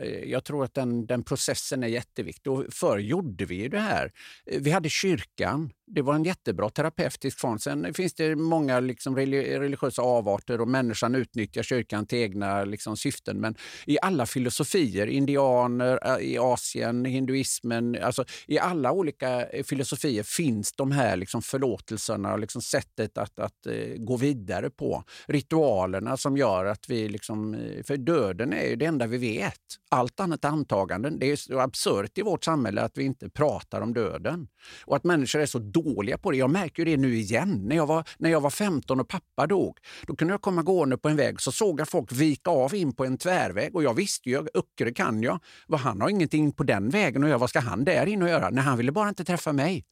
Eh, 0.00 0.24
jag 0.24 0.44
tror 0.44 0.64
att 0.64 0.74
den, 0.74 1.06
den 1.06 1.22
processen 1.22 1.82
är 1.82 1.88
jätteviktig. 1.88 2.52
Och 2.52 2.64
förr 2.70 2.98
gjorde 2.98 3.44
vi 3.44 3.54
ju 3.54 3.68
det 3.68 3.80
här. 3.80 4.12
Eh, 4.46 4.60
vi 4.60 4.70
hade 4.70 4.88
kyrkan 4.88 5.70
det 5.90 6.02
var 6.02 6.14
en 6.14 6.24
jättebra 6.24 6.70
terapeutisk 6.70 7.38
form. 7.38 7.58
Sen 7.58 7.94
finns 7.94 8.14
det 8.14 8.36
många 8.36 8.80
liksom 8.80 9.16
religiösa 9.16 10.02
avarter 10.02 10.60
och 10.60 10.68
människan 10.68 11.14
utnyttjar 11.14 11.62
kyrkan 11.62 12.06
till 12.06 12.18
egna 12.18 12.64
liksom 12.64 12.96
syften. 12.96 13.40
Men 13.40 13.54
i 13.86 13.98
alla 14.02 14.26
filosofier, 14.26 15.06
indianer, 15.06 15.98
eh, 16.04 16.26
i 16.26 16.38
Asien, 16.38 17.04
hinduismen, 17.04 17.98
alltså 18.02 18.24
i 18.46 18.58
alla 18.58 18.92
olika 18.92 19.46
filosofier 19.64 20.22
finns 20.22 20.72
de 20.72 20.92
här 20.92 21.16
liksom 21.16 21.42
förlåtelserna 21.42 22.32
och 22.32 22.38
liksom 22.38 22.62
sättet 22.62 23.18
att, 23.18 23.38
att 23.38 23.66
gå 23.96 24.16
vidare 24.16 24.70
på. 24.70 25.04
Ritualerna 25.26 26.16
som 26.16 26.36
gör 26.36 26.64
att 26.64 26.88
vi... 26.88 27.08
Liksom, 27.08 27.56
för 27.84 27.96
döden 27.96 28.52
är 28.52 28.68
ju 28.68 28.76
det 28.76 28.84
enda 28.84 29.06
vi 29.06 29.18
vet. 29.18 29.54
Allt 29.90 30.20
annat 30.20 30.44
är 30.44 30.48
antaganden. 30.48 31.18
Det 31.18 31.32
är 31.32 31.36
så 31.36 31.60
absurt 31.60 32.18
i 32.18 32.22
vårt 32.22 32.44
samhälle 32.44 32.82
att 32.82 32.98
vi 32.98 33.04
inte 33.04 33.30
pratar 33.30 33.80
om 33.80 33.94
döden. 33.94 34.48
Och 34.84 34.96
att 34.96 35.04
människor 35.04 35.40
är 35.40 35.46
så 35.46 35.58
dåliga 35.58 36.18
på 36.18 36.30
det. 36.30 36.36
Jag 36.36 36.50
märker 36.50 36.84
det 36.84 36.96
nu 36.96 37.16
igen. 37.16 37.60
När 37.68 37.76
jag, 37.76 37.86
var, 37.86 38.04
när 38.18 38.30
jag 38.30 38.40
var 38.40 38.50
15 38.50 39.00
och 39.00 39.08
pappa 39.08 39.46
dog, 39.46 39.78
då 40.06 40.16
kunde 40.16 40.34
jag 40.34 40.42
komma 40.42 40.62
gående 40.62 40.98
på 40.98 41.08
en 41.08 41.16
väg 41.16 41.40
så 41.40 41.52
såg 41.52 41.80
jag 41.80 41.88
folk 41.88 42.12
vika 42.12 42.50
av 42.50 42.74
in 42.74 42.92
på 42.92 43.04
en 43.04 43.18
tvärväg 43.18 43.76
och 43.76 43.82
jag 43.82 43.94
visste 43.94 44.30
ju, 44.30 44.46
Öckerö 44.54 44.92
kan 44.92 45.22
jag, 45.22 45.40
vad 45.66 45.80
han 45.80 46.00
har 46.00 46.08
ingenting 46.08 46.52
på 46.52 46.62
den 46.62 46.90
vägen 46.90 47.24
och 47.24 47.30
jag, 47.30 47.38
vad 47.38 47.50
ska 47.50 47.60
han 47.60 47.84
där 47.84 48.06
in 48.06 48.22
och 48.22 48.28
göra? 48.28 48.50
Nej, 48.50 48.64
han 48.64 48.78
ville 48.78 48.92
bara 48.92 49.08
inte 49.08 49.24
träffa 49.24 49.52
mig. 49.52 49.84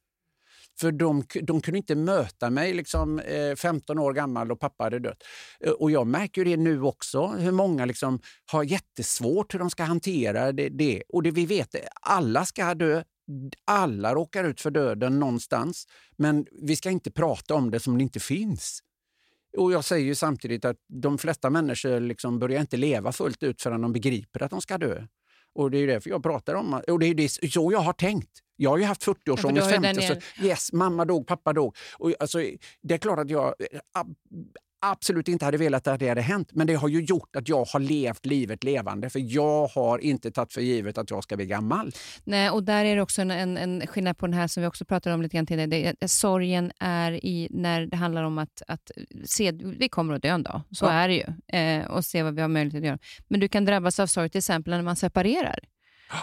För 0.79 0.91
de, 0.91 1.23
de 1.41 1.61
kunde 1.61 1.77
inte 1.77 1.95
möta 1.95 2.49
mig, 2.49 2.73
liksom, 2.73 3.19
eh, 3.19 3.55
15 3.55 3.99
år 3.99 4.13
gammal 4.13 4.51
och 4.51 4.59
pappa 4.59 4.83
hade 4.83 4.99
dött. 4.99 5.23
Eh, 5.59 5.71
och 5.71 5.91
jag 5.91 6.07
märker 6.07 6.45
det 6.45 6.57
nu 6.57 6.81
också, 6.81 7.27
hur 7.27 7.51
många 7.51 7.85
liksom 7.85 8.19
har 8.51 8.63
jättesvårt 8.63 9.53
hur 9.53 9.59
de 9.59 9.69
ska 9.69 9.83
hantera 9.83 10.51
det. 10.51 10.69
det. 10.69 11.03
Och 11.09 11.23
det 11.23 11.31
vi 11.31 11.45
vet, 11.45 11.75
alla 12.01 12.45
ska 12.45 12.73
dö, 12.73 13.03
alla 13.65 14.15
råkar 14.15 14.43
ut 14.43 14.61
för 14.61 14.71
döden 14.71 15.19
någonstans, 15.19 15.87
men 16.17 16.45
vi 16.61 16.75
ska 16.75 16.89
inte 16.89 17.11
prata 17.11 17.55
om 17.55 17.71
det 17.71 17.79
som 17.79 17.97
det 17.97 18.03
inte 18.03 18.19
finns. 18.19 18.79
Och 19.57 19.71
Jag 19.71 19.85
säger 19.85 20.05
ju 20.05 20.15
samtidigt 20.15 20.65
att 20.65 20.77
de 20.87 21.17
flesta 21.17 21.49
människor 21.49 21.99
liksom 21.99 22.39
börjar 22.39 22.61
inte 22.61 22.77
leva 22.77 23.11
fullt 23.11 23.43
ut 23.43 23.61
förrän 23.61 23.81
de 23.81 23.93
begriper 23.93 24.43
att 24.43 24.51
de 24.51 24.61
ska 24.61 24.77
dö. 24.77 25.03
Och 25.55 25.71
Det 25.71 25.77
är 25.77 25.87
därför 25.87 26.09
jag 26.09 26.23
pratar 26.23 26.53
om 26.53 26.81
och 26.87 26.99
det. 26.99 27.05
är 27.05 27.13
det 27.13 27.29
så 27.29 27.71
jag 27.71 27.79
har 27.79 27.93
tänkt. 27.93 28.41
Jag 28.57 28.69
har 28.69 28.77
ju 28.77 28.83
haft 28.83 29.05
40-årsångest, 29.05 29.71
ja, 29.71 29.81
50 29.81 30.01
så, 30.01 30.43
Yes, 30.45 30.73
mamma 30.73 31.05
dog, 31.05 31.27
pappa 31.27 31.53
dog. 31.53 31.75
Och 31.93 32.13
alltså, 32.19 32.37
det 32.81 32.93
är 32.93 32.97
klart 32.97 33.19
att 33.19 33.29
jag 33.29 33.53
absolut 34.79 35.27
inte 35.27 35.45
hade 35.45 35.57
velat 35.57 35.87
att 35.87 35.99
det 35.99 36.09
hade 36.09 36.21
hänt. 36.21 36.49
Men 36.53 36.67
det 36.67 36.73
har 36.73 36.87
ju 36.87 37.01
gjort 37.01 37.35
att 37.35 37.49
jag 37.49 37.65
har 37.65 37.79
levt 37.79 38.25
livet 38.25 38.63
levande. 38.63 39.09
För 39.09 39.33
jag 39.33 39.67
har 39.67 39.99
inte 39.99 40.31
tagit 40.31 40.53
för 40.53 40.61
givet 40.61 40.97
att 40.97 41.11
jag 41.11 41.23
ska 41.23 41.35
bli 41.35 41.45
gammal. 41.45 41.91
Nej, 42.23 42.49
och 42.49 42.63
där 42.63 42.85
är 42.85 42.95
det 42.95 43.01
också 43.01 43.21
en, 43.21 43.31
en, 43.31 43.57
en 43.57 43.87
skillnad 43.87 44.17
på 44.17 44.27
den 44.27 44.33
här 44.33 44.47
som 44.47 44.63
vi 44.63 44.67
också 44.67 44.85
pratade 44.85 45.13
om 45.15 45.21
lite 45.21 45.37
grann 45.37 45.45
tidigare. 45.45 45.95
Det, 45.99 46.07
sorgen 46.07 46.71
är 46.79 47.25
i 47.25 47.47
när 47.51 47.85
det 47.85 47.97
handlar 47.97 48.23
om 48.23 48.37
att, 48.37 48.61
att 48.67 48.91
se, 49.25 49.51
vi 49.51 49.89
kommer 49.89 50.13
att 50.13 50.21
dö 50.21 50.29
en 50.29 50.43
dag. 50.43 50.61
Så 50.71 50.85
ja. 50.85 50.91
är 50.91 51.07
det 51.07 51.13
ju. 51.13 51.57
Eh, 51.59 51.85
och 51.85 52.05
se 52.05 52.23
vad 52.23 52.35
vi 52.35 52.41
har 52.41 52.47
möjlighet 52.47 52.81
att 52.81 52.87
göra. 52.87 52.99
Men 53.27 53.39
du 53.39 53.47
kan 53.47 53.65
drabbas 53.65 53.99
av 53.99 54.07
sorg 54.07 54.29
till 54.29 54.39
exempel 54.39 54.73
när 54.73 54.81
man 54.81 54.95
separerar. 54.95 55.59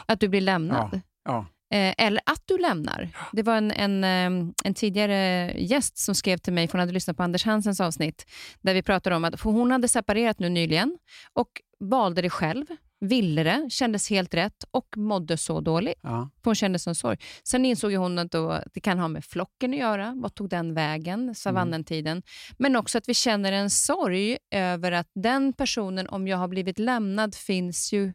Att 0.07 0.21
du 0.21 0.29
blir 0.29 0.41
lämnad. 0.41 0.91
Ja. 0.93 1.01
Ja. 1.25 1.47
Eh, 1.75 1.95
eller 1.99 2.23
att 2.27 2.43
du 2.45 2.59
lämnar. 2.59 3.09
Det 3.33 3.43
var 3.43 3.57
en, 3.57 3.71
en, 3.71 4.05
eh, 4.05 4.51
en, 4.65 4.75
tidigare 4.75 5.53
gäst 5.59 5.99
som 5.99 6.15
skrev 6.15 6.39
till 6.39 6.53
mig, 6.53 6.69
för 6.69 6.73
hon 6.73 6.81
hade 6.81 6.93
lyssnat 6.93 7.17
på 7.17 7.23
Anders 7.23 7.45
Hansens 7.45 7.81
avsnitt, 7.81 8.27
där 8.61 8.75
vi 8.75 8.83
pratade 8.83 9.17
om 9.17 9.25
att 9.25 9.41
hon 9.41 9.71
hade 9.71 9.89
separerat 9.89 10.39
nu 10.39 10.49
nyligen 10.49 10.99
och 11.33 11.49
valde 11.81 12.23
det 12.23 12.31
själv, 12.31 12.67
ville 13.01 13.43
det, 13.43 13.67
kändes 13.71 14.11
helt 14.11 14.35
rätt 14.35 14.65
och 14.71 14.97
mådde 14.97 15.37
så 15.37 15.61
dåligt. 15.61 15.99
Ja. 16.03 16.31
hon 16.45 16.55
kände 16.55 16.79
som 16.79 16.95
sorg. 16.95 17.19
Sen 17.45 17.65
insåg 17.65 17.93
hon 17.93 18.19
att 18.19 18.31
det 18.75 18.81
kan 18.81 18.99
ha 18.99 19.09
med 19.09 19.25
flocken 19.25 19.73
att 19.73 19.79
göra. 19.79 20.15
Vad 20.17 20.35
tog 20.35 20.49
den 20.49 20.75
vägen, 20.75 21.35
savannentiden? 21.35 22.13
Mm. 22.13 22.23
Men 22.59 22.77
också 22.77 22.99
att 22.99 23.09
vi 23.09 23.15
känner 23.15 23.53
en 23.53 23.71
sorg 23.71 24.39
över 24.51 24.93
att 24.93 25.09
den 25.15 25.53
personen, 25.53 26.07
om 26.07 26.29
jag 26.29 26.37
har 26.37 26.49
blivit 26.49 26.79
lämnad, 26.79 27.35
finns 27.35 27.93
ju 27.93 28.13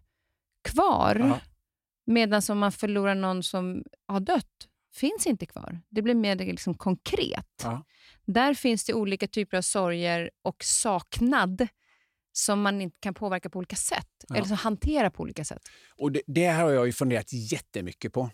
kvar. 0.63 1.15
Ja. 1.19 1.39
Medan 2.09 2.41
om 2.49 2.59
man 2.59 2.71
förlorar 2.71 3.15
någon 3.15 3.43
som 3.43 3.83
har 4.07 4.19
dött, 4.19 4.67
finns 4.93 5.27
inte 5.27 5.45
kvar. 5.45 5.81
Det 5.89 6.01
blir 6.01 6.15
mer 6.15 6.35
liksom 6.35 6.73
konkret. 6.73 7.47
Ja. 7.63 7.85
Där 8.25 8.53
finns 8.53 8.85
det 8.85 8.93
olika 8.93 9.27
typer 9.27 9.57
av 9.57 9.61
sorger 9.61 10.29
och 10.41 10.63
saknad 10.63 11.67
som 12.31 12.61
man 12.61 12.81
inte 12.81 12.97
kan 12.99 13.13
påverka 13.13 13.49
på 13.49 13.59
olika 13.59 13.75
sätt, 13.75 14.07
ja. 14.27 14.35
eller 14.35 14.47
som 14.47 14.57
hantera 14.57 15.11
på 15.11 15.23
olika 15.23 15.45
sätt. 15.45 15.61
Och 15.97 16.11
det, 16.11 16.21
det 16.27 16.45
har 16.45 16.71
jag 16.71 16.85
ju 16.85 16.93
funderat 16.93 17.33
jättemycket 17.33 18.13
på. 18.13 18.29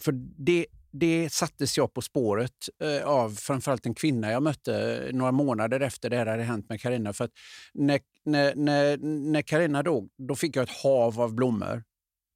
För 0.00 0.12
det, 0.44 0.66
det 0.90 1.32
sattes 1.32 1.76
jag 1.76 1.94
på 1.94 2.02
spåret 2.02 2.68
eh, 2.82 3.08
av 3.08 3.30
framförallt 3.30 3.86
en 3.86 3.94
kvinna 3.94 4.30
jag 4.30 4.42
mötte 4.42 5.08
några 5.12 5.32
månader 5.32 5.80
efter 5.80 6.10
det 6.10 6.16
här 6.16 6.26
hade 6.26 6.42
hänt 6.42 6.68
med 6.68 6.80
Karina. 6.80 7.12
För 7.12 7.28
när, 7.74 8.00
när, 8.24 8.54
när, 8.54 8.96
när 9.32 9.42
Carina 9.42 9.82
dog, 9.82 10.10
då 10.18 10.34
fick 10.34 10.56
jag 10.56 10.62
ett 10.62 10.82
hav 10.82 11.20
av 11.20 11.34
blommor 11.34 11.84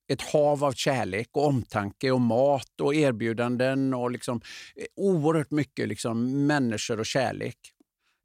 ett 0.09 0.23
hav 0.23 0.65
av 0.65 0.73
kärlek 0.73 1.29
och 1.33 1.47
omtanke 1.47 2.11
och 2.11 2.21
mat 2.21 2.81
och 2.81 2.95
erbjudanden 2.95 3.95
och 3.95 4.11
liksom, 4.11 4.41
eh, 4.77 4.87
oerhört 4.97 5.51
mycket 5.51 5.89
liksom, 5.89 6.47
människor 6.47 7.01
och 7.01 7.07
kärlek. 7.07 7.57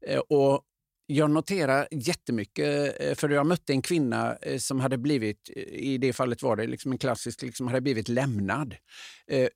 Eh, 0.08 0.20
och 0.20 0.64
jag 1.10 1.32
noterar 1.32 1.88
jättemycket, 1.92 3.02
eh, 3.02 3.16
för 3.16 3.30
jag 3.30 3.48
mötte 3.48 3.74
en 3.74 3.82
kvinna 3.82 4.38
som 4.60 4.80
hade 4.80 4.98
blivit, 4.98 5.50
i 5.72 5.98
det 5.98 6.14
fallet 6.14 6.44
var 6.44 6.56
det 6.56 6.68
liksom 6.68 6.92
en 6.92 6.98
klassisk, 6.98 7.42
liksom 7.42 7.68
hade 7.68 7.82
blivit 7.82 8.10
lämnad. 8.10 8.76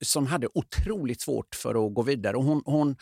Som 0.02 0.28
hade 0.28 0.48
otroligt 0.54 1.22
svårt 1.22 1.56
för 1.56 1.88
att 1.88 1.94
gå 1.94 2.02
vidare. 2.02 2.38
Och 2.38 2.44
hon, 2.44 2.62
hon, 2.66 2.96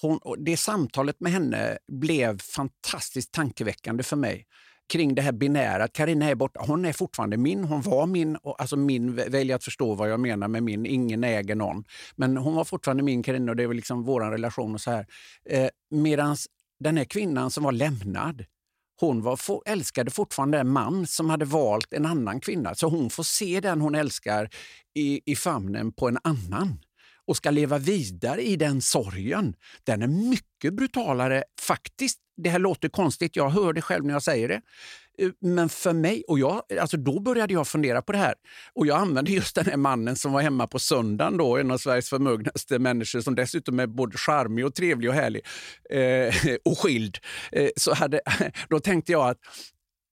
hon, 0.00 0.20
det 0.38 0.56
samtalet 0.56 1.20
med 1.20 1.32
henne 1.32 1.78
blev 1.92 2.38
fantastiskt 2.38 3.32
tankeväckande 3.32 4.02
för 4.02 4.16
mig 4.16 4.46
kring 4.92 5.14
det 5.14 5.22
här 5.22 5.32
binära. 5.32 5.84
Att 5.84 5.92
Carina 5.92 6.26
är 6.26 6.34
borta. 6.34 6.60
Hon 6.66 6.84
är 6.84 6.92
fortfarande 6.92 7.36
min. 7.36 7.64
Hon 7.64 7.82
var 7.82 8.06
min. 8.06 8.36
Och, 8.36 8.60
alltså 8.60 8.76
min, 8.76 9.14
välj 9.14 9.52
att 9.52 9.64
förstå 9.64 9.94
vad 9.94 10.10
jag 10.10 10.20
menar 10.20 10.48
med 10.48 10.62
min. 10.62 10.86
Ingen 10.86 11.24
äger 11.24 11.54
någon. 11.54 11.84
Men 12.16 12.36
hon 12.36 12.54
var 12.54 12.64
fortfarande 12.64 13.02
min 13.02 13.22
Carina 13.22 13.52
och 13.52 13.56
det 13.56 13.66
var 13.66 13.74
liksom 13.74 14.04
vår 14.04 14.20
relation. 14.20 14.74
och 14.74 14.80
så 14.80 14.90
här. 14.90 15.06
Eh, 15.50 15.68
Medan 15.90 16.36
den 16.80 16.96
här 16.96 17.04
kvinnan 17.04 17.50
som 17.50 17.64
var 17.64 17.72
lämnad, 17.72 18.44
hon 19.00 19.22
var, 19.22 19.36
for, 19.36 19.62
älskade 19.66 20.10
fortfarande 20.10 20.58
en 20.58 20.68
man 20.68 21.06
som 21.06 21.30
hade 21.30 21.44
valt 21.44 21.92
en 21.92 22.06
annan 22.06 22.40
kvinna. 22.40 22.74
Så 22.74 22.88
hon 22.88 23.10
får 23.10 23.22
se 23.22 23.60
den 23.60 23.80
hon 23.80 23.94
älskar 23.94 24.50
i, 24.94 25.32
i 25.32 25.36
famnen 25.36 25.92
på 25.92 26.08
en 26.08 26.18
annan 26.24 26.78
och 27.26 27.36
ska 27.36 27.50
leva 27.50 27.78
vidare 27.78 28.42
i 28.42 28.56
den 28.56 28.82
sorgen. 28.82 29.54
Den 29.84 30.02
är 30.02 30.06
mycket 30.06 30.74
brutalare 30.74 31.44
faktiskt 31.60 32.18
det 32.36 32.50
här 32.50 32.58
låter 32.58 32.88
konstigt, 32.88 33.36
jag 33.36 33.50
hör 33.50 33.72
det 33.72 33.82
själv 33.82 34.04
när 34.04 34.12
jag 34.12 34.22
säger 34.22 34.48
det. 34.48 34.60
Eh, 35.18 35.30
men 35.40 35.68
för 35.68 35.92
mig, 35.92 36.24
och 36.28 36.38
jag, 36.38 36.62
alltså 36.80 36.96
då 36.96 37.20
började 37.20 37.54
jag 37.54 37.66
fundera 37.66 38.02
på 38.02 38.12
det 38.12 38.18
här. 38.18 38.34
Och 38.72 38.86
jag 38.86 38.98
använde 38.98 39.30
just 39.30 39.54
den 39.54 39.66
här 39.66 39.76
mannen 39.76 40.16
som 40.16 40.32
var 40.32 40.42
hemma 40.42 40.66
på 40.66 40.78
söndagen, 40.78 41.36
då, 41.36 41.56
en 41.56 41.70
av 41.70 41.78
Sveriges 41.78 42.08
förmögnaste 42.08 42.78
människor 42.78 43.20
som 43.20 43.34
dessutom 43.34 43.80
är 43.80 43.86
både 43.86 44.18
charmig 44.18 44.66
och 44.66 44.74
trevlig 44.74 45.10
och 45.10 45.16
härlig 45.16 45.42
eh, 45.90 46.34
och 46.64 46.78
skild. 46.78 47.18
Eh, 47.52 47.68
så 47.76 47.94
hade, 47.94 48.20
då 48.68 48.80
tänkte 48.80 49.12
jag 49.12 49.28
att, 49.28 49.38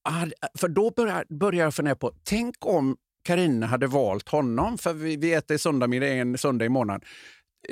ah, 0.08 0.26
för 0.58 0.68
då 0.68 0.90
började, 0.90 1.34
började 1.34 1.64
jag 1.64 1.74
fundera 1.74 1.94
på, 1.94 2.12
tänk 2.24 2.54
om 2.66 2.96
Karina 3.24 3.66
hade 3.66 3.86
valt 3.86 4.28
honom, 4.28 4.78
för 4.78 4.92
vi, 4.92 5.16
vi 5.16 5.34
äter 5.34 5.56
söndagsmiddag 5.56 6.06
en 6.06 6.38
söndag 6.38 6.64
i 6.64 6.68
månaden. 6.68 7.08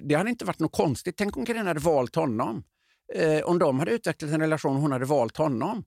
Det 0.03 0.15
hade 0.15 0.31
inte 0.31 0.45
varit 0.45 0.59
något 0.59 0.73
konstigt. 0.73 1.17
Tänk 1.17 1.37
om 1.37 1.47
Karina 1.47 1.65
hade 1.65 1.81
valt 1.81 2.15
honom 2.15 2.65
eh, 3.15 3.41
om 3.45 3.59
de 3.59 3.79
hade 3.79 3.93
utvecklat 3.93 4.31
en 4.31 4.41
relation 4.41 4.77
och 4.77 4.83
hon 4.83 4.93
hade 4.93 5.05
valt 5.05 5.37
honom 5.37 5.85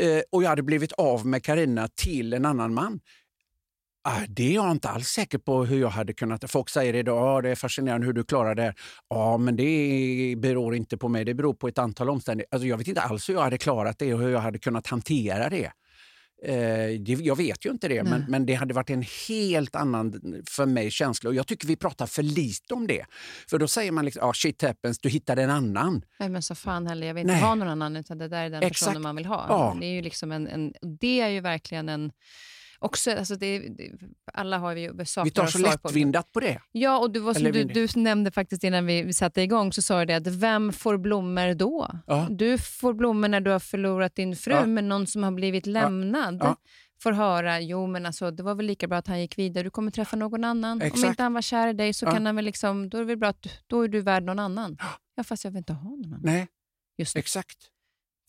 eh, 0.00 0.22
och 0.32 0.42
jag 0.42 0.48
hade 0.48 0.62
blivit 0.62 0.92
av 0.92 1.26
med 1.26 1.44
Karina 1.44 1.88
till 1.88 2.32
en 2.32 2.44
annan 2.44 2.74
man. 2.74 3.00
Ah, 4.04 4.20
det 4.28 4.50
är 4.50 4.54
jag 4.54 4.70
inte 4.70 4.88
alls 4.88 5.08
säker 5.08 5.38
på 5.38 5.64
hur 5.64 5.80
jag 5.80 5.88
hade 5.88 6.12
kunnat... 6.12 6.50
Folk 6.50 6.68
säger 6.68 6.94
idag 6.94 7.18
att 7.18 7.24
ah, 7.24 7.40
det 7.40 7.50
är 7.50 7.54
fascinerande 7.54 8.06
hur 8.06 8.12
du 8.12 8.24
klarar 8.24 8.54
det. 8.54 8.74
Ja, 9.08 9.16
ah, 9.16 9.38
men 9.38 9.56
det 9.56 10.34
beror 10.38 10.74
inte 10.74 10.98
på 10.98 11.08
mig. 11.08 11.24
Det 11.24 11.34
beror 11.34 11.54
på 11.54 11.68
ett 11.68 11.78
antal 11.78 12.10
omständigheter. 12.10 12.54
Alltså, 12.54 12.66
jag 12.66 12.78
vet 12.78 12.88
inte 12.88 13.00
alls 13.00 13.28
hur 13.28 13.34
jag 13.34 13.40
hade 13.40 13.58
klarat 13.58 13.98
det 13.98 14.14
och 14.14 14.20
hur 14.20 14.28
jag 14.28 14.40
hade 14.40 14.58
kunnat 14.58 14.86
hantera 14.86 15.48
det. 15.48 15.72
Eh, 16.44 16.90
jag 17.06 17.36
vet 17.36 17.66
ju 17.66 17.70
inte 17.70 17.88
det, 17.88 18.04
men, 18.04 18.24
men, 18.28 18.46
det 18.46 18.54
hade 18.54 18.74
varit 18.74 18.90
en 18.90 19.04
helt 19.28 19.76
annan 19.76 20.42
för 20.50 20.66
mig 20.66 20.90
känsla. 20.90 21.30
Och 21.30 21.34
jag 21.34 21.46
tycker 21.46 21.68
vi 21.68 21.76
pratar 21.76 22.06
för 22.06 22.22
lite 22.22 22.74
om 22.74 22.86
det. 22.86 23.04
För 23.50 23.58
då 23.58 23.68
säger 23.68 23.92
man 23.92 24.04
liksom, 24.04 24.28
ah, 24.28 24.32
shit 24.32 24.62
happens, 24.62 24.98
du 24.98 25.08
hittade 25.08 25.42
en 25.42 25.50
annan. 25.50 26.04
Nej 26.18 26.28
men 26.28 26.42
så 26.42 26.54
fan 26.54 26.86
heller, 26.86 27.06
jag 27.06 27.14
vill 27.14 27.20
inte 27.20 27.32
Nej. 27.32 27.42
ha 27.42 27.54
någon 27.54 27.68
annan 27.68 27.96
utan 27.96 28.18
det 28.18 28.28
där 28.28 28.44
är 28.44 28.50
den 28.50 28.62
Exakt. 28.62 28.80
personen 28.80 29.02
man 29.02 29.16
vill 29.16 29.26
ha. 29.26 29.46
Ja. 29.48 29.76
Det 29.80 29.86
är 29.86 29.92
ju 29.92 30.02
liksom 30.02 30.32
en, 30.32 30.48
en, 30.48 30.72
det 31.00 31.20
är 31.20 31.28
ju 31.28 31.40
verkligen 31.40 31.88
en 31.88 32.12
också, 32.84 33.10
alltså 33.10 33.36
det, 33.36 33.58
det, 33.58 33.90
alla 34.32 34.58
har 34.58 35.04
saker 35.04 35.24
Vi 35.24 35.30
tar 35.30 35.46
så 35.46 35.58
lättvindat 35.58 36.32
på. 36.32 36.40
på 36.40 36.46
det. 36.46 36.60
Ja, 36.72 36.98
och 36.98 37.10
du, 37.10 37.20
var 37.20 37.34
som 37.34 37.44
du, 37.44 37.64
du, 37.64 37.88
nämnde 37.96 38.30
faktiskt 38.30 38.64
innan 38.64 38.86
vi, 38.86 39.02
vi 39.02 39.12
satte 39.12 39.42
igång, 39.42 39.72
så 39.72 39.82
sa 39.82 39.98
du 39.98 40.04
det 40.04 40.14
att 40.14 40.26
vem 40.26 40.72
får 40.72 40.98
blommor 40.98 41.54
då? 41.54 41.90
Ja. 42.06 42.26
Du 42.30 42.58
får 42.58 42.94
blommor 42.94 43.28
när 43.28 43.40
du 43.40 43.50
har 43.50 43.58
förlorat 43.58 44.14
din 44.14 44.36
fru, 44.36 44.52
ja. 44.52 44.66
men 44.66 44.88
någon 44.88 45.06
som 45.06 45.22
har 45.22 45.32
blivit 45.32 45.66
lämnad 45.66 46.38
ja. 46.40 46.56
får 47.02 47.12
höra, 47.12 47.60
jo 47.60 47.86
men 47.86 48.06
alltså, 48.06 48.30
det 48.30 48.42
var 48.42 48.54
väl 48.54 48.66
lika 48.66 48.88
bra 48.88 48.98
att 48.98 49.06
han 49.06 49.20
gick 49.20 49.38
vidare, 49.38 49.64
du 49.64 49.70
kommer 49.70 49.90
träffa 49.90 50.16
någon 50.16 50.44
annan. 50.44 50.82
Exakt. 50.82 51.04
Om 51.04 51.10
inte 51.10 51.22
han 51.22 51.34
var 51.34 51.42
kär 51.42 51.68
i 51.68 51.72
dig 51.72 51.94
så 51.94 52.06
kan 52.06 52.26
han 52.26 52.36
väl 52.36 52.44
liksom, 52.44 52.88
då 52.88 52.98
är 52.98 53.00
det 53.02 53.06
väl 53.06 53.18
bra 53.18 53.28
att 53.28 53.46
då 53.66 53.82
är 53.82 53.88
du 53.88 54.00
värd 54.00 54.22
någon 54.22 54.38
annan. 54.38 54.76
Ja, 55.16 55.24
fast 55.24 55.44
jag 55.44 55.50
vill 55.50 55.58
inte 55.58 55.72
ha 55.72 55.90
någon 55.90 56.04
annan. 56.04 56.20
Nej, 56.22 56.48
Just 56.98 57.16
Exakt. 57.16 57.71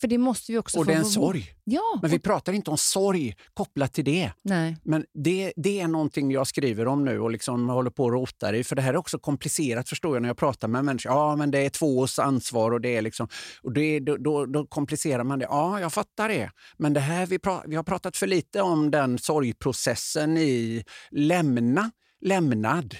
För 0.04 0.08
det 0.08 0.18
måste 0.18 0.52
vi 0.52 0.58
också 0.58 0.78
och 0.78 0.84
få 0.84 0.90
det 0.90 0.96
är 0.96 0.98
en 0.98 1.04
sorg. 1.04 1.52
Ja. 1.64 1.98
Men 2.02 2.10
vi 2.10 2.18
pratar 2.18 2.52
inte 2.52 2.70
om 2.70 2.78
sorg 2.78 3.34
kopplat 3.54 3.92
till 3.92 4.04
det. 4.04 4.32
Nej. 4.42 4.76
Men 4.82 5.04
det, 5.14 5.52
det 5.56 5.80
är 5.80 5.88
någonting 5.88 6.30
jag 6.30 6.46
skriver 6.46 6.86
om 6.86 7.04
nu 7.04 7.20
och 7.20 7.30
liksom 7.30 7.68
håller 7.68 7.90
på 7.90 8.06
att 8.06 8.12
rota 8.12 8.56
i. 8.56 8.64
För 8.64 8.76
det 8.76 8.82
här 8.82 8.94
är 8.94 8.96
också 8.96 9.18
komplicerat 9.18 9.88
förstår 9.88 10.16
jag 10.16 10.22
när 10.22 10.28
jag 10.28 10.36
pratar 10.36 10.68
med 10.68 10.84
människor. 10.84 11.12
Ja, 11.12 11.36
men 11.36 11.50
det 11.50 11.58
är 11.58 11.70
tvås 11.70 12.18
ansvar 12.18 12.70
och 12.70 12.80
det 12.80 12.96
är 12.96 13.02
liksom... 13.02 13.28
Och 13.62 13.72
det, 13.72 14.00
då, 14.00 14.16
då, 14.16 14.46
då 14.46 14.66
komplicerar 14.66 15.24
man 15.24 15.38
det. 15.38 15.46
Ja, 15.50 15.80
jag 15.80 15.92
fattar 15.92 16.28
det. 16.28 16.50
Men 16.76 16.92
det 16.92 17.00
här 17.00 17.26
vi, 17.26 17.38
pra, 17.38 17.62
vi 17.66 17.76
har 17.76 17.84
pratat 17.84 18.16
för 18.16 18.26
lite 18.26 18.62
om 18.62 18.90
den 18.90 19.18
sorgprocessen 19.18 20.36
i 20.36 20.84
lämna, 21.10 21.90
lämnad. 22.20 22.96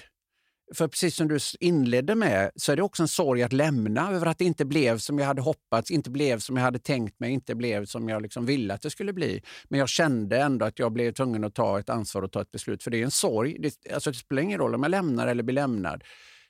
För 0.73 0.87
precis 0.87 1.15
som 1.15 1.27
du 1.27 1.39
inledde 1.59 2.15
med 2.15 2.51
så 2.55 2.71
är 2.71 2.75
det 2.75 2.81
också 2.81 3.03
en 3.03 3.07
sorg 3.07 3.43
att 3.43 3.53
lämna 3.53 4.11
över 4.11 4.27
att 4.27 4.37
det 4.37 4.45
inte 4.45 4.65
blev 4.65 4.97
som 4.97 5.19
jag 5.19 5.25
hade 5.25 5.41
hoppats, 5.41 5.91
inte 5.91 6.09
blev 6.09 6.39
som 6.39 6.57
jag 6.57 6.63
hade 6.63 6.79
tänkt 6.79 7.19
mig, 7.19 7.31
inte 7.31 7.55
blev 7.55 7.85
som 7.85 8.09
jag 8.09 8.21
liksom 8.21 8.45
ville 8.45 8.73
att 8.73 8.81
det 8.81 8.89
skulle 8.89 9.13
bli. 9.13 9.41
Men 9.69 9.79
jag 9.79 9.89
kände 9.89 10.37
ändå 10.37 10.65
att 10.65 10.79
jag 10.79 10.91
blev 10.91 11.11
tvungen 11.11 11.43
att 11.43 11.55
ta 11.55 11.79
ett 11.79 11.89
ansvar 11.89 12.21
och 12.21 12.31
ta 12.31 12.41
ett 12.41 12.51
beslut. 12.51 12.83
För 12.83 12.91
det 12.91 13.01
är 13.01 13.03
en 13.03 13.11
sorg. 13.11 13.57
Det, 13.59 13.93
alltså 13.93 14.11
det 14.11 14.17
spelar 14.17 14.41
ingen 14.41 14.59
roll 14.59 14.75
om 14.75 14.83
jag 14.83 14.89
lämnar 14.89 15.27
eller 15.27 15.43
blir 15.43 15.55
lämnad. 15.55 16.03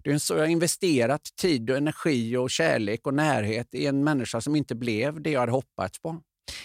Det 0.03 0.09
är 0.09 0.13
en 0.13 0.19
sorg. 0.19 0.39
Jag 0.39 0.45
har 0.45 0.51
investerat 0.51 1.21
tid, 1.41 1.69
och 1.69 1.77
energi, 1.77 2.37
och 2.37 2.49
kärlek 2.49 3.07
och 3.07 3.13
närhet 3.13 3.75
i 3.75 3.85
en 3.85 4.03
människa 4.03 4.41
som 4.41 4.55
inte 4.55 4.75
blev 4.75 5.21
det 5.21 5.31
jag 5.31 5.39
hade 5.39 5.51
hoppats 5.51 6.01
på. 6.01 6.21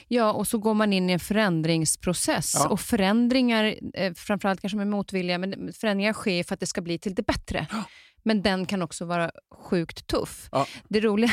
Ja, 0.09 0.33
och 0.33 0.47
så 0.47 0.59
går 0.59 0.75
man 0.75 0.93
in 0.93 1.11
i 1.11 1.13
en 1.13 1.21
förändringsprocess. 1.21 2.53
Ja. 2.55 2.69
Och 2.69 2.81
förändringar, 2.81 3.75
eh, 3.95 4.15
framförallt 4.15 4.61
kanske 4.61 4.77
med 4.77 4.87
motvilja, 4.87 5.39
men 5.39 5.73
förändringar 5.73 6.13
sker 6.13 6.45
för 6.45 6.55
att 6.55 6.61
det 6.61 6.67
ska 6.67 6.81
bli 6.81 6.99
till 6.99 7.15
det 7.15 7.27
bättre. 7.27 7.67
Ja. 7.71 7.85
Men 8.23 8.43
den 8.43 8.67
kan 8.67 8.83
också 8.83 9.05
vara 9.05 9.31
sjukt 9.55 10.07
tuff. 10.07 10.49
Ja. 10.53 10.67
Det 10.89 11.01
roliga, 11.01 11.31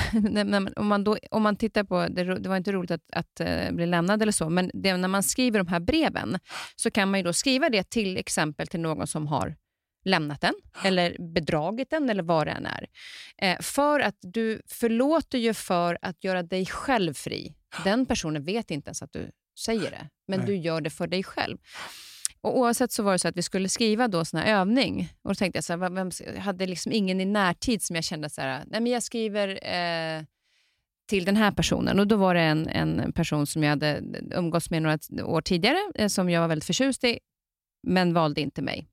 om 0.76 0.88
man, 0.88 1.04
då, 1.04 1.18
om 1.32 1.44
man 1.44 1.56
tittar 1.56 1.84
på, 1.84 2.08
det, 2.10 2.48
var 2.50 2.58
inte 2.58 2.72
roligt 2.72 2.92
att, 2.92 3.02
att 3.14 3.42
uh, 3.42 3.76
bli 3.76 3.86
lämnad 3.86 4.22
eller 4.22 4.32
så, 4.32 4.50
men 4.50 4.72
det, 4.74 4.98
när 4.98 5.08
man 5.08 5.24
skriver 5.24 5.60
de 5.60 5.68
här 5.68 5.80
breven 5.80 6.40
så 6.76 6.92
kan 6.92 7.12
man 7.12 7.24
då 7.24 7.34
skriva 7.34 7.70
det 7.70 7.90
till 7.90 8.18
exempel 8.18 8.68
till 8.68 8.80
någon 8.80 9.08
som 9.08 9.28
har 9.28 9.56
lämnat 10.06 10.42
den 10.42 10.54
eller 10.84 11.34
bedragit 11.34 11.90
den 11.90 12.10
eller 12.10 12.24
vad 12.24 12.48
det 12.48 12.52
än 12.52 12.66
är. 12.66 12.88
Eh, 13.38 13.60
för 13.62 14.00
att 14.00 14.18
du 14.22 14.62
förlåter 14.68 15.38
ju 15.38 15.54
för 15.54 15.98
att 16.02 16.24
göra 16.24 16.44
dig 16.44 16.66
själv 16.66 17.14
fri. 17.14 17.54
Den 17.84 18.06
personen 18.06 18.44
vet 18.44 18.72
inte 18.72 18.88
ens 18.88 19.02
att 19.02 19.14
du 19.14 19.32
säger 19.60 19.92
det, 19.92 20.10
men 20.28 20.40
Nej. 20.40 20.48
du 20.48 20.56
gör 20.56 20.82
det 20.82 20.90
för 20.90 21.08
dig 21.08 21.24
själv. 21.24 21.58
Och 22.42 22.60
oavsett 22.60 22.92
så 22.92 23.04
var 23.04 23.12
det 23.12 23.20
så 23.20 23.28
att 23.28 23.38
vi 23.38 23.42
skulle 23.42 23.70
skriva 23.70 24.08
då 24.08 24.26
sån 24.26 24.40
här 24.40 24.60
övning. 24.60 25.14
Och 25.22 25.32
då 25.32 25.36
tänkte 25.36 25.58
jag, 25.58 25.64
så 25.64 25.74
här, 25.74 25.90
vem, 25.90 26.12
jag 26.36 26.42
hade 26.42 26.66
liksom 26.66 26.92
ingen 26.92 27.22
i 27.22 27.26
närtid 27.26 27.84
som 27.84 27.96
jag 27.96 28.06
kände 28.06 28.30
så 28.30 28.42
här, 28.42 28.64
Nej, 28.68 28.82
men 28.82 28.92
jag 28.92 29.04
skriver 29.04 29.48
eh, 29.48 30.24
till 31.08 31.26
den 31.26 31.36
här 31.36 31.52
personen. 31.52 32.00
Och 32.00 32.08
Då 32.08 32.16
var 32.16 32.36
det 32.36 32.42
en, 32.42 32.68
en 32.68 33.14
person 33.14 33.48
som 33.48 33.64
jag 33.64 33.70
hade 33.70 34.04
umgåtts 34.32 34.70
med 34.70 34.82
några 34.82 35.26
år 35.26 35.42
tidigare, 35.42 35.78
eh, 35.96 36.08
som 36.08 36.30
jag 36.30 36.42
var 36.42 36.48
väldigt 36.48 36.66
förtjust 36.66 37.04
i, 37.04 37.20
men 37.84 38.14
valde 38.14 38.42
inte 38.42 38.62
mig. 38.62 38.88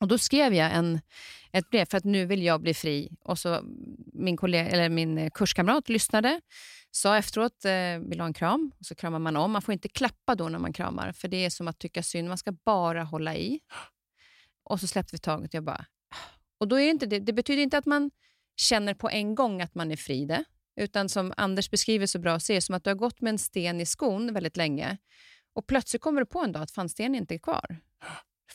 Och 0.00 0.08
Då 0.08 0.18
skrev 0.18 0.54
jag 0.54 0.74
en, 0.74 1.00
ett 1.52 1.70
brev 1.70 1.84
för 1.84 1.98
att 1.98 2.04
nu 2.04 2.26
vill 2.26 2.42
jag 2.42 2.60
bli 2.60 2.74
fri. 2.74 3.16
Och 3.20 3.38
så 3.38 3.60
Min, 4.12 4.36
kollega, 4.36 4.68
eller 4.68 4.88
min 4.88 5.30
kurskamrat 5.30 5.88
lyssnade, 5.88 6.40
sa 6.96 7.16
efteråt 7.16 7.64
eh, 7.64 7.98
vill 7.98 8.20
ha 8.20 8.26
en 8.26 8.34
kram 8.34 8.72
och 8.78 8.86
så 8.86 8.94
kramar 8.94 9.18
man 9.18 9.36
om. 9.36 9.52
Man 9.52 9.62
får 9.62 9.72
inte 9.72 9.88
klappa 9.88 10.34
då 10.34 10.48
när 10.48 10.58
man 10.58 10.72
kramar, 10.72 11.12
för 11.12 11.28
det 11.28 11.44
är 11.44 11.50
som 11.50 11.68
att 11.68 11.78
tycka 11.78 12.02
synd. 12.02 12.28
Man 12.28 12.38
ska 12.38 12.52
bara 12.52 13.02
hålla 13.02 13.36
i. 13.36 13.60
Och 14.64 14.80
så 14.80 14.86
släppte 14.86 15.14
vi 15.14 15.18
taget 15.18 15.54
jag 15.54 15.64
bara... 15.64 15.86
Ah. 16.10 16.16
Och 16.58 16.68
då 16.68 16.76
är 16.76 16.84
det, 16.84 16.90
inte, 16.90 17.06
det, 17.06 17.18
det 17.18 17.32
betyder 17.32 17.62
inte 17.62 17.78
att 17.78 17.86
man 17.86 18.10
känner 18.56 18.94
på 18.94 19.10
en 19.10 19.34
gång 19.34 19.62
att 19.62 19.74
man 19.74 19.90
är 19.90 19.96
fri 19.96 20.26
det, 20.26 20.44
utan 20.76 21.08
som 21.08 21.32
Anders 21.36 21.70
beskriver 21.70 22.06
så 22.06 22.18
bra, 22.18 22.40
så 22.40 22.52
är 22.52 22.54
det 22.54 22.60
som 22.60 22.74
att 22.74 22.84
du 22.84 22.90
har 22.90 22.94
gått 22.94 23.20
med 23.20 23.30
en 23.30 23.38
sten 23.38 23.80
i 23.80 23.86
skon 23.86 24.34
väldigt 24.34 24.56
länge 24.56 24.98
och 25.54 25.66
plötsligt 25.66 26.02
kommer 26.02 26.20
du 26.20 26.26
på 26.26 26.40
en 26.40 26.52
dag 26.52 26.62
att 26.62 26.70
fan, 26.70 26.88
stenen 26.88 27.14
inte 27.14 27.34
är 27.34 27.38
kvar. 27.38 27.80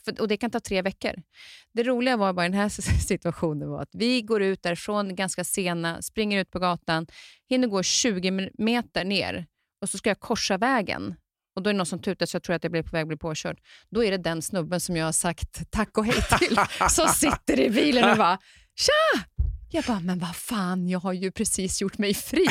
För, 0.04 0.20
och 0.20 0.28
Det 0.28 0.36
kan 0.36 0.50
ta 0.50 0.60
tre 0.60 0.82
veckor. 0.82 1.12
Det 1.72 1.82
roliga 1.82 2.16
var 2.16 2.32
bara 2.32 2.46
i 2.46 2.48
den 2.48 2.58
här 2.58 2.68
situationen 3.08 3.70
var 3.70 3.82
att 3.82 3.90
vi 3.92 4.22
går 4.22 4.42
ut 4.42 4.62
därifrån 4.62 5.14
ganska 5.14 5.44
sena, 5.44 6.02
springer 6.02 6.40
ut 6.40 6.50
på 6.50 6.58
gatan, 6.58 7.06
hinner 7.48 7.68
gå 7.68 7.82
20 7.82 8.50
meter 8.58 9.04
ner 9.04 9.46
och 9.82 9.88
så 9.88 9.98
ska 9.98 10.10
jag 10.10 10.20
korsa 10.20 10.58
vägen. 10.58 11.14
Och 11.56 11.62
Då 11.62 11.70
är 11.70 11.74
det 11.74 11.78
någon 11.78 11.86
som 11.86 11.98
tutar 11.98 12.26
så 12.26 12.34
jag 12.36 12.42
tror 12.42 12.56
att 12.56 12.64
jag 12.64 12.72
blir 12.72 12.82
på 12.82 12.90
väg 12.90 13.02
att 13.02 13.08
bli 13.08 13.16
påkörd. 13.16 13.58
Då 13.90 14.04
är 14.04 14.10
det 14.10 14.16
den 14.16 14.42
snubben 14.42 14.80
som 14.80 14.96
jag 14.96 15.04
har 15.04 15.12
sagt 15.12 15.70
tack 15.70 15.98
och 15.98 16.04
hej 16.06 16.22
till 16.38 16.58
som 16.90 17.08
sitter 17.08 17.60
i 17.60 17.70
bilen 17.70 18.10
och 18.10 18.16
bara 18.16 18.38
“Tja! 18.76 19.24
Jag 19.72 19.84
bara, 19.84 20.00
men 20.00 20.18
vad 20.18 20.36
fan, 20.36 20.88
jag 20.88 21.00
har 21.00 21.12
ju 21.12 21.30
precis 21.30 21.80
gjort 21.80 21.98
mig 21.98 22.14
fri. 22.14 22.46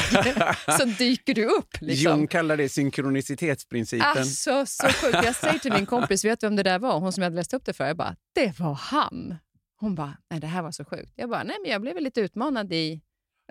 så 0.78 0.86
dyker 0.86 1.34
du 1.34 1.46
upp. 1.46 1.82
Liksom. 1.82 2.12
Jung 2.12 2.28
kallar 2.28 2.58
det 2.58 2.70
synkronicitetsprincipen. 2.70 4.08
Alltså, 4.08 4.66
så 4.66 4.88
sjukt. 4.88 5.26
Jag 5.26 5.36
säger 5.36 5.60
till 5.60 5.74
min 5.74 5.86
kompis, 5.86 6.26
vet 6.26 6.40
du 6.40 6.48
vem 6.48 6.56
det 6.56 6.64
där 6.64 6.80
var? 6.80 7.00
Hon 7.00 7.14
som 7.14 7.22
jag 7.22 7.26
hade 7.26 7.36
läst 7.36 7.54
upp 7.54 7.66
det 7.66 7.74
för. 7.74 7.88
Jag 7.88 7.98
bara, 7.98 8.16
det 8.36 8.60
var 8.60 8.74
han. 8.74 9.36
Hon 9.80 9.96
bara, 9.96 10.18
nej 10.30 10.40
det 10.40 10.48
här 10.48 10.62
var 10.62 10.72
så 10.72 10.86
sjukt. 10.86 11.14
Jag 11.16 11.30
bara, 11.30 11.44
nej 11.44 11.56
men 11.62 11.72
jag 11.72 11.82
blev 11.82 12.02
lite 12.02 12.22
utmanad 12.22 12.74
i 12.74 13.02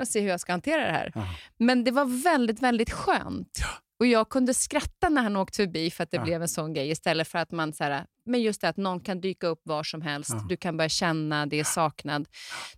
att 0.01 0.09
se 0.09 0.21
hur 0.21 0.29
jag 0.29 0.41
ska 0.41 0.53
hantera 0.53 0.85
det 0.85 0.93
här. 0.93 1.13
Aha. 1.15 1.35
Men 1.59 1.85
det 1.85 1.91
var 1.91 2.23
väldigt, 2.23 2.63
väldigt 2.63 2.91
skönt. 2.91 3.59
Ja. 3.61 3.67
Och 3.99 4.07
Jag 4.07 4.29
kunde 4.29 4.55
skratta 4.55 5.09
när 5.09 5.23
han 5.23 5.37
åkte 5.37 5.57
förbi 5.57 5.91
för 5.91 6.05
att 6.05 6.11
det 6.11 6.17
ja. 6.17 6.25
blev 6.25 6.43
en 6.43 6.49
sån 6.49 6.73
grej 6.73 6.91
istället 6.91 7.29
för 7.29 7.39
att 7.39 7.51
man 7.51 7.73
så 7.73 7.85
här, 7.85 8.07
men 8.25 8.43
just 8.43 8.61
det 8.61 8.69
att 8.69 8.77
någon 8.77 9.01
kan 9.01 9.21
dyka 9.21 9.47
upp 9.47 9.61
var 9.63 9.83
som 9.83 10.03
helst. 10.03 10.31
Ja. 10.33 10.47
Du 10.49 10.57
kan 10.57 10.77
börja 10.77 10.89
känna 10.89 11.47
det 11.47 11.61
är 11.61 11.65
saknad. 11.65 12.29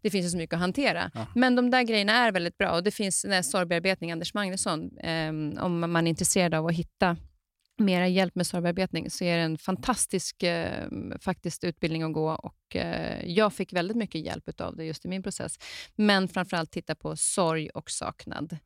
Det 0.00 0.10
finns 0.10 0.32
så 0.32 0.38
mycket 0.38 0.54
att 0.54 0.60
hantera. 0.60 1.10
Ja. 1.14 1.26
Men 1.34 1.56
de 1.56 1.70
där 1.70 1.82
grejerna 1.82 2.12
är 2.12 2.32
väldigt 2.32 2.58
bra 2.58 2.72
och 2.72 2.82
det 2.82 2.90
finns 2.90 3.24
en 3.24 3.44
sorgbearbetning, 3.44 4.12
Anders 4.12 4.34
Magnusson, 4.34 4.98
eh, 4.98 5.28
om 5.64 5.80
man 5.80 6.06
är 6.06 6.10
intresserad 6.10 6.54
av 6.54 6.66
att 6.66 6.74
hitta 6.74 7.16
mera 7.80 8.08
hjälp 8.08 8.34
med 8.34 8.46
sorgbearbetning 8.46 9.10
så 9.10 9.24
är 9.24 9.36
det 9.36 9.42
en 9.42 9.58
fantastisk 9.58 10.42
eh, 10.42 10.88
faktiskt 11.20 11.64
utbildning 11.64 12.02
att 12.02 12.12
gå 12.12 12.30
och 12.30 12.76
eh, 12.76 13.26
jag 13.26 13.52
fick 13.52 13.72
väldigt 13.72 13.96
mycket 13.96 14.20
hjälp 14.20 14.60
av 14.60 14.76
det 14.76 14.84
just 14.84 15.04
i 15.04 15.08
min 15.08 15.22
process. 15.22 15.58
Men 15.96 16.28
framförallt 16.28 16.70
titta 16.70 16.94
på 16.94 17.16
sorg 17.16 17.68
och 17.70 17.90
saknad 17.90 18.58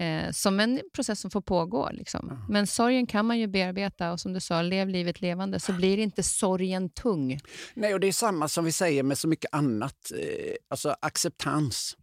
eh, 0.00 0.30
som 0.30 0.60
en 0.60 0.80
process 0.92 1.20
som 1.20 1.30
får 1.30 1.40
pågå. 1.40 1.90
Liksom. 1.92 2.28
Mm. 2.28 2.42
Men 2.48 2.66
sorgen 2.66 3.06
kan 3.06 3.26
man 3.26 3.38
ju 3.38 3.46
bearbeta 3.46 4.12
och 4.12 4.20
som 4.20 4.32
du 4.32 4.40
sa, 4.40 4.62
lev 4.62 4.88
livet 4.88 5.20
levande 5.20 5.60
så 5.60 5.72
blir 5.72 5.98
inte 5.98 6.22
sorgen 6.22 6.90
tung. 6.90 7.40
Nej, 7.74 7.94
och 7.94 8.00
det 8.00 8.08
är 8.08 8.12
samma 8.12 8.48
som 8.48 8.64
vi 8.64 8.72
säger 8.72 9.02
med 9.02 9.18
så 9.18 9.28
mycket 9.28 9.54
annat. 9.54 10.12
Eh, 10.18 10.54
alltså 10.68 10.94
acceptans. 11.00 11.96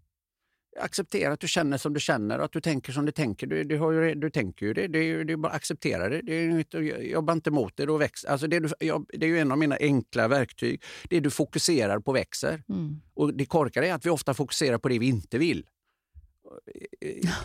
Acceptera 0.80 1.34
att 1.34 1.40
du 1.40 1.48
känner 1.48 1.78
som 1.78 1.94
du 1.94 2.00
känner 2.00 2.40
och 2.40 2.46
att 2.46 2.52
du 2.52 2.62
tänker 2.62 2.94
som 2.94 3.06
du 3.06 3.12
tänker. 3.12 3.48
Du, 3.48 3.64
du, 3.64 3.78
har 3.78 3.92
ju, 3.92 4.16
du 4.16 4.30
tänker 4.30 4.66
ju 4.66 4.74
det. 4.74 4.88
Det 4.88 5.00
är 5.00 5.38
bara 5.38 5.52
acceptera 5.52 6.10
det. 6.10 6.22
det 6.22 6.34
är, 6.34 7.02
jobba 7.02 7.34
inte 7.34 7.50
emot 7.50 7.78
det. 7.78 7.86
Då 7.86 7.98
växer. 7.98 8.30
Alltså 8.30 8.48
det, 8.48 8.60
du, 8.60 8.70
jag, 8.80 9.06
det 9.10 9.26
är 9.26 9.30
ju 9.30 9.40
en 9.40 9.52
av 9.52 9.58
mina 9.58 9.78
enkla 9.80 10.28
verktyg. 10.28 10.84
Det 11.10 11.20
du 11.20 11.30
fokuserar 11.30 12.00
på 12.00 12.12
växer. 12.12 12.64
Mm. 12.70 13.02
Och 13.14 13.34
Det 13.34 13.46
korkade 13.46 13.88
är 13.88 13.94
att 13.94 14.06
vi 14.06 14.10
ofta 14.10 14.34
fokuserar 14.34 14.78
på 14.78 14.90
det 14.90 15.00
vi 15.00 15.08
inte 15.08 15.38
vill. 15.38 15.66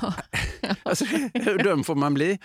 Ja. 0.00 0.14
alltså, 0.82 1.04
hur 1.04 1.64
dum 1.64 1.84
får 1.84 1.94
man 1.94 2.14
bli? 2.14 2.38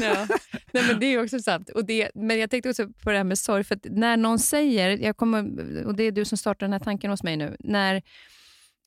ja. 0.00 0.26
Nej, 0.72 0.84
men 0.88 1.00
det 1.00 1.06
är 1.06 1.22
också 1.22 1.38
sant. 1.38 1.70
Och 1.70 1.84
det, 1.84 2.10
men 2.14 2.38
jag 2.38 2.50
tänkte 2.50 2.70
också 2.70 2.88
på 2.88 3.10
det 3.10 3.16
här 3.16 3.24
med 3.24 3.38
sorg. 3.38 3.64
För 3.64 3.78
när 3.84 4.16
någon 4.16 4.38
säger, 4.38 4.98
jag 4.98 5.16
kommer, 5.16 5.84
och 5.86 5.94
det 5.96 6.02
är 6.02 6.12
du 6.12 6.24
som 6.24 6.38
startar 6.38 6.66
den 6.66 6.72
här 6.72 6.80
tanken 6.80 7.10
hos 7.10 7.22
mig 7.22 7.36
nu. 7.36 7.56
När, 7.60 8.02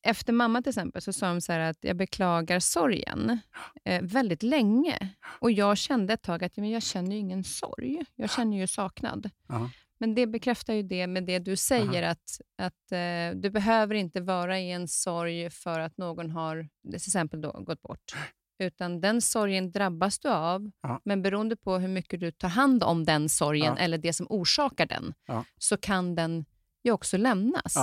efter 0.04 0.34
mamma 0.34 0.62
till 0.62 0.70
exempel 0.70 1.02
så 1.02 1.14
sa 1.14 1.28
de 1.28 1.42
så 1.42 1.54
att 1.54 1.78
jag 1.82 1.98
beklagar 1.98 2.60
sorgen 2.60 3.40
eh, 3.86 4.02
väldigt 4.02 4.44
länge. 4.44 5.10
Och 5.40 5.52
Jag 5.52 5.78
kände 5.78 6.14
ett 6.14 6.22
tag 6.24 6.44
att 6.44 6.58
men 6.58 6.70
jag 6.70 6.84
känner 6.84 7.12
ju 7.12 7.18
ingen 7.18 7.44
sorg. 7.44 8.06
Jag 8.16 8.32
känner 8.32 8.58
ju 8.58 8.68
saknad. 8.68 9.30
Ja. 9.48 9.70
Men 10.00 10.16
det 10.16 10.28
bekräftar 10.28 10.74
ju 10.74 10.84
det 10.84 11.08
med 11.08 11.24
det 11.26 11.40
du 11.40 11.56
säger, 11.56 12.04
Aha. 12.04 12.12
att, 12.12 12.42
att 12.58 12.92
eh, 12.92 13.40
du 13.42 13.50
behöver 13.50 13.96
inte 13.96 14.22
vara 14.22 14.60
i 14.60 14.72
en 14.72 14.88
sorg 14.88 15.50
för 15.50 15.80
att 15.80 15.98
någon 15.98 16.30
har 16.32 16.68
till 16.86 16.96
exempel 16.96 17.42
då 17.42 17.52
gått 17.52 17.82
bort. 17.82 18.16
utan 18.64 19.02
den 19.02 19.22
sorgen 19.22 19.72
drabbas 19.72 20.20
du 20.20 20.30
av, 20.30 20.72
Ja. 20.82 21.02
men 21.06 21.22
beroende 21.22 21.56
på 21.58 21.78
hur 21.78 21.88
mycket 21.88 22.20
du 22.20 22.32
tar 22.32 22.48
hand 22.50 22.84
om 22.84 23.06
den 23.06 23.30
sorgen 23.30 23.74
Ja. 23.78 23.84
eller 23.84 23.98
det 23.98 24.14
som 24.14 24.28
orsakar 24.30 24.86
den, 24.86 25.14
Ja. 25.28 25.46
så 25.58 25.78
kan 25.78 26.16
den 26.16 26.46
ju 26.84 26.92
också 26.92 27.18
lämnas. 27.18 27.74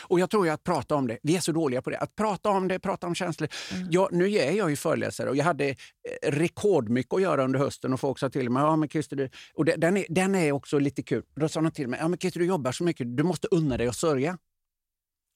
Och 0.00 0.20
jag 0.20 0.30
tror 0.30 0.46
ju 0.46 0.52
att 0.52 0.64
prata 0.64 0.94
om 0.94 1.06
det, 1.06 1.18
vi 1.22 1.36
är 1.36 1.40
så 1.40 1.52
dåliga 1.52 1.82
på 1.82 1.90
det, 1.90 1.98
att 1.98 2.16
prata 2.16 2.48
om 2.48 2.68
det, 2.68 2.78
prata 2.78 3.06
om 3.06 3.14
känslor. 3.14 3.48
Jag, 3.90 4.12
nu 4.12 4.32
är 4.32 4.52
jag 4.52 4.70
ju 4.70 4.76
föreläsare 4.76 5.30
och 5.30 5.36
jag 5.36 5.44
hade 5.44 5.68
eh, 5.68 5.74
rekordmycket 6.22 7.14
att 7.14 7.22
göra 7.22 7.44
under 7.44 7.58
hösten 7.58 7.92
och 7.92 8.00
folk 8.00 8.18
sa 8.18 8.30
till 8.30 8.50
mig, 8.50 8.62
ja 8.62 8.76
men 8.76 8.88
Christer, 8.88 9.16
du, 9.16 9.30
och 9.54 9.64
den, 9.64 9.96
är, 9.96 10.06
den 10.08 10.34
är 10.34 10.52
också 10.52 10.78
lite 10.78 11.02
kul. 11.02 11.22
Då 11.34 11.48
sa 11.48 11.60
de 11.60 11.70
till 11.70 11.88
mig, 11.88 12.00
ja 12.00 12.08
men 12.08 12.18
Christer 12.18 12.40
du 12.40 12.46
jobbar 12.46 12.72
så 12.72 12.84
mycket, 12.84 13.16
du 13.16 13.22
måste 13.22 13.48
unna 13.50 13.76
dig 13.76 13.86
att 13.88 13.96
sörja. 13.96 14.38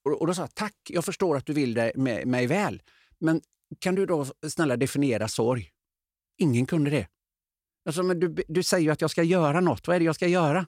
Och, 0.04 0.20
och 0.20 0.26
då 0.26 0.34
sa 0.34 0.42
jag, 0.42 0.54
tack, 0.54 0.76
jag 0.88 1.04
förstår 1.04 1.36
att 1.36 1.46
du 1.46 1.52
vill 1.52 1.74
det 1.74 1.92
med, 1.94 2.26
mig 2.26 2.46
väl. 2.46 2.82
Men 3.18 3.40
kan 3.78 3.94
du 3.94 4.06
då 4.06 4.26
snälla 4.48 4.76
definiera 4.76 5.28
sorg? 5.28 5.70
Ingen 6.38 6.66
kunde 6.66 6.90
det. 6.90 7.06
Alltså, 7.86 8.02
men 8.02 8.20
du, 8.20 8.34
du 8.48 8.62
säger 8.62 8.84
ju 8.84 8.90
att 8.90 9.00
jag 9.00 9.10
ska 9.10 9.22
göra 9.22 9.60
något, 9.60 9.86
vad 9.86 9.96
är 9.96 10.00
det 10.00 10.06
jag 10.06 10.14
ska 10.14 10.26
göra? 10.26 10.66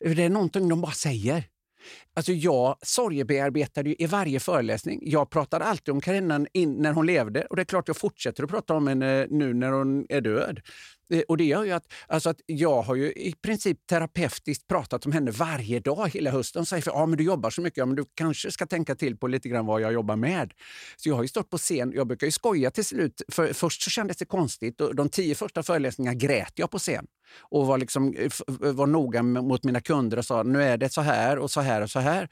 Det 0.00 0.22
är 0.22 0.30
någonting 0.30 0.68
de 0.68 0.80
bara 0.80 0.92
säger. 0.92 1.48
Alltså 2.16 2.32
jag 2.32 2.76
sorgebearbetade 2.82 3.88
ju 3.88 3.96
i 3.98 4.06
varje 4.06 4.40
föreläsning. 4.40 5.00
Jag 5.02 5.30
pratade 5.30 5.64
alltid 5.64 5.94
om 5.94 6.00
Carina 6.00 6.38
när 6.38 6.92
hon 6.92 7.06
levde 7.06 7.44
och 7.44 7.56
det 7.56 7.62
är 7.62 7.64
klart 7.64 7.88
jag 7.88 7.96
fortsätter 7.96 8.44
att 8.44 8.50
prata 8.50 8.74
om 8.74 8.86
henne 8.86 9.26
nu 9.30 9.54
när 9.54 9.70
hon 9.70 10.06
är 10.08 10.20
död. 10.20 10.60
Eh, 11.10 11.20
och 11.28 11.36
det 11.36 11.44
gör 11.44 11.64
ju 11.64 11.72
att, 11.72 11.92
alltså 12.06 12.30
att 12.30 12.40
jag 12.46 12.82
har 12.82 12.94
ju 12.94 13.12
i 13.12 13.34
princip 13.42 13.86
terapeutiskt 13.86 14.68
pratat 14.68 15.06
om 15.06 15.12
henne 15.12 15.30
varje 15.30 15.80
dag 15.80 16.10
hela 16.14 16.30
hösten. 16.30 16.60
Hon 16.60 16.66
säger 16.66 16.82
för, 16.82 16.90
ja, 16.90 17.06
men 17.06 17.18
du 17.18 17.24
jobbar 17.24 17.50
så 17.50 17.60
mycket, 17.60 17.78
ja, 17.78 17.86
men 17.86 17.96
du 17.96 18.04
kanske 18.14 18.50
ska 18.50 18.66
tänka 18.66 18.94
till 18.94 19.16
på 19.16 19.26
lite 19.26 19.48
grann 19.48 19.66
vad 19.66 19.80
jag 19.80 19.92
jobbar 19.92 20.16
med. 20.16 20.52
Så 20.96 21.08
jag 21.08 21.16
har 21.16 21.22
ju 21.22 21.28
stått 21.28 21.50
på 21.50 21.58
scen, 21.58 21.92
jag 21.94 22.06
brukar 22.06 22.26
ju 22.26 22.30
skoja 22.30 22.70
till 22.70 22.84
slut. 22.84 23.22
För 23.32 23.52
först 23.52 23.82
så 23.82 23.90
kändes 23.90 24.16
det 24.16 24.24
konstigt 24.24 24.80
och 24.80 24.94
de 24.94 25.08
tio 25.08 25.34
första 25.34 25.62
föreläsningarna 25.62 26.14
grät 26.14 26.52
jag 26.54 26.70
på 26.70 26.78
scen 26.78 27.06
och 27.40 27.66
var, 27.66 27.78
liksom, 27.78 28.14
eh, 28.14 28.30
eh, 28.64 28.72
var 28.72 28.86
noga 28.86 29.22
mot 29.22 29.64
mina 29.64 29.80
kunder 29.80 30.16
och 30.16 30.24
sa 30.24 30.42
nu 30.42 30.62
är 30.62 30.76
det 30.76 30.92
så 30.92 31.00
här 31.00 31.38
och 31.38 31.50
så 31.50 31.60
här 31.60 31.82
och 31.82 31.90
så 31.90 32.00
här. 32.00 32.28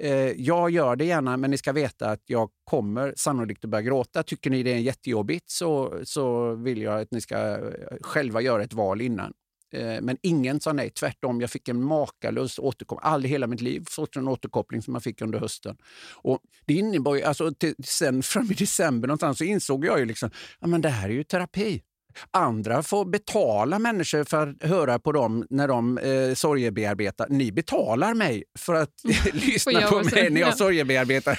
Eh, 0.00 0.30
jag 0.30 0.70
gör 0.70 0.96
det 0.96 1.04
gärna, 1.04 1.36
men 1.36 1.50
ni 1.50 1.58
ska 1.58 1.72
veta 1.72 2.10
att 2.10 2.22
jag 2.26 2.50
kommer 2.64 3.14
sannolikt 3.16 3.64
att 3.64 3.70
börja 3.70 3.82
gråta. 3.82 4.22
Tycker 4.22 4.50
ni 4.50 4.62
det 4.62 4.72
är 4.72 4.78
jättejobbigt 4.78 5.50
så, 5.50 6.00
så 6.04 6.54
vill 6.54 6.82
jag 6.82 7.00
att 7.00 7.10
ni 7.10 7.20
ska 7.20 7.36
eh, 7.36 7.58
själva 8.00 8.40
göra 8.40 8.62
ett 8.62 8.72
val 8.72 9.00
innan. 9.00 9.32
Eh, 9.72 10.00
Men 10.00 10.16
ingen 10.22 10.60
sa 10.60 10.72
nej, 10.72 10.90
tvärtom. 10.90 11.40
Jag 11.40 11.50
fick 11.50 11.68
en 11.68 11.82
makalös 11.82 12.58
återkoppling. 12.58 13.10
Aldrig 13.12 13.32
hela 13.32 13.46
mitt 13.46 13.60
liv 13.60 13.84
fått 13.88 14.16
en 14.16 14.28
återkoppling 14.28 14.82
som 14.82 14.94
jag 14.94 15.02
fick 15.02 15.22
under 15.22 15.38
hösten. 15.38 15.76
Och 16.14 16.40
det 16.64 16.74
innebar 16.74 17.14
ju, 17.14 17.22
alltså, 17.22 17.54
till, 17.54 17.74
sen 17.84 18.22
fram 18.22 18.50
i 18.50 18.54
december 18.54 19.08
någonstans 19.08 19.38
så 19.38 19.44
insåg 19.44 19.84
jag 19.84 19.98
ju 19.98 20.04
liksom, 20.04 20.30
ja 20.60 20.66
men 20.66 20.80
det 20.80 20.88
här 20.88 21.08
är 21.08 21.12
ju 21.12 21.24
terapi. 21.24 21.82
Andra 22.30 22.82
får 22.82 23.04
betala 23.04 23.78
människor 23.78 24.24
för 24.24 24.46
att 24.48 24.62
höra 24.62 24.98
på 24.98 25.12
dem 25.12 25.46
när 25.50 25.68
de 25.68 25.98
eh, 25.98 26.34
sorgebearbetar. 26.34 27.26
Ni 27.30 27.52
betalar 27.52 28.14
mig 28.14 28.44
för 28.58 28.74
att 28.74 28.90
lyssna 29.32 29.80
på 29.80 29.96
mig 30.02 30.30
när 30.30 30.40
jag 30.40 30.48
Ja. 30.48 30.52
sorgebearbetar. 30.52 31.38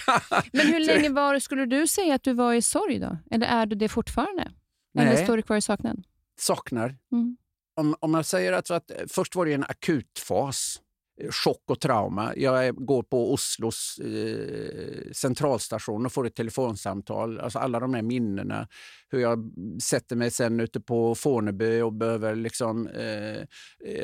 Men 0.57 0.67
hur 0.67 0.79
länge 0.79 1.09
var 1.09 1.39
skulle 1.39 1.65
du 1.65 1.87
säga 1.87 2.15
att 2.15 2.23
du 2.23 2.33
var 2.33 2.53
i 2.53 2.61
sorg 2.61 2.99
då? 2.99 3.17
Eller 3.31 3.47
är 3.47 3.65
du 3.65 3.75
det 3.75 3.89
fortfarande? 3.89 4.51
Eller 4.99 5.13
Nej. 5.13 5.23
står 5.23 5.37
du 5.37 5.43
kvar 5.43 5.57
i 5.57 5.61
saknad? 5.61 6.03
Saknar. 6.39 6.95
Mm. 7.11 7.37
Om, 7.79 7.95
om 7.99 8.11
man 8.11 8.23
säger 8.23 8.53
att, 8.53 8.71
att 8.71 8.91
eh, 8.91 8.97
först 9.07 9.35
var 9.35 9.45
det 9.45 9.53
en 9.53 9.63
akutfas, 9.63 10.81
Eh, 11.21 11.31
chock 11.31 11.63
och 11.67 11.79
trauma. 11.79 12.33
Jag 12.35 12.75
går 12.75 13.03
på 13.03 13.33
Oslos 13.33 13.99
eh, 13.99 15.11
centralstation 15.11 16.05
och 16.05 16.13
får 16.13 16.27
ett 16.27 16.35
telefonsamtal. 16.35 17.39
Alltså 17.39 17.59
alla 17.59 17.79
de 17.79 17.93
här 17.93 18.01
minnena. 18.01 18.67
Hur 19.09 19.19
jag 19.19 19.51
sätter 19.83 20.15
mig 20.15 20.31
sen 20.31 20.59
ute 20.59 20.79
på 20.81 21.15
Forneby 21.15 21.81
och 21.81 21.93
behöver 21.93 22.35
liksom, 22.35 22.87
eh, 22.87 23.41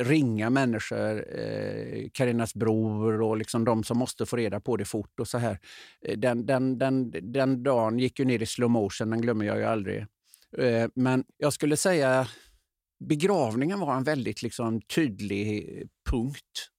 ringa 0.04 0.50
människor. 0.50 1.40
Eh, 1.40 2.46
bror 2.56 3.22
och 3.22 3.38
liksom 3.38 3.66
de 3.66 3.84
som 3.84 3.98
måste 3.98 4.26
få 4.26 4.36
reda 4.36 4.60
på 4.60 4.78
det 4.78 4.86
fort. 4.86 5.20
och 5.20 5.28
så 5.28 5.38
här. 5.38 5.60
Eh, 6.06 6.18
den, 6.18 6.46
den, 6.46 6.78
den, 6.78 7.12
den 7.34 7.64
dagen 7.64 8.00
gick 8.00 8.20
ju 8.20 8.26
ner 8.26 8.42
i 8.42 8.46
slow 8.46 8.70
motion, 8.70 9.10
den 9.10 9.22
glömmer 9.22 9.46
jag 9.46 9.58
ju 9.58 9.64
aldrig. 9.64 10.06
Eh, 10.58 10.88
Men 10.96 11.24
jag 11.38 11.54
skulle 11.54 11.78
säga 11.78 12.28
begravningen 13.00 13.80
var 13.80 13.96
en 13.96 14.04
väldigt 14.04 14.42
liksom, 14.42 14.82
tydlig 14.82 15.84
punkt. 16.10 16.73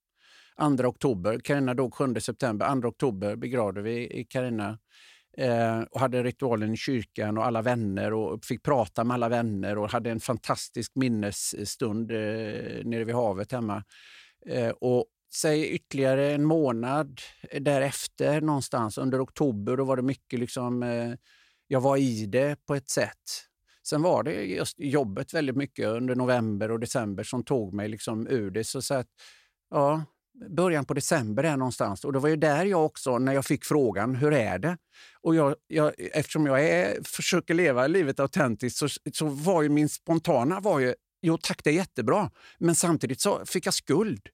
2 0.59 0.89
oktober, 0.89 1.39
Carina 1.39 1.75
dog 1.75 1.95
7 1.95 2.15
september. 2.21 2.81
2 2.81 2.89
oktober 2.89 3.37
begravde 3.37 3.83
vi 3.83 4.27
Carina 4.31 4.79
eh, 5.37 5.81
och 5.81 6.01
hade 6.01 6.23
ritualen 6.23 6.75
i 6.75 6.77
kyrkan 6.77 7.39
och 7.39 7.47
alla 7.47 7.63
vänner 7.63 8.13
och 8.13 8.45
fick 8.45 8.63
prata 8.63 9.05
med 9.05 9.15
alla 9.15 9.29
vänner 9.29 9.79
och 9.79 9.91
hade 9.91 10.11
en 10.11 10.21
fantastisk 10.21 10.93
minnesstund 10.95 12.11
eh, 12.11 12.17
nere 12.85 13.05
vid 13.05 13.15
havet 13.15 13.53
hemma. 13.53 13.85
Eh, 14.47 14.71
och 14.71 15.07
säg 15.35 15.69
ytterligare 15.69 16.33
en 16.33 16.45
månad 16.45 17.21
därefter 17.61 18.41
någonstans 18.41 18.99
under 18.99 19.25
oktober, 19.25 19.77
då 19.77 19.85
var 19.85 19.97
det 19.97 20.03
mycket 20.03 20.41
liksom, 20.41 20.83
eh, 20.83 21.15
jag 21.67 21.81
var 21.81 21.97
i 21.97 22.27
det 22.27 22.67
på 22.67 22.75
ett 22.75 22.89
sätt. 22.89 23.49
Sen 23.87 24.03
var 24.03 24.23
det 24.23 24.33
just 24.33 24.81
jobbet 24.81 25.35
väldigt 25.35 25.57
mycket 25.57 25.87
under 25.87 26.15
november 26.15 26.71
och 26.71 26.81
december 26.81 27.23
som 27.25 27.45
tog 27.45 27.75
mig 27.75 27.89
liksom 27.89 28.27
ur 28.27 28.51
det. 28.51 28.65
Så, 28.65 28.83
så 28.83 28.95
att, 28.95 29.07
ja, 29.71 30.05
början 30.49 30.85
på 30.85 30.95
december 30.95 31.43
där 31.43 31.57
någonstans. 31.57 32.05
Och 32.05 32.13
det 32.13 32.19
var 32.19 32.29
ju 32.29 32.37
där 32.37 32.65
jag 32.65 32.85
också, 32.85 33.19
när 33.19 33.33
jag 33.33 33.45
fick 33.45 33.65
frågan, 33.65 34.15
hur 34.15 34.33
är 34.33 34.59
det? 34.59 34.77
Och 35.21 35.35
jag, 35.35 35.55
jag, 35.67 35.93
eftersom 35.99 36.47
jag 36.47 36.65
är, 36.65 37.03
försöker 37.05 37.55
leva 37.55 37.87
livet 37.87 38.21
autentiskt 38.21 38.79
så, 38.79 38.89
så 39.13 39.27
var 39.27 39.63
ju 39.63 39.69
min 39.69 39.89
spontana 39.89 40.61
var 40.61 40.79
ju, 40.79 40.95
jo 41.23 41.39
tack 41.39 41.65
det 41.65 41.71
är 41.71 41.75
jättebra. 41.75 42.31
Men 42.59 42.75
samtidigt 42.75 43.21
så 43.21 43.47
fick 43.47 43.67
jag 43.67 43.75
skuld. 43.75 44.29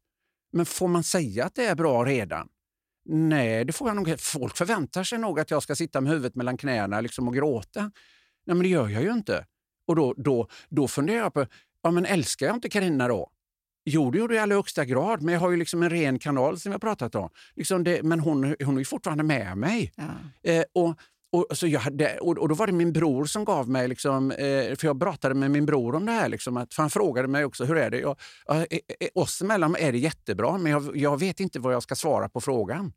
Men 0.53 0.67
får 0.67 0.89
man 0.89 1.03
säga 1.03 1.45
att 1.45 1.55
det 1.55 1.67
är 1.67 1.75
bra 1.75 2.05
redan? 2.05 2.49
Nej, 3.05 3.65
det 3.65 3.73
får 3.73 3.89
jag 3.89 3.97
nog 3.97 4.21
Folk 4.21 4.57
förväntar 4.57 5.05
sig 5.05 5.19
nog 5.19 5.41
att 5.41 5.51
jag 5.51 5.63
ska 5.63 5.75
sitta 5.75 6.01
med 6.01 6.13
huvudet 6.13 6.35
mellan 6.35 6.57
knäna 6.57 7.01
liksom 7.01 7.29
och 7.29 7.35
gråta. 7.35 7.81
Nej, 8.47 8.57
men 8.57 8.59
det 8.59 8.69
gör 8.69 8.89
jag 8.89 9.03
ju 9.03 9.13
inte. 9.13 9.47
Och 9.87 9.97
då, 9.97 10.15
då, 10.17 10.49
då 10.69 10.89
funderar 10.89 11.19
jag 11.19 11.35
på, 11.35 11.47
ja 11.83 11.91
men 11.91 12.07
älskar 12.07 12.47
jag 12.47 12.57
inte 12.57 12.69
Karina 12.69 13.09
då? 13.09 13.31
Jo, 13.85 14.11
det 14.11 14.19
gjorde 14.19 14.35
jag 14.35 14.41
i 14.41 14.43
allra 14.43 14.57
högsta 14.57 14.85
grad, 14.85 15.23
men 15.23 15.35
jag 15.35 15.41
har 15.41 15.51
ju 15.51 15.57
liksom 15.57 15.83
en 15.83 15.91
ren 15.91 16.19
kanal 16.19 16.61
som 16.61 16.73
har 16.73 16.79
pratat 16.79 17.15
om. 17.15 17.29
Liksom 17.57 17.85
det, 17.85 18.03
men 18.03 18.21
hon, 18.21 18.57
hon 18.65 18.75
är 18.75 18.79
ju 18.79 18.85
fortfarande 18.85 19.25
med 19.25 19.59
mig. 19.59 19.93
Ja. 19.97 20.05
Eh, 20.51 20.65
och, 20.75 20.99
och, 21.33 21.47
så 21.59 21.67
jag 21.67 21.81
hade, 21.81 22.19
och, 22.19 22.39
och 22.39 22.49
då 22.49 22.55
var 22.55 22.67
det 22.67 22.73
min 22.73 22.93
bror 22.93 23.25
som 23.25 23.45
gav 23.45 23.69
mig, 23.69 23.89
liksom, 23.89 24.31
eh, 24.31 24.37
för 24.77 24.85
jag 24.85 25.01
pratade 25.01 25.35
med 25.35 25.51
min 25.51 25.67
bror 25.67 25.95
om 25.95 26.07
det 26.07 26.13
här. 26.13 26.29
Liksom, 26.29 26.57
att, 26.57 26.75
han 26.77 26.91
frågade 26.91 27.29
mig 27.29 27.45
också, 27.45 27.65
hur 27.65 27.77
är 27.77 27.91
det? 27.91 27.99
Jag, 28.01 28.17
ja, 28.47 28.67
eh, 28.71 29.09
oss 29.15 29.43
emellan 29.43 29.77
är 29.77 29.93
det 29.93 29.99
jättebra, 29.99 30.59
men 30.59 30.73
jag, 30.73 30.97
jag 30.97 31.21
vet 31.21 31.41
inte 31.41 31.59
vad 31.61 31.75
jag 31.75 31.83
ska 31.83 31.95
svara 31.95 32.29
på 32.29 32.41
frågan. 32.41 32.93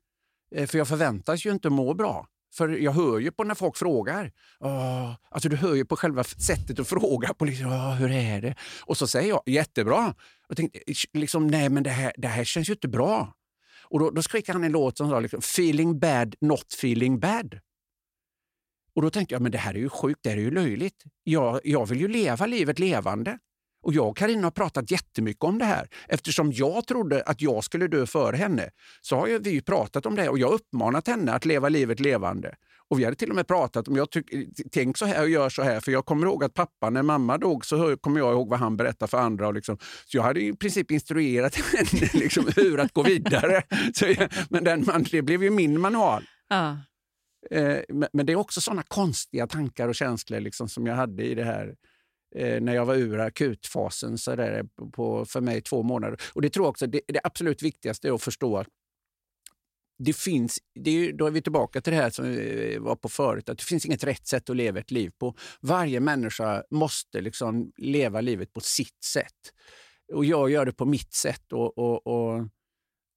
Eh, 0.55 0.67
för 0.67 0.77
jag 0.77 0.87
förväntas 0.87 1.45
ju 1.45 1.51
inte 1.51 1.69
må 1.69 1.93
bra. 1.93 2.27
För 2.55 2.69
jag 2.69 2.91
hör 2.91 3.19
ju 3.19 3.31
på 3.31 3.43
när 3.43 3.55
folk 3.55 3.77
frågar. 3.77 4.31
Åh, 4.59 5.11
alltså 5.29 5.49
du 5.49 5.55
hör 5.55 5.73
ju 5.75 5.85
på 5.85 5.95
själva 5.95 6.23
sättet 6.23 6.79
att 6.79 6.87
fråga. 6.87 7.33
På 7.33 7.45
liksom, 7.45 7.67
"Åh, 7.67 7.93
hur 7.93 8.11
är 8.11 8.41
det? 8.41 8.55
Och 8.85 8.97
så 8.97 9.07
säger 9.07 9.29
jag 9.29 9.41
jättebra. 9.45 10.13
Jag 10.53 10.57
tänkte, 10.57 10.79
liksom, 11.13 11.47
nej 11.47 11.69
men 11.69 11.83
det 11.83 11.89
här, 11.89 12.13
det 12.17 12.27
här 12.27 12.43
känns 12.43 12.69
ju 12.69 12.73
inte 12.73 12.87
bra. 12.87 13.33
Och 13.83 13.99
då, 13.99 14.11
då 14.11 14.21
skickade 14.21 14.57
han 14.57 14.63
en 14.63 14.71
låt 14.71 14.97
som 14.97 15.09
sa 15.09 15.19
liksom, 15.19 15.39
“Feeling 15.39 15.99
bad, 15.99 16.35
not 16.41 16.73
feeling 16.73 17.19
bad”. 17.19 17.59
Och 18.95 19.01
då 19.01 19.09
tänkte 19.09 19.35
jag, 19.35 19.41
men 19.41 19.51
det 19.51 19.57
här 19.57 19.73
är 19.73 19.79
ju 19.79 19.89
sjukt, 19.89 20.19
det 20.23 20.29
här 20.29 20.37
är 20.37 20.41
ju 20.41 20.51
löjligt. 20.51 21.03
Jag, 21.23 21.59
jag 21.63 21.85
vill 21.85 21.99
ju 21.99 22.07
leva 22.07 22.45
livet 22.45 22.79
levande. 22.79 23.39
Och 23.83 23.93
jag 23.93 24.07
och 24.07 24.17
Carina 24.17 24.43
har 24.43 24.51
pratat 24.51 24.91
jättemycket 24.91 25.43
om 25.43 25.57
det 25.57 25.65
här. 25.65 25.87
Eftersom 26.07 26.51
jag 26.51 26.87
trodde 26.87 27.23
att 27.23 27.41
jag 27.41 27.63
skulle 27.63 27.87
dö 27.87 28.05
före 28.05 28.35
henne 28.35 28.69
så 29.01 29.15
har 29.15 29.39
vi 29.39 29.61
pratat 29.61 30.05
om 30.05 30.15
det 30.15 30.29
och 30.29 30.39
jag 30.39 30.47
har 30.47 30.53
uppmanat 30.53 31.07
henne 31.07 31.33
att 31.33 31.45
leva 31.45 31.69
livet 31.69 31.99
levande. 31.99 32.55
Och 32.89 32.99
vi 32.99 33.03
hade 33.03 33.15
till 33.15 33.29
och 33.29 33.35
med 33.35 33.47
pratat 33.47 33.87
om, 33.87 33.95
jag 33.95 34.09
tyck, 34.09 34.25
tänk 34.71 34.97
så 34.97 35.05
här 35.05 35.21
och 35.21 35.29
gör 35.29 35.49
så 35.49 35.63
här. 35.63 35.79
För 35.79 35.91
jag 35.91 36.05
kommer 36.05 36.27
ihåg 36.27 36.43
att 36.43 36.53
pappa, 36.53 36.89
när 36.89 37.03
mamma 37.03 37.37
dog 37.37 37.65
så 37.65 37.97
kommer 37.97 38.19
jag 38.19 38.33
ihåg 38.33 38.49
vad 38.49 38.59
han 38.59 38.77
berättade 38.77 39.09
för 39.09 39.17
andra. 39.17 39.47
Och 39.47 39.53
liksom, 39.53 39.77
så 40.05 40.17
jag 40.17 40.23
hade 40.23 40.41
i 40.41 40.53
princip 40.53 40.91
instruerat 40.91 41.55
henne 41.73 42.09
liksom, 42.13 42.49
hur 42.55 42.79
att 42.79 42.93
gå 42.93 43.03
vidare. 43.03 43.61
Jag, 44.01 44.29
men 44.49 44.63
den, 44.63 44.85
man, 44.85 45.05
det 45.11 45.21
blev 45.21 45.43
ju 45.43 45.49
min 45.49 45.81
manual. 45.81 46.23
Ja. 46.49 46.77
Eh, 47.51 47.79
men, 47.89 48.09
men 48.13 48.25
det 48.25 48.33
är 48.33 48.37
också 48.37 48.61
såna 48.61 48.83
konstiga 48.83 49.47
tankar 49.47 49.87
och 49.87 49.95
känslor 49.95 50.39
liksom, 50.39 50.69
som 50.69 50.87
jag 50.87 50.95
hade 50.95 51.23
i 51.23 51.35
det 51.35 51.43
här 51.43 51.75
eh, 52.35 52.61
när 52.61 52.75
jag 52.75 52.85
var 52.85 52.95
ur 52.95 53.19
akutfasen 53.19 54.17
så 54.17 54.35
där, 54.35 54.57
eh, 54.57 54.89
på, 54.91 55.25
för 55.25 55.41
mig 55.41 55.61
två 55.61 55.83
månader. 55.83 56.21
Och 56.33 56.41
det 56.41 56.49
tror 56.49 56.65
jag 56.65 56.69
också, 56.69 56.87
det, 56.87 57.01
det 57.07 57.19
absolut 57.23 57.63
viktigaste 57.63 58.07
är 58.07 58.11
att 58.13 58.21
förstå 58.21 58.57
att 58.57 58.67
det 59.99 60.13
finns, 60.13 60.59
det 60.75 60.89
är, 60.89 61.13
då 61.13 61.25
är 61.25 61.31
vi 61.31 61.41
tillbaka 61.41 61.81
till 61.81 61.93
det 61.93 61.99
här 61.99 62.09
som 62.09 62.25
vi 62.25 62.77
var 62.79 62.95
på 62.95 63.09
förut, 63.09 63.49
att 63.49 63.57
det 63.57 63.63
finns 63.63 63.85
inget 63.85 64.03
rätt 64.03 64.27
sätt 64.27 64.49
att 64.49 64.55
leva 64.55 64.79
ett 64.79 64.91
liv 64.91 65.11
på. 65.19 65.35
Varje 65.61 65.99
människa 65.99 66.63
måste 66.71 67.21
liksom 67.21 67.71
leva 67.77 68.21
livet 68.21 68.53
på 68.53 68.59
sitt 68.59 69.03
sätt. 69.03 69.53
Och 70.13 70.25
jag 70.25 70.49
gör 70.51 70.65
det 70.65 70.71
på 70.73 70.85
mitt 70.85 71.13
sätt. 71.13 71.53
Och, 71.53 71.77
och, 71.77 72.07
och, 72.07 72.47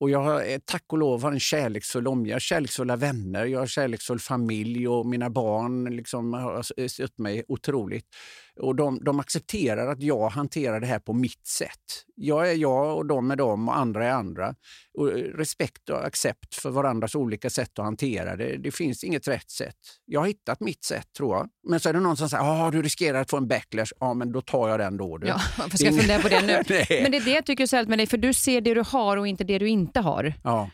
Och 0.00 0.10
jag 0.10 0.22
har 0.22 0.44
eh, 0.44 0.58
tack 0.64 0.84
och 0.92 0.98
lov 0.98 1.22
har 1.22 1.32
en 1.32 1.40
kärleksfull 1.40 2.06
omgivning, 2.06 2.30
jag 2.30 2.34
har 2.34 2.40
kärleksfulla 2.40 2.96
vänner, 2.96 3.44
jag 3.46 3.58
har 3.58 3.66
kärleksfull 3.66 4.18
familj 4.18 4.88
och 4.88 5.06
mina 5.06 5.30
barn 5.30 5.96
liksom 5.96 6.32
har 6.32 6.88
stött 6.88 7.18
mig 7.18 7.44
otroligt. 7.48 8.06
Och 8.60 8.76
de, 8.76 9.04
de 9.04 9.20
accepterar 9.20 9.86
att 9.86 10.02
jag 10.02 10.28
hanterar 10.28 10.80
det 10.80 10.86
här 10.86 10.98
på 10.98 11.12
mitt 11.12 11.46
sätt. 11.46 12.04
Jag 12.14 12.50
är 12.50 12.54
jag 12.54 12.96
och 12.96 13.06
de 13.06 13.30
är 13.30 13.36
de 13.36 13.68
och 13.68 13.78
andra 13.78 14.06
är 14.06 14.10
andra. 14.10 14.54
Och 14.98 15.08
respekt 15.08 15.90
och 15.90 16.06
accept 16.06 16.54
för 16.54 16.70
varandras 16.70 17.14
olika 17.14 17.50
sätt 17.50 17.78
att 17.78 17.84
hantera 17.84 18.36
det. 18.36 18.56
Det 18.56 18.70
finns 18.70 19.04
inget 19.04 19.28
rätt 19.28 19.50
sätt. 19.50 19.76
Jag 20.04 20.20
har 20.20 20.26
hittat 20.26 20.60
mitt 20.60 20.84
sätt 20.84 21.06
tror 21.16 21.36
jag. 21.36 21.48
Men 21.68 21.80
så 21.80 21.88
är 21.88 21.92
det 21.92 22.00
någon 22.00 22.16
som 22.16 22.28
säger 22.28 22.42
att 22.44 22.68
ah, 22.68 22.70
du 22.70 22.82
riskerar 22.82 23.20
att 23.20 23.30
få 23.30 23.36
en 23.36 23.48
backlash. 23.48 23.92
Ja, 24.00 24.14
men 24.14 24.32
då 24.32 24.40
tar 24.40 24.68
jag 24.68 24.78
den 24.78 24.96
då. 24.96 25.18
Du. 25.18 25.26
Ja, 25.26 25.40
varför 25.58 25.76
ska 25.76 25.86
jag 25.86 25.96
fundera 25.98 26.22
på 26.22 26.28
det 26.28 26.40
nu? 26.40 26.52
men 27.02 27.10
det 27.10 27.16
är 27.16 27.24
det 27.24 27.30
jag 27.30 27.46
tycker 27.46 27.62
är 27.62 27.66
så 27.66 27.84
med 27.88 27.98
dig, 27.98 28.06
för 28.06 28.18
du 28.18 28.32
ser 28.32 28.60
det 28.60 28.74
du 28.74 28.82
har 28.86 29.16
och 29.16 29.26
inte 29.26 29.44
det 29.44 29.58
du 29.58 29.68
inte 29.68 30.00
har. 30.00 30.34
Ja. 30.44 30.70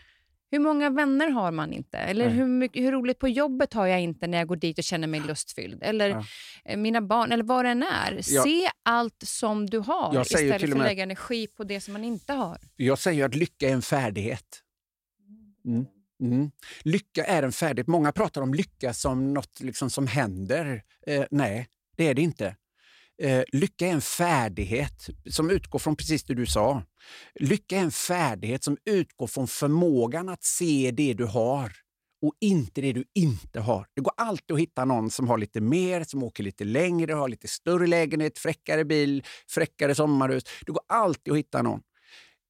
Hur 0.53 0.59
många 0.59 0.91
vänner 0.91 1.29
har 1.29 1.51
man 1.51 1.73
inte? 1.73 1.99
Eller 1.99 2.29
hur, 2.29 2.47
mycket, 2.47 2.83
hur, 2.83 2.93
roligt 2.93 3.19
på 3.19 3.29
jobbet 3.29 3.73
har 3.73 3.87
jag 3.87 4.01
inte 4.01 4.27
när 4.27 4.39
jag 4.39 4.49
går 4.49 4.57
dit 4.57 4.79
och 4.79 4.85
känner 4.85 5.07
mig 5.07 5.20
lustfylld? 5.20 5.83
Eller 5.83 6.09
ja. 6.09 6.24
Eh, 6.65 6.77
mina 6.77 7.01
barn, 7.03 7.33
eller 7.33 7.45
vad 7.45 7.65
det 7.65 7.70
än 7.70 7.83
är. 7.83 8.20
Ja. 8.27 8.43
Se 8.43 8.70
allt 8.83 9.23
som 9.27 9.70
du 9.70 9.79
har 9.79 10.23
istället 10.23 10.61
för 10.61 10.73
att 10.73 10.79
lägga 10.79 11.03
energi 11.03 11.47
på 11.47 11.65
det 11.65 11.81
som 11.81 11.93
man 11.93 12.05
inte 12.05 12.33
har. 12.33 12.59
Jag 12.77 12.99
säger 12.99 13.24
att 13.24 13.35
lycka 13.35 13.69
är 13.69 13.73
en 13.73 13.83
färdighet. 13.83 14.62
Mm. 15.65 15.87
Mm. 16.20 16.51
Lycka 16.83 17.24
är 17.24 17.43
en 17.43 17.53
färdighet. 17.53 17.87
Många 17.87 18.12
pratar 18.12 18.43
om 18.43 18.55
lycka 18.55 18.95
som 18.95 19.35
något 19.35 19.61
liksom 19.61 19.91
som 19.91 20.07
händer. 20.07 20.83
Eh, 21.07 21.24
nej, 21.31 21.69
det 21.97 22.09
är 22.09 22.15
det 22.15 22.23
inte. 22.23 22.57
Eh, 23.23 23.43
lycka 23.53 23.87
är 23.87 23.93
en 23.93 24.01
färdighet 24.01 25.11
som 25.31 25.51
utgår 25.51 25.79
från 25.79 25.97
precis 25.97 26.25
det 26.25 26.35
du 26.35 26.47
sa. 26.47 26.83
Lycka 27.41 27.77
är 27.77 27.81
en 27.81 27.91
färdighet 27.91 28.65
som 28.65 28.77
utgår 28.85 29.27
från 29.27 29.49
förmågan 29.49 30.29
att 30.29 30.45
se 30.45 30.91
det 30.91 31.15
du 31.15 31.25
har 31.25 31.73
och 32.23 32.35
inte 32.41 32.81
det 32.81 32.93
du 32.93 33.05
inte 33.15 33.61
har. 33.61 33.87
Det 33.95 34.01
går 34.01 34.13
alltid 34.17 34.55
att 34.55 34.61
hitta 34.61 34.85
någon 34.85 35.11
som 35.11 35.29
har 35.29 35.39
lite 35.39 35.61
mer, 35.61 36.05
som 36.05 36.23
åker 36.23 36.45
lite 36.45 36.65
längre, 36.65 37.13
har 37.13 37.29
lite 37.29 37.49
större 37.49 37.87
lägenhet, 37.87 38.39
fräckare 38.39 38.85
bil, 38.85 39.25
fräckare 39.49 39.95
sommarhus. 39.95 40.45
Det 40.67 40.73
går 40.73 40.83
alltid 40.89 41.33
att 41.33 41.39
hitta 41.39 41.63
någon. 41.63 41.81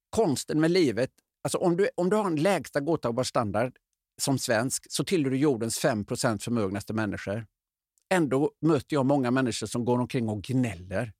Konsten 0.09 0.61
med 0.61 0.71
livet, 0.71 1.09
alltså 1.43 1.57
om 1.57 1.77
du, 1.77 1.89
om 1.95 2.09
du 2.09 2.15
har 2.15 2.25
en 2.25 2.35
lägsta 2.35 2.79
godtagbar 2.79 3.23
standard 3.23 3.73
som 4.21 4.39
svensk 4.39 4.85
så 4.89 5.03
tillhör 5.03 5.31
du 5.31 5.37
jordens 5.37 5.83
5% 5.83 6.39
förmögnaste 6.39 6.93
människor. 6.93 7.45
Ändå 8.13 8.51
möter 8.61 8.95
jag 8.95 9.05
många 9.05 9.31
människor 9.31 9.67
som 9.67 9.85
går 9.85 9.99
omkring 9.99 10.29
och 10.29 10.43
gnäller. 10.43 11.13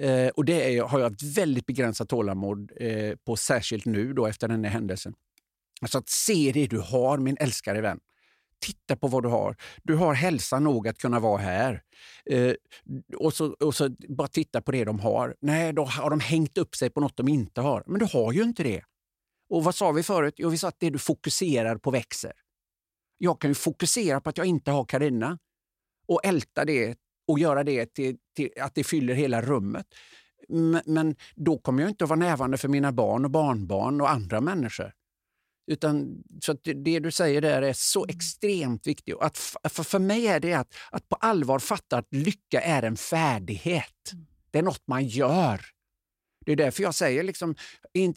Eh, 0.00 0.28
och 0.28 0.44
det 0.44 0.76
är, 0.76 0.82
har 0.82 1.00
jag 1.00 1.12
ett 1.12 1.22
väldigt 1.22 1.66
begränsat 1.66 2.08
tålamod 2.08 2.72
eh, 2.76 3.16
på, 3.16 3.36
särskilt 3.36 3.84
nu 3.84 4.12
då 4.12 4.26
efter 4.26 4.48
den 4.48 4.64
här 4.64 4.70
händelsen. 4.70 5.14
Alltså 5.80 5.98
att 5.98 6.08
se 6.08 6.52
det 6.54 6.66
du 6.66 6.78
har, 6.80 7.18
min 7.18 7.36
älskade 7.40 7.80
vän. 7.80 8.00
Titta 8.60 8.96
på 8.96 9.08
vad 9.08 9.22
du 9.22 9.28
har. 9.28 9.56
Du 9.82 9.94
har 9.94 10.14
hälsa 10.14 10.58
nog 10.58 10.88
att 10.88 10.98
kunna 10.98 11.20
vara 11.20 11.38
här. 11.38 11.82
Eh, 12.30 12.54
och, 13.16 13.34
så, 13.34 13.46
och 13.52 13.74
så 13.74 13.88
bara 14.08 14.28
titta 14.28 14.62
på 14.62 14.72
det 14.72 14.84
de 14.84 15.00
har. 15.00 15.36
Nej, 15.40 15.72
då 15.72 15.84
har 15.84 16.10
de 16.10 16.20
hängt 16.20 16.58
upp 16.58 16.76
sig 16.76 16.90
på 16.90 17.00
något 17.00 17.16
de 17.16 17.28
inte 17.28 17.60
har. 17.60 17.84
Men 17.86 17.98
du 17.98 18.06
har 18.12 18.32
ju 18.32 18.42
inte 18.42 18.62
det. 18.62 18.82
Och 19.48 19.64
vad 19.64 19.74
sa 19.74 19.92
vi 19.92 20.02
förut? 20.02 20.34
Jo, 20.36 20.48
vi 20.48 20.58
sa 20.58 20.68
att 20.68 20.80
det 20.80 20.90
du 20.90 20.98
fokuserar 20.98 21.76
på 21.76 21.90
växer. 21.90 22.32
Jag 23.18 23.40
kan 23.40 23.50
ju 23.50 23.54
fokusera 23.54 24.20
på 24.20 24.30
att 24.30 24.38
jag 24.38 24.46
inte 24.46 24.70
har 24.70 24.84
Karina 24.84 25.38
och 26.08 26.20
älta 26.24 26.64
det 26.64 26.98
och 27.28 27.38
göra 27.38 27.64
det 27.64 27.94
till, 27.94 28.16
till 28.36 28.50
att 28.60 28.74
det 28.74 28.84
fyller 28.84 29.14
hela 29.14 29.42
rummet. 29.42 29.86
Men 30.84 31.16
då 31.34 31.58
kommer 31.58 31.82
jag 31.82 31.90
inte 31.90 32.04
att 32.04 32.10
vara 32.10 32.18
närvarande 32.20 32.58
för 32.58 32.68
mina 32.68 32.92
barn 32.92 33.24
och 33.24 33.30
barnbarn 33.30 34.00
och 34.00 34.10
andra 34.10 34.40
människor. 34.40 34.92
Utan, 35.66 36.22
så 36.40 36.52
det 36.62 36.98
du 36.98 37.10
säger 37.10 37.40
där 37.40 37.62
är 37.62 37.72
så 37.72 38.04
mm. 38.04 38.16
extremt 38.16 38.86
viktigt. 38.86 39.16
Att, 39.20 39.38
för, 39.68 39.82
för 39.82 39.98
mig 39.98 40.26
är 40.26 40.40
det 40.40 40.54
att, 40.54 40.74
att 40.90 41.08
på 41.08 41.16
allvar 41.16 41.58
fatta 41.58 41.98
att 41.98 42.14
lycka 42.14 42.60
är 42.60 42.82
en 42.82 42.96
färdighet. 42.96 44.12
Mm. 44.12 44.26
Det 44.50 44.58
är 44.58 44.62
något 44.62 44.82
man 44.86 45.06
gör. 45.06 45.60
Det 46.46 46.52
är 46.52 46.56
därför 46.56 46.82
jag 46.82 46.94
säger, 46.94 47.22
liksom, 47.22 47.54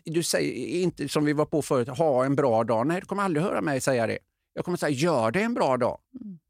du 0.03 0.23
säger 0.23 0.81
inte 0.81 1.09
som 1.09 1.25
vi 1.25 1.33
var 1.33 1.45
på 1.45 1.61
förut, 1.61 1.87
ha 1.87 2.25
en 2.25 2.35
bra 2.35 2.63
dag. 2.63 2.87
Nej, 2.87 2.99
du 2.99 3.05
kommer 3.05 3.23
aldrig 3.23 3.43
höra 3.43 3.61
mig 3.61 3.81
säga 3.81 4.07
det. 4.07 4.19
Jag 4.53 4.65
kommer 4.65 4.77
säga, 4.77 4.89
gör 4.89 5.31
det 5.31 5.41
en 5.41 5.53
bra 5.53 5.77
dag. 5.77 5.99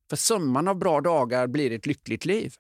För 0.09 0.15
summan 0.15 0.67
av 0.67 0.75
bra 0.75 1.01
dagar 1.01 1.47
blir 1.47 1.71
ett 1.71 1.85
lyckligt 1.85 2.25
liv. 2.25 2.53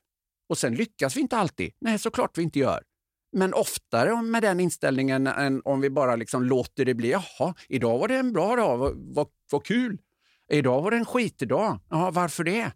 Och 0.49 0.57
sen 0.57 0.75
lyckas 0.75 1.17
vi 1.17 1.21
inte 1.21 1.37
alltid. 1.37 1.71
Nej, 1.81 1.99
såklart 1.99 2.37
vi 2.37 2.43
inte 2.43 2.59
gör. 2.59 2.83
Men 3.31 3.53
oftare 3.53 4.21
med 4.21 4.43
den 4.43 4.59
inställningen 4.59 5.27
än 5.27 5.61
om 5.65 5.81
vi 5.81 5.89
bara 5.89 6.15
liksom 6.15 6.43
låter 6.43 6.85
det 6.85 6.93
bli. 6.93 7.11
Jaha, 7.11 7.53
idag 7.67 7.99
var 7.99 8.07
det 8.07 8.15
en 8.15 8.33
bra 8.33 8.55
dag, 8.55 8.77
vad, 8.77 8.93
vad, 8.97 9.27
vad 9.51 9.65
kul. 9.65 9.97
Idag 10.51 10.81
var 10.81 10.91
det 10.91 10.97
en 10.97 11.05
skitdag. 11.05 11.79
Ja, 11.89 12.11
varför 12.11 12.43
det? 12.43 12.71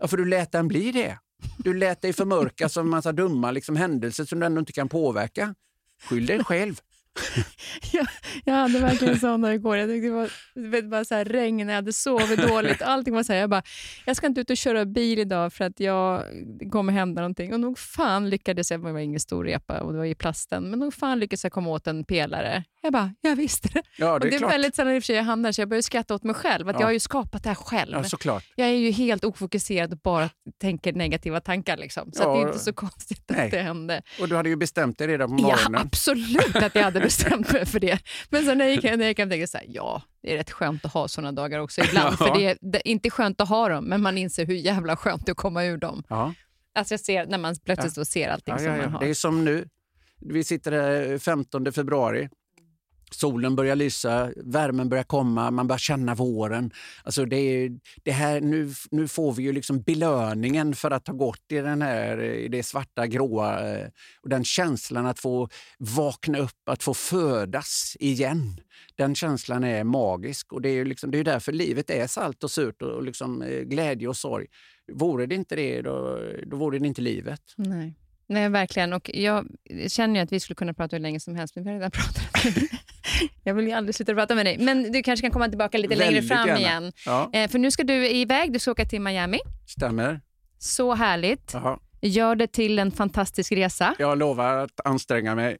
Ja, 0.00 0.08
för 0.08 0.16
du 0.16 0.24
lät 0.24 0.52
den 0.52 0.68
bli 0.68 0.92
det. 0.92 1.18
Du 1.58 1.74
lät 1.74 2.02
dig 2.02 2.12
förmörkas 2.12 2.76
av 2.76 2.84
en 2.84 2.90
massa 2.90 3.12
dumma 3.12 3.50
liksom, 3.50 3.76
händelser 3.76 4.24
som 4.24 4.40
du 4.40 4.46
ändå 4.46 4.60
inte 4.60 4.72
kan 4.72 4.88
påverka. 4.88 5.54
Skyll 6.02 6.26
dig 6.26 6.44
själv. 6.44 6.80
jag, 7.92 8.06
jag 8.44 8.54
hade 8.54 8.78
verkligen 8.78 9.18
sådana 9.18 9.54
igår. 9.54 9.76
Jag 9.76 9.88
tyckte 9.88 10.08
det 10.08 10.14
var, 10.14 10.30
det 10.70 10.82
var 10.82 11.04
så 11.04 11.14
här 11.14 11.24
regn, 11.24 11.68
jag 11.68 11.74
hade 11.74 11.92
sovit 11.92 12.48
dåligt. 12.48 12.82
Allting 12.82 13.14
var 13.14 13.22
så 13.22 13.32
här, 13.32 13.40
jag 13.40 13.50
bara, 13.50 13.62
jag 14.06 14.16
ska 14.16 14.26
inte 14.26 14.40
ut 14.40 14.50
och 14.50 14.56
köra 14.56 14.84
bil 14.84 15.18
idag 15.18 15.52
för 15.52 15.64
att 15.64 15.80
jag 15.80 16.24
kommer 16.72 16.92
hända 16.92 17.20
någonting. 17.20 17.54
Och 17.54 17.60
nog 17.60 17.78
fan 17.78 18.30
lyckades 18.30 18.70
jag, 18.70 18.84
det 18.84 18.92
var 18.92 19.00
ingen 19.00 19.20
stor 19.20 19.44
repa 19.44 19.80
och 19.80 19.92
det 19.92 19.98
var 19.98 20.04
i 20.04 20.14
plasten, 20.14 20.70
men 20.70 20.78
nog 20.78 20.94
fan 20.94 21.18
lyckades 21.18 21.44
jag 21.44 21.52
komma 21.52 21.70
åt 21.70 21.86
en 21.86 22.04
pelare. 22.04 22.64
Jag 22.82 22.92
bara, 22.92 23.14
jag 23.20 23.36
visste 23.36 23.68
det. 23.68 23.82
Ja, 23.96 24.06
det, 24.06 24.12
och 24.12 24.20
det 24.20 24.36
är, 24.36 24.42
är 24.42 24.48
väldigt 24.48 24.76
sällan 24.76 24.94
i 24.94 24.98
och 24.98 25.02
för 25.02 25.06
sig 25.06 25.16
jag 25.16 25.24
hamnar 25.24 25.52
så 25.52 25.60
jag 25.60 25.68
börjar 25.68 25.82
skratta 25.82 26.14
åt 26.14 26.24
mig 26.24 26.34
själv. 26.34 26.68
Att 26.68 26.74
ja. 26.74 26.80
Jag 26.80 26.86
har 26.86 26.92
ju 26.92 27.00
skapat 27.00 27.42
det 27.42 27.48
här 27.48 27.54
själv. 27.54 27.92
Ja, 27.92 28.04
såklart. 28.04 28.44
Jag 28.56 28.68
är 28.68 28.72
ju 28.72 28.90
helt 28.90 29.24
ofokuserad 29.24 29.92
och 29.92 29.98
bara 29.98 30.30
tänker 30.60 30.92
negativa 30.92 31.40
tankar. 31.40 31.76
Liksom. 31.76 32.12
Så 32.12 32.22
ja, 32.22 32.34
det 32.34 32.40
är 32.40 32.46
inte 32.46 32.58
så 32.58 32.72
konstigt 32.72 33.24
nej. 33.26 33.44
att 33.44 33.50
det 33.50 33.62
hände. 33.62 34.02
Och 34.20 34.28
du 34.28 34.36
hade 34.36 34.48
ju 34.48 34.56
bestämt 34.56 34.98
dig 34.98 35.06
redan 35.06 35.28
på 35.28 35.34
morgonen. 35.34 35.72
Ja, 35.72 35.80
absolut 35.80 36.56
att 36.56 36.74
jag 36.74 36.82
hade 36.82 36.99
bestämt 37.02 37.52
mig 37.52 37.66
för 37.66 37.80
det. 37.80 37.98
Men 38.30 38.44
sen 38.44 38.58
när 38.58 38.64
jag 38.64 38.74
gick 38.74 38.84
hem, 38.84 38.98
när 38.98 39.04
jag 39.04 39.10
gick 39.10 39.18
hem 39.18 39.30
tänkte 39.30 39.40
jag 39.40 39.48
så 39.48 39.58
här, 39.58 39.66
ja, 39.68 40.02
det 40.22 40.32
är 40.32 40.36
rätt 40.36 40.50
skönt 40.50 40.84
att 40.84 40.92
ha 40.92 41.08
såna 41.08 41.32
dagar 41.32 41.58
också 41.58 41.80
ibland. 41.80 42.16
Ja. 42.20 42.26
För 42.26 42.38
det 42.38 42.46
är, 42.46 42.58
det 42.60 42.78
är, 42.78 42.88
inte 42.88 43.10
skönt 43.10 43.40
att 43.40 43.48
ha 43.48 43.68
dem, 43.68 43.84
men 43.84 44.02
man 44.02 44.18
inser 44.18 44.46
hur 44.46 44.54
jävla 44.54 44.96
skönt 44.96 45.26
det 45.26 45.30
är 45.30 45.32
att 45.32 45.36
komma 45.36 45.64
ur 45.64 45.76
dem. 45.76 46.02
Ja. 46.08 46.34
Alltså 46.74 46.94
jag 46.94 47.00
ser, 47.00 47.26
när 47.26 47.38
man 47.38 47.56
plötsligt 47.64 47.96
ja. 47.96 48.04
ser 48.04 48.28
allting 48.28 48.58
som 48.58 48.66
man 48.66 48.92
har. 48.92 49.00
Det 49.00 49.10
är 49.10 49.14
som 49.14 49.44
nu. 49.44 49.68
Vi 50.20 50.44
sitter 50.44 50.72
här 50.72 51.18
15 51.18 51.72
februari. 51.72 52.28
Solen 53.10 53.56
börjar 53.56 53.76
lysa, 53.76 54.32
värmen 54.36 54.88
börjar 54.88 55.04
komma, 55.04 55.50
man 55.50 55.66
börjar 55.66 55.78
känna 55.78 56.14
våren. 56.14 56.70
Alltså 57.04 57.24
det, 57.24 57.36
är, 57.36 57.70
det 58.02 58.12
här, 58.12 58.40
nu, 58.40 58.74
nu 58.90 59.08
får 59.08 59.32
vi 59.32 59.42
ju 59.42 59.52
liksom 59.52 59.82
belöningen 59.82 60.74
för 60.74 60.90
att 60.90 61.06
ha 61.06 61.14
gått 61.14 61.52
i, 61.52 61.56
den 61.56 61.82
här, 61.82 62.20
i 62.20 62.48
det 62.48 62.62
svarta, 62.62 63.06
gråa. 63.06 63.70
Eh, 63.70 63.88
och 64.22 64.28
den 64.28 64.44
känslan 64.44 65.06
att 65.06 65.18
få 65.18 65.48
vakna 65.78 66.38
upp, 66.38 66.68
att 66.70 66.82
få 66.82 66.94
födas 66.94 67.96
igen. 68.00 68.60
Den 68.96 69.14
känslan 69.14 69.64
är 69.64 69.84
magisk 69.84 70.52
och 70.52 70.62
det 70.62 70.68
är, 70.68 70.84
liksom, 70.84 71.10
det 71.10 71.18
är 71.18 71.24
därför 71.24 71.52
livet 71.52 71.90
är 71.90 72.06
salt 72.06 72.44
och 72.44 72.50
surt 72.50 72.82
och 72.82 73.02
liksom, 73.02 73.42
eh, 73.42 73.60
glädje 73.60 74.08
och 74.08 74.16
sorg. 74.16 74.46
Vore 74.92 75.26
det 75.26 75.34
inte 75.34 75.56
det, 75.56 75.82
då, 75.82 76.18
då 76.46 76.56
vore 76.56 76.78
det 76.78 76.86
inte 76.86 77.02
livet. 77.02 77.42
Nej. 77.56 77.94
Nej, 78.30 78.48
verkligen. 78.48 78.92
Och 78.92 79.10
jag 79.14 79.48
känner 79.88 80.14
ju 80.14 80.20
att 80.20 80.32
vi 80.32 80.40
skulle 80.40 80.54
kunna 80.54 80.74
prata 80.74 80.96
hur 80.96 81.02
länge 81.02 81.20
som 81.20 81.36
helst, 81.36 81.56
men 81.56 81.64
vi 81.64 81.70
har 81.70 81.76
redan 81.76 81.90
pratat. 81.90 82.44
jag 83.44 83.54
vill 83.54 83.66
ju 83.66 83.72
aldrig 83.72 83.94
sluta 83.94 84.14
prata 84.14 84.34
med 84.34 84.46
dig. 84.46 84.58
Men 84.58 84.92
du 84.92 85.02
kanske 85.02 85.22
kan 85.24 85.30
komma 85.30 85.48
tillbaka 85.48 85.78
lite 85.78 85.88
Väldigt 85.88 86.08
längre 86.08 86.22
fram 86.22 86.46
gärna. 86.48 86.60
igen. 86.60 86.92
Ja. 87.06 87.30
Eh, 87.32 87.50
för 87.50 87.58
nu 87.58 87.70
ska 87.70 87.82
du 87.84 88.08
iväg, 88.08 88.52
du 88.52 88.58
ska 88.58 88.70
åka 88.70 88.84
till 88.84 89.00
Miami. 89.00 89.38
Stämmer. 89.66 90.20
Så 90.58 90.94
härligt. 90.94 91.54
Aha. 91.54 91.80
Gör 92.02 92.34
det 92.34 92.46
till 92.46 92.78
en 92.78 92.90
fantastisk 92.90 93.52
resa. 93.52 93.94
Jag 93.98 94.18
lovar 94.18 94.56
att 94.56 94.80
anstränga 94.84 95.34
mig. 95.34 95.56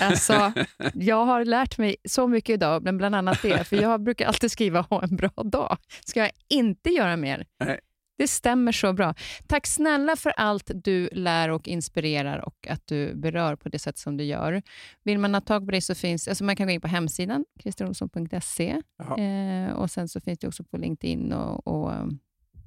Alltså, 0.00 0.52
jag 0.94 1.24
har 1.24 1.44
lärt 1.44 1.78
mig 1.78 1.96
så 2.08 2.26
mycket 2.26 2.54
idag, 2.54 2.82
men 2.82 2.98
bland 2.98 3.14
annat 3.14 3.42
det. 3.42 3.64
För 3.66 3.76
Jag 3.76 4.02
brukar 4.02 4.26
alltid 4.26 4.50
skriva 4.50 4.80
ha 4.90 5.02
en 5.02 5.16
bra 5.16 5.30
dag. 5.44 5.76
Ska 6.04 6.20
jag 6.20 6.30
inte 6.48 6.90
göra 6.90 7.16
mer? 7.16 7.46
Nej. 7.64 7.80
Det 8.18 8.28
stämmer 8.28 8.72
så 8.72 8.92
bra. 8.92 9.14
Tack 9.46 9.66
snälla 9.66 10.16
för 10.16 10.30
allt 10.30 10.70
du 10.74 11.08
lär 11.12 11.48
och 11.48 11.68
inspirerar 11.68 12.38
och 12.38 12.66
att 12.68 12.86
du 12.86 13.14
berör 13.14 13.56
på 13.56 13.68
det 13.68 13.78
sätt 13.78 13.98
som 13.98 14.16
du 14.16 14.24
gör. 14.24 14.62
Vill 15.04 15.18
man 15.18 15.34
ha 15.34 15.40
tag 15.40 15.64
på 15.66 15.70
dig 15.70 15.80
så 15.80 15.94
finns 15.94 16.28
alltså 16.28 16.44
man 16.44 16.56
kan 16.56 16.66
gå 16.66 16.72
in 16.72 16.80
på 16.80 16.88
hemsidan, 16.88 17.44
christerolsson.se 17.62 18.82
eh, 19.18 19.72
och 19.72 19.90
sen 19.90 20.08
så 20.08 20.20
finns 20.20 20.38
det 20.38 20.48
också 20.48 20.64
på 20.64 20.76
LinkedIn 20.76 21.32
och, 21.32 21.66
och 21.66 21.92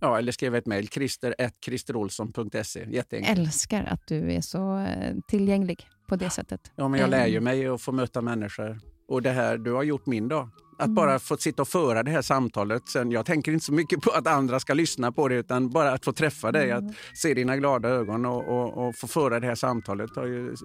Ja, 0.04 0.18
eller 0.18 0.32
skriva 0.32 0.58
ett 0.58 0.66
mejl, 0.66 0.88
christer.christerolsson.se. 0.88 2.86
Jätteenkelt. 2.90 3.40
Älskar 3.40 3.84
att 3.84 4.08
du 4.08 4.32
är 4.32 4.42
så 4.42 4.80
eh, 4.80 5.16
tillgänglig 5.28 5.88
på 6.08 6.16
det 6.16 6.30
sättet. 6.30 6.72
Ja, 6.76 6.88
men 6.88 7.00
jag 7.00 7.10
lär 7.10 7.28
ju 7.28 7.40
mig 7.40 7.68
att 7.68 7.82
få 7.82 7.92
möta 7.92 8.22
människor. 8.22 8.80
Och 9.08 9.22
det 9.22 9.32
här, 9.32 9.58
du 9.58 9.74
har 9.74 9.84
gjort 9.84 10.06
min 10.06 10.28
dag 10.28 10.50
Att 10.82 10.86
mm. 10.86 10.96
bara 10.96 11.20
få 11.20 11.38
sitta 11.38 11.62
och 11.62 11.68
föra 11.68 12.04
det 12.04 12.12
här 12.12 12.22
samtalet. 12.22 12.90
Sen, 12.90 13.12
jag 13.12 13.26
tänker 13.26 13.52
inte 13.52 13.66
så 13.66 13.74
mycket 13.74 14.02
på 14.02 14.12
att 14.12 14.28
andra 14.28 14.60
ska 14.60 14.74
lyssna 14.74 15.12
på 15.12 15.28
det 15.28 15.36
utan 15.36 15.70
bara 15.70 15.92
att 15.92 16.06
få 16.06 16.14
träffa 16.14 16.52
dig, 16.52 16.72
mm. 16.72 16.88
att 16.88 16.96
se 17.18 17.34
dina 17.34 17.58
glada 17.58 17.90
ögon 17.90 18.26
och, 18.26 18.48
och, 18.48 18.88
och, 18.88 18.96
få 18.96 19.08
föra 19.08 19.40
det 19.40 19.48
här 19.48 19.56
samtalet. 19.56 20.16
Har 20.16 20.26
ju, 20.26 20.56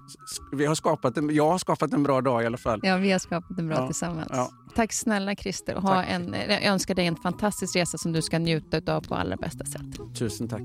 vi 0.51 0.65
har 0.65 0.75
skapat 0.75 1.17
en, 1.17 1.35
jag 1.35 1.49
har 1.49 1.57
skapat 1.57 1.93
en 1.93 2.03
bra 2.03 2.21
dag 2.21 2.43
i 2.43 2.45
alla 2.45 2.57
fall. 2.57 2.79
Ja, 2.83 2.97
vi 2.97 3.11
har 3.11 3.19
skapat 3.19 3.59
en 3.59 3.67
bra 3.67 3.77
ja, 3.77 3.85
tillsammans. 3.85 4.27
Ja. 4.31 4.49
Tack 4.75 4.93
snälla 4.93 5.35
Christer. 5.35 5.75
Ha 5.75 6.03
en, 6.03 6.35
jag 6.49 6.63
önskar 6.63 6.95
dig 6.95 7.05
en 7.05 7.15
fantastisk 7.15 7.75
resa 7.75 7.97
som 7.97 8.11
du 8.11 8.21
ska 8.21 8.39
njuta 8.39 8.95
av 8.95 9.01
på 9.01 9.15
allra 9.15 9.35
bästa 9.35 9.65
sätt. 9.65 10.15
Tusen 10.17 10.47
tack. 10.47 10.61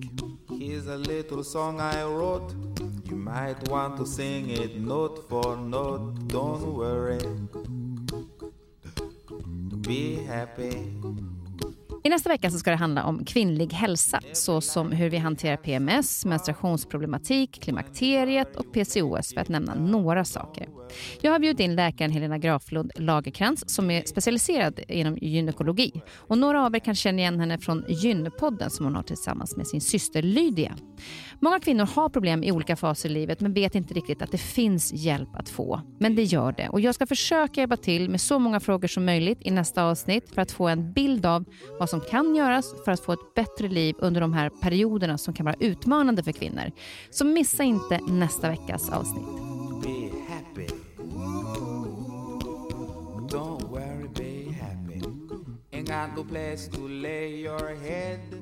Here's 0.49 0.95
a 0.95 0.97
little 0.97 1.45
song 1.45 1.81
I 1.81 2.05
wrote 2.05 2.55
You 3.11 3.17
might 3.17 3.69
want 3.69 3.97
to 3.97 4.07
sing 4.07 4.51
it 4.51 4.81
note 4.81 5.23
for 5.29 5.57
note 5.57 6.15
Don't 6.29 6.77
worry 6.77 7.21
i 12.05 12.09
nästa 12.09 12.29
vecka 12.29 12.51
så 12.51 12.59
ska 12.59 12.71
det 12.71 12.77
handla 12.77 13.05
om 13.05 13.25
kvinnlig 13.25 13.73
hälsa, 13.73 14.21
såsom 14.33 14.93
hur 14.93 15.11
vi 15.11 15.17
hanterar 15.17 15.57
PMS, 15.57 16.25
menstruationsproblematik, 16.25 17.63
klimakteriet 17.63 18.57
och 18.57 18.73
PCOS 18.73 19.35
för 19.35 19.41
att 19.41 19.49
nämna 19.49 19.75
några 19.75 20.25
saker. 20.25 20.69
Jag 21.21 21.33
har 21.33 21.39
bjudit 21.39 21.61
in 21.61 21.75
läkaren 21.75 22.11
Helena 22.11 22.39
Graflund 22.39 22.93
Lagerkrans 22.95 23.75
som 23.75 23.91
är 23.91 24.03
specialiserad 24.05 24.81
inom 24.89 25.17
gynekologi. 25.17 26.03
Och 26.15 26.39
några 26.39 26.67
av 26.67 26.75
er 26.75 26.79
kan 26.79 26.95
känna 26.95 27.19
igen 27.19 27.41
henne 27.41 27.59
från 27.59 27.85
Gynpodden 27.89 28.71
som 28.71 28.85
hon 28.87 28.95
har 28.95 29.03
tillsammans 29.03 29.57
med 29.57 29.67
sin 29.67 29.81
syster 29.81 30.23
Lydia. 30.23 30.77
Många 31.45 31.61
kvinnor 31.61 31.87
har 31.87 32.09
problem 32.09 32.45
i 32.45 32.53
olika 32.53 32.77
faser 32.77 33.09
i 33.09 33.13
livet 33.13 33.41
men 33.41 33.53
vet 33.53 33.75
inte 33.75 33.95
riktigt 33.95 34.23
att 34.23 34.31
det 34.31 34.39
finns 34.39 34.93
hjälp 34.93 35.29
att 35.35 35.49
få. 35.49 35.81
Men 35.99 36.15
det 36.15 36.23
gör 36.23 36.53
det 36.53 36.69
och 36.69 36.81
jag 36.81 36.95
ska 36.95 37.07
försöka 37.07 37.61
hjälpa 37.61 37.77
till 37.77 38.11
med 38.11 38.21
så 38.21 38.39
många 38.39 38.61
frågor 38.61 38.89
som 38.89 39.05
möjligt 39.05 39.39
i 39.41 39.51
nästa 39.51 39.85
avsnitt 39.85 40.31
för 40.35 40.43
att 40.43 40.53
få 40.53 40.69
en 40.69 40.93
bild 40.93 41.27
av 41.27 41.45
vad 41.79 41.91
som 41.91 42.01
kan 42.01 42.35
göras 42.35 42.75
för 42.85 42.93
att 42.93 43.01
få 43.01 43.13
ett 43.13 43.35
bättre 43.35 43.69
liv 43.69 43.95
under 43.99 44.21
de 44.21 44.33
här 44.33 44.51
perioderna 44.51 45.19
som 45.19 45.35
kan 45.35 45.47
vara 45.47 45.57
utmanande 45.61 46.23
för 46.23 46.33
kvinnor. 46.33 46.71
Så 47.11 47.25
missa 47.25 47.63
inte 47.63 48.01
nästa 48.09 48.49
veckas 48.49 48.91
avsnitt. 48.91 49.27
Don't 53.29 53.71
worry, 53.71 54.09
be 54.15 54.53
happy. 54.53 55.01
Ain't 55.73 55.87
got 55.87 56.17
no 56.17 56.25
place 56.25 56.69
to 56.69 56.89
lay 56.89 57.43
your 57.45 57.75
head. 57.75 58.42